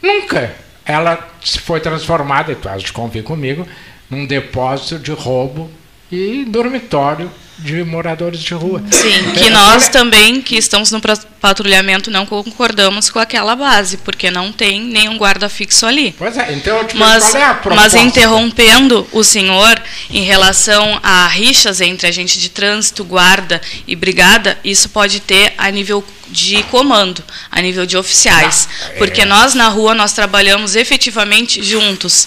Nunca 0.00 0.54
ela 0.86 1.28
foi 1.62 1.80
transformada, 1.80 2.52
e 2.52 2.54
tu 2.54 2.68
has 2.68 2.82
de 2.82 2.92
convir 2.92 3.24
comigo, 3.24 3.66
num 4.08 4.24
depósito 4.24 4.98
de 4.98 5.10
roubo 5.10 5.70
e 6.10 6.44
dormitório 6.46 7.30
de 7.58 7.82
moradores 7.82 8.40
de 8.40 8.52
rua. 8.52 8.82
Sim, 8.90 9.32
que 9.32 9.48
nós 9.48 9.88
também, 9.88 10.42
que 10.42 10.56
estamos 10.56 10.92
no 10.92 11.00
patrulhamento, 11.40 12.10
não 12.10 12.26
concordamos 12.26 13.08
com 13.08 13.18
aquela 13.18 13.56
base, 13.56 13.96
porque 13.98 14.30
não 14.30 14.52
tem 14.52 14.80
nenhum 14.80 15.16
guarda 15.16 15.48
fixo 15.48 15.86
ali. 15.86 16.14
Pois 16.18 16.36
é, 16.36 16.52
então 16.52 16.76
eu 16.76 16.86
te 16.86 16.96
mas, 16.96 17.30
qual 17.30 17.42
é 17.42 17.44
a 17.46 17.54
proposta? 17.54 17.82
Mas 17.82 17.94
interrompendo 17.94 19.06
o 19.10 19.24
senhor 19.24 19.80
em 20.10 20.22
relação 20.22 21.00
a 21.02 21.26
rixas 21.28 21.80
entre 21.80 22.06
agente 22.06 22.38
de 22.38 22.50
trânsito, 22.50 23.04
guarda 23.04 23.60
e 23.86 23.96
brigada, 23.96 24.58
isso 24.62 24.90
pode 24.90 25.20
ter 25.20 25.54
a 25.56 25.70
nível 25.70 26.04
de 26.28 26.62
comando, 26.64 27.22
a 27.50 27.62
nível 27.62 27.86
de 27.86 27.96
oficiais, 27.96 28.68
ah, 28.68 28.88
é. 28.88 28.98
porque 28.98 29.24
nós 29.24 29.54
na 29.54 29.68
rua 29.68 29.94
nós 29.94 30.12
trabalhamos 30.12 30.74
efetivamente 30.76 31.62
juntos. 31.62 32.26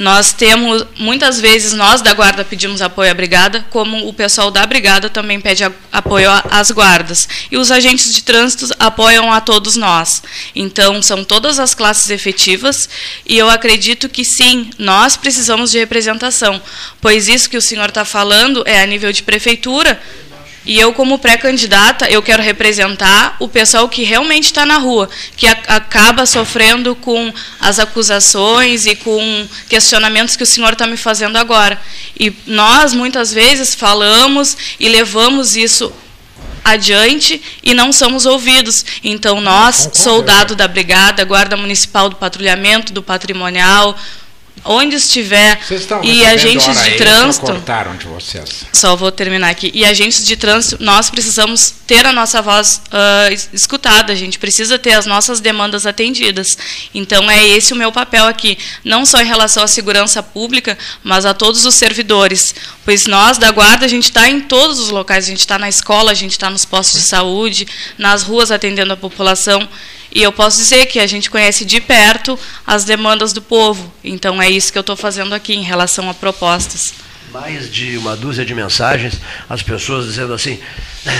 Nós 0.00 0.32
temos, 0.32 0.86
muitas 0.96 1.38
vezes, 1.38 1.74
nós 1.74 2.00
da 2.00 2.14
Guarda 2.14 2.42
pedimos 2.42 2.80
apoio 2.80 3.10
à 3.10 3.14
Brigada, 3.14 3.66
como 3.68 4.08
o 4.08 4.14
pessoal 4.14 4.50
da 4.50 4.64
Brigada 4.64 5.10
também 5.10 5.38
pede 5.38 5.62
apoio 5.92 6.30
às 6.50 6.70
guardas. 6.70 7.28
E 7.50 7.58
os 7.58 7.70
agentes 7.70 8.14
de 8.14 8.22
trânsito 8.22 8.74
apoiam 8.78 9.30
a 9.30 9.42
todos 9.42 9.76
nós. 9.76 10.22
Então, 10.56 11.02
são 11.02 11.22
todas 11.22 11.58
as 11.58 11.74
classes 11.74 12.08
efetivas, 12.08 12.88
e 13.26 13.36
eu 13.36 13.50
acredito 13.50 14.08
que 14.08 14.24
sim, 14.24 14.70
nós 14.78 15.18
precisamos 15.18 15.70
de 15.70 15.78
representação, 15.78 16.62
pois 16.98 17.28
isso 17.28 17.50
que 17.50 17.58
o 17.58 17.62
senhor 17.62 17.90
está 17.90 18.02
falando 18.02 18.62
é 18.66 18.82
a 18.82 18.86
nível 18.86 19.12
de 19.12 19.22
prefeitura, 19.22 20.00
e 20.64 20.78
eu, 20.78 20.92
como 20.92 21.18
pré-candidata, 21.18 22.10
eu 22.10 22.22
quero 22.22 22.42
representar 22.42 23.36
o 23.38 23.48
pessoal 23.48 23.88
que 23.88 24.02
realmente 24.02 24.44
está 24.44 24.66
na 24.66 24.76
rua, 24.76 25.08
que 25.34 25.46
a, 25.46 25.52
acaba 25.68 26.26
sofrendo 26.26 26.94
com 26.94 27.32
as 27.58 27.78
acusações 27.78 28.84
e 28.84 28.94
com 28.94 29.48
questionamentos 29.68 30.36
que 30.36 30.42
o 30.42 30.46
senhor 30.46 30.74
está 30.74 30.86
me 30.86 30.98
fazendo 30.98 31.36
agora. 31.36 31.80
E 32.18 32.32
nós, 32.46 32.92
muitas 32.92 33.32
vezes, 33.32 33.74
falamos 33.74 34.56
e 34.78 34.88
levamos 34.88 35.56
isso 35.56 35.90
adiante 36.62 37.40
e 37.62 37.72
não 37.72 37.90
somos 37.90 38.26
ouvidos. 38.26 38.84
Então, 39.02 39.40
nós, 39.40 39.90
soldado 39.94 40.54
da 40.54 40.68
Brigada, 40.68 41.24
Guarda 41.24 41.56
Municipal 41.56 42.10
do 42.10 42.16
Patrulhamento, 42.16 42.92
do 42.92 43.02
Patrimonial, 43.02 43.98
onde 44.64 44.96
estiver 44.96 45.58
e 46.02 46.24
agentes 46.26 46.82
de 46.82 46.96
trânsito. 46.96 47.46
Só 48.72 48.94
vou 48.96 49.10
terminar 49.10 49.50
aqui. 49.50 49.70
E 49.74 49.84
agentes 49.84 50.24
de 50.24 50.36
trânsito, 50.36 50.82
nós 50.82 51.10
precisamos 51.10 51.74
ter 51.86 52.06
a 52.06 52.12
nossa 52.12 52.40
voz 52.42 52.80
uh, 52.86 53.54
escutada, 53.54 54.12
a 54.12 54.16
gente 54.16 54.38
precisa 54.38 54.78
ter 54.78 54.92
as 54.92 55.06
nossas 55.06 55.40
demandas 55.40 55.86
atendidas. 55.86 56.56
Então 56.94 57.30
é 57.30 57.46
esse 57.48 57.72
o 57.72 57.76
meu 57.76 57.90
papel 57.90 58.26
aqui, 58.26 58.58
não 58.84 59.04
só 59.04 59.20
em 59.20 59.26
relação 59.26 59.62
à 59.62 59.68
segurança 59.68 60.22
pública, 60.22 60.76
mas 61.02 61.24
a 61.24 61.34
todos 61.34 61.64
os 61.64 61.74
servidores, 61.74 62.54
pois 62.84 63.06
nós 63.06 63.38
da 63.38 63.50
guarda 63.50 63.86
a 63.86 63.88
gente 63.88 64.04
está 64.04 64.28
em 64.28 64.40
todos 64.40 64.78
os 64.78 64.90
locais, 64.90 65.24
a 65.24 65.28
gente 65.28 65.40
está 65.40 65.58
na 65.58 65.68
escola, 65.68 66.10
a 66.10 66.14
gente 66.14 66.32
está 66.32 66.50
nos 66.50 66.64
postos 66.64 67.02
de 67.02 67.08
saúde, 67.08 67.66
nas 67.96 68.22
ruas 68.22 68.50
atendendo 68.50 68.92
a 68.92 68.96
população. 68.96 69.68
E 70.12 70.22
eu 70.22 70.32
posso 70.32 70.58
dizer 70.58 70.86
que 70.86 70.98
a 70.98 71.06
gente 71.06 71.30
conhece 71.30 71.64
de 71.64 71.80
perto 71.80 72.38
as 72.66 72.84
demandas 72.84 73.32
do 73.32 73.40
povo. 73.40 73.92
Então 74.02 74.40
é 74.40 74.50
isso 74.50 74.72
que 74.72 74.78
eu 74.78 74.82
estou 74.82 74.96
fazendo 74.96 75.34
aqui 75.34 75.54
em 75.54 75.62
relação 75.62 76.08
a 76.10 76.14
propostas. 76.14 76.94
Mais 77.32 77.72
de 77.72 77.96
uma 77.96 78.16
dúzia 78.16 78.44
de 78.44 78.54
mensagens, 78.54 79.14
as 79.48 79.62
pessoas 79.62 80.06
dizendo 80.06 80.34
assim: 80.34 80.58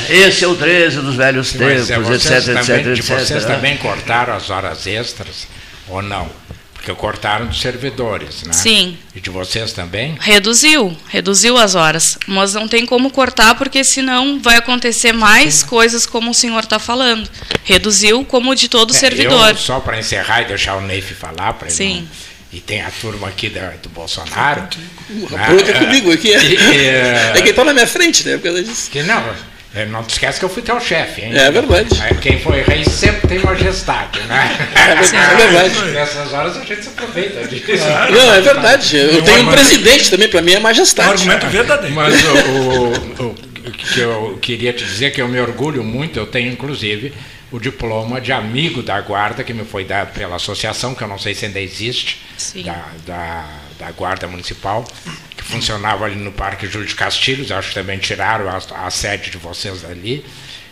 esse 0.08 0.44
é 0.44 0.48
o 0.48 0.56
13 0.56 1.00
dos 1.02 1.14
velhos 1.14 1.52
tempos, 1.52 1.88
etc, 2.10 2.48
etc, 2.48 2.58
etc, 2.58 2.86
etc. 2.86 3.18
Vocês 3.20 3.44
também 3.44 3.76
cortaram 3.76 4.34
as 4.34 4.50
horas 4.50 4.86
extras 4.86 5.46
ou 5.88 6.02
não? 6.02 6.28
Porque 6.80 6.94
cortaram 6.94 7.46
dos 7.46 7.60
servidores, 7.60 8.42
né? 8.44 8.54
Sim. 8.54 8.96
E 9.14 9.20
de 9.20 9.28
vocês 9.28 9.74
também? 9.74 10.16
Reduziu, 10.18 10.96
reduziu 11.08 11.58
as 11.58 11.74
horas. 11.74 12.16
Mas 12.26 12.54
não 12.54 12.66
tem 12.66 12.86
como 12.86 13.10
cortar, 13.10 13.54
porque 13.54 13.84
senão 13.84 14.40
vai 14.40 14.56
acontecer 14.56 15.12
mais 15.12 15.56
Sim. 15.56 15.66
coisas 15.66 16.06
como 16.06 16.30
o 16.30 16.34
senhor 16.34 16.60
está 16.60 16.78
falando. 16.78 17.28
Reduziu 17.64 18.24
como 18.24 18.54
de 18.54 18.66
todo 18.66 18.94
é, 18.94 18.96
servidor. 18.96 19.50
Eu, 19.50 19.56
só 19.58 19.78
para 19.78 19.98
encerrar 19.98 20.40
e 20.40 20.44
deixar 20.46 20.76
o 20.76 20.80
Neif 20.80 21.12
falar, 21.12 21.52
para 21.52 21.68
ele 21.68 21.76
Sim. 21.76 22.00
Não, 22.00 22.30
e 22.50 22.60
tem 22.60 22.80
a 22.80 22.90
turma 22.90 23.28
aqui 23.28 23.50
da, 23.50 23.74
do 23.82 23.90
Bolsonaro. 23.90 24.62
Né? 25.10 25.38
É 25.68 25.72
comigo 25.80 26.10
aqui. 26.10 26.32
É, 26.34 27.32
é, 27.32 27.32
é 27.36 27.42
quem 27.42 27.50
está 27.50 27.62
na 27.62 27.74
minha 27.74 27.86
frente, 27.86 28.26
né? 28.26 28.38
Por 28.38 28.44
causa 28.44 28.64
disso. 28.64 28.90
Que 28.90 29.02
não, 29.02 29.20
é, 29.20 29.34
não 29.88 30.02
te 30.02 30.10
esquece 30.10 30.38
que 30.38 30.44
eu 30.44 30.48
fui 30.48 30.62
teu 30.62 30.80
chefe, 30.80 31.22
hein? 31.22 31.32
É 31.36 31.50
verdade. 31.50 31.90
Quem 32.20 32.40
foi 32.40 32.62
rei 32.62 32.84
sempre 32.84 33.28
tem 33.28 33.38
majestade, 33.38 34.20
né? 34.22 34.68
É 34.74 34.94
verdade. 35.36 35.92
Nessas 35.92 36.32
horas 36.32 36.56
a 36.56 36.64
gente 36.64 36.82
se 36.82 36.88
aproveita 36.88 37.46
disso. 37.46 37.84
Não, 38.10 38.34
é 38.34 38.40
verdade. 38.40 38.96
Eu 38.96 39.22
tenho 39.22 39.48
um 39.48 39.52
presidente 39.52 40.10
também, 40.10 40.28
para 40.28 40.42
mim 40.42 40.52
é 40.52 40.60
majestade. 40.60 41.08
Um 41.08 41.12
argumento 41.12 41.46
verdadeiro. 41.46 41.94
Mas 41.94 42.14
o, 42.24 43.22
o, 43.22 43.68
o, 43.68 43.72
que 43.72 44.00
eu 44.00 44.38
queria 44.42 44.72
te 44.72 44.84
dizer 44.84 45.12
que 45.12 45.22
eu 45.22 45.28
me 45.28 45.40
orgulho 45.40 45.84
muito, 45.84 46.18
eu 46.18 46.26
tenho 46.26 46.52
inclusive 46.52 47.12
o 47.52 47.58
diploma 47.58 48.20
de 48.20 48.32
amigo 48.32 48.82
da 48.82 49.00
guarda 49.00 49.44
que 49.44 49.52
me 49.52 49.64
foi 49.64 49.84
dado 49.84 50.12
pela 50.12 50.36
associação, 50.36 50.94
que 50.94 51.02
eu 51.02 51.08
não 51.08 51.18
sei 51.18 51.34
se 51.34 51.46
ainda 51.46 51.60
existe, 51.60 52.22
da, 52.64 52.86
da, 53.06 53.48
da 53.78 53.90
guarda 53.92 54.26
municipal 54.26 54.84
funcionava 55.50 56.04
ali 56.04 56.16
no 56.16 56.32
Parque 56.32 56.66
Júlio 56.66 56.86
de 56.86 56.94
Castilhos, 56.94 57.50
acho 57.50 57.68
que 57.68 57.74
também 57.74 57.98
tiraram 57.98 58.48
a, 58.48 58.86
a 58.86 58.90
sede 58.90 59.30
de 59.30 59.38
vocês 59.38 59.84
ali. 59.84 60.24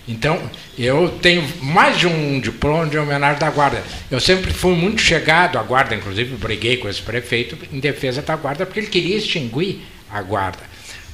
Então, 0.08 0.50
eu 0.78 1.18
tenho 1.20 1.46
mais 1.62 1.98
de 1.98 2.06
um 2.06 2.40
diploma 2.40 2.86
de 2.86 2.96
homenagem 2.96 3.38
da 3.38 3.50
Guarda. 3.50 3.84
Eu 4.10 4.18
sempre 4.18 4.54
fui 4.54 4.74
muito 4.74 5.02
chegado 5.02 5.58
à 5.58 5.62
Guarda, 5.62 5.94
inclusive 5.94 6.34
briguei 6.36 6.78
com 6.78 6.88
esse 6.88 7.02
prefeito 7.02 7.58
em 7.70 7.78
defesa 7.78 8.22
da 8.22 8.34
Guarda, 8.34 8.64
porque 8.64 8.80
ele 8.80 8.86
queria 8.86 9.18
extinguir 9.18 9.82
a 10.10 10.22
Guarda. 10.22 10.62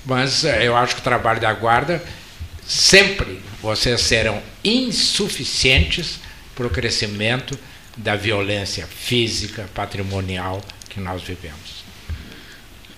Mas 0.05 0.45
eh, 0.45 0.69
eu 0.69 0.77
acho 0.77 0.95
que 0.95 1.01
o 1.01 1.05
trabalho 1.05 1.41
da 1.41 1.53
Guarda, 1.53 2.01
sempre 2.65 3.41
vocês 3.61 4.01
serão 4.03 4.41
insuficientes 4.63 6.21
para 6.55 6.67
o 6.67 6.71
crescimento 6.71 7.59
da 7.97 8.15
violência 8.15 8.87
física, 8.87 9.69
patrimonial 9.75 10.63
que 10.89 11.01
nós 11.01 11.21
vivemos. 11.23 11.74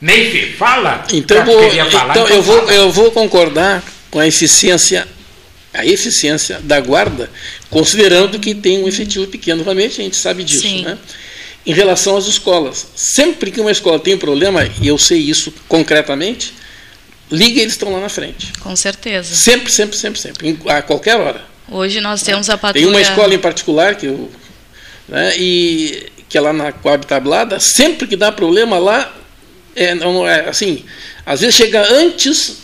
Neif, 0.01 0.57
fala. 0.57 1.05
Então, 1.13 1.45
vou, 1.45 1.71
falar, 1.71 2.11
então, 2.11 2.25
então 2.25 2.29
eu, 2.29 2.43
vou, 2.43 2.71
eu 2.71 2.93
vou 2.93 3.11
concordar 3.11 3.83
com 4.11 4.19
a 4.19 4.27
eficiência, 4.27 5.07
a 5.73 5.85
eficiência 5.87 6.61
da 6.63 6.81
guarda, 6.81 7.31
considerando 7.71 8.39
que 8.39 8.55
tem 8.55 8.83
um 8.83 8.89
efetivo 8.89 9.27
pequeno. 9.27 9.63
Realmente 9.63 10.01
a 10.01 10.05
gente 10.05 10.17
sabe 10.17 10.45
disso. 10.45 10.83
Né? 10.83 10.99
Em 11.65 11.73
relação 11.73 12.17
às 12.17 12.27
escolas, 12.27 12.87
sempre 12.95 13.51
que 13.51 13.61
uma 13.61 13.73
escola 13.73 13.99
tem 13.99 14.15
um 14.15 14.19
problema, 14.19 14.69
e 14.81 14.87
eu 14.87 14.99
sei 14.99 15.19
isso 15.19 15.53
concretamente, 15.67 16.55
liga 17.31 17.61
eles 17.61 17.73
estão 17.73 17.93
lá 17.93 18.01
na 18.01 18.09
frente. 18.09 18.53
Com 18.61 18.77
certeza. 18.77 19.35
Sempre, 19.35 19.73
sempre, 19.73 19.97
sempre, 19.97 20.21
sempre, 20.21 20.59
a 20.69 20.83
qualquer 20.83 21.17
hora. 21.17 21.45
Hoje 21.69 22.01
nós 22.01 22.23
temos 22.23 22.49
a 22.49 22.57
patrulha... 22.57 22.87
Tem 22.87 22.95
uma 22.95 23.01
escola 23.01 23.35
em 23.35 23.39
particular 23.39 23.97
que 23.97 24.07
eu, 24.07 24.31
né, 25.09 25.35
e 25.37 26.07
que 26.29 26.39
é 26.39 26.41
lá 26.41 26.53
na 26.53 26.71
Coab 26.71 27.05
Tablada, 27.07 27.59
sempre 27.59 28.07
que 28.07 28.17
dá 28.17 28.31
problema 28.31 28.79
lá, 28.79 29.13
é, 29.77 29.95
não, 29.95 30.27
é, 30.27 30.49
assim, 30.49 30.85
às 31.25 31.41
vezes 31.41 31.55
chega 31.55 31.87
antes 31.93 32.59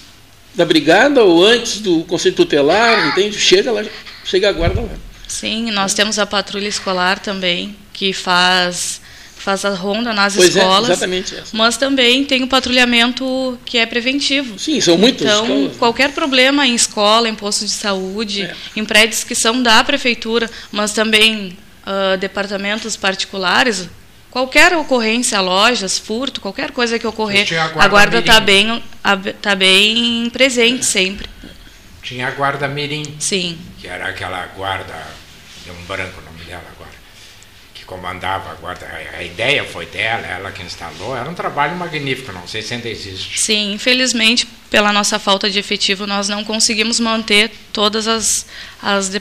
da 0.55 0.65
brigada 0.65 1.23
ou 1.23 1.45
antes 1.45 1.81
do 1.81 2.03
conselho 2.05 2.35
tutelar, 2.35 3.09
entende? 3.09 3.39
Chega 3.39 3.71
lá, 3.71 3.85
chega 4.25 4.49
a 4.49 4.53
guarda 4.53 4.81
lá. 4.81 4.89
Sim, 5.29 5.71
nós 5.71 5.95
temos 5.95 6.19
a 6.19 6.27
patrulha 6.27 6.69
escolar 6.69 7.19
também, 7.19 7.77
que 7.93 8.13
faz 8.13 9.01
faz 9.43 9.65
a 9.65 9.71
ronda 9.71 10.13
nas 10.13 10.37
pois 10.37 10.55
é, 10.57 10.61
escolas. 10.61 10.89
É, 10.89 10.93
exatamente 10.93 11.35
essa. 11.35 11.57
Mas 11.57 11.77
também 11.77 12.25
tem 12.25 12.45
o 12.45 12.47
patrulhamento 12.47 13.59
que 13.65 13.77
é 13.77 13.85
preventivo. 13.85 14.57
Sim, 14.57 14.81
são 14.81 14.97
muitas 14.97 15.23
Então, 15.23 15.45
escolas. 15.45 15.77
qualquer 15.79 16.13
problema 16.13 16.65
em 16.65 16.75
escola, 16.77 17.29
em 17.29 17.35
posto 17.35 17.65
de 17.65 17.73
saúde, 17.73 18.43
é. 18.43 18.55
em 18.77 18.85
prédios 18.85 19.25
que 19.25 19.35
são 19.35 19.61
da 19.61 19.83
prefeitura, 19.83 20.49
mas 20.71 20.93
também 20.93 21.59
uh, 21.85 22.17
departamentos 22.19 22.97
particulares, 22.97 23.89
Qualquer 24.33 24.75
ocorrência, 24.75 25.39
lojas, 25.43 25.99
furto, 25.99 26.41
qualquer 26.41 26.71
coisa 26.71 26.99
que 26.99 27.07
ocorrer, 27.07 27.47
a 27.79 27.87
guarda 27.87 28.19
está 28.19 28.41
bem, 28.41 28.83
tá 29.43 29.55
bem 29.55 30.31
presente 30.31 30.87
sempre. 30.87 31.29
Tinha 32.03 32.29
a 32.29 32.31
guarda 32.31 32.67
mirim. 32.67 33.05
Sim. 33.21 33.59
Que 33.79 33.87
era 33.87 34.09
aquela 34.09 34.47
guarda, 34.57 34.95
deu 35.67 35.75
um 35.75 35.85
branco 35.85 36.19
o 36.19 36.25
nome 36.25 36.43
dela 36.45 36.65
agora, 36.75 36.91
que 37.75 37.82
comandava 37.93 38.53
a 38.53 38.55
guarda. 38.55 38.89
A 39.19 39.23
ideia 39.23 39.65
foi 39.65 39.85
dela, 39.85 40.27
ela 40.27 40.51
que 40.51 40.63
instalou. 40.63 41.15
Era 41.15 41.29
um 41.29 41.35
trabalho 41.35 41.77
magnífico, 41.77 42.33
não 42.33 42.49
sei 42.49 42.63
se 42.63 42.73
ainda 42.73 42.89
existe. 42.89 43.39
Sim, 43.39 43.75
infelizmente, 43.75 44.47
pela 44.71 44.91
nossa 44.93 45.19
falta 45.19 45.51
de 45.51 45.59
efetivo, 45.59 46.07
nós 46.07 46.27
não 46.27 46.43
conseguimos 46.43 46.99
manter 46.99 47.51
todas 47.71 48.09
as, 48.09 48.47
as 48.83 49.13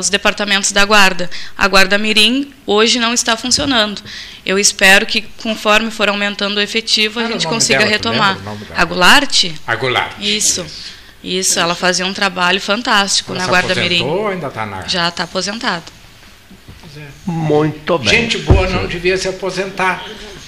os 0.00 0.10
departamentos 0.10 0.72
da 0.72 0.84
guarda. 0.84 1.30
A 1.56 1.68
guarda 1.68 1.96
mirim 1.96 2.52
hoje 2.66 2.98
não 2.98 3.14
está 3.14 3.36
funcionando. 3.36 4.02
Eu 4.44 4.58
espero 4.58 5.06
que, 5.06 5.22
conforme 5.22 5.92
for 5.92 6.08
aumentando 6.08 6.58
o 6.58 6.60
efetivo, 6.60 7.20
a 7.20 7.22
ah, 7.22 7.26
gente 7.30 7.46
consiga 7.46 7.78
dela, 7.78 7.90
retomar. 7.90 8.38
A 8.74 8.84
Gularte? 8.84 9.54
A 9.64 9.76
Gularte. 9.76 10.36
Isso. 10.36 10.66
Isso, 11.22 11.58
ela 11.58 11.74
fazia 11.74 12.06
um 12.06 12.12
trabalho 12.12 12.60
fantástico 12.60 13.32
ela 13.32 13.42
na 13.42 13.46
Guarda 13.48 13.74
Mirim. 13.74 14.04
Ainda 14.30 14.48
está 14.48 14.66
na... 14.66 14.86
Já 14.86 15.08
está 15.08 15.24
aposentada. 15.24 15.95
Muito 17.24 17.98
bem. 17.98 18.08
Gente 18.08 18.38
boa 18.38 18.68
não 18.68 18.86
devia 18.86 19.16
se 19.16 19.28
aposentar. 19.28 20.04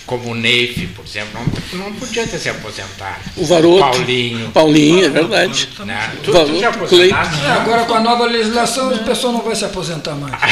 Como 0.06 0.30
o 0.30 0.34
Neif, 0.34 0.86
por 0.88 1.04
exemplo, 1.04 1.38
não, 1.72 1.78
não 1.84 1.92
podia 1.92 2.26
ter 2.26 2.38
se 2.38 2.48
aposentado. 2.48 3.20
O 3.36 3.44
Varoto. 3.44 3.80
Paulinho. 3.80 4.50
Paulinho, 4.52 5.04
é 5.04 5.08
verdade. 5.10 5.68
Né? 5.84 6.12
Tu, 6.24 6.32
Varoto, 6.32 6.86
tu 6.88 7.02
é, 7.02 7.10
agora 7.50 7.84
com 7.84 7.94
a 7.94 8.00
nova 8.00 8.24
legislação, 8.24 8.94
o 8.94 9.04
pessoal 9.04 9.34
não 9.34 9.42
vai 9.42 9.54
se 9.54 9.66
aposentar 9.66 10.14
mais. 10.14 10.34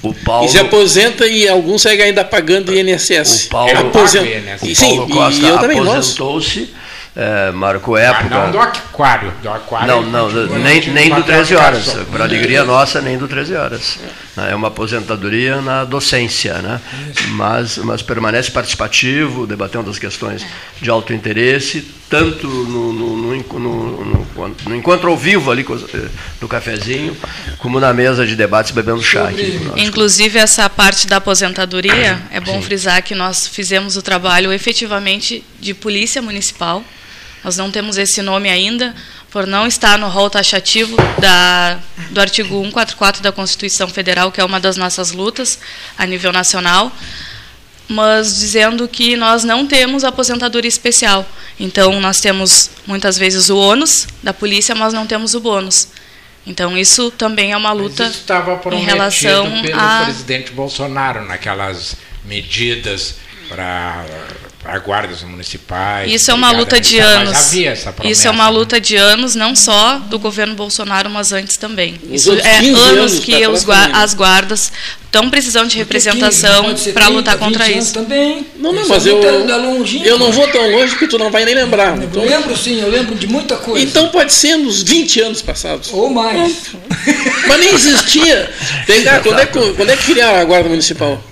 O 0.00 0.14
Paulo, 0.14 0.46
e 0.46 0.48
se 0.48 0.58
aposenta 0.58 1.26
e 1.26 1.48
alguns 1.48 1.82
seguem 1.82 2.06
ainda 2.06 2.24
pagando 2.24 2.72
INSS. 2.72 3.46
O 3.46 3.48
Paulo, 3.48 3.78
Aposent... 3.78 4.28
o 4.62 4.80
Paulo 4.80 5.08
Costa 5.08 5.54
aposentou-se 5.54 6.70
é, 7.18 7.50
marcou 7.50 7.96
época. 7.96 8.28
Ah, 8.30 8.44
não 8.44 8.52
do 8.52 8.60
aquário, 8.60 9.32
do 9.42 9.50
aquário. 9.50 9.88
Não, 9.88 10.02
não, 10.02 10.30
nem, 10.60 10.88
nem 10.90 11.10
do 11.10 11.24
13 11.24 11.56
horas. 11.56 11.96
Para 12.12 12.22
alegria 12.22 12.62
nossa, 12.62 13.00
nem 13.00 13.18
do 13.18 13.26
13 13.26 13.56
horas. 13.56 13.98
É 14.48 14.54
uma 14.54 14.68
aposentadoria 14.68 15.60
na 15.60 15.84
docência, 15.84 16.54
né? 16.58 16.80
mas, 17.30 17.76
mas 17.78 18.02
permanece 18.02 18.52
participativo, 18.52 19.48
debatendo 19.48 19.90
as 19.90 19.98
questões 19.98 20.46
de 20.80 20.88
alto 20.88 21.12
interesse, 21.12 21.84
tanto 22.08 22.46
no, 22.46 22.92
no, 22.92 23.16
no, 23.16 24.54
no 24.64 24.76
encontro 24.76 25.10
ao 25.10 25.16
vivo 25.16 25.50
ali 25.50 25.66
no 26.40 26.46
cafezinho, 26.46 27.16
como 27.58 27.80
na 27.80 27.92
mesa 27.92 28.24
de 28.24 28.36
debates 28.36 28.70
bebendo 28.70 29.02
chá. 29.02 29.28
Aqui 29.28 29.60
Inclusive, 29.74 30.38
essa 30.38 30.70
parte 30.70 31.08
da 31.08 31.16
aposentadoria, 31.16 32.22
é 32.30 32.38
bom 32.38 32.60
Sim. 32.60 32.62
frisar 32.62 33.02
que 33.02 33.16
nós 33.16 33.48
fizemos 33.48 33.96
o 33.96 34.02
trabalho 34.02 34.52
efetivamente 34.52 35.44
de 35.58 35.74
polícia 35.74 36.22
municipal 36.22 36.84
nós 37.42 37.56
não 37.56 37.70
temos 37.70 37.96
esse 37.98 38.20
nome 38.22 38.48
ainda, 38.48 38.94
por 39.30 39.46
não 39.46 39.66
estar 39.66 39.98
no 39.98 40.08
rol 40.08 40.30
taxativo 40.30 40.96
da, 41.20 41.78
do 42.10 42.20
artigo 42.20 42.54
144 42.64 43.22
da 43.22 43.30
Constituição 43.30 43.88
Federal, 43.88 44.32
que 44.32 44.40
é 44.40 44.44
uma 44.44 44.58
das 44.58 44.76
nossas 44.76 45.12
lutas 45.12 45.58
a 45.96 46.06
nível 46.06 46.32
nacional, 46.32 46.90
mas 47.86 48.38
dizendo 48.38 48.86
que 48.88 49.16
nós 49.16 49.44
não 49.44 49.66
temos 49.66 50.04
aposentadoria 50.04 50.68
especial. 50.68 51.26
Então, 51.58 52.00
nós 52.00 52.20
temos 52.20 52.70
muitas 52.86 53.16
vezes 53.16 53.48
o 53.48 53.56
ônus 53.56 54.06
da 54.22 54.32
polícia, 54.32 54.74
mas 54.74 54.92
não 54.92 55.06
temos 55.06 55.34
o 55.34 55.40
bônus. 55.40 55.88
Então, 56.46 56.76
isso 56.76 57.10
também 57.10 57.52
é 57.52 57.56
uma 57.56 57.72
luta 57.72 58.04
mas 58.04 58.14
estava 58.14 58.60
em 58.74 58.82
relação 58.82 59.60
pelo 59.60 59.78
a... 59.78 60.04
presidente 60.04 60.52
Bolsonaro 60.52 61.24
naquelas 61.26 61.96
medidas 62.24 63.16
para 63.48 64.04
para 64.62 64.78
guardas 64.80 65.22
municipais. 65.22 66.12
Isso 66.12 66.30
é 66.30 66.34
uma 66.34 66.50
luta 66.50 66.80
de 66.80 66.98
anos. 66.98 67.50
Promessa, 67.50 67.94
Isso 68.04 68.26
é 68.26 68.30
uma 68.30 68.48
luta 68.48 68.80
de 68.80 68.96
anos, 68.96 69.34
não 69.34 69.54
só 69.54 69.98
do 69.98 70.18
governo 70.18 70.54
Bolsonaro, 70.54 71.08
mas 71.08 71.32
antes 71.32 71.56
também. 71.56 71.98
Isso 72.10 72.32
é 72.32 72.58
anos, 72.58 72.80
anos 72.80 73.18
que 73.20 73.46
os, 73.46 73.64
as 73.68 74.14
guardas 74.14 74.72
estão 75.06 75.30
precisando 75.30 75.68
de 75.68 75.78
representação 75.78 76.74
para 76.92 77.08
lutar 77.08 77.38
contra 77.38 77.70
isso. 77.70 77.94
Também. 77.94 78.46
Não, 78.56 78.72
não, 78.72 78.86
mas 78.88 79.06
eu, 79.06 79.22
eu 79.22 80.18
não 80.18 80.32
vou 80.32 80.48
tão 80.48 80.70
longe 80.70 80.90
porque 80.90 81.06
tu 81.06 81.18
não 81.18 81.30
vai 81.30 81.44
nem 81.44 81.54
lembrar. 81.54 81.96
Eu 81.96 82.04
então, 82.04 82.24
lembro 82.24 82.56
sim, 82.56 82.80
eu 82.80 82.90
lembro 82.90 83.14
de 83.14 83.26
muita 83.26 83.56
coisa. 83.56 83.84
Então 83.84 84.08
pode 84.08 84.32
ser 84.32 84.56
nos 84.56 84.82
20 84.82 85.20
anos 85.20 85.40
passados. 85.40 85.90
Ou 85.92 86.10
mais. 86.10 86.72
Mas 87.46 87.60
nem 87.60 87.74
existia. 87.74 88.50
Vem 88.86 89.04
cá, 89.04 89.20
quando 89.20 89.38
é, 89.38 89.46
que, 89.46 89.72
quando 89.74 89.90
é 89.90 89.96
que 89.96 90.12
criaram 90.12 90.40
a 90.40 90.44
Guarda 90.44 90.68
Municipal? 90.68 91.22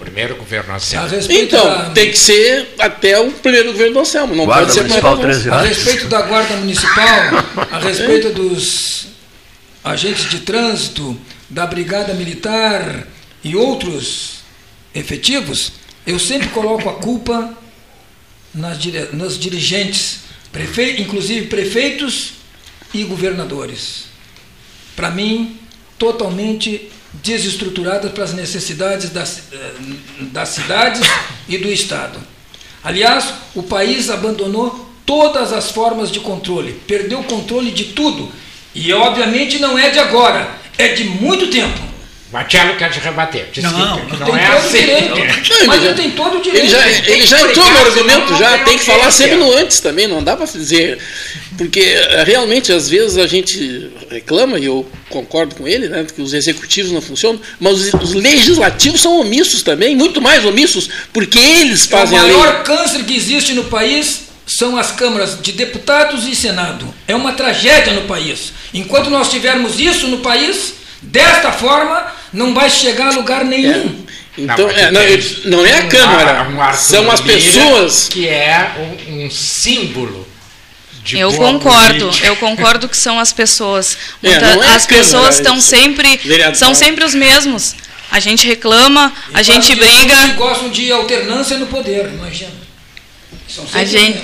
Primeiro 0.00 0.34
governo 0.34 0.74
Anselmo. 0.74 1.08
Então, 1.28 1.64
da... 1.64 1.90
tem 1.90 2.10
que 2.10 2.18
ser 2.18 2.74
até 2.78 3.20
o 3.20 3.30
primeiro 3.30 3.72
governo 3.72 4.00
Anselmo, 4.00 4.34
não 4.34 4.46
guarda 4.46 4.62
pode 4.62 4.74
ser 4.74 4.80
municipal 4.80 5.18
13 5.18 5.48
anos. 5.48 5.60
A 5.60 5.68
respeito 5.68 6.08
da 6.08 6.22
Guarda 6.22 6.56
Municipal, 6.56 7.20
a 7.70 7.78
respeito 7.78 8.30
dos 8.30 9.08
agentes 9.84 10.30
de 10.30 10.40
trânsito, 10.40 11.18
da 11.48 11.66
Brigada 11.66 12.14
Militar 12.14 13.06
e 13.44 13.54
outros 13.54 14.40
efetivos, 14.94 15.72
eu 16.06 16.18
sempre 16.18 16.48
coloco 16.48 16.88
a 16.88 16.94
culpa 16.94 17.56
nas, 18.54 18.78
nos 19.12 19.38
dirigentes, 19.38 20.20
prefe... 20.50 21.00
inclusive 21.00 21.46
prefeitos 21.46 22.32
e 22.94 23.04
governadores. 23.04 24.04
Para 24.96 25.10
mim, 25.10 25.58
totalmente 25.98 26.90
desestruturadas 27.12 28.12
para 28.12 28.24
as 28.24 28.32
necessidades 28.32 29.10
das, 29.10 29.42
eh, 29.52 29.72
das 30.32 30.50
cidades 30.50 31.02
e 31.48 31.58
do 31.58 31.70
Estado. 31.70 32.18
Aliás, 32.82 33.34
o 33.54 33.62
país 33.62 34.08
abandonou 34.08 34.88
todas 35.04 35.52
as 35.52 35.70
formas 35.70 36.10
de 36.10 36.20
controle, 36.20 36.80
perdeu 36.86 37.20
o 37.20 37.24
controle 37.24 37.70
de 37.72 37.86
tudo. 37.86 38.30
E 38.74 38.92
obviamente 38.92 39.58
não 39.58 39.76
é 39.76 39.90
de 39.90 39.98
agora, 39.98 40.48
é 40.78 40.88
de 40.88 41.04
muito 41.04 41.48
tempo. 41.48 41.89
Marcelo 42.32 42.76
quer 42.76 42.90
te 42.90 43.00
rebater. 43.00 43.48
Desculpa, 43.52 43.78
não, 43.78 44.18
não, 44.18 44.26
não 44.28 44.36
é 44.36 44.46
assim. 44.46 44.78
Direito, 44.78 45.66
mas 45.66 45.82
ele 45.82 45.94
tem 45.94 46.10
todo 46.12 46.38
o 46.38 46.40
direito. 46.40 46.64
Ele 46.64 46.70
já, 46.70 46.88
ele 46.88 47.26
já 47.26 47.40
entrou 47.40 47.70
no 47.70 47.78
argumento, 47.78 48.36
já 48.36 48.58
tem 48.58 48.78
que 48.78 48.84
falar 48.84 49.10
sempre 49.10 49.36
no 49.36 49.52
antes 49.52 49.80
também, 49.80 50.06
não 50.06 50.22
dá 50.22 50.36
para 50.36 50.46
dizer. 50.46 50.98
Porque 51.58 51.80
eh, 51.80 52.24
realmente, 52.24 52.72
às 52.72 52.88
vezes, 52.88 53.18
a 53.18 53.26
gente 53.26 53.90
reclama, 54.08 54.60
e 54.60 54.66
eu 54.66 54.88
concordo 55.08 55.56
com 55.56 55.66
ele, 55.66 55.88
né, 55.88 56.06
que 56.14 56.22
os 56.22 56.32
executivos 56.32 56.92
não 56.92 57.02
funcionam, 57.02 57.40
mas 57.58 57.80
os, 57.80 57.94
os 57.94 58.14
legislativos 58.14 59.00
são 59.00 59.20
omissos 59.20 59.62
também, 59.62 59.96
muito 59.96 60.22
mais 60.22 60.44
omissos, 60.44 60.88
porque 61.12 61.38
eles 61.38 61.84
fazem 61.86 62.16
a 62.16 62.22
lei. 62.22 62.34
O 62.34 62.38
maior 62.38 62.62
câncer 62.62 63.04
que 63.04 63.14
existe 63.14 63.52
no 63.54 63.64
país 63.64 64.30
são 64.46 64.76
as 64.76 64.92
câmaras 64.92 65.40
de 65.40 65.52
deputados 65.52 66.26
e 66.26 66.34
senado. 66.34 66.92
É 67.06 67.14
uma 67.14 67.32
tragédia 67.32 67.92
no 67.92 68.02
país. 68.02 68.52
Enquanto 68.72 69.10
nós 69.10 69.30
tivermos 69.30 69.78
isso 69.78 70.06
no 70.06 70.18
país, 70.18 70.79
desta 71.02 71.52
forma, 71.52 72.06
não 72.32 72.54
vai 72.54 72.68
chegar 72.70 73.08
a 73.08 73.16
lugar 73.16 73.44
nenhum. 73.44 74.04
É. 74.06 74.10
Então, 74.38 74.66
não, 74.66 74.70
é, 74.70 74.90
não, 74.90 75.00
não, 75.58 75.66
é 75.66 75.80
a 75.80 75.88
Câmara, 75.88 76.48
um 76.48 76.74
são 76.74 77.10
as 77.10 77.20
pessoas. 77.20 78.08
Que 78.08 78.28
é 78.28 78.72
um, 78.78 79.24
um 79.24 79.30
símbolo 79.30 80.30
eu 81.12 81.32
concordo, 81.32 81.98
política. 82.06 82.26
eu 82.26 82.36
concordo 82.36 82.88
que 82.88 82.96
são 82.96 83.18
as 83.18 83.32
pessoas. 83.32 83.96
É, 84.22 84.28
Muita, 84.28 84.46
é 84.46 84.74
as 84.74 84.86
pessoas 84.86 85.36
estão 85.36 85.60
sempre, 85.60 86.18
vereador. 86.18 86.54
são 86.54 86.74
sempre 86.74 87.04
os 87.04 87.14
mesmos. 87.14 87.74
A 88.10 88.20
gente 88.20 88.46
reclama, 88.46 89.12
e 89.30 89.38
a 89.38 89.42
gente 89.42 89.74
briga. 89.74 90.28
Que 90.28 90.32
gostam 90.32 90.68
de 90.68 90.92
alternância 90.92 91.56
no 91.56 91.66
poder, 91.66 92.10
imagina. 92.12 92.52
a 93.72 93.84
gente, 93.84 94.22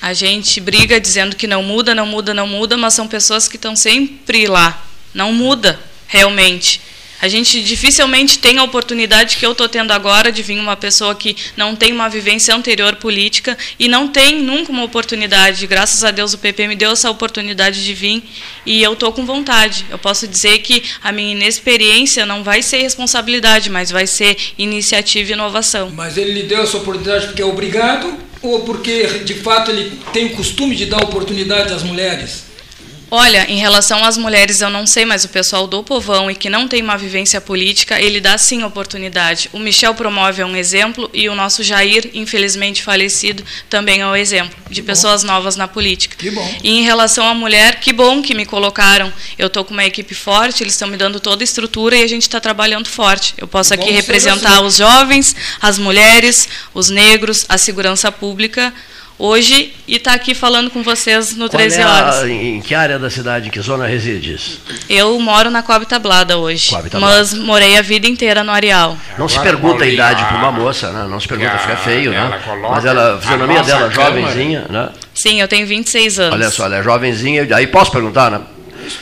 a 0.00 0.12
gente 0.12 0.60
briga 0.60 1.00
dizendo 1.00 1.34
que 1.34 1.48
não 1.48 1.62
muda, 1.62 1.92
não 1.92 2.06
muda, 2.06 2.32
não 2.32 2.46
muda, 2.46 2.76
mas 2.76 2.94
são 2.94 3.08
pessoas 3.08 3.48
que 3.48 3.56
estão 3.56 3.74
sempre 3.74 4.46
lá. 4.46 4.80
Não 5.12 5.32
muda, 5.32 5.80
realmente. 6.12 6.80
A 7.22 7.28
gente 7.28 7.62
dificilmente 7.62 8.40
tem 8.40 8.58
a 8.58 8.64
oportunidade 8.64 9.36
que 9.36 9.46
eu 9.46 9.52
estou 9.52 9.68
tendo 9.68 9.92
agora 9.92 10.32
de 10.32 10.42
vir 10.42 10.58
uma 10.58 10.76
pessoa 10.76 11.14
que 11.14 11.36
não 11.56 11.76
tem 11.76 11.92
uma 11.92 12.08
vivência 12.08 12.52
anterior 12.52 12.96
política 12.96 13.56
e 13.78 13.86
não 13.86 14.08
tem 14.08 14.42
nunca 14.42 14.72
uma 14.72 14.82
oportunidade. 14.82 15.68
Graças 15.68 16.02
a 16.02 16.10
Deus 16.10 16.34
o 16.34 16.38
PP 16.38 16.66
me 16.66 16.74
deu 16.74 16.90
essa 16.90 17.08
oportunidade 17.08 17.84
de 17.84 17.94
vir 17.94 18.24
e 18.66 18.82
eu 18.82 18.94
estou 18.94 19.12
com 19.12 19.24
vontade. 19.24 19.86
Eu 19.88 19.98
posso 19.98 20.26
dizer 20.26 20.58
que 20.58 20.82
a 21.00 21.12
minha 21.12 21.30
inexperiência 21.30 22.26
não 22.26 22.42
vai 22.42 22.60
ser 22.60 22.78
responsabilidade, 22.78 23.70
mas 23.70 23.88
vai 23.88 24.08
ser 24.08 24.36
iniciativa 24.58 25.30
e 25.30 25.34
inovação. 25.34 25.92
Mas 25.94 26.16
ele 26.16 26.32
lhe 26.32 26.42
deu 26.42 26.60
essa 26.64 26.76
oportunidade 26.76 27.28
porque 27.28 27.42
é 27.42 27.46
obrigado 27.46 28.12
ou 28.42 28.62
porque 28.62 29.20
de 29.20 29.34
fato 29.34 29.70
ele 29.70 29.96
tem 30.12 30.26
o 30.26 30.30
costume 30.30 30.74
de 30.74 30.86
dar 30.86 31.00
oportunidade 31.00 31.72
às 31.72 31.84
mulheres? 31.84 32.51
Olha, 33.14 33.44
em 33.46 33.58
relação 33.58 34.02
às 34.02 34.16
mulheres, 34.16 34.62
eu 34.62 34.70
não 34.70 34.86
sei, 34.86 35.04
mas 35.04 35.22
o 35.22 35.28
pessoal 35.28 35.66
do 35.66 35.82
povão 35.82 36.30
e 36.30 36.34
que 36.34 36.48
não 36.48 36.66
tem 36.66 36.80
uma 36.80 36.96
vivência 36.96 37.42
política, 37.42 38.00
ele 38.00 38.22
dá 38.22 38.38
sim 38.38 38.62
oportunidade. 38.64 39.50
O 39.52 39.58
Michel 39.58 39.94
promove 39.94 40.40
é 40.40 40.46
um 40.46 40.56
exemplo 40.56 41.10
e 41.12 41.28
o 41.28 41.34
nosso 41.34 41.62
Jair, 41.62 42.08
infelizmente 42.14 42.82
falecido, 42.82 43.44
também 43.68 44.00
é 44.00 44.06
um 44.06 44.16
exemplo 44.16 44.56
de 44.70 44.80
que 44.80 44.86
pessoas 44.86 45.22
bom. 45.22 45.30
novas 45.30 45.56
na 45.56 45.68
política. 45.68 46.16
Que 46.16 46.30
bom. 46.30 46.54
E 46.62 46.70
em 46.70 46.84
relação 46.84 47.28
à 47.28 47.34
mulher, 47.34 47.80
que 47.80 47.92
bom 47.92 48.22
que 48.22 48.34
me 48.34 48.46
colocaram. 48.46 49.12
Eu 49.38 49.48
estou 49.48 49.62
com 49.62 49.74
uma 49.74 49.84
equipe 49.84 50.14
forte, 50.14 50.62
eles 50.62 50.72
estão 50.72 50.88
me 50.88 50.96
dando 50.96 51.20
toda 51.20 51.42
a 51.42 51.44
estrutura 51.44 51.94
e 51.94 52.02
a 52.02 52.06
gente 52.06 52.22
está 52.22 52.40
trabalhando 52.40 52.88
forte. 52.88 53.34
Eu 53.36 53.46
posso 53.46 53.74
aqui 53.74 53.90
representar 53.90 54.54
assim. 54.54 54.64
os 54.64 54.76
jovens, 54.78 55.36
as 55.60 55.78
mulheres, 55.78 56.48
os 56.72 56.88
negros, 56.88 57.44
a 57.46 57.58
segurança 57.58 58.10
pública 58.10 58.72
hoje 59.22 59.72
e 59.86 59.96
está 59.96 60.14
aqui 60.14 60.34
falando 60.34 60.68
com 60.68 60.82
vocês 60.82 61.36
no 61.36 61.48
Qual 61.48 61.58
13 61.58 61.78
é 61.80 61.82
a, 61.84 61.88
horas. 61.88 62.24
Em 62.24 62.60
que 62.60 62.74
área 62.74 62.98
da 62.98 63.08
cidade, 63.08 63.46
em 63.46 63.50
que 63.50 63.60
zona 63.60 63.86
resides? 63.86 64.58
Eu 64.88 65.18
moro 65.20 65.48
na 65.48 65.62
Coab 65.62 65.86
Tablada 65.86 66.36
hoje, 66.36 66.70
Coab 66.70 66.90
Tablada. 66.90 67.16
mas 67.16 67.32
morei 67.32 67.78
a 67.78 67.82
vida 67.82 68.08
inteira 68.08 68.42
no 68.42 68.50
Areal. 68.50 68.98
Não 69.16 69.28
se 69.28 69.38
pergunta 69.38 69.84
a 69.84 69.86
idade 69.86 70.24
para 70.24 70.36
uma 70.36 70.50
moça, 70.50 70.90
né? 70.90 71.06
não 71.08 71.20
se 71.20 71.28
pergunta, 71.28 71.56
fica 71.58 71.76
feio, 71.76 72.10
né? 72.10 72.40
Mas 72.68 72.84
ela, 72.84 73.14
a 73.14 73.20
fisionomia 73.20 73.62
dela, 73.62 73.90
jovenzinha, 73.90 74.66
né? 74.68 74.88
Sim, 75.14 75.40
eu 75.40 75.46
tenho 75.46 75.66
26 75.66 76.18
anos. 76.18 76.34
Olha 76.34 76.50
só, 76.50 76.64
ela 76.64 76.78
é 76.78 76.82
jovenzinha, 76.82 77.46
aí 77.54 77.68
posso 77.68 77.92
perguntar, 77.92 78.30
né? 78.30 78.40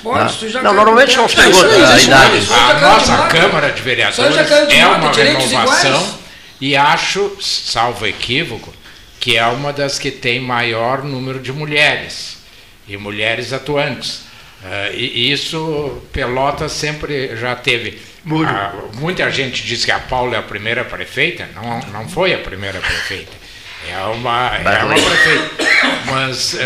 Pode, 0.03 0.53
não, 0.53 0.63
não 0.63 0.75
normalmente 0.75 1.17
não 1.17 1.27
se 1.27 1.37
pergunta 1.37 1.67
a 1.67 1.99
idade. 1.99 2.47
A 2.53 2.81
nossa 2.81 3.17
Câmara 3.29 3.71
de 3.71 3.81
Vereadores 3.81 4.37
é 4.69 4.87
uma 4.87 5.11
renovação 5.11 6.21
e 6.61 6.77
acho, 6.77 7.33
salvo 7.41 8.07
equívoco, 8.07 8.75
que 9.21 9.37
é 9.37 9.47
uma 9.47 9.71
das 9.71 9.99
que 9.99 10.11
tem 10.11 10.41
maior 10.41 11.05
número 11.05 11.39
de 11.39 11.53
mulheres 11.53 12.39
e 12.89 12.97
mulheres 12.97 13.53
atuantes. 13.53 14.23
Uh, 14.63 14.95
e 14.95 15.31
isso 15.31 16.03
Pelotas 16.11 16.73
sempre 16.73 17.37
já 17.37 17.55
teve. 17.55 18.01
Uh, 18.27 18.97
muita 18.97 19.31
gente 19.31 19.63
diz 19.63 19.85
que 19.85 19.93
a 19.93 19.99
Paula 19.99 20.37
é 20.37 20.39
a 20.39 20.43
primeira 20.43 20.85
prefeita, 20.85 21.49
não, 21.55 21.81
não 21.93 22.09
foi 22.09 22.33
a 22.33 22.39
primeira 22.39 22.81
prefeita. 22.81 23.33
É 23.89 23.99
uma, 24.05 24.57
é 24.57 24.85
uma 24.85 24.95
prefeita. 24.95 25.65
Mas 26.07 26.55
uh, 26.55 26.59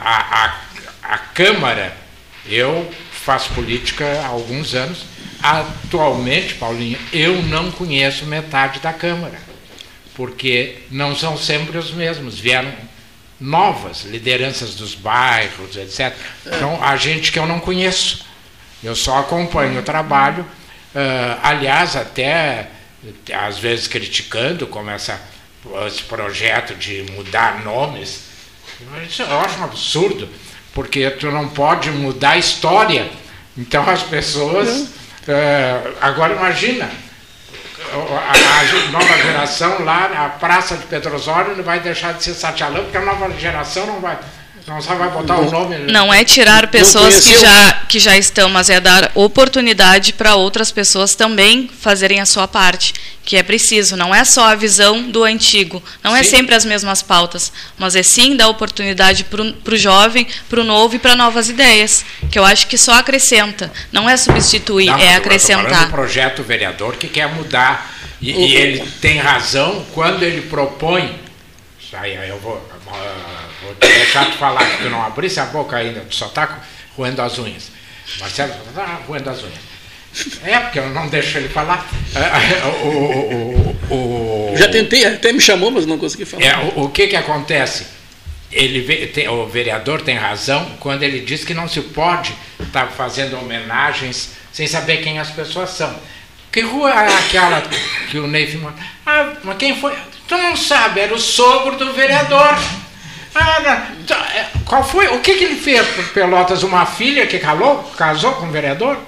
a, 0.00 0.56
a, 1.02 1.14
a 1.14 1.18
Câmara, 1.18 1.94
eu 2.46 2.90
faço 3.10 3.50
política 3.52 4.04
há 4.24 4.28
alguns 4.28 4.74
anos. 4.74 5.04
Atualmente, 5.42 6.54
Paulinho, 6.54 6.98
eu 7.12 7.42
não 7.42 7.70
conheço 7.70 8.24
metade 8.26 8.80
da 8.80 8.92
Câmara 8.92 9.51
porque 10.14 10.78
não 10.90 11.16
são 11.16 11.36
sempre 11.36 11.78
os 11.78 11.90
mesmos, 11.90 12.38
vieram 12.38 12.72
novas 13.40 14.04
lideranças 14.04 14.74
dos 14.74 14.94
bairros, 14.94 15.76
etc. 15.76 16.14
Então, 16.46 16.82
a 16.82 16.96
gente 16.96 17.32
que 17.32 17.38
eu 17.38 17.46
não 17.46 17.58
conheço, 17.58 18.24
eu 18.82 18.94
só 18.94 19.18
acompanho 19.18 19.80
o 19.80 19.82
trabalho, 19.82 20.42
uh, 20.42 21.40
aliás, 21.42 21.96
até 21.96 22.68
às 23.32 23.58
vezes 23.58 23.88
criticando 23.88 24.66
como 24.66 24.90
essa, 24.90 25.20
esse 25.86 26.02
projeto 26.04 26.74
de 26.74 27.04
mudar 27.12 27.64
nomes. 27.64 28.30
Isso 29.08 29.22
eu 29.22 29.40
acho 29.40 29.58
um 29.58 29.64
absurdo, 29.64 30.28
porque 30.72 31.10
tu 31.10 31.30
não 31.30 31.48
pode 31.48 31.90
mudar 31.90 32.30
a 32.30 32.38
história. 32.38 33.10
Então 33.56 33.88
as 33.88 34.02
pessoas. 34.02 34.88
Uh, 35.22 35.96
agora 36.00 36.34
imagina, 36.34 36.90
a, 38.00 38.32
a, 38.32 38.90
nova 38.90 39.16
geração 39.18 39.84
lá, 39.84 40.10
a 40.24 40.28
Praça 40.30 40.76
de 40.76 40.86
Pedro 40.86 41.14
Osório 41.14 41.56
não 41.56 41.64
vai 41.64 41.80
deixar 41.80 42.14
de 42.14 42.24
ser 42.24 42.34
Satialã, 42.34 42.82
porque 42.82 42.96
a 42.96 43.02
nova 43.02 43.30
geração 43.30 43.86
não 43.86 44.00
vai. 44.00 44.18
Não 44.66 44.80
só 44.80 44.94
vai 44.94 45.10
botar 45.10 45.38
o 45.38 45.50
nome. 45.50 45.76
Não 45.90 46.14
é 46.14 46.24
tirar 46.24 46.68
pessoas 46.68 47.20
que 47.20 47.40
já, 47.40 47.72
que 47.88 47.98
já 47.98 48.16
estão, 48.16 48.48
mas 48.48 48.70
é 48.70 48.78
dar 48.78 49.10
oportunidade 49.14 50.12
para 50.12 50.36
outras 50.36 50.70
pessoas 50.70 51.14
também 51.14 51.68
fazerem 51.80 52.20
a 52.20 52.26
sua 52.26 52.46
parte, 52.46 52.94
que 53.24 53.36
é 53.36 53.42
preciso. 53.42 53.96
Não 53.96 54.14
é 54.14 54.24
só 54.24 54.46
a 54.46 54.54
visão 54.54 55.02
do 55.10 55.24
antigo, 55.24 55.82
não 56.02 56.14
é 56.14 56.22
sim. 56.22 56.28
é 56.28 56.36
sempre 56.38 56.54
as 56.54 56.64
mesmas 56.64 57.02
pautas, 57.02 57.52
mas 57.76 57.96
é 57.96 58.04
sim 58.04 58.36
dar 58.36 58.48
oportunidade 58.48 59.24
para 59.24 59.42
o 59.42 59.76
jovem, 59.76 60.28
para 60.48 60.60
o 60.60 60.64
novo 60.64 60.94
e 60.94 60.98
para 60.98 61.16
novas 61.16 61.48
ideias, 61.48 62.04
que 62.30 62.38
eu 62.38 62.44
acho 62.44 62.68
que 62.68 62.78
só 62.78 62.94
acrescenta. 62.94 63.72
Não 63.90 64.08
é 64.08 64.16
substituir, 64.16 64.86
não, 64.86 64.98
é 64.98 65.16
acrescentar. 65.16 65.84
Eu 65.84 65.90
projeto 65.90 66.42
vereador 66.42 66.94
que 66.96 67.08
quer 67.08 67.28
mudar 67.28 67.90
E, 68.20 68.30
e 68.30 68.54
ele 68.54 68.86
tem 69.00 69.18
razão 69.18 69.84
quando 69.92 70.22
ele 70.22 70.42
propõe. 70.42 71.20
Aí 71.94 72.14
eu 72.28 72.38
vou, 72.38 72.56
deixar 73.80 74.26
tu 74.26 74.38
falar 74.38 74.64
que 74.64 74.82
tu 74.84 74.90
não 74.90 75.02
abrisse 75.04 75.40
a 75.40 75.46
boca 75.46 75.76
ainda, 75.76 76.00
tu 76.00 76.14
só 76.14 76.26
está 76.26 76.60
roendo 76.96 77.22
as 77.22 77.38
unhas. 77.38 77.70
Marcelo 78.18 78.52
só 78.52 78.70
está 78.70 79.00
roendo 79.06 79.30
as 79.30 79.42
unhas. 79.42 79.72
É, 80.44 80.58
porque 80.58 80.78
eu 80.78 80.90
não 80.90 81.08
deixo 81.08 81.38
ele 81.38 81.48
falar. 81.48 81.86
É, 82.14 82.20
é, 82.20 82.64
o, 82.84 83.86
o, 83.90 84.52
o, 84.52 84.56
Já 84.56 84.68
tentei, 84.68 85.06
até 85.06 85.32
me 85.32 85.40
chamou, 85.40 85.70
mas 85.70 85.86
não 85.86 85.96
consegui 85.96 86.26
falar. 86.26 86.44
É, 86.44 86.72
o, 86.76 86.90
que, 86.90 87.06
que 87.06 87.16
acontece? 87.16 87.86
Ele, 88.50 89.06
tem, 89.06 89.26
o 89.28 89.46
vereador 89.46 90.02
tem 90.02 90.14
razão 90.14 90.76
quando 90.78 91.02
ele 91.04 91.20
diz 91.20 91.42
que 91.42 91.54
não 91.54 91.66
se 91.66 91.80
pode 91.80 92.34
estar 92.60 92.86
tá 92.86 92.92
fazendo 92.92 93.38
homenagens 93.38 94.32
sem 94.52 94.66
saber 94.66 94.98
quem 94.98 95.18
as 95.18 95.30
pessoas 95.30 95.70
são. 95.70 95.98
Que 96.52 96.60
rua 96.60 96.90
é 96.90 97.14
aquela 97.18 97.62
que 98.10 98.18
o 98.18 98.26
Ney 98.26 98.46
filmou? 98.46 98.72
Ah, 99.06 99.32
mas 99.42 99.56
quem 99.56 99.80
foi? 99.80 99.96
Tu 100.28 100.36
não 100.36 100.54
sabe, 100.54 101.00
era 101.00 101.14
o 101.14 101.18
sogro 101.18 101.76
do 101.78 101.94
vereador. 101.94 102.58
Ah. 103.34 103.88
É, 104.34 104.46
qual 104.64 104.84
foi? 104.84 105.08
O 105.08 105.20
que, 105.20 105.34
que 105.34 105.44
ele 105.44 105.56
fez 105.56 105.86
por 105.88 106.04
Pelotas? 106.08 106.62
Uma 106.62 106.86
filha 106.86 107.26
que 107.26 107.38
calou, 107.38 107.82
casou 107.96 108.32
com 108.32 108.46
o 108.46 108.50
vereador? 108.50 108.98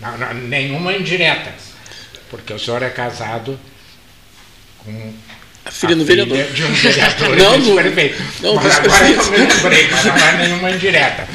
Não, 0.00 0.16
não, 0.18 0.34
nenhuma 0.34 0.92
indireta. 0.92 1.52
Porque 2.30 2.52
o 2.52 2.58
senhor 2.58 2.82
é 2.82 2.90
casado 2.90 3.58
com 4.78 5.12
a 5.64 5.70
filha 5.70 5.96
do 5.96 6.04
vereador. 6.04 6.36
De 6.36 6.64
um 6.64 6.72
vereador 6.72 7.36
não, 7.36 7.58
não, 7.58 7.76
prefeito. 7.76 8.22
Não, 8.40 8.54
mas 8.56 8.78
agora 8.78 9.10
eu 9.10 9.24
me 9.30 9.36
lembrei, 9.38 9.88
mas 9.90 10.04
não 10.04 10.16
é 10.16 10.32
nenhuma 10.36 10.70
indireta. 10.70 11.28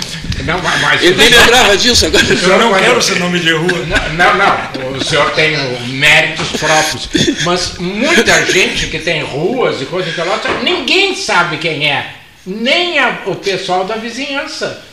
Não, 0.50 0.60
mas, 0.82 1.04
eu 1.04 1.16
nem 1.16 1.30
lembrava 1.30 1.78
disso 1.78 2.08
agora. 2.08 2.26
Eu 2.26 2.58
não 2.58 2.74
quero 2.74 3.00
ser 3.02 3.20
nome 3.20 3.39
de 3.39 3.52
rua. 3.52 3.86
Não, 4.16 4.36
não, 4.36 4.97
o 4.97 5.04
senhor 5.04 5.30
tem 5.32 5.56
méritos 5.89 6.47
próprios. 6.60 7.08
Mas 7.45 7.78
muita 7.78 8.45
gente 8.47 8.88
que 8.88 8.97
tem 8.97 9.22
ruas 9.22 9.80
e 9.80 9.86
coisas 9.86 10.10
que 10.10 10.20
Pelotas, 10.20 10.64
ninguém 10.64 11.16
sabe 11.16 11.58
quem 11.58 11.88
é. 11.88 12.16
Nem 12.45 12.97
a, 12.97 13.22
o 13.28 13.36
pessoal 13.36 13.86
da 13.86 13.95
vizinhança. 13.95 14.84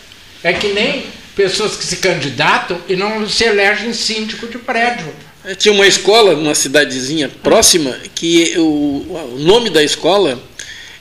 É 0.45 0.53
que 0.53 0.69
nem 0.69 1.07
pessoas 1.35 1.75
que 1.75 1.85
se 1.85 1.97
candidatam 1.97 2.79
e 2.87 2.95
não 2.95 3.27
se 3.27 3.45
elegem 3.45 3.95
síndico 3.95 4.47
de 4.47 4.59
prédio. 4.59 5.07
É, 5.43 5.55
tinha 5.55 5.73
uma 5.73 5.87
escola, 5.87 6.35
numa 6.35 6.55
cidadezinha 6.55 7.31
próxima, 7.43 7.97
que 8.15 8.55
o, 8.59 9.35
o 9.35 9.37
nome 9.39 9.71
da 9.71 9.83
escola 9.83 10.39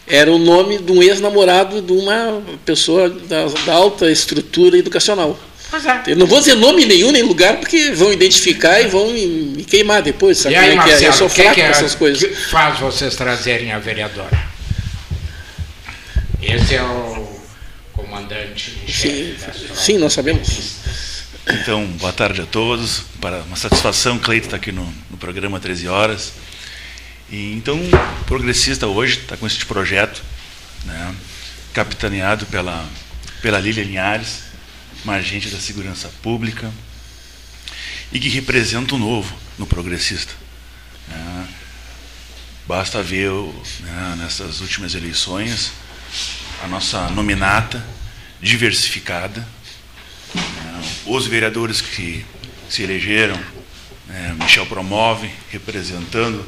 era 0.08 0.32
o 0.32 0.38
nome 0.38 0.78
de 0.78 0.91
um 0.91 1.01
ex-namorado 1.01 1.82
de 1.82 1.91
uma 1.91 2.41
pessoa 2.64 3.10
da, 3.10 3.47
da, 3.47 3.74
alta 3.74 4.12
estrutura 4.12 4.78
educacional. 4.78 5.39
É. 5.74 6.12
Eu 6.12 6.16
não 6.16 6.28
vou 6.28 6.39
dizer 6.39 6.56
nome 6.56 6.86
nenhum, 6.86 7.12
nem 7.12 7.24
lugar, 7.24 7.58
porque 7.58 7.91
vão 7.91 8.14
identificar 8.14 8.80
e 8.80 8.88
vão 8.88 9.10
me 9.10 9.66
queimar 9.66 10.01
depois. 10.01 10.38
Sabe 10.38 10.56
e 10.56 10.58
aí, 10.58 10.72
é 10.72 10.76
Marcelo, 10.76 10.99
que 10.99 11.06
é? 11.06 11.08
Eu 11.08 11.14
sou 11.14 11.30
fraco 11.30 11.56
que 11.56 11.62
é, 11.62 11.66
essas 11.66 11.95
coisas. 11.95 12.24
O 12.24 12.28
que 12.28 12.36
faz 12.36 12.80
vocês 12.80 13.16
trazerem 13.16 13.72
a 13.72 13.80
vereadora? 13.80 14.56
Esse 16.41 16.76
é 16.76 16.84
o 16.84 17.28
comandante 17.93 18.78
sim, 18.88 19.36
sim, 19.74 19.97
nós 19.97 20.14
sabemos. 20.14 20.76
Então, 21.47 21.86
boa 21.99 22.14
tarde 22.14 22.41
a 22.41 22.45
todos. 22.45 23.03
Para 23.20 23.41
uma 23.43 23.56
satisfação, 23.56 24.18
Cleito 24.20 24.47
está 24.47 24.58
aqui 24.58 24.72
no, 24.72 24.86
no, 25.10 25.18
programa 25.18 25.60
13 25.60 25.88
horas. 25.88 26.34
E, 27.30 27.53
então, 27.53 27.78
o 27.78 28.23
Progressista 28.26 28.88
hoje 28.88 29.19
está 29.19 29.36
com 29.36 29.47
este 29.47 29.65
projeto, 29.65 30.23
né, 30.84 31.15
capitaneado 31.73 32.45
pela, 32.45 32.88
pela 33.41 33.59
Lília 33.59 33.84
Linhares, 33.84 34.43
uma 35.03 35.15
agente 35.15 35.49
da 35.49 35.59
segurança 35.59 36.09
pública, 36.21 36.71
e 38.11 38.19
que 38.19 38.30
representa 38.30 38.95
o 38.95 38.97
novo 38.97 39.36
no 39.57 39.65
Progressista. 39.65 40.34
Né. 41.07 41.47
Basta 42.67 43.01
ver 43.01 43.32
né, 43.82 44.15
nessas 44.17 44.61
últimas 44.61 44.95
eleições 44.95 45.71
a 46.63 46.67
nossa 46.67 47.09
nominata 47.09 47.86
diversificada. 48.41 49.47
Né? 50.34 50.93
Os 51.05 51.28
vereadores 51.28 51.82
que 51.82 52.26
se 52.69 52.84
elegeram, 52.84 53.39
né? 54.07 54.36
Michel 54.39 54.65
Promove, 54.65 55.30
representando 55.49 56.45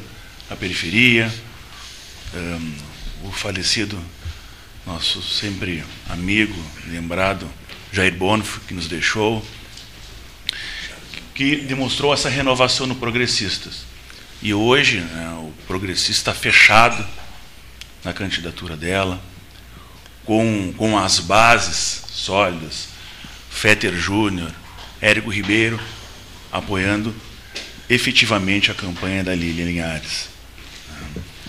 a 0.50 0.56
periferia, 0.56 1.32
um, 2.34 3.28
o 3.28 3.32
falecido, 3.32 3.98
nosso 4.86 5.22
sempre 5.22 5.84
amigo, 6.08 6.54
lembrado, 6.86 7.48
Jair 7.92 8.14
Bonifo, 8.14 8.60
que 8.60 8.74
nos 8.74 8.86
deixou, 8.86 9.46
que 11.34 11.56
demonstrou 11.56 12.12
essa 12.12 12.28
renovação 12.28 12.86
no 12.86 12.94
Progressistas. 12.94 13.86
E 14.40 14.54
hoje 14.54 15.00
né, 15.00 15.30
o 15.40 15.52
Progressista 15.66 16.32
fechado 16.32 17.06
na 18.02 18.12
candidatura 18.12 18.76
dela, 18.76 19.22
com, 20.24 20.72
com 20.76 20.98
as 20.98 21.18
bases 21.20 22.02
sólidas, 22.10 22.88
Fetter 23.50 23.94
Júnior, 23.94 24.52
Érico 25.00 25.30
Ribeiro, 25.30 25.80
apoiando 26.52 27.14
efetivamente 27.88 28.70
a 28.70 28.74
campanha 28.74 29.24
da 29.24 29.34
Lília 29.34 29.64
Linhares. 29.64 30.37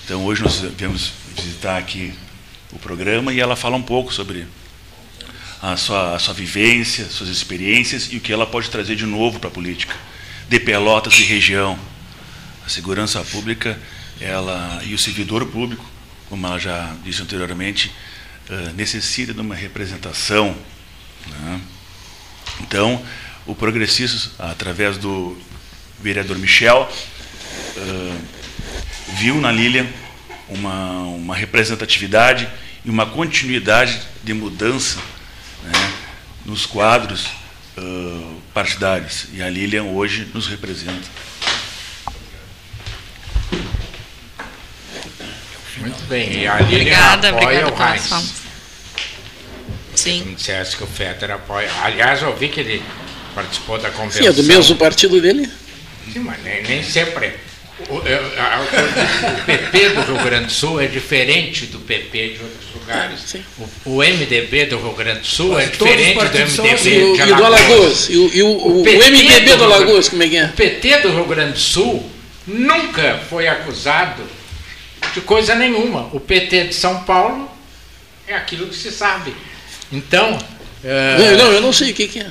Então 0.09 0.25
hoje 0.25 0.41
nós 0.41 0.59
viemos 0.75 1.11
visitar 1.37 1.77
aqui 1.77 2.11
o 2.71 2.79
programa 2.79 3.31
e 3.31 3.39
ela 3.39 3.55
fala 3.55 3.75
um 3.75 3.81
pouco 3.83 4.11
sobre 4.11 4.47
a 5.61 5.77
sua, 5.77 6.15
a 6.15 6.17
sua 6.17 6.33
vivência, 6.33 7.05
suas 7.05 7.29
experiências 7.29 8.11
e 8.11 8.17
o 8.17 8.19
que 8.19 8.33
ela 8.33 8.47
pode 8.47 8.71
trazer 8.71 8.95
de 8.95 9.05
novo 9.05 9.39
para 9.39 9.49
a 9.49 9.53
política, 9.53 9.95
de 10.49 10.59
Pelotas 10.59 11.13
e 11.19 11.21
região. 11.21 11.77
A 12.65 12.69
segurança 12.69 13.23
pública 13.23 13.79
ela, 14.19 14.81
e 14.83 14.95
o 14.95 14.97
servidor 14.97 15.45
público, 15.45 15.85
como 16.27 16.47
ela 16.47 16.57
já 16.57 16.95
disse 17.03 17.21
anteriormente, 17.21 17.91
uh, 18.49 18.73
necessita 18.73 19.31
de 19.31 19.41
uma 19.41 19.53
representação. 19.53 20.57
Né? 21.27 21.61
Então, 22.61 22.99
o 23.45 23.53
progressista, 23.53 24.31
através 24.39 24.97
do 24.97 25.39
vereador 26.01 26.39
Michel, 26.39 26.91
uh, 27.77 28.38
viu 29.13 29.39
na 29.39 29.51
Lilian 29.51 29.87
uma, 30.47 31.01
uma 31.01 31.35
representatividade 31.35 32.47
e 32.83 32.89
uma 32.89 33.05
continuidade 33.05 34.01
de 34.23 34.33
mudança 34.33 34.99
né, 35.63 35.93
nos 36.45 36.65
quadros 36.65 37.27
uh, 37.77 38.41
partidários. 38.53 39.27
E 39.33 39.41
a 39.41 39.49
Lilian 39.49 39.83
hoje 39.83 40.27
nos 40.33 40.47
representa. 40.47 41.07
Muito 45.77 46.03
bem. 46.07 46.41
E 46.41 46.47
a 46.47 46.59
Lilian 46.59 46.79
obrigada, 46.79 47.29
apoia 47.29 47.67
obrigada 47.67 48.01
o 48.01 48.13
Heinz. 48.13 48.39
Sim. 49.95 50.21
Como 50.23 50.35
dissesse 50.35 50.77
que 50.77 50.83
o 50.83 50.87
Fetter 50.87 51.31
apoia. 51.31 51.69
Aliás, 51.83 52.21
eu 52.21 52.35
vi 52.35 52.47
que 52.47 52.61
ele 52.61 52.83
participou 53.35 53.77
da 53.77 53.89
convenção. 53.89 54.21
Sim, 54.21 54.29
é 54.29 54.31
do 54.31 54.43
mesmo 54.43 54.75
partido 54.77 55.21
dele. 55.21 55.49
Sim, 56.11 56.19
mas 56.19 56.41
nem, 56.41 56.63
nem 56.63 56.83
sempre. 56.83 57.48
O, 57.87 57.93
o, 57.93 57.97
o, 57.97 59.45
PP 59.45 59.89
do 59.89 60.01
Rio 60.01 60.23
Grande 60.23 60.45
do 60.47 60.51
Sul 60.51 60.81
é 60.81 60.87
diferente 60.87 61.65
do 61.67 61.79
PP 61.79 62.29
de 62.29 62.43
outros 62.43 62.73
lugares. 62.75 63.35
O, 63.85 63.91
o, 63.91 63.97
MDB 63.99 64.65
do 64.65 64.77
Rio 64.77 64.91
Grande 64.93 65.21
do 65.21 65.27
Sul 65.27 65.57
é 65.57 65.65
diferente 65.65 66.15
do 66.15 66.63
MDB 66.63 66.69
assim. 66.71 67.13
de 67.13 67.21
Alagoas. 67.21 67.29
E 67.29 67.31
o 67.31 67.37
do 67.37 67.45
Alagoas. 67.45 68.09
E 68.09 68.17
o, 68.17 68.31
e 68.33 68.43
o, 68.43 69.11
MDB 69.11 69.55
do 69.55 69.63
Alagoas, 69.63 70.09
como 70.09 70.23
é 70.23 70.27
que 70.27 70.37
é? 70.37 70.45
O 70.45 70.53
PT 70.53 70.97
do 70.99 71.09
Rio 71.09 71.25
Grande 71.25 71.53
do 71.53 71.59
Sul 71.59 72.11
nunca 72.45 73.21
foi 73.29 73.47
acusado 73.47 74.23
de 75.13 75.21
coisa 75.21 75.55
nenhuma. 75.55 76.09
O 76.11 76.19
PT 76.19 76.65
de 76.65 76.75
São 76.75 77.03
Paulo 77.03 77.49
é 78.27 78.35
aquilo 78.35 78.67
que 78.67 78.75
se 78.75 78.91
sabe. 78.91 79.33
Então. 79.91 80.37
É... 80.83 81.35
Não, 81.37 81.51
eu 81.51 81.61
não 81.61 81.73
sei 81.73 81.91
o 81.91 81.93
que, 81.93 82.07
que 82.07 82.19
é. 82.19 82.27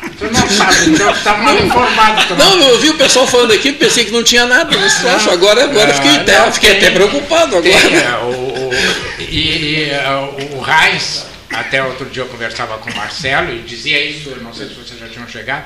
Você 0.00 0.30
não 0.30 0.48
sabe, 0.48 0.90
então 0.90 1.10
está 1.10 1.36
mal 1.36 1.58
informado 1.58 2.28
também. 2.28 2.46
Não, 2.46 2.68
eu 2.68 2.78
vi 2.78 2.90
o 2.90 2.94
pessoal 2.94 3.26
falando 3.26 3.52
aqui, 3.52 3.72
pensei 3.72 4.04
que 4.04 4.12
não 4.12 4.22
tinha 4.22 4.46
nada, 4.46 4.76
mas 4.76 5.02
não, 5.02 5.32
agora, 5.32 5.64
agora 5.64 5.90
é, 5.90 5.94
fiquei, 5.94 6.16
até, 6.16 6.38
não, 6.38 6.52
fiquei 6.52 6.70
tem, 6.70 6.78
até 6.78 6.90
preocupado 6.92 7.56
agora. 7.56 7.80
Tem, 7.80 7.96
é, 7.96 8.18
o, 8.22 8.28
o, 8.28 8.70
e, 9.18 9.24
e 9.26 9.90
é, 9.90 10.54
o 10.54 10.60
Reis, 10.60 11.26
até 11.50 11.82
outro 11.82 12.06
dia 12.06 12.22
eu 12.22 12.26
conversava 12.26 12.78
com 12.78 12.90
o 12.90 12.96
Marcelo 12.96 13.52
e 13.52 13.62
dizia 13.62 14.02
isso, 14.04 14.30
não 14.42 14.54
sei 14.54 14.68
se 14.68 14.74
vocês 14.74 15.00
já 15.00 15.08
tinham 15.08 15.28
chegado, 15.28 15.64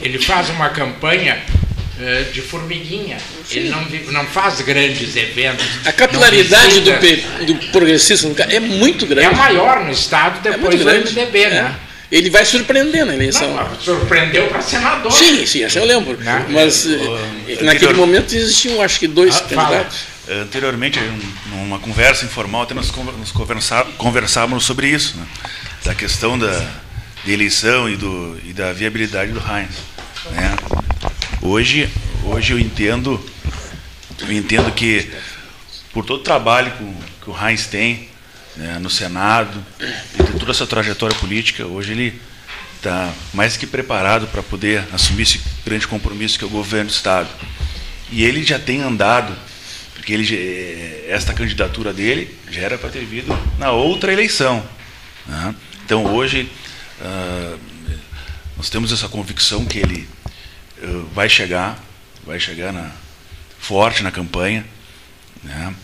ele 0.00 0.18
faz 0.18 0.50
uma 0.50 0.68
campanha 0.70 1.42
eh, 2.02 2.24
de 2.32 2.40
formiguinha. 2.40 3.18
Sim. 3.44 3.58
Ele 3.58 3.68
não, 3.68 3.82
não 4.12 4.24
faz 4.24 4.62
grandes 4.62 5.14
eventos. 5.16 5.66
A 5.84 5.92
capilaridade 5.92 6.80
do, 6.80 7.46
do 7.46 7.54
progressista 7.70 8.26
é 8.48 8.58
muito 8.58 9.04
grande. 9.06 9.26
É 9.26 9.30
maior 9.34 9.84
no 9.84 9.92
Estado 9.92 10.48
é 10.48 10.52
depois 10.52 10.80
é 10.80 10.84
do 10.84 10.90
MDB, 10.90 11.38
é. 11.42 11.70
Ele 12.10 12.28
vai 12.28 12.44
surpreender 12.44 13.06
na 13.06 13.14
eleição. 13.14 13.54
Não, 13.54 13.80
surpreendeu 13.80 14.48
para 14.48 14.60
senador. 14.60 15.12
Sim, 15.12 15.46
sim, 15.46 15.62
essa 15.62 15.78
eu 15.78 15.84
lembro. 15.84 16.16
Né? 16.16 16.46
Mas 16.50 16.84
uh, 16.84 16.90
naquele 17.46 17.70
anterior... 17.70 17.96
momento 17.96 18.34
existiam, 18.34 18.82
acho 18.82 18.98
que, 18.98 19.06
dois 19.06 19.36
ah, 19.36 19.40
candidatos. 19.40 19.98
Fala. 20.26 20.42
Anteriormente, 20.42 20.98
numa 21.46 21.78
conversa 21.78 22.24
informal, 22.24 22.62
até 22.62 22.74
nós 22.74 22.92
conversávamos 23.96 24.64
sobre 24.64 24.88
isso, 24.88 25.16
né? 25.16 25.26
da 25.84 25.94
questão 25.94 26.38
da, 26.38 26.50
da 26.50 27.32
eleição 27.32 27.88
e, 27.88 27.96
do, 27.96 28.38
e 28.44 28.52
da 28.52 28.72
viabilidade 28.72 29.32
do 29.32 29.40
Heinz. 29.40 29.74
Né? 30.32 30.56
Hoje, 31.42 31.88
hoje 32.24 32.52
eu 32.52 32.58
entendo 32.58 33.20
eu 34.22 34.32
entendo 34.32 34.70
que, 34.72 35.10
por 35.92 36.04
todo 36.04 36.20
o 36.20 36.22
trabalho 36.22 36.72
que 37.22 37.30
o 37.30 37.34
Heinz 37.36 37.66
tem 37.66 38.09
né, 38.56 38.78
no 38.78 38.90
Senado, 38.90 39.64
e 39.80 40.38
toda 40.38 40.50
essa 40.50 40.66
trajetória 40.66 41.16
política, 41.16 41.66
hoje 41.66 41.92
ele 41.92 42.20
está 42.76 43.12
mais 43.34 43.56
que 43.56 43.66
preparado 43.66 44.26
para 44.28 44.42
poder 44.42 44.84
assumir 44.92 45.22
esse 45.22 45.40
grande 45.64 45.86
compromisso 45.86 46.38
que 46.38 46.44
é 46.44 46.46
o 46.46 46.50
governo 46.50 46.90
do 46.90 46.92
Estado. 46.92 47.28
E 48.10 48.24
ele 48.24 48.42
já 48.42 48.58
tem 48.58 48.80
andado, 48.80 49.36
porque 49.94 50.12
ele, 50.12 50.34
eh, 50.34 51.06
esta 51.08 51.32
candidatura 51.32 51.92
dele 51.92 52.36
já 52.50 52.62
era 52.62 52.78
para 52.78 52.88
ter 52.88 53.04
vindo 53.04 53.36
na 53.58 53.70
outra 53.70 54.12
eleição. 54.12 54.66
Né? 55.26 55.54
Então 55.84 56.06
hoje 56.06 56.50
uh, 57.00 57.58
nós 58.56 58.70
temos 58.70 58.92
essa 58.92 59.08
convicção 59.08 59.64
que 59.64 59.78
ele 59.78 60.08
uh, 60.82 61.06
vai 61.14 61.28
chegar, 61.28 61.78
vai 62.26 62.40
chegar 62.40 62.72
na, 62.72 62.90
forte 63.58 64.02
na 64.02 64.10
campanha. 64.10 64.64
Né? 65.42 65.74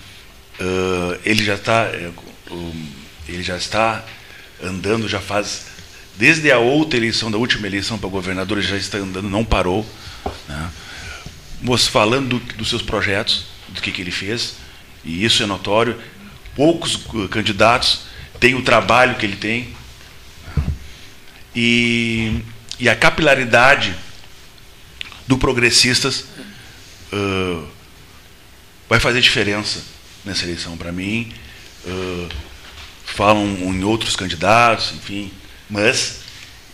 Uh, 0.58 1.20
ele 1.24 1.44
já 1.44 1.54
está 1.54 1.86
ele 3.28 3.42
já 3.42 3.56
está 3.56 4.04
andando 4.62 5.08
já 5.08 5.20
faz 5.20 5.66
desde 6.16 6.50
a 6.50 6.58
outra 6.58 6.98
eleição 6.98 7.30
da 7.30 7.38
última 7.38 7.66
eleição 7.66 7.98
para 7.98 8.08
governador 8.08 8.58
ele 8.58 8.66
já 8.66 8.76
está 8.76 8.98
andando 8.98 9.28
não 9.28 9.44
parou 9.44 9.84
né? 10.48 10.70
falando 11.90 12.38
do, 12.38 12.54
dos 12.54 12.68
seus 12.68 12.82
projetos 12.82 13.46
do 13.68 13.80
que, 13.80 13.92
que 13.92 14.00
ele 14.00 14.10
fez 14.10 14.54
e 15.04 15.24
isso 15.24 15.42
é 15.42 15.46
notório 15.46 16.00
poucos 16.54 16.96
candidatos 17.30 18.02
têm 18.40 18.54
o 18.54 18.62
trabalho 18.62 19.16
que 19.16 19.26
ele 19.26 19.36
tem 19.36 19.74
né? 20.46 20.64
e, 21.54 22.40
e 22.78 22.88
a 22.88 22.96
capilaridade 22.96 23.94
do 25.26 25.36
progressistas 25.36 26.24
uh, 27.12 27.66
vai 28.88 29.00
fazer 29.00 29.20
diferença 29.20 29.82
nessa 30.24 30.44
eleição 30.44 30.76
para 30.76 30.92
mim. 30.92 31.32
Uh, 31.86 32.28
falam 33.04 33.46
em 33.46 33.84
outros 33.84 34.16
candidatos, 34.16 34.92
enfim, 34.94 35.30
mas 35.70 36.18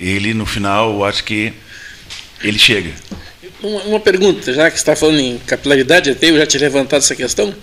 ele 0.01 0.35
no 0.35 0.45
final, 0.47 0.93
eu 0.93 1.05
acho 1.05 1.23
que 1.23 1.53
ele 2.43 2.59
chega. 2.59 2.91
Uma, 3.63 3.83
uma 3.83 4.01
pergunta, 4.01 4.53
já 4.53 4.71
que 4.71 4.77
está 4.77 4.97
falando 4.97 5.21
em 5.21 5.39
capilaridade, 5.39 6.11
até 6.11 6.31
eu 6.31 6.39
já 6.39 6.47
tinha 6.47 6.63
levantado 6.63 7.01
essa 7.01 7.15
questão. 7.15 7.55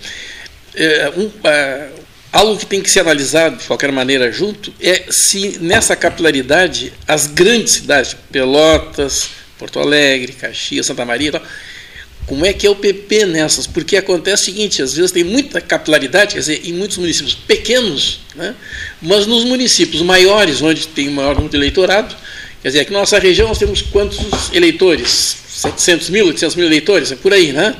É, 0.74 1.12
um, 1.16 1.26
uh, 1.26 2.00
algo 2.32 2.56
que 2.56 2.66
tem 2.66 2.80
que 2.80 2.90
ser 2.90 3.00
analisado 3.00 3.56
de 3.56 3.64
qualquer 3.64 3.92
maneira 3.92 4.30
junto 4.32 4.72
é 4.80 5.06
se 5.10 5.58
nessa 5.60 5.96
capilaridade 5.96 6.92
as 7.06 7.26
grandes 7.26 7.74
cidades, 7.74 8.16
Pelotas, 8.30 9.28
Porto 9.58 9.78
Alegre, 9.78 10.32
Caxias, 10.32 10.86
Santa 10.86 11.04
Maria 11.04 11.28
e 11.28 11.32
tal, 11.32 11.42
como 12.30 12.46
é 12.46 12.52
que 12.52 12.64
é 12.64 12.70
o 12.70 12.76
PP 12.76 13.26
nessas? 13.26 13.66
Porque 13.66 13.96
acontece 13.96 14.42
o 14.42 14.44
seguinte, 14.44 14.80
às 14.80 14.94
vezes 14.94 15.10
tem 15.10 15.24
muita 15.24 15.60
capilaridade, 15.60 16.34
quer 16.34 16.38
dizer, 16.38 16.60
em 16.64 16.72
muitos 16.72 16.96
municípios 16.96 17.34
pequenos, 17.34 18.20
né? 18.36 18.54
mas 19.02 19.26
nos 19.26 19.44
municípios 19.44 20.00
maiores, 20.02 20.62
onde 20.62 20.86
tem 20.86 21.10
maior 21.10 21.34
número 21.34 21.50
de 21.50 21.56
eleitorado, 21.56 22.14
quer 22.62 22.68
dizer, 22.68 22.80
aqui 22.82 22.92
na 22.92 23.00
nossa 23.00 23.18
região 23.18 23.48
nós 23.48 23.58
temos 23.58 23.82
quantos 23.82 24.20
eleitores? 24.52 25.38
700 25.48 26.08
mil, 26.10 26.26
800 26.26 26.54
mil 26.54 26.66
eleitores, 26.66 27.10
é 27.10 27.16
por 27.16 27.32
aí, 27.32 27.50
né? 27.50 27.74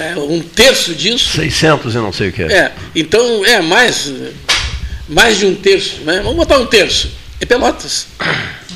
É 0.00 0.16
um 0.16 0.40
terço 0.40 0.96
disso. 0.96 1.36
600 1.36 1.94
e 1.94 1.98
não 1.98 2.12
sei 2.12 2.30
o 2.30 2.32
que 2.32 2.42
é. 2.42 2.52
É, 2.52 2.72
então 2.96 3.44
é 3.44 3.62
mais, 3.62 4.12
mais 5.08 5.38
de 5.38 5.46
um 5.46 5.54
terço, 5.54 5.98
né? 6.00 6.16
Vamos 6.24 6.34
botar 6.34 6.58
um 6.58 6.66
terço. 6.66 7.08
É 7.40 7.46
Pelotas, 7.46 8.08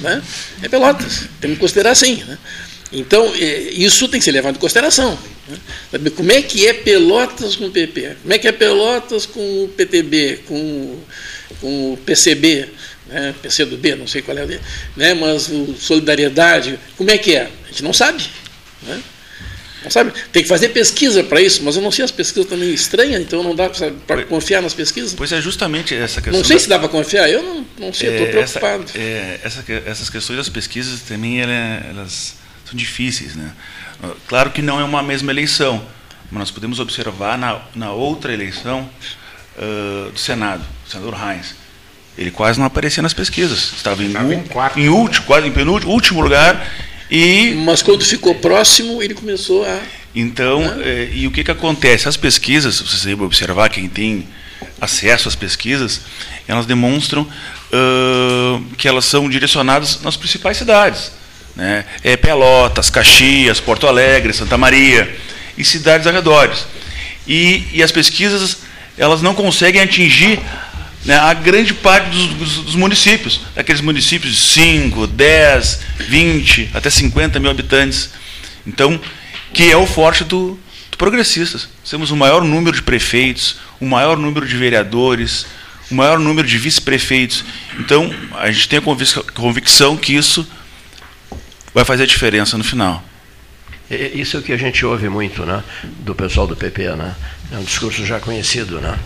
né? 0.01 0.23
É 0.63 0.69
Pelotas, 0.69 1.23
temos 1.41 1.57
que 1.57 1.61
considerar 1.61 1.91
assim, 1.91 2.23
né? 2.23 2.39
Então, 2.93 3.35
é, 3.35 3.71
isso 3.73 4.09
tem 4.09 4.19
que 4.19 4.25
ser 4.25 4.33
levado 4.33 4.57
em 4.57 4.59
consideração. 4.59 5.19
Né? 5.49 6.11
Como 6.17 6.33
é 6.33 6.43
que 6.43 6.67
é 6.67 6.73
Pelotas 6.73 7.57
com 7.57 7.67
o 7.67 7.71
PP? 7.71 8.17
Como 8.23 8.33
é 8.33 8.39
que 8.39 8.49
é 8.49 8.53
Pelotas 8.53 9.27
com 9.27 9.65
o 9.65 9.69
PTB, 9.69 10.41
com, 10.47 10.99
com 11.61 11.93
o 11.93 11.97
PCB, 11.99 12.69
né? 13.09 13.35
PCdoB, 13.43 13.95
não 13.95 14.07
sei 14.07 14.23
qual 14.23 14.37
é 14.37 14.45
o 14.45 14.47
dele, 14.47 14.61
né? 14.97 15.15
mas 15.15 15.49
o 15.49 15.75
Solidariedade, 15.79 16.79
como 16.97 17.11
é 17.11 17.19
que 17.19 17.35
é? 17.35 17.51
A 17.65 17.69
gente 17.69 17.83
não 17.83 17.93
sabe. 17.93 18.23
Né? 18.83 19.03
Não 19.83 19.91
sabe? 19.91 20.13
Tem 20.33 20.43
que 20.43 20.49
fazer 20.49 20.71
pesquisa 20.71 21.23
para 21.23 21.41
isso, 21.41 21.63
mas 21.63 21.77
eu 21.77 21.83
não 21.83 21.91
sei, 21.91 22.05
as 22.05 22.11
pesquisas 22.11 22.47
também 22.47 22.75
estranhas, 22.75 23.21
então 23.21 23.43
não 23.43 23.55
dá 23.55 23.71
para 24.07 24.25
confiar 24.25 24.61
nas 24.61 24.75
pesquisas. 24.75 25.15
Pois 25.15 25.31
é, 25.31 25.41
justamente 25.41 25.95
essa 25.95 26.21
questão. 26.21 26.39
Não 26.39 26.45
sei 26.45 26.57
da... 26.57 26.63
se 26.63 26.69
dá 26.69 26.79
para 26.79 26.89
confiar, 26.89 27.31
eu 27.31 27.43
não, 27.43 27.67
não 27.79 27.93
sei, 27.93 28.11
estou 28.11 28.27
é, 28.27 28.31
preocupado. 28.31 28.85
Essa, 28.85 28.99
é, 28.99 29.41
essa, 29.43 29.65
essas 29.87 30.11
questões 30.11 30.37
das 30.37 30.49
pesquisas 30.49 31.01
também 31.03 31.41
elas 31.41 32.35
são 32.69 32.77
difíceis. 32.77 33.35
Né? 33.35 33.51
Claro 34.27 34.51
que 34.51 34.63
não 34.63 34.79
é 34.79 34.85
uma 34.85 35.03
mesma 35.03 35.33
eleição, 35.33 35.83
mas 36.31 36.41
nós 36.41 36.51
podemos 36.51 36.79
observar 36.79 37.39
na, 37.39 37.61
na 37.75 37.93
outra 37.93 38.33
eleição 38.33 38.89
uh, 39.57 40.11
do 40.11 40.19
Senado, 40.19 40.63
o 40.87 40.91
senador 40.91 41.15
Heinz. 41.15 41.55
Ele 42.17 42.31
quase 42.31 42.59
não 42.59 42.67
aparecia 42.67 43.03
nas 43.03 43.15
pesquisas. 43.15 43.73
Estava 43.77 44.03
em, 44.03 44.09
Estava 44.09 44.35
em, 44.35 44.43
quarto, 44.43 44.79
em 44.79 44.89
último, 44.89 45.25
quase 45.25 45.47
em 45.47 45.53
penúltimo, 45.53 45.93
último 45.93 46.21
lugar. 46.21 46.69
E, 47.11 47.55
mas 47.65 47.81
quando 47.81 48.05
ficou 48.05 48.35
próximo, 48.35 49.03
ele 49.03 49.15
começou 49.15 49.65
a. 49.65 49.81
Então, 50.15 50.63
é, 50.81 51.11
e 51.13 51.27
o 51.27 51.31
que, 51.31 51.45
que 51.45 51.51
acontece? 51.51 52.09
As 52.09 52.17
pesquisas, 52.17 52.81
vocês 52.81 53.05
devem 53.05 53.25
observar, 53.25 53.69
quem 53.69 53.89
tem 53.89 54.27
acesso 54.81 55.29
às 55.29 55.37
pesquisas, 55.37 56.01
elas 56.49 56.67
demonstram 56.67 57.23
uh, 57.23 58.65
que 58.77 58.89
elas 58.89 59.05
são 59.05 59.29
direcionadas 59.31 60.03
nas 60.03 60.17
principais 60.17 60.57
cidades 60.57 61.13
né? 61.59 61.85
é 62.05 62.17
Pelotas, 62.17 62.89
Caxias, 62.89 63.59
Porto 63.59 63.89
Alegre, 63.89 64.33
Santa 64.33 64.57
Maria 64.57 65.13
e 65.59 65.65
cidades 65.65 66.07
arredores. 66.07 66.65
E, 67.27 67.65
e 67.73 67.83
as 67.83 67.91
pesquisas 67.91 68.59
elas 68.97 69.21
não 69.21 69.35
conseguem 69.35 69.83
atingir 69.83 70.41
né, 71.05 71.17
a 71.17 71.35
grande 71.35 71.75
parte 71.75 72.11
dos, 72.11 72.27
dos, 72.29 72.57
dos, 72.65 72.75
municípios, 72.75 73.41
aqueles 73.57 73.81
municípios 73.81 74.35
de 74.35 74.41
5, 74.41 75.07
10, 75.09 75.81
20, 75.99 76.71
até 76.75 76.89
50 76.89 77.41
mil 77.41 77.51
habitantes. 77.51 78.11
Então, 78.67 79.01
que 79.53 79.71
é 79.71 79.77
o 79.77 79.87
forte 79.87 80.25
do, 80.25 80.59
do 80.91 80.97
progressistas. 80.97 81.69
Temos 81.89 82.11
o 82.11 82.17
maior 82.17 82.43
número 82.43 82.77
de 82.77 82.83
prefeitos, 82.83 83.57
o 83.81 83.87
maior 83.87 84.17
número 84.17 84.47
de 84.47 84.57
vereadores, 84.57 85.47
o 85.91 85.95
maior 85.95 86.19
número 86.19 86.47
de 86.47 86.59
vice-prefeitos. 86.59 87.45
Então, 87.79 88.13
a 88.35 88.51
gente 88.51 88.69
tem 88.69 88.79
a 88.79 89.33
convicção 89.33 89.97
que 89.97 90.15
isso 90.15 90.47
vai 91.79 91.85
fazer 91.85 92.07
diferença 92.07 92.59
no 92.59 92.65
final. 92.65 93.03
Isso 93.89 94.37
é 94.37 94.41
o 94.41 94.43
que 94.43 94.53
a 94.53 94.57
gente 94.57 94.85
ouve 94.85 95.09
muito 95.09 95.47
né, 95.47 95.63
do 96.01 96.13
pessoal 96.15 96.47
do 96.47 96.57
PP. 96.57 96.91
Né? 96.97 97.15
É 97.53 97.57
um 97.57 97.63
discurso 97.63 98.05
já 98.05 98.19
conhecido. 98.19 98.81
Né? 98.81 98.99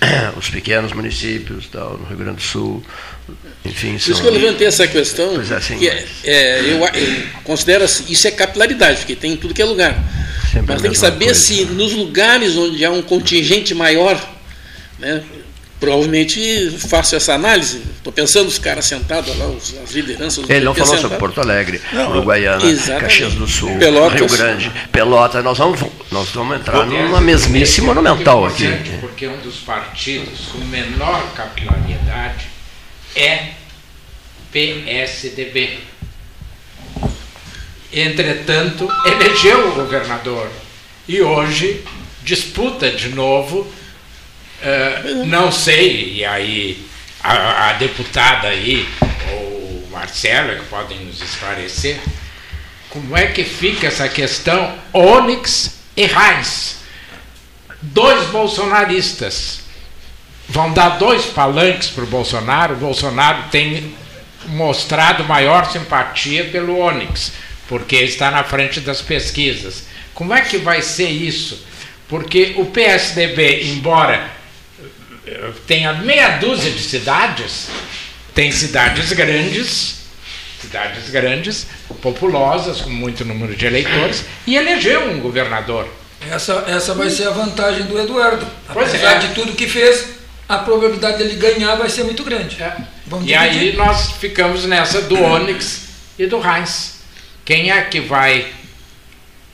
Os 0.36 0.48
pequenos 0.48 0.94
municípios 0.94 1.68
tal, 1.70 1.98
no 1.98 2.06
Rio 2.06 2.16
Grande 2.16 2.36
do 2.36 2.42
Sul, 2.42 2.82
enfim. 3.64 3.98
Por 3.98 4.10
isso 4.10 4.22
que 4.22 4.26
eu 4.26 4.32
levantei 4.32 4.66
essa 4.66 4.88
questão. 4.88 5.34
Pois 5.34 5.50
é, 5.50 5.60
sim, 5.60 5.78
que 5.78 5.88
é, 5.88 6.06
é, 6.24 6.60
eu, 6.60 6.78
eu, 6.78 7.26
considero 7.44 7.84
assim, 7.84 8.04
isso 8.08 8.26
é 8.26 8.30
capilaridade, 8.30 8.98
porque 9.00 9.14
tem 9.14 9.34
em 9.34 9.36
tudo 9.36 9.52
que 9.52 9.60
é 9.60 9.64
lugar. 9.66 10.02
Sempre 10.50 10.72
mas 10.72 10.82
tem 10.82 10.90
que 10.90 10.98
saber 10.98 11.26
coisa. 11.26 11.40
se 11.40 11.66
nos 11.66 11.92
lugares 11.92 12.56
onde 12.56 12.82
há 12.82 12.90
um 12.90 13.02
contingente 13.02 13.74
maior, 13.74 14.18
né, 14.98 15.22
provavelmente 15.78 16.70
faço 16.88 17.16
essa 17.16 17.34
análise. 17.34 17.82
Estou 17.96 18.12
pensando 18.12 18.48
os 18.48 18.58
caras 18.58 18.84
sentados 18.84 19.36
lá, 19.38 19.46
os, 19.46 19.76
as 19.82 19.92
lideranças. 19.92 20.48
Ele 20.48 20.64
não 20.64 20.74
falou 20.74 20.98
sobre 20.98 21.18
Porto 21.18 21.40
Alegre, 21.40 21.80
não, 21.92 22.10
Uruguaiana, 22.10 22.64
exatamente. 22.64 23.00
Caxias 23.00 23.34
do 23.34 23.46
Sul, 23.46 23.76
Pelotas. 23.78 24.20
Rio 24.20 24.28
Grande, 24.28 24.72
Pelotas. 24.90 25.44
Nós 25.44 25.58
vamos, 25.58 25.80
nós 26.10 26.28
vamos 26.30 26.56
entrar 26.58 26.86
numa 26.86 27.20
mesmice 27.20 27.80
monumental 27.80 28.46
aqui. 28.46 28.66
Porque 29.00 29.26
um 29.26 29.38
dos 29.38 29.56
partidos 29.56 30.46
com 30.52 30.58
menor 30.66 31.32
capilaridade 31.34 32.46
é 33.14 33.50
PSDB. 34.52 35.78
Entretanto, 37.92 38.88
elegeu 39.06 39.68
o 39.68 39.74
governador 39.74 40.50
e 41.08 41.20
hoje 41.22 41.84
disputa 42.22 42.90
de 42.90 43.10
novo 43.10 43.66
Uh, 44.62 45.26
não 45.26 45.52
sei, 45.52 46.14
e 46.14 46.24
aí 46.24 46.86
a, 47.22 47.70
a, 47.70 47.72
deputada 47.74 48.48
aí, 48.48 48.88
ou 49.30 49.38
o 49.38 49.88
Marcelo, 49.90 50.56
que 50.60 50.68
podem 50.68 50.98
nos 51.00 51.20
esclarecer, 51.20 51.98
como 52.88 53.16
é 53.16 53.26
que 53.26 53.44
fica 53.44 53.88
essa 53.88 54.08
questão 54.08 54.74
Onyx 54.92 55.78
e 55.96 56.06
Reis? 56.06 56.78
Dois 57.82 58.28
bolsonaristas 58.28 59.60
vão 60.48 60.72
dar 60.72 60.90
dois 60.90 61.26
palanques 61.26 61.88
para 61.88 62.04
o 62.04 62.06
Bolsonaro. 62.06 62.74
O 62.74 62.78
Bolsonaro 62.78 63.44
tem 63.50 63.94
mostrado 64.46 65.24
maior 65.24 65.70
simpatia 65.70 66.44
pelo 66.44 66.78
Onyx, 66.78 67.32
porque 67.68 67.96
está 67.96 68.30
na 68.30 68.44
frente 68.44 68.80
das 68.80 69.02
pesquisas. 69.02 69.84
Como 70.14 70.32
é 70.32 70.40
que 70.40 70.58
vai 70.58 70.80
ser 70.80 71.08
isso? 71.08 71.66
Porque 72.08 72.54
o 72.56 72.66
PSDB, 72.66 73.64
embora 73.72 74.30
tem 75.66 75.86
a 75.86 75.94
meia 75.94 76.38
dúzia 76.38 76.70
de 76.70 76.82
cidades, 76.82 77.68
tem 78.34 78.52
cidades 78.52 79.12
grandes, 79.12 79.96
cidades 80.60 81.10
grandes, 81.10 81.66
populosas, 82.00 82.80
com 82.80 82.90
muito 82.90 83.24
número 83.24 83.54
de 83.56 83.66
eleitores, 83.66 84.24
e 84.46 84.56
elegeu 84.56 85.10
um 85.10 85.20
governador. 85.20 85.88
Essa, 86.30 86.64
essa 86.66 86.94
vai 86.94 87.10
ser 87.10 87.28
a 87.28 87.30
vantagem 87.30 87.84
do 87.84 87.98
Eduardo. 87.98 88.46
Pois 88.72 88.88
Apesar 88.88 89.16
é. 89.16 89.18
de 89.18 89.34
tudo 89.34 89.52
que 89.52 89.68
fez, 89.68 90.16
a 90.48 90.58
probabilidade 90.58 91.18
dele 91.18 91.36
ganhar 91.36 91.74
vai 91.76 91.88
ser 91.88 92.04
muito 92.04 92.24
grande. 92.24 92.62
É. 92.62 92.76
e 93.22 93.34
aí 93.34 93.76
nós 93.76 94.12
ficamos 94.12 94.64
nessa 94.64 95.02
do 95.02 95.18
Onyx 95.22 95.88
e 96.18 96.26
do 96.26 96.36
Heinz. 96.36 96.96
Quem 97.44 97.70
é 97.70 97.80
que 97.82 98.00
vai 98.00 98.52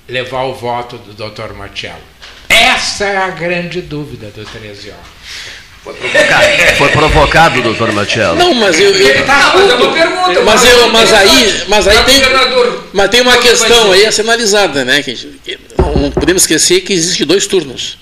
levar 0.09 0.45
o 0.45 0.55
voto 0.55 0.97
do 0.99 1.13
Dr. 1.13 1.53
Marcello? 1.53 2.01
Essa 2.49 3.05
é 3.05 3.17
a 3.17 3.29
grande 3.29 3.81
dúvida 3.81 4.29
do 4.29 4.45
13 4.45 4.91
horas. 4.91 5.52
Foi 5.83 5.95
provocado, 5.95 6.77
foi 6.79 6.89
provocado 6.91 7.63
doutor 7.63 7.91
Marcello. 7.91 8.37
Não, 8.37 8.55
mas 8.55 8.79
eu. 8.79 8.93
eu 8.95 9.27
tá, 9.27 9.57
uma 9.57 9.93
pergunta. 9.93 10.43
Mas, 10.43 10.65
eu, 10.65 10.89
mas 10.91 11.13
aí, 11.13 11.65
mas 11.67 11.89
aí 11.89 12.05
tem, 12.05 12.23
mas 12.93 13.11
tem 13.11 13.21
uma 13.21 13.37
questão 13.37 13.91
aí 13.91 14.07
a 14.07 14.13
ser 14.13 14.21
analisada, 14.21 14.85
né? 14.85 15.03
Que, 15.03 15.59
não 15.77 16.13
podemos 16.13 16.45
esquecer 16.45 16.83
que 16.83 16.93
existem 16.93 17.27
dois 17.27 17.49
turnos. 17.49 17.99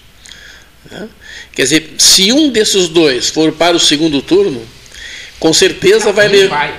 Né? 0.90 1.08
Quer 1.54 1.62
dizer, 1.62 1.94
se 1.96 2.30
um 2.32 2.50
desses 2.50 2.86
dois 2.88 3.30
for 3.30 3.50
para 3.50 3.74
o 3.74 3.80
segundo 3.80 4.20
turno, 4.20 4.62
com 5.38 5.52
certeza 5.54 6.12
vai 6.12 6.28
levar. 6.28 6.78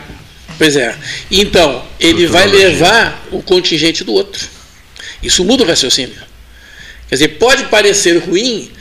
Pois 0.55 0.75
é. 0.75 0.95
Então, 1.31 1.83
ele 1.99 2.27
vai 2.27 2.45
levar 2.45 3.25
o 3.31 3.41
contingente 3.41 4.03
do 4.03 4.13
outro. 4.13 4.47
Isso 5.23 5.43
muda 5.43 5.63
o 5.63 5.67
raciocínio. 5.67 6.15
Quer 7.09 7.15
dizer, 7.15 7.27
pode 7.39 7.63
parecer 7.65 8.19
ruim 8.19 8.71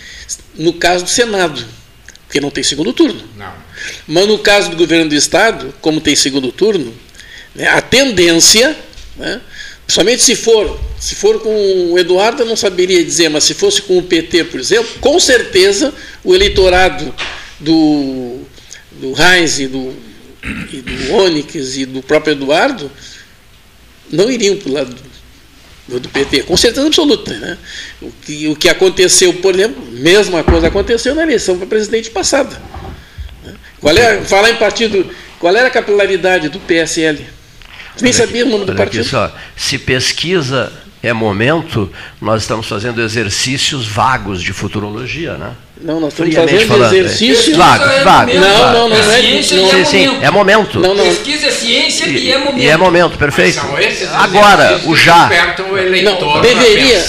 no 0.55 0.75
caso 0.75 1.05
do 1.05 1.11
Senado 1.11 1.80
porque 2.31 2.41
não 2.41 2.49
tem 2.49 2.63
segundo 2.63 2.93
turno. 2.93 3.21
Não. 3.37 3.53
Mas 4.07 4.29
no 4.29 4.39
caso 4.39 4.71
do 4.71 4.77
governo 4.77 5.09
do 5.09 5.17
Estado, 5.17 5.75
como 5.81 6.01
tem 6.01 6.15
segundo 6.15 6.53
turno, 6.53 6.95
né, 7.53 7.67
a 7.67 7.81
tendência, 7.81 8.77
né, 9.17 9.41
somente 9.89 10.23
se 10.23 10.37
for, 10.37 10.79
se 11.01 11.17
for 11.17 11.41
com 11.41 11.91
o 11.91 11.99
Eduardo, 11.99 12.43
eu 12.43 12.47
não 12.47 12.55
saberia 12.55 13.05
dizer, 13.05 13.29
mas 13.29 13.43
se 13.43 13.53
fosse 13.53 13.83
com 13.83 13.99
o 13.99 14.03
PT, 14.05 14.45
por 14.45 14.61
exemplo, 14.61 14.89
com 15.01 15.19
certeza 15.19 15.93
o 16.23 16.33
eleitorado 16.33 17.13
do, 17.59 18.39
do 18.93 19.13
Heinz 19.21 19.59
e 19.59 19.67
do, 19.67 19.93
e 20.73 20.83
do 20.83 21.13
Onyx 21.15 21.77
e 21.79 21.85
do 21.85 22.01
próprio 22.01 22.35
Eduardo 22.35 22.89
não 24.09 24.31
iriam 24.31 24.57
para 24.57 24.71
o 24.71 24.73
lado 24.73 24.95
do 24.95 25.10
PT, 25.99 26.43
com 26.43 26.57
certeza 26.57 26.87
absoluta. 26.87 27.33
Né? 27.33 27.59
O, 28.01 28.13
que, 28.23 28.49
o 28.49 28.57
que 28.57 28.69
aconteceu, 28.69 29.33
por 29.35 29.55
exemplo, 29.55 29.83
mesma 29.91 30.45
coisa 30.45 30.69
aconteceu 30.69 31.15
na 31.15 31.23
eleição 31.23 31.57
para 31.57 31.67
presidente 31.67 32.11
passada. 32.11 32.61
Né? 33.45 33.55
Qual 33.81 33.97
é, 33.97 34.21
falar 34.21 34.51
em 34.51 34.57
partido, 34.57 35.09
qual 35.39 35.57
era 35.57 35.69
a 35.69 35.71
capilaridade 35.71 36.49
do 36.49 36.61
PSL? 36.61 37.27
Nem 38.01 38.13
sabia 38.13 38.47
o 38.47 38.49
nome 38.49 38.67
do 38.67 38.75
partido. 38.75 39.05
Só, 39.05 39.35
se 39.57 39.79
pesquisa 39.79 40.73
é 41.03 41.13
momento, 41.13 41.91
nós 42.21 42.43
estamos 42.43 42.67
fazendo 42.67 43.01
exercícios 43.03 43.87
vagos 43.87 44.43
de 44.43 44.53
futurologia, 44.53 45.35
né? 45.37 45.55
Não, 45.83 45.99
nós 45.99 46.13
estamos 46.13 46.35
fazendo 46.35 46.67
falando, 46.67 46.95
exercício. 46.95 47.57
Vago, 47.57 48.05
vago. 48.05 48.35
Não, 48.35 48.73
não, 48.73 48.89
não, 48.91 48.97
é. 48.97 49.21
Ciência 49.21 49.57
não, 49.57 49.73
é, 49.73 49.85
sim, 49.85 50.19
é 50.21 50.31
momento. 50.31 50.79
Não, 50.79 50.95
não. 50.95 51.05
Pesquisa 51.05 51.47
é 51.47 51.51
ciência 51.51 52.07
e, 52.07 52.27
e 52.27 52.33
é 52.33 52.39
momento. 52.39 52.59
E 52.59 52.69
é 52.69 52.77
momento, 52.77 53.19
perfeito. 53.19 53.61
Agora, 54.13 54.81
o 54.85 54.95
já. 54.95 55.31
não, 56.05 56.41
deveria. 56.43 57.03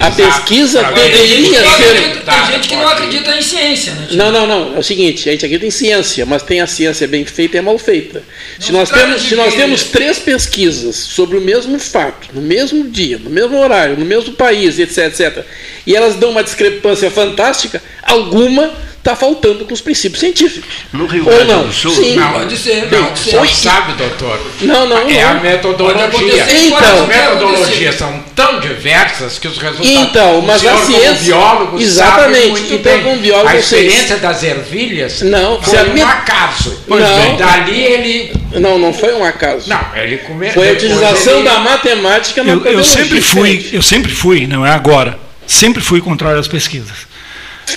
a 0.00 0.10
pesquisa 0.10 0.82
deveria 0.84 1.64
ser. 1.70 2.22
Tem 2.24 2.46
gente 2.52 2.68
que 2.68 2.76
não 2.76 2.88
acredita 2.88 3.34
em 3.34 3.42
ciência, 3.42 3.92
né? 3.94 4.08
Não, 4.12 4.30
não, 4.30 4.46
não. 4.46 4.76
É 4.76 4.78
o 4.78 4.82
seguinte, 4.82 5.28
a 5.28 5.32
gente 5.32 5.44
acredita 5.44 5.66
em 5.66 5.70
ciência, 5.70 6.24
mas 6.24 6.42
tem 6.42 6.60
a 6.60 6.66
ciência 6.66 7.08
bem 7.08 7.24
feita 7.24 7.56
e 7.56 7.58
é 7.58 7.62
mal 7.62 7.78
feita. 7.78 8.22
Se 8.60 8.70
nós 8.70 8.90
temos, 8.90 9.22
se 9.22 9.34
nós 9.34 9.54
temos 9.54 9.84
três 9.84 10.18
pesquisas 10.18 10.96
sobre 10.96 11.36
o 11.36 11.40
mesmo 11.40 11.78
fato, 11.78 12.28
no 12.32 12.42
mesmo 12.42 12.88
dia, 12.88 13.18
no 13.18 13.30
mesmo 13.30 13.58
horário, 13.58 13.96
no 13.96 14.04
mesmo 14.04 14.34
país, 14.34 14.78
etc, 14.78 14.98
etc, 15.06 15.44
e 15.86 15.96
elas 15.96 16.16
dão 16.16 16.30
uma 16.30 16.44
discrepância 16.44 17.10
fantástica, 17.10 17.82
alguma 18.02 18.70
está 19.08 19.16
faltando 19.16 19.64
com 19.64 19.72
os 19.72 19.80
princípios 19.80 20.20
científicos. 20.20 20.68
No 20.92 21.06
Rio 21.06 21.24
Grande 21.24 21.40
Ou 21.40 21.46
não? 21.46 21.66
do 21.66 21.72
Sul? 21.72 21.94
Sim. 21.94 22.16
Não, 22.16 22.32
pode 22.32 22.56
ser. 22.56 22.88
Não, 22.90 23.04
pode 23.04 23.18
ser. 23.20 23.54
sabe, 23.54 23.92
doutor. 23.94 24.38
Não, 24.60 24.86
não, 24.86 25.08
É 25.08 25.22
não. 25.22 25.30
a 25.30 25.34
metodologia. 25.34 26.46
Então, 26.66 27.02
as 27.02 27.08
metodologias 27.08 27.94
são 27.94 28.24
tão 28.34 28.60
diversas 28.60 29.38
que 29.38 29.48
os 29.48 29.56
resultados... 29.56 29.90
Então, 29.90 30.42
mas 30.42 30.64
a 30.66 30.76
ciência... 30.78 31.14
Biólogo 31.14 31.80
exatamente. 31.80 32.48
muito 32.48 32.74
então, 32.74 32.92
bem. 32.92 33.02
como 33.02 33.16
biólogo, 33.16 33.48
a 33.48 33.56
experiência 33.56 34.16
das 34.16 34.42
ervilhas 34.42 35.22
não, 35.22 35.60
foi 35.62 35.78
um 35.90 36.06
acaso. 36.06 36.82
Pois 36.86 37.02
não. 37.02 37.16
bem. 37.16 37.36
Dali 37.36 37.80
ele... 37.80 38.32
Não, 38.54 38.78
não 38.78 38.92
foi 38.92 39.14
um 39.14 39.24
acaso. 39.24 39.68
Não, 39.68 39.80
ele 39.96 40.18
comeu... 40.18 40.50
Foi 40.52 40.68
a 40.68 40.72
utilização 40.72 41.36
ele... 41.36 41.44
da 41.44 41.58
matemática 41.60 42.42
na 42.42 42.52
eu, 42.52 42.64
eu 42.64 42.84
sempre 42.84 43.20
fui, 43.20 43.68
Eu 43.72 43.82
sempre 43.82 44.12
fui, 44.12 44.46
não 44.46 44.66
é 44.66 44.70
agora, 44.70 45.18
sempre 45.46 45.82
fui 45.82 46.00
contrário 46.00 46.38
às 46.38 46.48
pesquisas. 46.48 47.07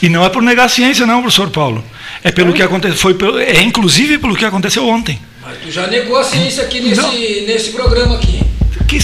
E 0.02 0.10
não 0.10 0.26
é 0.26 0.30
por 0.30 0.42
negar 0.42 0.66
a 0.66 0.70
ciência, 0.70 1.06
não, 1.06 1.22
professor 1.22 1.50
Paulo. 1.50 1.84
É 2.24 2.32
pelo 2.32 2.54
que 2.54 2.62
aconteceu, 2.62 2.98
foi 2.98 3.14
pelo, 3.14 3.40
é 3.40 3.62
inclusive 3.62 4.18
pelo 4.18 4.36
que 4.36 4.46
aconteceu 4.46 4.88
ontem. 4.88 5.20
Mas 5.42 5.58
tu 5.60 5.72
já 5.72 5.88
negou 5.88 6.18
a 6.18 6.24
ciência 6.24 6.64
aqui 6.64 6.82
nesse, 6.82 7.42
nesse 7.48 7.72
programa 7.72 8.16
aqui. 8.16 8.42
Que, 8.88 9.00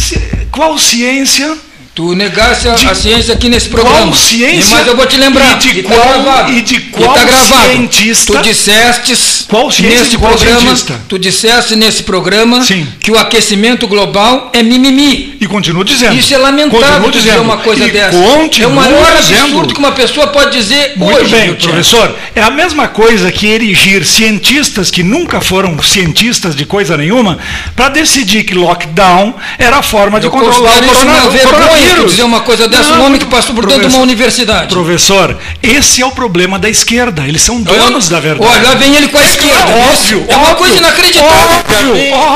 qual 0.51 0.77
ciência? 0.77 1.57
Tu 1.97 2.13
negaste 2.13 2.69
a, 2.69 2.75
de, 2.75 2.87
a, 2.87 2.93
ciência 2.93 3.33
aqui 3.33 3.49
nesse 3.49 3.69
programa. 3.69 3.97
Qual 4.01 4.13
ciência? 4.13 4.75
Mas 4.77 4.85
eu 4.85 4.95
vou 4.95 5.07
te 5.07 5.17
lembrar. 5.17 5.55
E 5.55 5.73
de 5.73 5.81
tá 5.81 5.89
qual, 5.89 5.99
tá 5.99 6.13
gravado, 6.13 6.51
e 6.51 6.61
de 6.61 6.79
qual 6.79 7.11
tá 7.15 7.23
gravado. 7.23 7.71
cientista? 7.71 8.33
Tu 8.33 8.41
disseste 8.43 9.17
qual 9.47 9.71
ciência 9.71 9.99
nesse 10.01 10.17
qual 10.19 10.31
programa. 10.31 10.59
Cientista? 10.59 11.01
Tu 11.09 11.17
disseste 11.17 11.75
nesse 11.75 12.03
programa 12.03 12.63
Sim. 12.63 12.87
que 12.99 13.09
o 13.09 13.17
aquecimento 13.17 13.87
global 13.87 14.51
é 14.53 14.61
mimimi. 14.61 15.37
E 15.41 15.47
continuo 15.47 15.83
dizendo. 15.83 16.15
Isso 16.15 16.35
é 16.35 16.37
lamentável 16.37 17.09
dizer 17.09 17.39
uma 17.39 17.57
coisa 17.57 17.87
e 17.87 17.89
dessa. 17.89 18.15
É 18.15 18.67
o 18.67 18.71
maior 18.71 19.17
dizendo. 19.17 19.45
absurdo 19.45 19.73
que 19.73 19.79
uma 19.79 19.91
pessoa 19.91 20.27
pode 20.27 20.51
dizer 20.51 20.93
Muito 20.97 21.21
hoje. 21.21 21.31
bem, 21.31 21.55
professor. 21.55 22.15
É 22.35 22.43
a 22.43 22.51
mesma 22.51 22.87
coisa 22.87 23.31
que 23.31 23.47
erigir 23.47 24.05
cientistas 24.05 24.91
que 24.91 25.01
nunca 25.01 25.41
foram 25.41 25.81
cientistas 25.81 26.55
de 26.55 26.63
coisa 26.63 26.95
nenhuma 26.95 27.39
para 27.75 27.89
decidir 27.89 28.43
que 28.43 28.53
lockdown 28.53 29.33
era 29.57 29.77
a 29.77 29.81
forma 29.81 30.19
de 30.19 30.27
eu 30.27 30.31
controlar 30.31 30.83
o, 30.83 30.87
corona, 30.87 31.86
coronavírus. 31.87 32.11
dizer 32.11 32.23
uma 32.23 32.41
coisa 32.41 32.67
dessa, 32.67 32.91
não, 32.91 33.01
um 33.01 33.05
homem 33.05 33.19
que 33.19 33.25
passou 33.25 33.55
por 33.55 33.65
dentro 33.65 33.87
de 33.87 33.95
uma 33.95 34.03
universidade. 34.03 34.73
Professor, 34.73 35.37
esse 35.61 36.01
é 36.01 36.05
o 36.05 36.11
problema 36.11 36.59
da 36.59 36.69
esquerda. 36.69 37.23
Eles 37.27 37.41
são 37.41 37.61
donos 37.61 38.09
da 38.09 38.19
verdade. 38.19 38.51
Olha, 38.51 38.75
vem 38.75 38.95
ele 38.95 39.07
com 39.07 39.17
a 39.17 39.23
esquerda. 39.23 39.71
É 39.71 39.89
óbvio. 39.89 40.25
É 40.27 40.35
uma 40.35 40.55
coisa 40.55 40.77
inacreditável. 40.77 41.95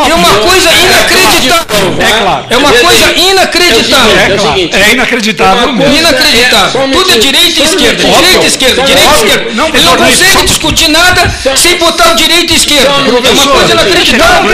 É 0.10 0.14
uma 0.14 0.30
coisa 0.30 0.72
inacreditável. 0.72 1.96
É 2.00 2.22
claro. 2.22 2.46
É 2.50 2.58
uma 2.58 2.72
coisa 2.72 3.12
inacreditável. 3.14 4.18
É, 4.18 4.38
claro. 4.38 4.60
é 4.60 4.94
inacreditável 4.94 5.74
mesmo. 5.74 5.96
Inacreditável. 5.96 6.90
Tudo 6.92 7.12
é 7.12 7.18
direita 7.18 7.60
e 7.60 7.64
esquerda. 7.64 8.04
Direita 8.04 8.44
e 8.44 8.48
esquerda. 8.48 8.82
Direita 8.84 9.10
e 9.10 9.16
esquerda. 9.16 9.50
Ele 9.50 9.86
não 9.86 9.98
consegue 9.98 10.46
discutir 10.46 10.88
nada 10.90 11.30
sem 11.56 11.78
botar 11.78 12.12
o 12.12 12.16
direito 12.16 12.54
e 12.54 12.56
esquerda. 12.56 12.90
É 12.90 13.32
uma 13.32 13.48
coisa 13.48 13.74
inacreditável. 13.74 14.52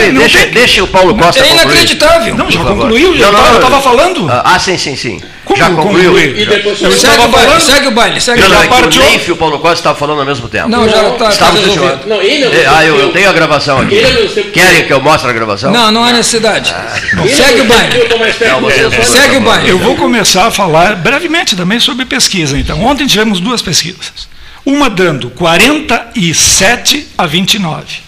Deixa 0.52 0.84
o 0.84 0.88
Paulo 0.88 1.16
Costa 1.16 1.44
É 1.44 1.50
inacreditável. 1.50 2.34
Não, 2.34 2.50
já 2.50 2.64
concluiu. 2.64 3.16
Já 3.16 3.28
estava 3.28 3.80
falando. 3.80 4.28
Ah, 4.30 4.58
sim, 4.58 4.78
sim, 4.78 4.87
sim. 4.96 5.20
Como 5.44 5.58
já 5.58 5.70
concluiu? 5.70 6.18
E 6.18 6.46
depois 6.46 6.80
eu 6.80 6.92
segue, 6.92 7.22
o 7.22 7.28
baile, 7.28 7.60
segue 7.60 7.86
o 7.86 7.90
baile, 7.90 8.20
segue 8.20 8.40
não, 8.40 8.48
o 8.48 8.50
baile. 8.50 8.68
Não, 8.68 8.78
é 8.78 8.88
que 8.88 8.98
o 8.98 9.02
Neif 9.02 9.28
e 9.28 9.32
o 9.32 9.36
Paulo 9.36 9.58
Costa 9.58 9.76
estavam 9.76 9.98
falando 9.98 10.20
ao 10.20 10.26
mesmo 10.26 10.48
tempo. 10.48 10.68
Não, 10.68 10.88
já 10.88 11.08
está 11.08 11.30
tá 11.30 11.50
resolvido. 11.50 12.06
Não, 12.06 12.22
ele 12.22 12.44
é 12.44 12.66
ah, 12.66 12.84
eu, 12.84 12.96
eu 12.96 13.12
tenho 13.12 13.28
a 13.28 13.32
gravação 13.32 13.80
aqui. 13.80 13.98
É 13.98 14.42
Querem 14.52 14.86
que 14.86 14.92
eu 14.92 15.00
mostre 15.00 15.30
a 15.30 15.32
gravação? 15.32 15.70
Não, 15.72 15.90
não 15.90 16.04
há 16.04 16.12
necessidade. 16.12 16.74
Ah, 16.74 16.94
segue 17.28 17.60
o 17.60 17.64
baile. 17.64 18.08
Não, 18.08 19.04
segue 19.04 19.36
o 19.36 19.40
baile. 19.40 19.68
Eu 19.70 19.78
vou 19.78 19.96
começar 19.96 20.46
a 20.46 20.50
falar 20.50 20.96
brevemente 20.96 21.56
também 21.56 21.80
sobre 21.80 22.04
pesquisa. 22.04 22.58
Então, 22.58 22.82
ontem 22.84 23.06
tivemos 23.06 23.40
duas 23.40 23.62
pesquisas. 23.62 24.28
Uma 24.64 24.90
dando 24.90 25.30
47 25.30 27.08
a 27.16 27.26
29. 27.26 28.00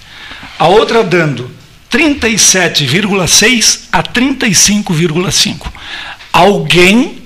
A 0.58 0.68
outra 0.68 1.02
dando 1.02 1.50
37,6 1.90 3.80
a 3.90 4.02
35,5. 4.02 5.66
Alguém 6.32 7.20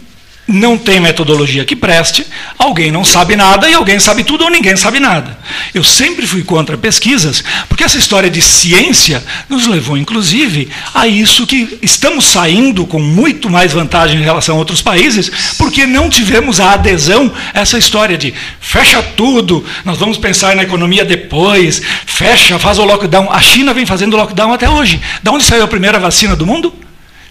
não 0.47 0.77
tem 0.77 1.01
metodologia 1.01 1.65
que 1.65 1.75
preste, 1.75 2.27
alguém 2.59 2.91
não 2.91 3.03
sabe 3.03 3.35
nada 3.35 3.69
e 3.69 3.75
alguém 3.75 3.99
sabe 3.99 4.25
tudo 4.25 4.45
ou 4.45 4.51
ninguém 4.51 4.77
sabe 4.77 5.01
nada. 5.01 5.39
Eu 5.73 5.83
sempre 5.83 6.27
fui 6.27 6.43
contra 6.43 6.77
pesquisas, 6.77 7.43
porque 7.69 7.83
essa 7.83 7.97
história 7.97 8.29
de 8.29 8.43
ciência 8.43 9.25
nos 9.49 9.67
levou, 9.67 9.97
inclusive, 9.97 10.69
a 10.93 11.07
isso 11.07 11.47
que 11.47 11.79
estamos 11.81 12.27
saindo 12.27 12.87
com 12.87 12.99
muito 12.99 13.49
mais 13.49 13.73
vantagem 13.73 14.21
em 14.21 14.25
relação 14.25 14.57
a 14.57 14.59
outros 14.59 14.83
países, 14.83 15.31
porque 15.57 15.87
não 15.87 16.11
tivemos 16.11 16.61
a 16.61 16.73
adesão 16.73 17.33
a 17.55 17.61
essa 17.61 17.79
história 17.79 18.19
de 18.19 18.35
fecha 18.61 19.03
tudo, 19.03 19.65
nós 19.85 19.99
vamos 19.99 20.19
pensar 20.19 20.55
na 20.55 20.63
economia 20.63 21.05
depois, 21.05 21.81
fecha, 22.05 22.59
faz 22.59 22.79
o 22.79 22.85
lockdown. 22.85 23.33
A 23.33 23.41
China 23.41 23.73
vem 23.73 23.87
fazendo 23.87 24.17
lockdown 24.17 24.53
até 24.53 24.69
hoje. 24.69 25.01
Da 25.23 25.33
onde 25.33 25.45
saiu 25.45 25.65
a 25.65 25.69
primeira 25.69 25.99
vacina 25.99 26.37
do 26.37 26.47
mundo? 26.47 26.84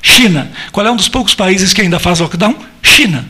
China. 0.04 0.52
Qual 0.72 0.86
é 0.86 0.92
um 0.92 0.96
dos 0.98 1.08
poucos 1.08 1.34
países 1.34 1.74
que 1.74 1.82
ainda 1.82 1.98
faz 1.98 2.20
lockdown? 2.20 2.56
China. 2.84 3.26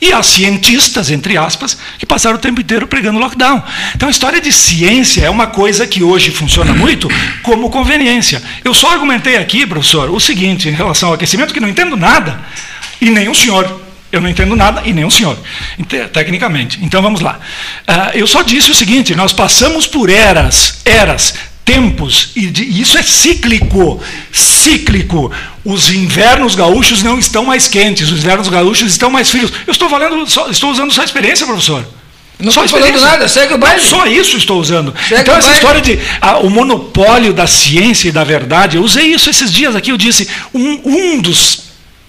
E 0.00 0.12
há 0.12 0.22
cientistas, 0.22 1.10
entre 1.10 1.36
aspas, 1.36 1.76
que 1.98 2.06
passaram 2.06 2.36
o 2.36 2.38
tempo 2.38 2.60
inteiro 2.60 2.86
pregando 2.86 3.18
lockdown. 3.18 3.60
Então 3.96 4.06
a 4.06 4.12
história 4.12 4.40
de 4.40 4.52
ciência 4.52 5.22
é 5.22 5.30
uma 5.30 5.48
coisa 5.48 5.88
que 5.88 6.04
hoje 6.04 6.30
funciona 6.30 6.72
muito 6.72 7.08
como 7.42 7.68
conveniência. 7.68 8.40
Eu 8.62 8.72
só 8.72 8.92
argumentei 8.92 9.36
aqui, 9.36 9.66
professor, 9.66 10.08
o 10.10 10.20
seguinte, 10.20 10.68
em 10.68 10.72
relação 10.72 11.08
ao 11.08 11.14
aquecimento, 11.16 11.52
que 11.52 11.58
não 11.58 11.68
entendo 11.68 11.96
nada, 11.96 12.38
e 13.00 13.10
nem 13.10 13.28
o 13.28 13.34
senhor. 13.34 13.88
Eu 14.10 14.20
não 14.20 14.28
entendo 14.30 14.54
nada, 14.54 14.82
e 14.86 14.92
nem 14.92 15.04
o 15.04 15.10
senhor, 15.10 15.36
tecnicamente. 16.12 16.78
Então 16.80 17.02
vamos 17.02 17.20
lá. 17.20 17.40
Uh, 17.86 18.16
eu 18.16 18.26
só 18.26 18.42
disse 18.42 18.70
o 18.70 18.74
seguinte: 18.74 19.14
nós 19.14 19.32
passamos 19.32 19.86
por 19.86 20.08
eras, 20.08 20.80
eras, 20.84 21.34
tempos, 21.68 22.30
e, 22.34 22.46
de, 22.46 22.62
e 22.62 22.80
isso 22.80 22.96
é 22.96 23.02
cíclico. 23.02 24.00
Cíclico. 24.32 25.30
Os 25.62 25.90
invernos 25.90 26.54
gaúchos 26.54 27.02
não 27.02 27.18
estão 27.18 27.44
mais 27.44 27.68
quentes, 27.68 28.10
os 28.10 28.20
invernos 28.20 28.48
gaúchos 28.48 28.90
estão 28.90 29.10
mais 29.10 29.28
frios. 29.28 29.52
Eu 29.66 29.72
estou, 29.72 29.90
falando, 29.90 30.26
só, 30.26 30.48
estou 30.48 30.70
usando 30.70 30.90
sua 30.90 31.04
experiência, 31.04 31.46
professor. 31.46 31.86
Não 32.40 32.48
estou 32.48 32.66
falando 32.66 33.00
nada, 33.00 33.28
segue 33.28 33.52
o 33.52 33.58
baile. 33.58 33.82
Não, 33.82 33.86
só 33.86 34.06
isso 34.06 34.38
estou 34.38 34.58
usando. 34.58 34.94
Segue 35.08 35.20
então, 35.20 35.36
essa 35.36 35.52
história 35.52 35.82
de 35.82 35.98
ah, 36.22 36.38
o 36.38 36.48
monopólio 36.48 37.34
da 37.34 37.46
ciência 37.46 38.08
e 38.08 38.12
da 38.12 38.24
verdade, 38.24 38.78
eu 38.78 38.82
usei 38.82 39.12
isso 39.12 39.28
esses 39.28 39.52
dias 39.52 39.76
aqui, 39.76 39.90
eu 39.90 39.98
disse, 39.98 40.26
um, 40.54 40.80
um 40.86 41.20
dos 41.20 41.67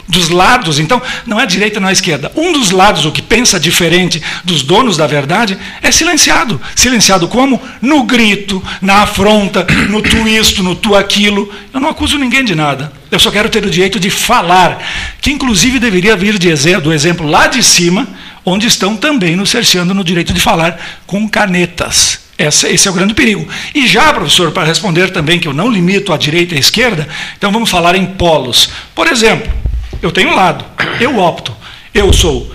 dos 0.09 0.29
lados, 0.29 0.79
então 0.79 0.99
não 1.25 1.39
é 1.39 1.43
a 1.43 1.45
direita, 1.45 1.79
não 1.79 1.87
é 1.87 1.91
a 1.91 1.93
esquerda. 1.93 2.31
Um 2.35 2.51
dos 2.51 2.71
lados, 2.71 3.05
o 3.05 3.11
que 3.11 3.21
pensa 3.21 3.59
diferente 3.59 4.21
dos 4.43 4.63
donos 4.63 4.97
da 4.97 5.05
verdade, 5.05 5.55
é 5.83 5.91
silenciado. 5.91 6.59
Silenciado 6.75 7.27
como? 7.27 7.61
No 7.79 8.03
grito, 8.03 8.61
na 8.81 9.03
afronta, 9.03 9.65
no 9.87 10.01
tu 10.01 10.27
isto, 10.27 10.63
no 10.63 10.75
tu 10.75 10.95
aquilo. 10.95 11.53
Eu 11.71 11.79
não 11.79 11.89
acuso 11.89 12.17
ninguém 12.17 12.43
de 12.43 12.55
nada. 12.55 12.91
Eu 13.11 13.19
só 13.19 13.29
quero 13.29 13.49
ter 13.49 13.63
o 13.63 13.69
direito 13.69 13.99
de 13.99 14.09
falar, 14.09 14.83
que 15.21 15.31
inclusive 15.31 15.79
deveria 15.79 16.15
vir 16.15 16.39
de, 16.39 16.49
do 16.77 16.91
exemplo 16.91 17.27
lá 17.27 17.45
de 17.45 17.61
cima, 17.61 18.07
onde 18.43 18.65
estão 18.65 18.97
também 18.97 19.35
nos 19.35 19.51
cerceando 19.51 19.93
no 19.93 20.03
direito 20.03 20.33
de 20.33 20.39
falar 20.39 20.79
com 21.05 21.29
canetas. 21.29 22.19
Esse 22.35 22.87
é 22.87 22.91
o 22.91 22.93
grande 22.93 23.13
perigo. 23.13 23.47
E 23.75 23.85
já, 23.85 24.11
professor, 24.13 24.51
para 24.51 24.63
responder 24.65 25.11
também 25.11 25.39
que 25.39 25.47
eu 25.47 25.53
não 25.53 25.69
limito 25.69 26.13
a 26.13 26.17
direita 26.17 26.55
e 26.55 26.57
a 26.57 26.59
esquerda, 26.59 27.07
então 27.37 27.51
vamos 27.51 27.69
falar 27.69 27.95
em 27.95 28.05
polos. 28.05 28.69
Por 28.95 29.07
exemplo, 29.07 29.51
eu 30.01 30.11
tenho 30.11 30.29
um 30.29 30.35
lado. 30.35 30.65
Eu 30.99 31.17
opto. 31.17 31.55
Eu 31.93 32.13
sou 32.13 32.51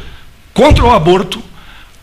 contra 0.52 0.84
o 0.84 0.90
aborto, 0.90 1.42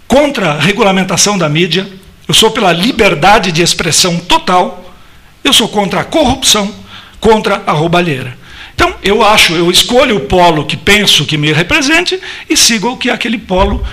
contra 0.08 0.52
a 0.52 0.60
regulamentação 0.60 1.38
da 1.38 1.48
mídia, 1.48 1.88
eu 2.28 2.34
sou 2.34 2.52
pela 2.52 2.74
liberdade 2.74 3.52
de 3.52 3.62
expressão 3.62 4.18
total, 4.20 4.94
eu 5.44 5.54
sou 5.54 5.70
contra 5.70 6.02
a 6.02 6.04
corrupção, 6.04 6.74
contra 7.20 7.64
a 7.66 7.72
roubalheira. 7.72 8.38
Então, 8.76 8.94
eu 9.04 9.24
acho, 9.24 9.54
eu 9.54 9.72
escolho 9.72 10.18
o 10.18 10.22
polo 10.22 10.66
que 10.66 10.76
penso 10.76 11.26
que 11.26 11.38
me 11.38 11.54
represente 11.54 12.20
e 12.50 12.58
sigo 12.58 12.90
o 12.90 12.98
que 12.98 13.10
aquele 13.10 13.38
polo 13.38 13.86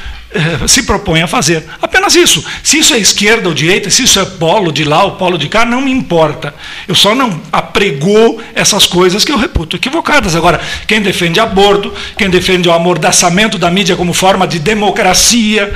se 0.66 0.82
propõe 0.82 1.22
a 1.22 1.26
fazer. 1.26 1.64
Apenas 1.80 2.14
isso. 2.14 2.44
Se 2.62 2.78
isso 2.78 2.94
é 2.94 2.98
esquerda 2.98 3.48
ou 3.48 3.54
direita, 3.54 3.88
se 3.90 4.02
isso 4.02 4.20
é 4.20 4.24
polo 4.24 4.70
de 4.70 4.84
lá 4.84 5.04
ou 5.04 5.12
polo 5.12 5.38
de 5.38 5.48
cá, 5.48 5.64
não 5.64 5.80
me 5.80 5.90
importa. 5.90 6.54
Eu 6.86 6.94
só 6.94 7.14
não 7.14 7.40
apregou 7.50 8.40
essas 8.54 8.86
coisas 8.86 9.24
que 9.24 9.32
eu 9.32 9.38
reputo 9.38 9.76
equivocadas. 9.76 10.36
Agora, 10.36 10.60
quem 10.86 11.00
defende 11.00 11.40
aborto, 11.40 11.92
quem 12.16 12.28
defende 12.28 12.68
o 12.68 12.72
amordaçamento 12.72 13.58
da 13.58 13.70
mídia 13.70 13.96
como 13.96 14.12
forma 14.12 14.46
de 14.46 14.58
democracia, 14.58 15.74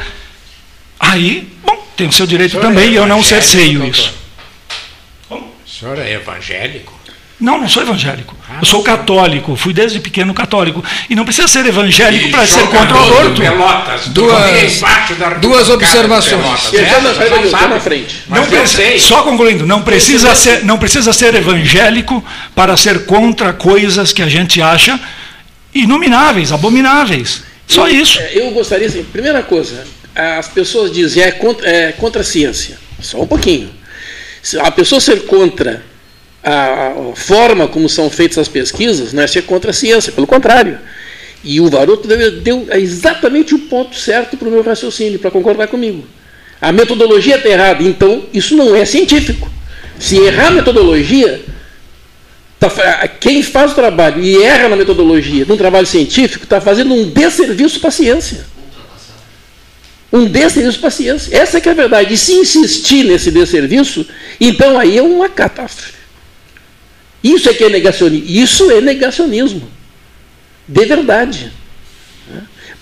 aí, 1.00 1.48
bom, 1.64 1.86
tem 1.96 2.08
o 2.08 2.12
seu 2.12 2.26
direito 2.26 2.60
também 2.60 2.88
é 2.88 2.92
e 2.92 2.96
eu 2.96 3.06
não 3.06 3.22
cerceio 3.22 3.84
isso. 3.84 4.12
Como? 5.28 5.46
O 5.46 5.68
senhor 5.68 5.98
é 5.98 6.12
evangélico? 6.12 7.01
Não, 7.42 7.60
não 7.60 7.68
sou 7.68 7.82
evangélico. 7.82 8.36
Ah, 8.48 8.58
eu 8.60 8.64
sou 8.64 8.84
católico, 8.84 9.56
fui 9.56 9.74
desde 9.74 9.98
pequeno 9.98 10.32
católico. 10.32 10.82
E 11.10 11.16
não 11.16 11.24
precisa 11.24 11.48
ser 11.48 11.66
evangélico 11.66 12.30
para 12.30 12.46
ser 12.46 12.68
contra 12.68 12.94
o 12.94 13.02
aborto. 13.02 13.40
Pelotas, 13.40 14.06
duas, 14.06 14.80
duas 15.40 15.68
observações. 15.68 16.72
Está 16.72 17.66
na 17.66 17.80
frente. 17.80 18.22
Não 18.28 18.46
precisa, 18.46 18.96
só 19.00 19.24
concluindo, 19.24 19.66
não 19.66 19.82
precisa, 19.82 20.36
ser, 20.36 20.64
não 20.64 20.78
precisa 20.78 21.12
ser 21.12 21.34
evangélico 21.34 22.24
para 22.54 22.76
ser 22.76 23.06
contra 23.06 23.52
coisas 23.52 24.12
que 24.12 24.22
a 24.22 24.28
gente 24.28 24.62
acha 24.62 25.00
inomináveis, 25.74 26.52
abomináveis. 26.52 27.42
Só 27.66 27.88
eu, 27.88 27.96
isso. 27.96 28.20
É, 28.20 28.38
eu 28.38 28.52
gostaria, 28.52 28.86
assim, 28.86 29.02
primeira 29.02 29.42
coisa, 29.42 29.84
as 30.14 30.46
pessoas 30.46 30.92
dizem 30.92 31.24
é 31.24 31.32
contra, 31.32 31.68
é 31.68 31.90
contra 31.90 32.20
a 32.20 32.24
ciência. 32.24 32.78
Só 33.00 33.20
um 33.20 33.26
pouquinho. 33.26 33.68
A 34.60 34.70
pessoa 34.70 35.00
ser 35.00 35.26
contra 35.26 35.90
a 36.42 36.92
forma 37.14 37.68
como 37.68 37.88
são 37.88 38.10
feitas 38.10 38.38
as 38.38 38.48
pesquisas 38.48 39.12
não 39.12 39.22
é 39.22 39.26
ser 39.26 39.42
contra 39.42 39.70
a 39.70 39.74
ciência, 39.74 40.12
pelo 40.12 40.26
contrário. 40.26 40.78
E 41.44 41.60
o 41.60 41.68
Varoto 41.68 42.08
deu, 42.08 42.66
exatamente 42.72 43.54
o 43.54 43.58
ponto 43.60 43.96
certo 43.96 44.36
para 44.36 44.48
o 44.48 44.50
meu 44.50 44.62
raciocínio, 44.62 45.18
para 45.18 45.30
concordar 45.30 45.68
comigo. 45.68 46.06
A 46.60 46.70
metodologia 46.70 47.36
está 47.36 47.48
errada, 47.48 47.82
então 47.82 48.24
isso 48.32 48.56
não 48.56 48.74
é 48.74 48.84
científico. 48.84 49.50
Se 49.98 50.16
errar 50.16 50.48
a 50.48 50.50
metodologia, 50.52 51.44
tá, 52.58 52.70
quem 53.20 53.42
faz 53.42 53.72
o 53.72 53.74
trabalho 53.74 54.22
e 54.22 54.40
erra 54.42 54.68
na 54.68 54.76
metodologia 54.76 55.44
de 55.44 55.52
um 55.52 55.56
trabalho 55.56 55.86
científico 55.86 56.44
está 56.44 56.60
fazendo 56.60 56.94
um 56.94 57.08
desserviço 57.08 57.80
para 57.80 57.88
a 57.88 57.92
ciência. 57.92 58.46
Um 60.12 60.26
desserviço 60.26 60.78
para 60.78 60.88
a 60.88 60.92
ciência. 60.92 61.36
Essa 61.36 61.58
é 61.58 61.60
que 61.60 61.68
é 61.68 61.72
a 61.72 61.74
verdade. 61.74 62.14
E 62.14 62.16
se 62.16 62.34
insistir 62.34 63.04
nesse 63.04 63.30
desserviço, 63.30 64.06
então 64.40 64.78
aí 64.78 64.98
é 64.98 65.02
uma 65.02 65.28
catástrofe. 65.28 66.01
Isso 67.22 67.48
é 67.48 67.54
que 67.54 67.64
é 67.64 67.68
negacionismo. 67.68 68.26
Isso 68.28 68.70
é 68.70 68.80
negacionismo. 68.80 69.68
De 70.66 70.84
verdade. 70.84 71.52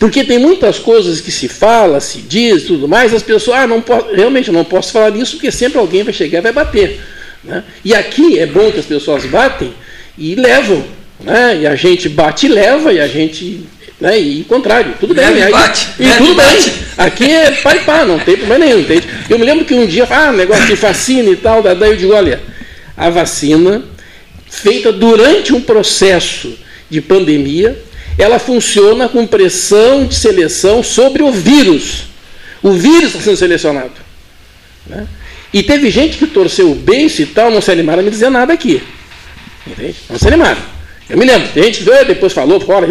Porque 0.00 0.24
tem 0.24 0.38
muitas 0.38 0.78
coisas 0.78 1.20
que 1.20 1.30
se 1.30 1.46
fala, 1.46 2.00
se 2.00 2.22
diz 2.22 2.62
tudo 2.62 2.88
mais, 2.88 3.12
as 3.12 3.22
pessoas, 3.22 3.58
ah, 3.58 3.66
não 3.66 3.82
posso, 3.82 4.06
realmente 4.14 4.50
não 4.50 4.64
posso 4.64 4.92
falar 4.92 5.14
isso, 5.14 5.32
porque 5.32 5.50
sempre 5.50 5.78
alguém 5.78 6.02
vai 6.02 6.14
chegar 6.14 6.38
e 6.38 6.42
vai 6.42 6.52
bater. 6.52 6.98
Né? 7.44 7.62
E 7.84 7.94
aqui 7.94 8.38
é 8.38 8.46
bom 8.46 8.72
que 8.72 8.80
as 8.80 8.86
pessoas 8.86 9.26
batem 9.26 9.74
e 10.16 10.34
levam. 10.34 10.82
Né? 11.22 11.60
E 11.60 11.66
a 11.66 11.76
gente 11.76 12.08
bate 12.08 12.46
e 12.46 12.48
leva, 12.48 12.94
e 12.94 12.98
a 12.98 13.06
gente. 13.06 13.60
Né? 14.00 14.18
E 14.18 14.40
o 14.40 14.44
contrário, 14.44 14.94
tudo 14.98 15.14
bem. 15.14 15.22
Aí, 15.22 15.52
bate, 15.52 15.88
e 15.98 16.08
tudo 16.16 16.34
bate. 16.34 16.70
bem. 16.70 16.80
Aqui 16.96 17.30
é 17.30 17.50
pai 17.50 17.76
e 17.76 17.80
pá, 17.80 18.02
não 18.06 18.18
tem 18.18 18.38
problema 18.38 18.64
nenhum, 18.64 18.80
entende? 18.80 19.06
Eu 19.28 19.38
me 19.38 19.44
lembro 19.44 19.66
que 19.66 19.74
um 19.74 19.86
dia, 19.86 20.06
ah, 20.08 20.32
negócio 20.32 20.66
de 20.66 20.76
vacina 20.76 21.28
e 21.28 21.36
tal, 21.36 21.62
daí 21.62 21.90
eu 21.90 21.96
digo, 21.96 22.14
olha, 22.14 22.40
a 22.96 23.10
vacina 23.10 23.82
feita 24.50 24.92
durante 24.92 25.54
um 25.54 25.60
processo 25.60 26.58
de 26.90 27.00
pandemia, 27.00 27.80
ela 28.18 28.38
funciona 28.38 29.08
com 29.08 29.26
pressão 29.26 30.04
de 30.04 30.14
seleção 30.14 30.82
sobre 30.82 31.22
o 31.22 31.30
vírus. 31.30 32.08
O 32.62 32.72
vírus 32.72 33.10
está 33.10 33.20
sendo 33.20 33.36
selecionado. 33.36 33.92
Né? 34.86 35.06
E 35.52 35.62
teve 35.62 35.90
gente 35.90 36.18
que 36.18 36.26
torceu 36.26 36.70
o 36.70 36.74
beiço 36.74 37.22
e 37.22 37.26
tal, 37.26 37.50
não 37.50 37.60
se 37.60 37.70
animaram 37.70 38.00
a 38.00 38.02
me 38.02 38.10
dizer 38.10 38.28
nada 38.28 38.52
aqui. 38.52 38.82
Entende? 39.66 39.96
Não 40.10 40.18
se 40.18 40.26
animaram. 40.26 40.60
Eu 41.08 41.16
me 41.16 41.24
lembro, 41.24 41.48
tem 41.48 41.64
gente 41.64 41.82
veio, 41.82 42.06
depois 42.06 42.32
falou 42.32 42.60
fora, 42.60 42.86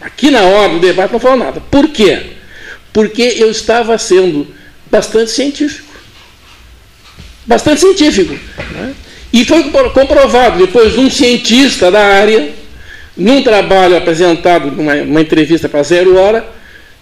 aqui 0.00 0.30
na 0.30 0.42
hora 0.42 0.72
do 0.72 0.80
debate 0.80 1.12
não 1.12 1.20
falou 1.20 1.36
nada. 1.36 1.60
Por 1.60 1.88
quê? 1.88 2.32
Porque 2.92 3.22
eu 3.22 3.50
estava 3.50 3.96
sendo 3.98 4.46
bastante 4.90 5.30
científico. 5.30 5.92
Bastante 7.46 7.80
científico. 7.80 8.34
Né? 8.72 8.94
E 9.32 9.44
foi 9.44 9.70
comprovado 9.94 10.58
depois 10.58 10.98
um 10.98 11.08
cientista 11.08 11.90
da 11.90 12.04
área, 12.04 12.50
num 13.16 13.42
trabalho 13.42 13.96
apresentado 13.96 14.70
numa, 14.70 14.94
numa 14.96 15.20
entrevista 15.20 15.68
para 15.68 15.82
Zero 15.82 16.18
Hora, 16.18 16.46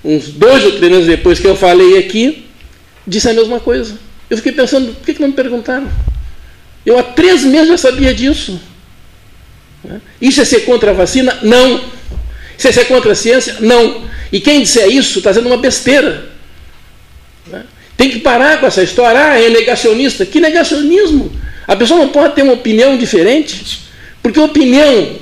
uns 0.04 0.28
dois 0.28 0.64
ou 0.64 0.72
três 0.72 0.92
meses 0.92 1.06
depois 1.06 1.38
que 1.40 1.46
eu 1.46 1.56
falei 1.56 1.98
aqui, 1.98 2.46
disse 3.06 3.28
a 3.28 3.34
mesma 3.34 3.58
coisa. 3.58 3.98
Eu 4.28 4.36
fiquei 4.36 4.52
pensando, 4.52 4.94
por 4.94 5.04
que, 5.04 5.14
que 5.14 5.20
não 5.20 5.28
me 5.28 5.34
perguntaram? 5.34 5.90
Eu 6.86 6.98
há 6.98 7.02
três 7.02 7.42
meses 7.42 7.68
já 7.68 7.78
sabia 7.78 8.14
disso. 8.14 8.60
Né? 9.82 10.00
Isso 10.20 10.40
é 10.40 10.44
ser 10.44 10.60
contra 10.60 10.92
a 10.92 10.94
vacina? 10.94 11.36
Não. 11.42 11.82
Isso 12.56 12.68
é 12.68 12.72
ser 12.72 12.84
contra 12.84 13.12
a 13.12 13.14
ciência? 13.14 13.56
Não. 13.60 14.04
E 14.30 14.40
quem 14.40 14.62
disser 14.62 14.88
isso 14.88 15.18
está 15.18 15.30
fazendo 15.30 15.46
uma 15.46 15.56
besteira. 15.56 16.30
Né? 17.48 17.64
Tem 17.96 18.08
que 18.08 18.20
parar 18.20 18.60
com 18.60 18.66
essa 18.66 18.82
história. 18.82 19.20
Ah, 19.20 19.40
é 19.40 19.48
negacionista. 19.48 20.24
Que 20.24 20.40
negacionismo? 20.40 21.32
A 21.66 21.76
pessoa 21.76 22.00
não 22.00 22.08
pode 22.08 22.34
ter 22.34 22.42
uma 22.42 22.54
opinião 22.54 22.96
diferente, 22.96 23.80
porque 24.22 24.38
opinião, 24.38 25.16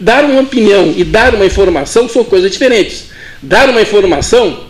dar 0.00 0.24
uma 0.24 0.40
opinião 0.40 0.92
e 0.96 1.04
dar 1.04 1.34
uma 1.34 1.46
informação 1.46 2.08
são 2.08 2.24
coisas 2.24 2.50
diferentes. 2.50 3.06
Dar 3.40 3.68
uma 3.68 3.80
informação, 3.80 4.66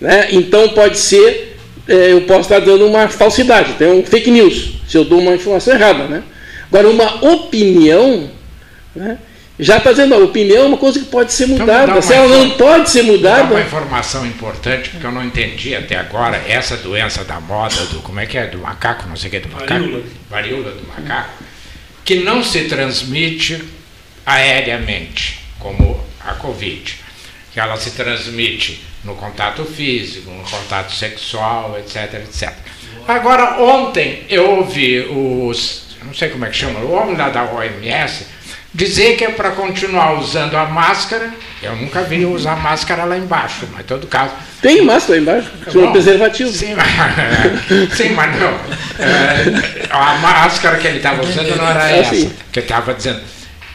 né, 0.00 0.28
então 0.30 0.68
pode 0.70 0.98
ser, 0.98 1.56
é, 1.88 2.12
eu 2.12 2.22
posso 2.22 2.42
estar 2.42 2.60
dando 2.60 2.86
uma 2.86 3.08
falsidade, 3.08 3.74
tem 3.74 3.88
um 3.88 4.04
fake 4.04 4.30
news, 4.30 4.74
se 4.88 4.96
eu 4.96 5.04
dou 5.04 5.20
uma 5.20 5.34
informação 5.34 5.74
errada. 5.74 6.04
Né? 6.04 6.22
Agora, 6.70 6.88
uma 6.88 7.32
opinião, 7.32 8.30
né, 8.94 9.18
já 9.58 9.76
está 9.76 9.90
dizendo, 9.92 10.14
a 10.14 10.18
opinião 10.18 10.64
é 10.64 10.66
uma 10.66 10.76
coisa 10.76 10.98
que 10.98 11.06
pode 11.06 11.32
ser 11.32 11.44
então, 11.44 11.60
mudada. 11.60 11.90
Então, 11.90 12.02
se 12.02 12.12
ela 12.12 12.26
não 12.26 12.50
pode 12.50 12.90
ser 12.90 13.02
mudada. 13.02 13.44
uma 13.44 13.60
informação 13.60 14.26
importante, 14.26 14.90
porque 14.90 15.06
eu 15.06 15.12
não 15.12 15.24
entendi 15.24 15.76
até 15.76 15.96
agora 15.96 16.42
essa 16.48 16.76
doença 16.76 17.24
da 17.24 17.40
moda, 17.40 17.76
do 17.86 18.00
como 18.00 18.18
é 18.18 18.26
que 18.26 18.36
é? 18.36 18.48
Do 18.48 18.58
macaco, 18.58 19.08
não 19.08 19.16
sei 19.16 19.28
o 19.28 19.30
que, 19.30 19.40
do 19.40 19.48
macaco. 19.48 19.80
Varíola. 19.80 20.02
Varíola 20.28 20.70
do 20.72 20.86
macaco, 20.88 21.44
que 22.04 22.16
não 22.16 22.42
se 22.42 22.64
transmite 22.64 23.62
aéreamente, 24.26 25.40
como 25.60 26.04
a 26.20 26.32
Covid. 26.34 27.04
Que 27.52 27.60
ela 27.60 27.76
se 27.76 27.92
transmite 27.92 28.84
no 29.04 29.14
contato 29.14 29.64
físico, 29.64 30.30
no 30.30 30.42
contato 30.42 30.92
sexual, 30.92 31.78
etc, 31.78 32.14
etc. 32.14 32.52
Agora, 33.06 33.62
ontem 33.62 34.24
eu 34.28 34.58
ouvi 34.58 34.98
os, 35.00 35.96
não 36.02 36.12
sei 36.12 36.30
como 36.30 36.44
é 36.44 36.48
que 36.48 36.56
chama, 36.56 36.80
o 36.80 36.92
homem 36.92 37.16
lá 37.16 37.28
da 37.28 37.44
OMS 37.44 38.33
Dizer 38.74 39.16
que 39.16 39.24
é 39.24 39.30
para 39.30 39.52
continuar 39.52 40.18
usando 40.18 40.56
a 40.56 40.64
máscara, 40.64 41.32
eu 41.62 41.76
nunca 41.76 42.02
vi 42.02 42.26
usar 42.26 42.56
máscara 42.56 43.04
lá 43.04 43.16
embaixo, 43.16 43.68
mas 43.70 43.82
em 43.82 43.84
todo 43.84 44.08
caso. 44.08 44.32
Tem 44.60 44.82
máscara 44.82 45.14
lá 45.14 45.22
embaixo, 45.22 45.50
é 45.78 45.92
preservativo. 45.92 46.50
Sim, 46.50 46.74
mas, 46.74 46.88
sim, 47.96 48.08
mas 48.08 48.36
não. 48.36 48.48
É, 48.98 49.86
a 49.88 50.14
máscara 50.14 50.76
que 50.78 50.88
ele 50.88 50.96
estava 50.96 51.22
usando 51.22 51.56
não 51.56 51.68
era 51.68 51.88
essa, 51.88 52.16
assim. 52.16 52.32
que 52.50 52.58
estava 52.58 52.92
dizendo. 52.92 53.20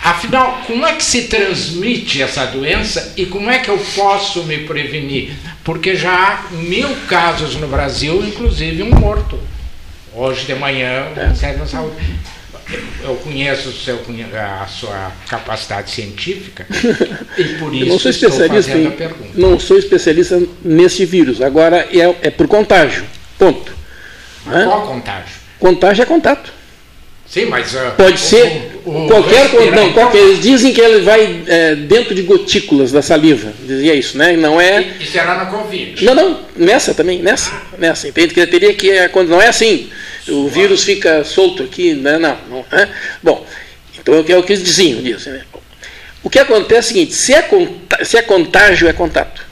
Afinal, 0.04 0.64
como 0.68 0.86
é 0.86 0.92
que 0.92 1.04
se 1.04 1.24
transmite 1.30 2.22
essa 2.22 2.46
doença 2.48 3.14
e 3.16 3.26
como 3.26 3.50
é 3.50 3.60
que 3.60 3.70
eu 3.70 3.78
posso 3.96 4.44
me 4.44 4.60
prevenir? 4.60 5.32
Porque 5.64 5.96
já 5.96 6.12
há 6.12 6.54
mil 6.54 6.90
casos 7.08 7.56
no 7.56 7.70
Brasil, 7.70 8.22
inclusive 8.22 8.84
um 8.84 8.90
morto. 8.90 9.40
Hoje 10.14 10.46
de 10.46 10.56
manhã, 10.56 11.06
o 11.16 11.20
Ministério 11.20 11.60
da 11.60 11.66
Saúde 11.66 11.96
eu 13.02 13.16
conheço 13.16 13.72
seu, 13.72 14.00
a 14.36 14.68
sua 14.68 15.12
capacidade 15.28 15.90
científica 15.90 16.68
e 17.38 17.44
por 17.56 17.74
isso 17.74 17.86
eu 17.86 17.88
não 17.88 18.00
sou 18.00 18.12
especialista 18.12 18.78
em, 18.78 18.94
Não 19.36 19.60
sou 19.60 19.78
especialista 19.78 20.42
nesse 20.64 21.06
vírus. 21.06 21.42
Agora 21.42 21.88
é, 21.92 22.16
é 22.22 22.30
por 22.30 22.48
contágio. 22.48 23.04
Ponto. 23.38 23.74
Mas 24.46 24.64
qual 24.66 24.88
contágio? 24.88 25.36
Contágio 25.60 26.04
é 26.04 26.06
contato. 26.06 26.54
Sim, 27.28 27.46
mas. 27.46 27.74
Uh, 27.74 27.92
Pode 27.96 28.16
o, 28.16 28.18
ser 28.18 28.69
o, 28.90 29.08
qualquer. 29.08 29.72
Não, 29.72 29.94
qualquer, 29.94 30.20
eles 30.20 30.42
dizem 30.42 30.74
que 30.74 30.82
ele 30.82 31.02
vai 31.02 31.44
é, 31.48 31.76
dentro 31.76 32.14
de 32.16 32.22
gotículas 32.24 32.92
da 32.92 33.02
saliva. 33.02 33.52
Dizia 33.66 33.94
isso, 33.96 34.18
né? 34.18 34.36
Não 34.36 34.60
é. 34.60 34.82
E, 34.82 35.04
e 35.04 35.06
será 35.06 35.36
na 35.36 35.46
Covid? 35.46 36.04
Não, 36.04 36.16
não. 36.16 36.40
Nessa 36.56 36.94
também. 36.94 37.22
Nessa. 37.22 37.52
Nessa. 37.78 38.08
Entende? 38.08 38.34
Que 38.34 38.46
teria 38.48 38.74
que. 38.74 38.90
É, 38.90 39.08
quando 39.08 39.30
não 39.30 39.42
é 39.42 39.48
assim 39.48 39.90
o 40.32 40.48
vírus 40.48 40.84
fica 40.84 41.24
solto 41.24 41.64
aqui, 41.64 41.94
né? 41.94 42.18
não, 42.18 42.38
não 42.50 42.66
né? 42.72 42.90
Bom, 43.22 43.46
então 44.00 44.16
é 44.16 44.20
o 44.20 44.44
que 44.44 44.54
eles 44.54 44.64
diziam 44.64 45.02
disso. 45.02 45.30
Né? 45.30 45.42
O 46.24 46.30
que 46.30 46.40
acontece 46.40 46.76
é 46.76 46.80
o 46.80 46.84
seguinte: 46.84 47.14
se 47.14 47.34
é, 47.34 47.48
se 48.04 48.18
é 48.18 48.22
contágio, 48.22 48.88
é 48.88 48.94
contato. 48.94 49.48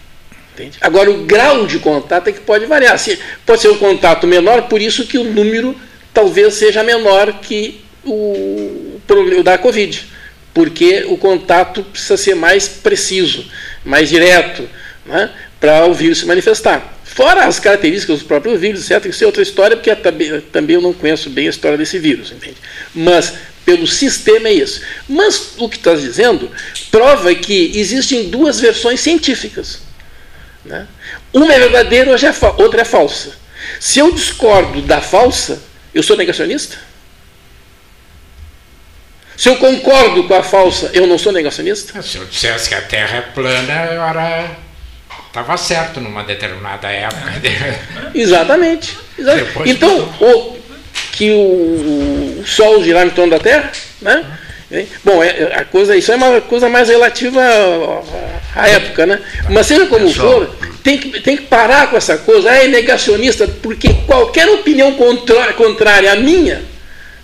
Entende? 0.54 0.78
Agora, 0.82 1.12
o 1.12 1.24
grau 1.24 1.68
de 1.68 1.80
contato 1.80 2.30
é 2.30 2.32
que 2.32 2.40
pode 2.40 2.66
variar. 2.66 2.98
Se, 2.98 3.20
pode 3.46 3.62
ser 3.62 3.70
um 3.70 3.78
contato 3.78 4.26
menor, 4.26 4.64
por 4.64 4.82
isso 4.82 5.06
que 5.06 5.18
o 5.18 5.24
número 5.24 5.76
talvez 6.14 6.56
seja 6.56 6.84
menor 6.84 7.40
que 7.42 7.82
o, 8.04 8.12
o 9.10 9.44
da 9.44 9.58
Covid, 9.58 10.06
porque 10.54 11.06
o 11.08 11.18
contato 11.18 11.84
precisa 11.84 12.18
ser 12.18 12.36
mais 12.36 12.68
preciso, 12.68 13.46
mais 13.86 14.10
direto, 14.10 14.68
né? 15.06 15.32
para 15.60 15.86
o 15.86 15.94
vírus 15.94 16.20
se 16.20 16.26
manifestar. 16.26 16.98
Fora 17.04 17.46
as 17.46 17.60
características 17.60 18.20
dos 18.20 18.28
próprios 18.28 18.60
vírus, 18.60 18.92
etc. 18.92 19.10
Isso 19.10 19.24
é 19.24 19.28
outra 19.28 19.42
história, 19.42 19.76
porque 19.76 19.96
também, 19.96 20.40
também 20.52 20.76
eu 20.76 20.82
não 20.82 20.94
conheço 20.94 21.30
bem 21.30 21.48
a 21.48 21.50
história 21.50 21.78
desse 21.78 21.98
vírus, 21.98 22.32
entende? 22.32 22.58
Mas, 22.94 23.34
pelo 23.66 23.88
sistema 23.88 24.50
é 24.50 24.54
isso. 24.54 24.82
Mas 25.10 25.54
o 25.58 25.68
que 25.68 25.78
estás 25.78 26.02
dizendo 26.02 26.52
prova 26.92 27.34
que 27.34 27.72
existem 27.76 28.30
duas 28.30 28.60
versões 28.60 29.00
científicas. 29.00 29.80
Né? 30.64 30.86
Uma 31.34 31.52
é 31.54 31.60
verdadeira, 31.60 32.12
é 32.12 32.62
outra 32.62 32.82
é 32.82 32.86
falsa. 32.86 33.32
Se 33.80 34.00
eu 34.00 34.12
discordo 34.12 34.82
da 34.82 35.02
falsa, 35.02 35.62
eu 35.94 36.04
sou 36.04 36.16
negacionista? 36.16 36.78
Se 39.38 39.50
eu 39.50 39.56
concordo 39.58 40.24
com 40.24 40.34
a 40.34 40.42
falsa, 40.42 40.90
eu 40.94 41.06
não 41.06 41.18
sou 41.18 41.32
negacionista? 41.32 42.02
Se 42.02 42.18
eu 42.18 42.26
dissesse 42.26 42.70
que 42.70 42.76
a 42.76 42.82
Terra 42.82 43.18
é 43.18 43.22
plana, 43.22 43.86
eu 43.94 44.02
era 44.02 44.58
estava 45.28 45.56
certo 45.56 46.02
numa 46.02 46.24
determinada 46.24 46.90
época. 46.90 47.34
Exatamente. 48.16 48.98
exatamente. 49.18 49.70
Então, 49.70 50.14
o, 50.20 50.58
que 51.12 51.30
o, 51.30 52.40
o 52.40 52.44
Sol 52.46 52.84
girar 52.84 53.06
em 53.06 53.12
torno 53.12 53.32
da 53.32 53.40
Terra, 53.40 53.72
né? 54.02 54.26
Bom, 55.04 55.24
é, 55.24 55.54
a 55.56 55.64
coisa, 55.64 55.96
isso 55.96 56.12
é 56.12 56.16
uma 56.16 56.42
coisa 56.42 56.68
mais 56.68 56.90
relativa 56.90 57.42
à, 57.42 58.64
à 58.64 58.68
época, 58.68 59.06
né? 59.06 59.22
Mas 59.50 59.68
seja 59.68 59.86
como 59.86 60.10
for, 60.12 60.54
tem 60.84 60.98
que, 60.98 61.22
tem 61.22 61.38
que 61.38 61.44
parar 61.44 61.90
com 61.90 61.96
essa 61.96 62.18
coisa, 62.18 62.52
ah, 62.52 62.64
é 62.64 62.68
negacionista, 62.68 63.48
porque 63.62 63.94
qualquer 64.06 64.50
opinião 64.50 64.94
contrária, 64.94 65.54
contrária 65.54 66.12
à 66.12 66.16
minha 66.16 66.64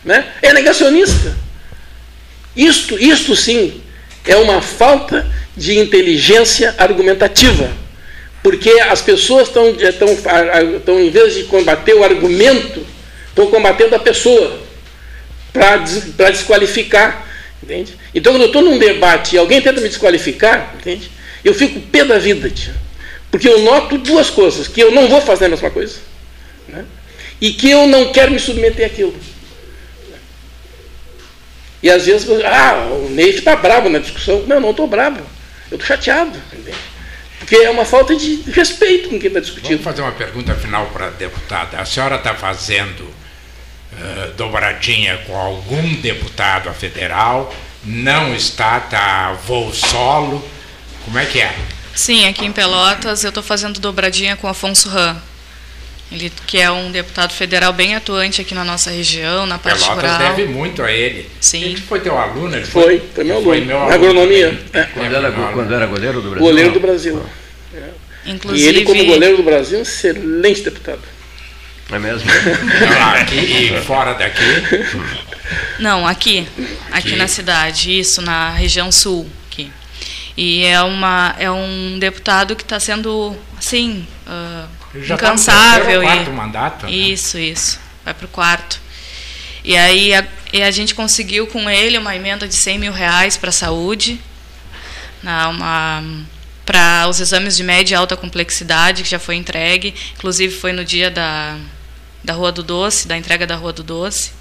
né, 0.06 0.26
é 0.42 0.54
negacionista. 0.54 1.36
Isto, 2.56 2.98
isto 3.02 3.36
sim 3.36 3.82
é 4.26 4.36
uma 4.38 4.62
falta 4.62 5.28
de 5.56 5.78
inteligência 5.78 6.74
argumentativa 6.78 7.84
porque 8.44 8.70
as 8.82 9.02
pessoas 9.02 9.48
estão, 9.48 9.70
estão, 9.70 10.10
estão 10.76 11.00
em 11.00 11.10
vez 11.10 11.34
de 11.34 11.46
combater 11.46 11.94
o 11.94 12.04
argumento, 12.04 12.86
estão 13.30 13.48
combatendo 13.48 13.96
a 13.96 14.00
pessoa 14.00 14.60
para 15.54 15.78
desqualificar. 16.30 17.26
Entende? 17.64 17.94
Então, 18.14 18.34
quando 18.34 18.42
eu 18.42 18.48
estou 18.48 18.62
num 18.62 18.78
debate 18.78 19.36
e 19.36 19.38
alguém 19.38 19.62
tenta 19.62 19.80
me 19.80 19.88
desqualificar, 19.88 20.76
entende? 20.78 21.10
eu 21.46 21.54
fico 21.54 21.80
pé 21.80 22.04
da 22.04 22.20
vida. 22.20 22.50
Tia. 22.50 22.76
Porque 23.32 23.48
eu 23.48 23.62
noto 23.62 23.98
duas 23.98 24.30
coisas: 24.30 24.68
que 24.68 24.82
eu 24.82 24.92
não 24.92 25.08
vou 25.08 25.22
fazer 25.22 25.46
a 25.46 25.50
mesma 25.50 25.70
coisa 25.70 25.96
né? 26.68 26.84
e 27.40 27.54
que 27.54 27.70
eu 27.70 27.88
não 27.88 28.12
quero 28.12 28.32
me 28.32 28.40
submeter 28.40 28.86
àquilo. 28.86 29.16
E 31.84 31.92
às 31.92 32.06
vezes, 32.06 32.26
ah, 32.46 32.88
o 32.94 33.10
Neif 33.10 33.40
está 33.40 33.58
bravo 33.58 33.90
na 33.90 34.00
discussão. 34.00 34.44
Não, 34.48 34.62
não 34.62 34.72
estou 34.72 34.88
bravo. 34.88 35.20
Eu 35.70 35.76
estou 35.76 35.86
chateado. 35.86 36.42
Porque 37.38 37.58
é 37.58 37.70
uma 37.70 37.84
falta 37.84 38.16
de 38.16 38.42
respeito 38.52 39.10
com 39.10 39.20
quem 39.20 39.28
está 39.28 39.42
discutindo. 39.42 39.68
Vamos 39.68 39.84
fazer 39.84 40.02
uma 40.02 40.14
pergunta 40.14 40.56
final 40.56 40.86
para 40.88 41.08
a 41.08 41.10
deputada. 41.10 41.78
A 41.78 41.84
senhora 41.84 42.16
está 42.16 42.34
fazendo 42.34 43.02
uh, 43.02 44.32
dobradinha 44.38 45.18
com 45.28 45.36
algum 45.36 45.96
deputado 45.96 46.70
a 46.70 46.74
federal? 46.74 47.54
Não 47.84 48.34
está, 48.34 48.78
está 48.78 49.34
voo 49.46 49.74
solo? 49.74 50.42
Como 51.04 51.20
é 51.20 51.26
que 51.26 51.42
é? 51.42 51.54
Sim, 51.94 52.26
aqui 52.30 52.46
em 52.46 52.54
Pelotas 52.54 53.26
eu 53.26 53.30
estou 53.30 53.44
fazendo 53.44 53.82
dobradinha 53.82 54.38
com 54.38 54.48
Afonso 54.48 54.88
Ram. 54.88 55.22
Ele, 56.14 56.32
que 56.46 56.60
é 56.60 56.70
um 56.70 56.92
deputado 56.92 57.34
federal 57.34 57.74
bem 57.74 57.96
atuante 57.96 58.40
aqui 58.40 58.54
na 58.54 58.64
nossa 58.64 58.92
região, 58.92 59.48
na 59.48 59.58
parte 59.58 59.84
Pelotas 59.84 60.12
rural. 60.12 60.36
deve 60.36 60.46
muito 60.46 60.84
a 60.84 60.92
ele. 60.92 61.28
Sim. 61.42 61.64
Ele 61.64 61.78
foi 61.78 62.00
teu 62.02 62.16
aluno? 62.16 62.56
Ele 62.56 62.66
foi, 62.66 63.00
foi, 63.00 63.10
foi 63.16 63.24
meu 63.24 63.36
aluno. 63.38 63.50
Foi 63.50 63.62
meu 63.66 63.78
aluno 63.78 63.94
Agronomia. 63.96 64.60
É. 64.74 64.84
Quando, 64.84 65.16
era, 65.16 65.32
quando 65.32 65.74
era 65.74 65.86
goleiro 65.88 66.22
do 66.22 66.30
Brasil? 66.30 66.46
Goleiro 66.48 66.72
do 66.72 66.80
Brasil. 66.80 67.26
É. 67.74 67.90
Inclusive... 68.28 68.64
E 68.64 68.70
ele, 68.70 68.84
como 68.86 69.04
goleiro 69.06 69.38
do 69.38 69.44
Brasil, 69.44 69.80
um 69.80 69.82
excelente 69.82 70.62
deputado. 70.62 71.02
É 71.92 71.98
mesmo? 71.98 72.30
aqui 73.20 73.36
e 73.36 73.82
fora 73.82 74.14
daqui? 74.14 74.44
Não, 75.80 76.08
aqui. 76.08 76.48
Aqui, 76.92 77.10
aqui 77.10 77.16
na 77.16 77.28
cidade, 77.28 78.00
isso, 78.00 78.22
na 78.22 78.52
região 78.52 78.92
sul. 78.92 79.28
Aqui. 79.48 79.72
E 80.38 80.64
é, 80.64 80.82
uma, 80.82 81.36
é 81.40 81.50
um 81.50 81.98
deputado 82.00 82.56
que 82.56 82.64
está 82.64 82.80
sendo, 82.80 83.36
assim, 83.58 84.08
uh, 84.28 84.83
já 84.96 85.18
tá 85.18 85.26
incansável. 85.26 86.02
Tá 86.02 86.08
quarto 86.08 86.30
e, 86.30 86.34
mandato. 86.34 86.86
Né? 86.86 86.92
Isso, 86.92 87.38
isso. 87.38 87.80
Vai 88.04 88.14
para 88.14 88.26
o 88.26 88.30
quarto. 88.30 88.82
E 89.64 89.78
aí 89.78 90.14
a, 90.14 90.28
e 90.52 90.62
a 90.62 90.70
gente 90.70 90.94
conseguiu 90.94 91.48
com 91.48 91.68
ele 91.70 91.98
uma 91.98 92.16
emenda 92.16 92.48
de 92.48 92.56
100 92.56 92.78
mil 92.78 92.94
reais 92.94 93.38
para 93.38 93.50
a 93.50 93.54
saúde, 93.54 94.22
para 96.64 97.08
os 97.10 97.20
exames 97.20 97.56
de 97.56 97.64
média 97.64 97.96
e 97.96 97.98
alta 97.98 98.16
complexidade, 98.16 99.04
que 99.04 99.10
já 99.10 99.18
foi 99.18 99.36
entregue. 99.36 99.96
Inclusive 100.16 100.54
foi 100.56 100.74
no 100.74 100.86
dia 100.86 101.10
da, 101.10 101.58
da 102.24 102.34
Rua 102.34 102.52
do 102.52 102.62
Doce, 102.62 103.08
da 103.08 103.18
entrega 103.18 103.48
da 103.48 103.56
Rua 103.56 103.74
do 103.74 103.82
Doce. 103.82 104.32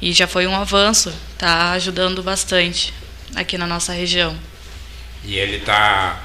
E 0.00 0.12
já 0.12 0.26
foi 0.26 0.46
um 0.46 0.54
avanço, 0.54 1.12
está 1.32 1.72
ajudando 1.72 2.22
bastante 2.22 2.92
aqui 3.34 3.58
na 3.58 3.66
nossa 3.66 3.92
região. 3.92 4.36
E 5.24 5.36
ele 5.36 5.56
está 5.56 6.22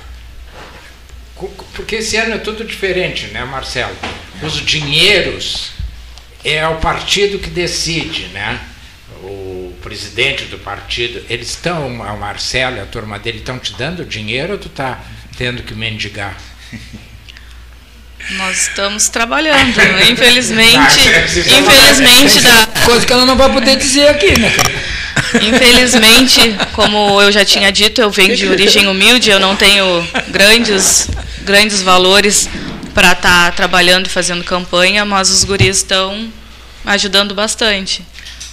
porque 1.74 1.98
esse 1.98 2.18
ano 2.18 2.36
é 2.36 2.38
tudo 2.38 2.66
diferente, 2.66 3.28
né, 3.28 3.46
Marcelo? 3.46 3.96
Os 4.42 4.64
dinheiros 4.66 5.72
é 6.44 6.68
o 6.68 6.76
partido 6.76 7.40
que 7.40 7.50
decide, 7.50 8.28
né? 8.28 8.60
O 9.24 9.74
presidente 9.82 10.46
do 10.46 10.58
partido, 10.58 11.24
eles 11.30 11.50
estão, 11.50 11.88
o 11.88 12.20
Marcelo 12.20 12.78
e 12.78 12.80
a 12.82 12.86
turma 12.86 13.18
dele 13.18 13.40
estão 13.40 13.58
te 13.58 13.74
dando 13.74 14.06
dinheiro 14.06 14.54
ou 14.54 14.60
tu 14.60 14.68
está 14.68 15.00
tendo 15.38 15.64
que 15.64 15.74
mendigar? 15.74 16.38
Nós 18.32 18.68
estamos 18.68 19.10
trabalhando, 19.10 19.80
infelizmente, 20.12 20.78
ah, 20.78 21.60
infelizmente 21.60 22.42
da 22.42 22.68
coisa 22.86 23.06
que 23.06 23.12
ela 23.12 23.26
não 23.26 23.36
vai 23.36 23.52
poder 23.52 23.76
dizer 23.78 24.08
aqui, 24.10 24.38
né? 24.38 24.52
Infelizmente, 25.42 26.40
como 26.74 27.22
eu 27.22 27.32
já 27.32 27.44
tinha 27.44 27.72
dito, 27.72 28.02
eu 28.02 28.12
venho 28.12 28.36
de 28.36 28.48
origem 28.48 28.88
humilde, 28.88 29.30
eu 29.30 29.40
não 29.40 29.56
tenho 29.56 30.08
grandes 30.28 31.08
grandes 31.50 31.82
valores 31.82 32.48
para 32.94 33.14
estar 33.14 33.46
tá 33.46 33.52
trabalhando 33.52 34.06
e 34.06 34.10
fazendo 34.10 34.44
campanha, 34.44 35.04
mas 35.04 35.32
os 35.32 35.44
guris 35.44 35.78
estão 35.78 36.32
ajudando 36.86 37.34
bastante. 37.34 38.06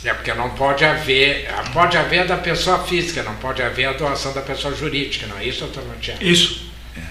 É 0.02 0.14
porque 0.14 0.32
não 0.32 0.48
pode 0.50 0.82
haver, 0.82 1.46
pode 1.74 1.98
haver 1.98 2.26
da 2.26 2.38
pessoa 2.38 2.78
física, 2.84 3.22
não 3.22 3.34
pode 3.34 3.62
haver 3.62 3.84
a 3.84 3.92
doação 3.92 4.32
da 4.32 4.40
pessoa 4.40 4.74
jurídica, 4.74 5.26
não 5.26 5.36
é 5.36 5.44
isso, 5.44 5.60
doutor 5.60 5.84
Matias? 5.86 6.16
Isso, 6.22 6.62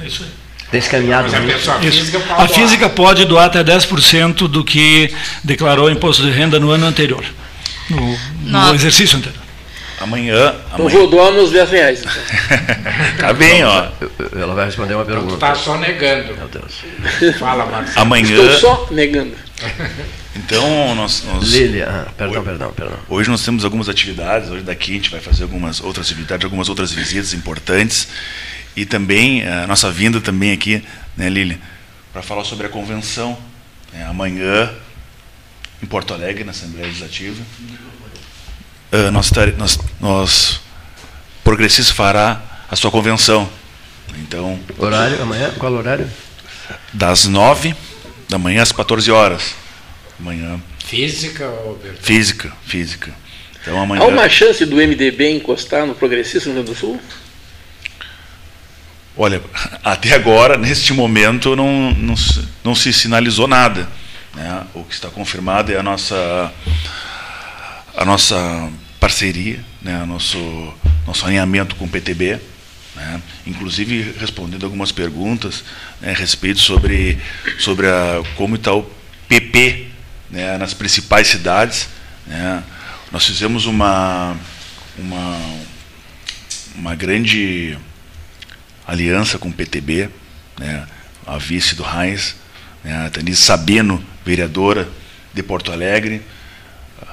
é 0.01 0.07
isso 0.07 0.23
aí. 0.23 0.29
Descaminhado. 0.71 1.29
Mas 1.31 1.35
a 1.35 1.53
pessoa 1.53 1.79
física 1.79 2.19
pode 2.19 2.41
A 2.41 2.47
física 2.47 2.89
pode 2.89 3.25
doar 3.25 3.45
até 3.45 3.63
10% 3.63 4.47
do 4.47 4.63
que 4.63 5.13
declarou 5.43 5.91
imposto 5.91 6.23
de 6.23 6.31
renda 6.31 6.59
no 6.59 6.71
ano 6.71 6.87
anterior, 6.87 7.23
no, 7.91 8.17
no 8.41 8.73
exercício 8.73 9.19
anterior. 9.19 9.44
Amanhã. 10.05 10.55
Então 10.71 10.87
vou 10.87 11.07
doar 11.09 11.31
meus 11.31 11.51
10 11.51 11.69
reais. 11.71 11.99
Então. 12.01 12.13
tá 13.17 13.33
bem, 13.33 13.63
ó. 13.63 13.87
Ela 14.39 14.53
vai 14.53 14.65
responder 14.65 14.93
uma 14.93 15.03
pergunta. 15.03 15.33
Está 15.33 15.55
só 15.55 15.77
negando. 15.77 16.35
Meu 16.35 16.47
Deus. 16.47 17.37
Fala, 17.39 17.65
Marcelo. 17.65 17.99
Amanhã. 17.99 18.53
Estou 18.53 18.59
só 18.59 18.87
negando. 18.91 19.35
Então, 20.35 20.93
nós. 20.93 21.23
nós 21.25 21.43
Lília, 21.47 21.87
ah, 21.89 22.11
perdão, 22.15 22.37
hoje, 22.37 22.49
perdão, 22.49 22.71
perdão. 22.71 22.99
Hoje 23.09 23.29
nós 23.31 23.43
temos 23.43 23.65
algumas 23.65 23.89
atividades. 23.89 24.51
Hoje 24.51 24.63
daqui 24.63 24.91
a 24.91 24.95
gente 24.95 25.09
vai 25.09 25.19
fazer 25.19 25.41
algumas 25.41 25.81
outras 25.81 26.05
atividades, 26.05 26.45
algumas 26.45 26.69
outras 26.69 26.91
visitas 26.91 27.33
importantes. 27.33 28.07
E 28.75 28.85
também, 28.85 29.47
a 29.47 29.65
nossa 29.65 29.89
vinda 29.89 30.21
também 30.21 30.51
aqui, 30.51 30.83
né, 31.17 31.29
Lília, 31.29 31.57
para 32.13 32.21
falar 32.21 32.43
sobre 32.43 32.67
a 32.67 32.69
convenção. 32.69 33.35
Né, 33.91 34.05
amanhã, 34.05 34.71
em 35.81 35.85
Porto 35.87 36.13
Alegre, 36.13 36.43
na 36.43 36.51
Assembleia 36.51 36.85
Legislativa. 36.85 37.41
Uh, 38.95 39.11
nós, 39.11 39.29
nós, 39.57 39.79
nós 39.99 40.61
Progressista 41.43 41.93
fará 41.93 42.41
a 42.71 42.75
sua 42.75 42.89
convenção. 42.89 43.47
Então. 44.17 44.59
Horário 44.79 45.21
amanhã? 45.21 45.53
Qual 45.59 45.71
horário? 45.73 46.09
Das 46.91 47.25
9 47.25 47.75
da 48.27 48.39
manhã 48.39 48.63
às 48.63 48.71
14 48.71 49.11
horas. 49.11 49.53
Amanhã. 50.19 50.59
Física 50.83 51.47
virtual? 51.83 52.01
Física, 52.01 52.53
física. 52.65 53.13
Então, 53.61 53.79
amanhã... 53.79 54.01
Há 54.01 54.07
uma 54.07 54.27
chance 54.27 54.65
do 54.65 54.77
MDB 54.77 55.35
encostar 55.35 55.85
no 55.85 55.93
Progressista 55.93 56.49
no 56.49 56.55
Rio 56.55 56.63
Grande 56.63 56.71
do 56.71 56.79
Sul? 56.79 56.99
Olha, 59.15 59.39
até 59.83 60.15
agora, 60.15 60.57
neste 60.57 60.93
momento, 60.93 61.55
não, 61.55 61.91
não, 61.91 62.15
não 62.63 62.73
se 62.73 62.91
sinalizou 62.91 63.47
nada. 63.47 63.87
Né? 64.33 64.65
O 64.73 64.83
que 64.83 64.95
está 64.95 65.09
confirmado 65.09 65.71
é 65.71 65.77
a 65.77 65.83
nossa, 65.83 66.51
a 67.95 68.03
nossa 68.03 68.71
parceria, 69.05 69.63
né? 69.83 70.03
nosso, 70.03 70.73
nosso 71.05 71.27
alinhamento 71.27 71.75
com 71.75 71.85
o 71.85 71.87
PTB, 71.87 72.39
né? 72.95 73.21
inclusive 73.45 74.15
respondendo 74.19 74.63
algumas 74.63 74.91
perguntas 74.91 75.63
né, 76.01 76.09
a 76.09 76.15
respeito 76.15 76.59
sobre, 76.59 77.19
sobre 77.59 77.85
a, 77.85 78.23
como 78.35 78.55
está 78.55 78.73
o 78.73 78.81
PP 79.27 79.89
né, 80.31 80.57
nas 80.57 80.73
principais 80.73 81.27
cidades. 81.27 81.87
Né? 82.25 82.63
Nós 83.11 83.23
fizemos 83.27 83.67
uma, 83.67 84.35
uma, 84.97 85.39
uma 86.75 86.95
grande 86.95 87.77
aliança 88.87 89.37
com 89.37 89.49
o 89.49 89.53
PTB, 89.53 90.09
né, 90.59 90.87
a 91.27 91.37
vice 91.37 91.75
do 91.75 91.83
Heinz, 91.83 92.35
né, 92.83 93.05
a 93.05 93.09
Tanise 93.11 93.43
Sabino, 93.43 94.03
vereadora 94.25 94.89
de 95.31 95.43
Porto 95.43 95.71
Alegre, 95.71 96.23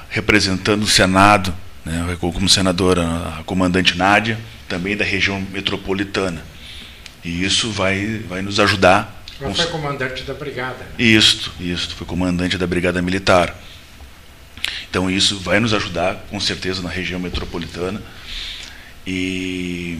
representando 0.09 0.81
o 0.81 0.87
Senado, 0.87 1.55
né, 1.85 2.17
como 2.19 2.47
senadora 2.47 3.03
a 3.39 3.43
comandante 3.43 3.97
Nádia, 3.97 4.39
também 4.67 4.95
da 4.95 5.03
região 5.03 5.39
metropolitana. 5.51 6.43
E 7.23 7.43
isso 7.43 7.71
vai, 7.71 8.19
vai 8.27 8.41
nos 8.41 8.59
ajudar. 8.59 9.23
Ela 9.39 9.53
foi 9.53 9.65
comandante 9.67 10.23
da 10.23 10.33
brigada. 10.33 10.77
Né? 10.77 10.91
Isso, 10.97 11.51
isso, 11.59 11.95
foi 11.95 12.05
comandante 12.05 12.57
da 12.57 12.67
brigada 12.67 13.01
militar. 13.01 13.55
Então 14.89 15.09
isso 15.09 15.39
vai 15.39 15.59
nos 15.59 15.73
ajudar, 15.73 16.25
com 16.29 16.39
certeza, 16.39 16.81
na 16.81 16.89
região 16.89 17.19
metropolitana. 17.19 18.01
E 19.05 19.97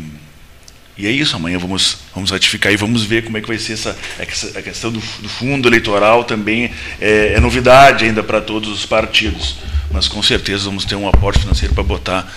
e 0.98 1.08
é 1.08 1.12
isso, 1.12 1.36
amanhã 1.36 1.58
vamos, 1.58 1.98
vamos 2.14 2.30
ratificar 2.30 2.72
e 2.72 2.78
vamos 2.78 3.04
ver 3.04 3.24
como 3.24 3.38
é 3.38 3.42
que 3.42 3.48
vai 3.48 3.58
ser 3.58 3.74
essa, 3.74 3.98
essa 4.20 4.60
a 4.60 4.62
questão 4.62 4.92
do, 4.92 5.00
do 5.00 5.30
fundo 5.30 5.68
eleitoral 5.68 6.24
também 6.24 6.72
é, 7.02 7.34
é 7.34 7.40
novidade 7.40 8.06
ainda 8.06 8.22
para 8.22 8.40
todos 8.40 8.70
os 8.70 8.86
partidos, 8.86 9.58
mas 9.92 10.08
com 10.08 10.22
certeza 10.22 10.66
vamos 10.66 10.86
ter 10.86 10.96
um 10.96 11.08
aporte 11.08 11.40
financeiro 11.40 11.74
para 11.74 11.84
botar 11.84 12.32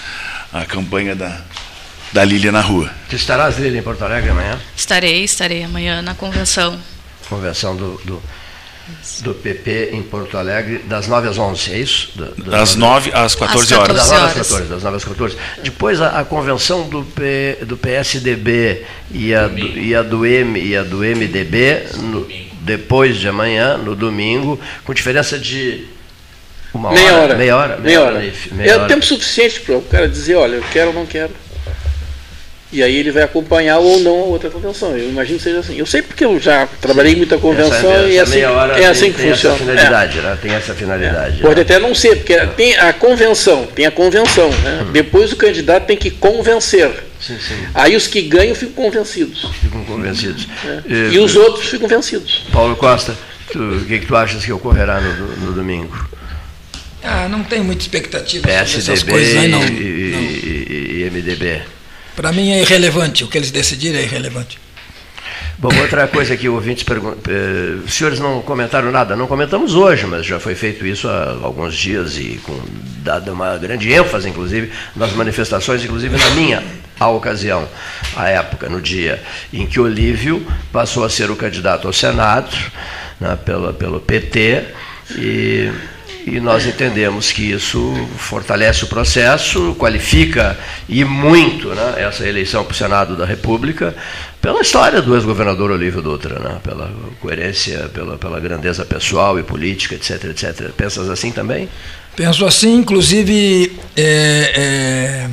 a 0.53 0.65
campanha 0.65 1.15
da, 1.15 1.43
da 2.12 2.24
Lília 2.24 2.51
na 2.51 2.61
rua. 2.61 2.91
Tu 3.11 3.16
estarás, 3.16 3.59
Lília, 3.59 3.81
em 3.81 3.83
Porto 3.83 4.03
Alegre 4.03 4.31
amanhã? 4.31 4.59
Estarei, 4.74 5.23
estarei 5.23 5.62
amanhã 5.62 6.01
na 6.01 6.15
convenção. 6.15 6.81
Convenção 7.28 7.77
do, 7.77 8.01
do 8.05 8.23
do 9.20 9.34
PP 9.34 9.90
em 9.92 10.02
Porto 10.02 10.36
Alegre, 10.36 10.78
das 10.78 11.06
9 11.06 11.28
às 11.28 11.38
11, 11.38 11.72
é 11.72 11.78
isso? 11.78 12.12
das 12.36 12.76
9 12.76 13.10
às 13.12 13.34
14 13.34 13.74
horas. 13.74 13.96
Das 13.96 14.10
9 14.10 14.24
às 14.24 14.32
14, 14.34 14.64
das 14.68 14.82
9 14.82 14.96
às 14.96 15.04
14. 15.04 15.36
Depois 15.62 16.00
a, 16.00 16.20
a 16.20 16.24
convenção 16.24 16.88
do, 16.88 17.02
P, 17.02 17.58
do 17.62 17.76
PSDB 17.76 18.84
e 19.10 19.34
a 19.34 19.48
do, 19.48 19.58
e 19.58 19.94
a 19.94 20.02
do, 20.02 20.24
M, 20.24 20.60
e 20.60 20.76
a 20.76 20.82
do 20.82 20.98
MDB, 20.98 21.86
no, 21.96 22.28
depois 22.60 23.16
de 23.16 23.28
amanhã, 23.28 23.76
no 23.76 23.96
domingo, 23.96 24.60
com 24.84 24.94
diferença 24.94 25.38
de 25.38 25.86
uma 26.72 26.92
meia 26.92 27.14
hora, 27.14 27.22
hora. 27.22 27.36
Meia 27.36 27.56
hora. 27.56 27.76
Meia, 27.78 28.00
hora. 28.02 28.18
Meia, 28.18 28.32
meia 28.52 28.70
é 28.70 28.76
hora. 28.76 28.88
tempo 28.88 29.04
suficiente 29.04 29.60
para 29.60 29.76
o 29.76 29.82
cara 29.82 30.08
dizer, 30.08 30.34
olha, 30.36 30.56
eu 30.56 30.64
quero 30.72 30.88
ou 30.88 30.94
não 30.94 31.06
quero. 31.06 31.32
E 32.77 32.82
aí 32.82 32.94
ele 32.94 33.11
vai 33.11 33.23
acompanhar 33.23 33.78
ou 33.78 34.01
não 34.01 34.20
a 34.20 34.24
outra 34.24 34.51
convenção. 34.51 34.94
Eu 34.94 35.09
imagino 35.09 35.39
que 35.39 35.44
seja 35.44 35.61
assim. 35.61 35.78
Eu 35.78 35.86
sei 35.86 36.03
porque 36.03 36.27
eu 36.27 36.39
já 36.39 36.69
trabalhei 36.78 37.12
Sim. 37.12 37.16
muita 37.16 37.39
convenção 37.39 37.90
essa, 37.90 38.07
e 38.07 38.19
assim, 38.19 38.40
é 38.40 38.86
assim 38.86 39.12
que 39.12 39.16
tem 39.16 39.31
funciona. 39.31 39.55
Essa 39.55 39.65
finalidade, 39.65 40.19
é. 40.19 40.23
né? 40.23 40.39
Tem 40.43 40.53
essa 40.53 40.74
finalidade. 40.74 41.39
É. 41.39 41.40
Pode 41.40 41.55
né? 41.55 41.62
até 41.62 41.78
não 41.78 41.94
ser, 41.94 42.16
porque 42.16 42.35
é. 42.35 42.44
tem 42.48 42.77
a 42.77 42.93
convenção, 42.93 43.66
tem 43.74 43.86
a 43.86 43.90
convenção. 43.90 44.51
Né? 44.51 44.82
Hum. 44.82 44.93
Depois 44.93 45.32
o 45.32 45.36
candidato 45.36 45.86
tem 45.86 45.97
que 45.97 46.11
convencer. 46.11 46.90
Sim, 47.19 47.39
sim. 47.39 47.66
Aí 47.73 47.97
os 47.97 48.07
que 48.07 48.20
ganham 48.20 48.55
ficam 48.55 48.74
convencidos. 48.74 49.51
Ficam 49.62 49.82
convencidos. 49.86 50.47
É. 50.66 50.82
E, 50.86 51.15
e, 51.15 51.19
os 51.19 51.35
outros 51.35 51.70
ficam 51.70 51.89
vencidos. 51.89 52.44
Paulo 52.53 52.77
Costa, 52.77 53.16
o 53.55 53.86
que, 53.86 54.01
que 54.01 54.07
tu 54.07 54.15
achas 54.15 54.44
que 54.44 54.53
ocorrerá 54.53 55.01
no, 55.01 55.36
no 55.47 55.53
domingo? 55.55 55.97
Ah, 57.03 57.27
não 57.27 57.43
tem 57.43 57.62
muita 57.62 57.81
expectativa 57.81 58.47
PSDB 58.47 58.82
sobre 58.82 58.93
essas 58.93 59.03
coisas 59.03 59.36
aí, 59.39 59.48
não. 59.48 59.65
E, 59.65 60.11
não. 60.11 60.20
e, 60.20 61.05
e 61.07 61.11
MDB. 61.11 61.62
Para 62.16 62.32
mim 62.32 62.51
é 62.51 62.62
irrelevante, 62.62 63.22
o 63.22 63.28
que 63.28 63.36
eles 63.36 63.51
decidirem 63.51 64.01
é 64.01 64.05
irrelevante. 64.05 64.59
Bom, 65.59 65.74
outra 65.80 66.06
coisa 66.06 66.36
que 66.36 66.48
o 66.48 66.55
ouvinte 66.55 66.84
pergunta, 66.84 67.30
eh, 67.30 67.76
os 67.84 67.94
senhores 67.94 68.18
não 68.18 68.43
comentaram 68.43 68.90
nada, 68.90 69.16
não 69.16 69.26
comentamos 69.26 69.74
hoje, 69.74 70.06
mas 70.06 70.26
já 70.26 70.38
foi 70.38 70.55
feito 70.55 70.86
isso 70.86 71.09
há 71.09 71.38
alguns 71.43 71.74
dias 71.74 72.18
e 72.18 72.38
com 72.44 72.59
dada 72.98 73.32
uma 73.32 73.56
grande 73.56 73.90
ênfase, 73.90 74.28
inclusive, 74.28 74.70
nas 74.94 75.12
manifestações, 75.12 75.82
inclusive 75.82 76.16
na 76.16 76.30
minha 76.30 76.62
a 76.98 77.09
ocasião, 77.09 77.68
a 78.14 78.28
época, 78.28 78.68
no 78.68 78.80
dia 78.80 79.22
em 79.52 79.66
que 79.66 79.78
Olívio 79.78 80.47
passou 80.72 81.05
a 81.05 81.10
ser 81.10 81.30
o 81.30 81.36
candidato 81.36 81.86
ao 81.86 81.93
Senado 81.93 82.55
né, 83.20 83.36
pela, 83.44 83.72
pelo 83.72 84.01
PT 84.01 84.64
e 85.16 85.70
e 86.27 86.40
nós 86.40 86.66
entendemos 86.66 87.31
que 87.31 87.53
isso 87.53 87.94
fortalece 88.19 88.82
o 88.82 88.89
processo, 88.89 89.77
qualifica 89.78 90.59
e 90.89 91.05
muito 91.05 91.69
né, 91.69 91.94
essa 91.98 92.28
eleição 92.28 92.65
para 92.65 92.73
o 92.73 92.77
Senado 92.77 93.15
da 93.16 93.24
República 93.24 93.94
pela 94.43 94.61
história 94.61 95.01
do 95.01 95.15
ex-governador 95.15 95.70
Olívio 95.70 96.03
Dutra, 96.03 96.40
né, 96.40 96.59
pela 96.65 96.93
coerência, 97.20 97.89
pela, 97.94 98.19
pela 98.19 98.40
grandeza 98.40 98.85
pessoal 98.85 99.39
e 99.39 99.44
política, 99.44 99.94
etc, 99.94 100.24
etc. 100.24 100.73
Pensas 100.77 101.09
assim 101.09 101.31
também? 101.31 101.69
Penso 102.16 102.44
assim, 102.44 102.74
inclusive, 102.74 103.78
é, 103.97 104.53
é, 104.57 105.31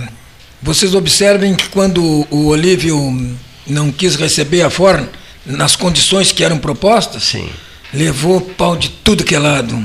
vocês 0.62 0.94
observem 0.94 1.56
que 1.56 1.70
quando 1.70 2.28
o 2.30 2.48
Olívio 2.50 3.36
não 3.66 3.92
quis 3.92 4.16
receber 4.16 4.62
a 4.62 4.70
Forn 4.70 5.10
nas 5.44 5.76
condições 5.76 6.32
que 6.32 6.44
eram 6.44 6.60
propostas, 6.60 7.24
Sim. 7.24 7.50
levou 7.92 8.42
pau 8.42 8.78
de 8.78 8.90
tudo 8.90 9.24
que 9.24 9.34
é 9.34 9.40
lado 9.40 9.84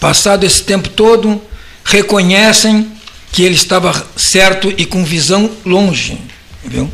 Passado 0.00 0.44
esse 0.44 0.62
tempo 0.62 0.88
todo, 0.88 1.40
reconhecem 1.84 2.90
que 3.32 3.42
ele 3.42 3.54
estava 3.54 3.92
certo 4.16 4.72
e 4.76 4.86
com 4.86 5.04
visão 5.04 5.50
longe. 5.64 6.18
Viu? 6.64 6.90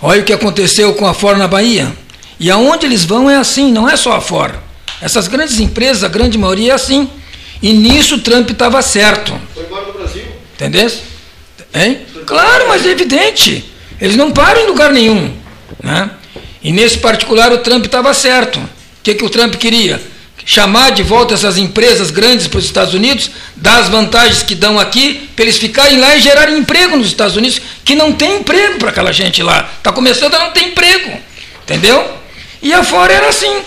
Olha 0.00 0.20
o 0.20 0.24
que 0.24 0.32
aconteceu 0.32 0.92
com 0.94 1.06
a 1.06 1.14
Ford 1.14 1.38
na 1.38 1.48
Bahia. 1.48 1.90
E 2.38 2.50
aonde 2.50 2.84
eles 2.84 3.04
vão 3.04 3.30
é 3.30 3.36
assim, 3.36 3.72
não 3.72 3.88
é 3.88 3.96
só 3.96 4.12
a 4.12 4.20
Ford. 4.20 4.54
Essas 5.00 5.28
grandes 5.28 5.58
empresas, 5.60 6.04
a 6.04 6.08
grande 6.08 6.36
maioria 6.36 6.72
é 6.72 6.74
assim. 6.74 7.08
E 7.62 7.72
nisso 7.72 8.16
o 8.16 8.20
Trump 8.20 8.50
estava 8.50 8.82
certo. 8.82 9.38
Foi 9.54 9.64
embora 9.64 9.86
do 9.86 9.92
Brasil. 9.92 10.24
Entendeu? 10.54 10.90
Hein? 11.74 12.00
Claro, 12.26 12.68
mas 12.68 12.84
é 12.84 12.90
evidente. 12.90 13.72
Eles 14.00 14.16
não 14.16 14.30
param 14.30 14.60
em 14.60 14.66
lugar 14.66 14.92
nenhum. 14.92 15.34
Né? 15.82 16.10
E 16.62 16.72
nesse 16.72 16.98
particular 16.98 17.52
o 17.52 17.58
Trump 17.58 17.84
estava 17.86 18.12
certo. 18.12 18.58
O 18.58 18.68
que, 19.02 19.14
que 19.14 19.24
o 19.24 19.30
Trump 19.30 19.54
queria? 19.54 20.00
Chamar 20.44 20.90
de 20.90 21.02
volta 21.02 21.34
essas 21.34 21.56
empresas 21.56 22.10
grandes 22.10 22.46
para 22.46 22.58
os 22.58 22.64
Estados 22.64 22.94
Unidos, 22.94 23.30
dar 23.56 23.78
as 23.78 23.88
vantagens 23.88 24.42
que 24.42 24.54
dão 24.54 24.78
aqui, 24.78 25.28
para 25.34 25.44
eles 25.44 25.56
ficarem 25.56 25.98
lá 25.98 26.14
e 26.16 26.20
gerarem 26.20 26.58
emprego 26.58 26.96
nos 26.96 27.06
Estados 27.06 27.36
Unidos, 27.36 27.60
que 27.84 27.94
não 27.94 28.12
tem 28.12 28.38
emprego 28.38 28.78
para 28.78 28.90
aquela 28.90 29.12
gente 29.12 29.42
lá. 29.42 29.68
Está 29.78 29.92
começando 29.92 30.34
a 30.34 30.38
não 30.40 30.50
ter 30.50 30.64
emprego. 30.64 31.18
Entendeu? 31.62 32.18
E 32.62 32.72
afora 32.72 33.12
era 33.12 33.28
assim. 33.28 33.62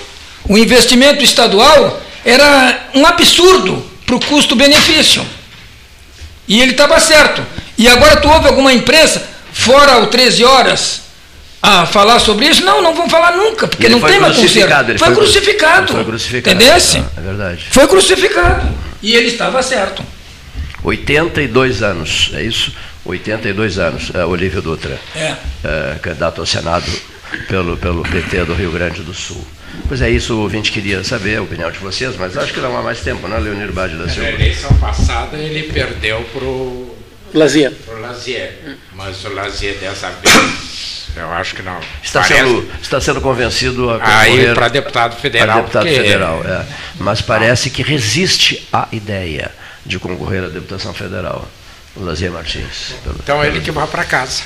O 0.47 0.57
investimento 0.57 1.23
estadual 1.23 2.01
era 2.23 2.89
um 2.93 3.05
absurdo 3.05 3.83
para 4.05 4.15
o 4.15 4.19
custo-benefício. 4.19 5.25
E 6.47 6.61
ele 6.61 6.71
estava 6.71 6.99
certo. 6.99 7.45
E 7.77 7.87
agora 7.87 8.17
tu 8.17 8.29
ouve 8.29 8.47
alguma 8.47 8.73
imprensa, 8.73 9.27
fora 9.51 9.99
o 9.99 10.07
13 10.07 10.43
horas, 10.45 11.01
a 11.61 11.85
falar 11.85 12.19
sobre 12.19 12.47
isso? 12.47 12.63
Não, 12.63 12.81
não 12.81 12.93
vão 12.93 13.09
falar 13.09 13.35
nunca, 13.35 13.67
porque 13.67 13.89
não 13.89 13.99
tem 13.99 14.19
mais 14.19 14.35
conserto. 14.35 14.97
Foi, 14.97 14.97
foi 14.97 15.15
crucificado. 15.15 15.93
Foi 15.93 16.05
crucificado. 16.05 16.55
Entendesse? 16.55 16.97
Ah, 16.97 17.09
é 17.17 17.21
verdade. 17.21 17.65
Foi 17.71 17.88
crucificado. 17.88 18.67
E 19.01 19.15
ele 19.15 19.27
estava 19.27 19.61
certo. 19.61 20.03
82 20.84 21.84
anos, 21.84 22.31
é 22.34 22.43
isso? 22.43 22.73
82 23.05 23.79
anos, 23.79 24.11
é, 24.13 24.25
Olívio 24.25 24.61
Dutra. 24.61 24.99
É. 25.15 25.35
é. 25.63 25.95
Candidato 26.01 26.41
ao 26.41 26.47
Senado 26.47 26.85
pelo, 27.47 27.77
pelo 27.77 28.03
PT 28.03 28.45
do 28.45 28.53
Rio 28.53 28.71
Grande 28.71 29.01
do 29.01 29.13
Sul. 29.13 29.45
Pois 29.88 30.01
é, 30.01 30.09
isso 30.09 30.35
o 30.35 30.41
ouvinte 30.41 30.71
queria 30.71 31.03
saber 31.03 31.38
a 31.38 31.41
opinião 31.41 31.69
de 31.71 31.77
vocês, 31.79 32.15
mas 32.17 32.38
acho 32.38 32.53
que 32.53 32.59
não 32.59 32.75
há 32.77 32.81
mais 32.81 32.99
tempo, 33.01 33.27
né, 33.27 33.38
Leonir 33.38 33.71
Bade 33.71 33.95
da 33.95 34.07
Silva? 34.07 34.23
Na 34.23 34.31
eleição 34.31 34.73
passada 34.77 35.38
ele 35.38 35.71
perdeu 35.71 36.21
para 36.34 36.43
o 36.43 36.95
Lazier. 37.34 37.71
Pro 37.85 38.01
Lazier. 38.01 38.53
Mas 38.93 39.23
o 39.25 39.34
Lazier 39.34 39.75
dessa 39.77 40.09
vez, 40.09 40.66
eu 41.19 41.31
acho 41.34 41.56
que 41.56 41.61
não. 41.61 41.80
Está, 42.03 42.22
parece... 42.22 42.39
sendo, 42.39 42.72
está 42.81 43.02
sendo 43.02 43.22
convencido 43.22 43.89
a 43.89 43.99
concorrer... 43.99 44.53
para 44.53 44.68
deputado 44.69 45.15
federal. 45.19 45.61
deputado 45.61 45.88
federal, 45.88 46.41
é. 46.45 46.65
Mas 46.99 47.22
parece 47.22 47.69
que 47.69 47.81
resiste 47.81 48.68
à 48.72 48.88
ideia 48.91 49.52
de 49.85 49.99
concorrer 49.99 50.44
à 50.44 50.48
deputação 50.48 50.94
federal. 50.94 51.48
O 51.95 52.03
Lazier 52.03 52.31
Martins. 52.31 52.94
Pelo, 53.03 53.15
então 53.15 53.44
ele 53.44 53.60
que 53.60 53.72
vai 53.72 53.88
para 53.88 54.06
casa 54.06 54.44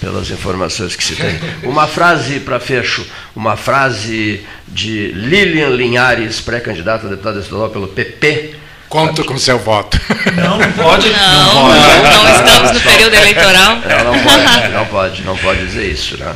pelas 0.00 0.30
informações 0.30 0.94
que 0.94 1.02
se 1.02 1.16
tem. 1.16 1.38
Uma 1.62 1.86
frase 1.86 2.40
para 2.40 2.60
fecho, 2.60 3.04
uma 3.34 3.56
frase 3.56 4.44
de 4.68 5.08
Lilian 5.08 5.70
Linhares, 5.70 6.40
pré-candidata 6.40 7.06
a 7.06 7.10
deputada 7.10 7.40
estadual 7.40 7.70
pelo 7.70 7.88
PP, 7.88 8.54
Conto 8.88 9.24
com 9.24 9.36
seu 9.36 9.58
voto. 9.58 10.00
Não, 10.36 10.58
não 10.58 10.72
pode. 10.72 11.08
Não, 11.10 11.54
não, 11.54 11.70
pode. 11.70 12.02
não, 12.02 12.24
não 12.24 12.36
estamos 12.36 12.72
no 12.72 12.80
período 12.80 13.14
eleitoral. 13.14 13.76
Não, 13.76 14.12
não 14.12 14.22
pode, 14.22 14.68
não 14.68 14.86
pode, 14.86 15.22
não 15.22 15.36
pode 15.36 15.66
dizer 15.66 15.90
isso. 15.90 16.16
Né? 16.16 16.34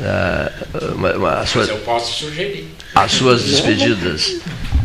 Uh, 0.00 0.94
uma, 0.94 1.12
uma, 1.12 1.44
Mas 1.54 1.68
eu 1.68 1.78
posso 1.78 2.24
sugerir. 2.24 2.68
As 2.94 3.12
suas 3.12 3.42
despedidas. 3.44 4.36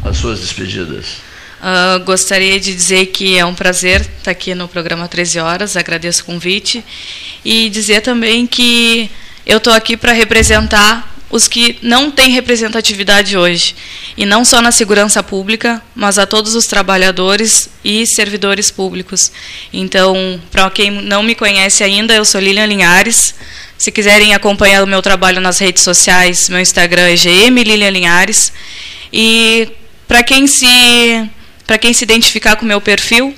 As 0.03 0.18
suas 0.18 0.40
despedidas. 0.40 1.18
Uh, 1.61 2.03
gostaria 2.03 2.60
de 2.60 2.73
dizer 2.73 3.06
que 3.07 3.38
é 3.38 3.45
um 3.45 3.53
prazer 3.53 4.02
estar 4.02 4.31
aqui 4.31 4.53
no 4.53 4.68
programa 4.68 5.07
13 5.07 5.40
Horas, 5.40 5.77
agradeço 5.77 6.23
o 6.23 6.26
convite. 6.26 6.84
E 7.45 7.69
dizer 7.69 8.02
também 8.02 8.48
que 8.48 9.10
eu 9.45 9.57
estou 9.57 9.72
aqui 9.72 9.95
para 9.95 10.11
representar 10.11 11.12
os 11.34 11.48
que 11.48 11.80
não 11.82 12.12
têm 12.12 12.30
representatividade 12.30 13.36
hoje, 13.36 13.76
e 14.16 14.24
não 14.24 14.46
só 14.46 14.62
na 14.62 14.72
segurança 14.72 15.24
pública, 15.24 15.82
mas 15.96 16.20
a 16.20 16.28
todos 16.28 16.54
os 16.54 16.68
trabalhadores 16.68 17.72
e 17.84 18.06
servidores 18.06 18.70
públicos. 18.70 19.32
Então, 19.74 20.40
para 20.52 20.70
quem 20.70 20.92
não 20.92 21.24
me 21.24 21.34
conhece 21.34 21.84
ainda, 21.84 22.14
eu 22.14 22.24
sou 22.24 22.40
Lilian 22.40 22.68
Linhares. 22.68 23.34
Se 23.80 23.92
quiserem 23.92 24.36
acompanhar 24.36 24.84
o 24.84 24.88
meu 24.88 25.02
trabalho 25.02 25.42
nas 25.42 25.58
redes 25.58 25.82
sociais, 25.82 26.50
meu 26.50 26.60
Instagram 26.60 27.10
é 27.10 27.16
GM 27.16 27.64
Lilian 27.64 27.90
Linhares. 27.90 28.54
E 29.12 29.70
para 30.08 30.22
quem 30.22 30.46
se 30.46 31.28
para 31.66 31.80
quem 31.80 31.94
se 31.94 32.04
identificar 32.04 32.58
com 32.58 32.66
o 32.66 32.68
meu 32.68 32.80
perfil, 32.80 33.34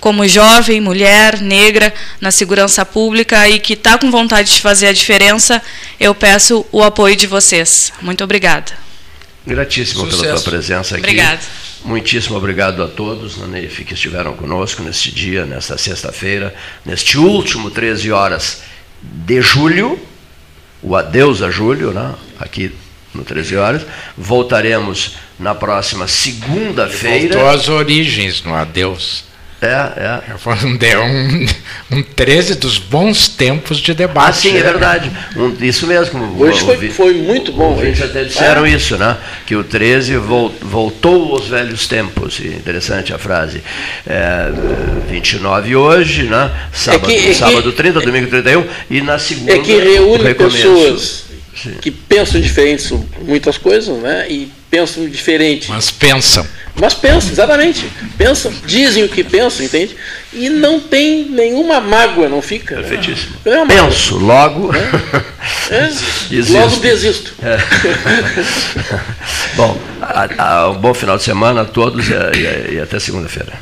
como 0.00 0.26
jovem, 0.26 0.80
mulher, 0.80 1.40
negra, 1.40 1.92
na 2.20 2.30
segurança 2.30 2.84
pública 2.84 3.48
e 3.48 3.58
que 3.58 3.72
está 3.72 3.98
com 3.98 4.10
vontade 4.10 4.54
de 4.54 4.60
fazer 4.60 4.88
a 4.88 4.92
diferença, 4.92 5.60
eu 5.98 6.14
peço 6.14 6.64
o 6.70 6.82
apoio 6.82 7.16
de 7.16 7.26
vocês. 7.26 7.92
Muito 8.00 8.22
obrigada. 8.22 8.72
Gratíssimo 9.46 10.04
Sucesso. 10.04 10.22
pela 10.22 10.34
tua 10.34 10.50
presença 10.50 10.94
aqui. 10.94 11.04
Obrigado. 11.04 11.40
Muitíssimo 11.84 12.36
obrigado 12.36 12.82
a 12.82 12.88
todos 12.88 13.38
NEIF 13.38 13.84
que 13.84 13.94
estiveram 13.94 14.34
conosco 14.34 14.82
neste 14.82 15.10
dia, 15.12 15.46
nesta 15.46 15.78
sexta-feira, 15.78 16.54
neste 16.84 17.16
último 17.18 17.70
13 17.70 18.10
horas 18.10 18.62
de 19.00 19.40
julho, 19.40 19.98
o 20.82 20.96
adeus 20.96 21.40
a 21.40 21.50
julho, 21.50 21.92
né? 21.92 22.14
aqui 22.38 22.72
no 23.14 23.24
13 23.24 23.56
horas. 23.56 23.82
Voltaremos 24.16 25.16
na 25.38 25.54
próxima 25.54 26.06
segunda-feira. 26.06 27.34
Voltou 27.34 27.48
às 27.48 27.68
origens 27.68 28.42
no 28.42 28.54
adeus. 28.54 29.27
É, 29.60 29.66
é. 29.66 30.88
é 30.92 30.98
um, 30.98 31.46
um 31.98 32.02
13 32.02 32.54
dos 32.56 32.78
bons 32.78 33.26
tempos 33.26 33.78
de 33.78 33.92
debate. 33.92 34.28
Ah, 34.28 34.32
sim, 34.32 34.56
é 34.56 34.62
verdade. 34.62 35.10
Um, 35.36 35.52
isso 35.60 35.86
mesmo. 35.86 36.40
Hoje 36.40 36.60
foi, 36.60 36.90
foi 36.90 37.14
muito 37.14 37.52
bom. 37.52 37.80
Eles 37.82 38.00
até 38.00 38.22
disseram 38.22 38.64
é. 38.64 38.70
isso, 38.70 38.96
né? 38.96 39.16
Que 39.46 39.56
o 39.56 39.64
13 39.64 40.16
voltou 40.16 41.32
aos 41.34 41.48
velhos 41.48 41.88
tempos. 41.88 42.38
Interessante 42.38 43.12
a 43.12 43.18
frase. 43.18 43.60
É, 44.06 44.48
29 45.10 45.74
hoje, 45.74 46.24
né? 46.24 46.52
Sábado, 46.72 47.10
é 47.10 47.16
que, 47.16 47.28
é 47.30 47.34
sábado 47.34 47.72
30, 47.72 48.00
domingo 48.00 48.28
31, 48.28 48.64
e 48.88 49.00
na 49.00 49.18
segunda. 49.18 49.52
É 49.52 49.58
que 49.58 49.76
reúne 49.76 50.34
pessoas 50.34 51.24
sim. 51.56 51.74
que 51.80 51.90
pensam 51.90 52.40
diferentes 52.40 52.84
sobre 52.84 53.08
muitas 53.22 53.58
coisas, 53.58 53.96
né? 53.98 54.26
E 54.30 54.57
pensam 54.70 55.08
diferente. 55.08 55.68
Mas 55.68 55.90
pensam. 55.90 56.46
Mas 56.80 56.94
pensam, 56.94 57.32
exatamente. 57.32 57.90
Pensam, 58.16 58.52
dizem 58.64 59.02
o 59.04 59.08
que 59.08 59.24
pensam, 59.24 59.66
entende? 59.66 59.96
E 60.32 60.48
não 60.48 60.78
tem 60.78 61.24
nenhuma 61.28 61.80
mágoa, 61.80 62.28
não 62.28 62.40
fica. 62.40 62.76
Perfeitíssimo. 62.76 63.36
Né? 63.44 63.66
Penso, 63.66 64.16
logo. 64.18 64.72
É. 64.74 65.28
É. 65.70 65.90
Logo 66.50 66.76
desisto. 66.76 67.34
É. 67.42 67.58
bom, 69.56 69.78
a, 70.00 70.28
a, 70.38 70.70
um 70.70 70.74
bom 70.74 70.94
final 70.94 71.16
de 71.16 71.24
semana 71.24 71.62
a 71.62 71.64
todos 71.64 72.06
e, 72.08 72.12
e, 72.12 72.74
e 72.74 72.80
até 72.80 72.98
segunda-feira. 72.98 73.52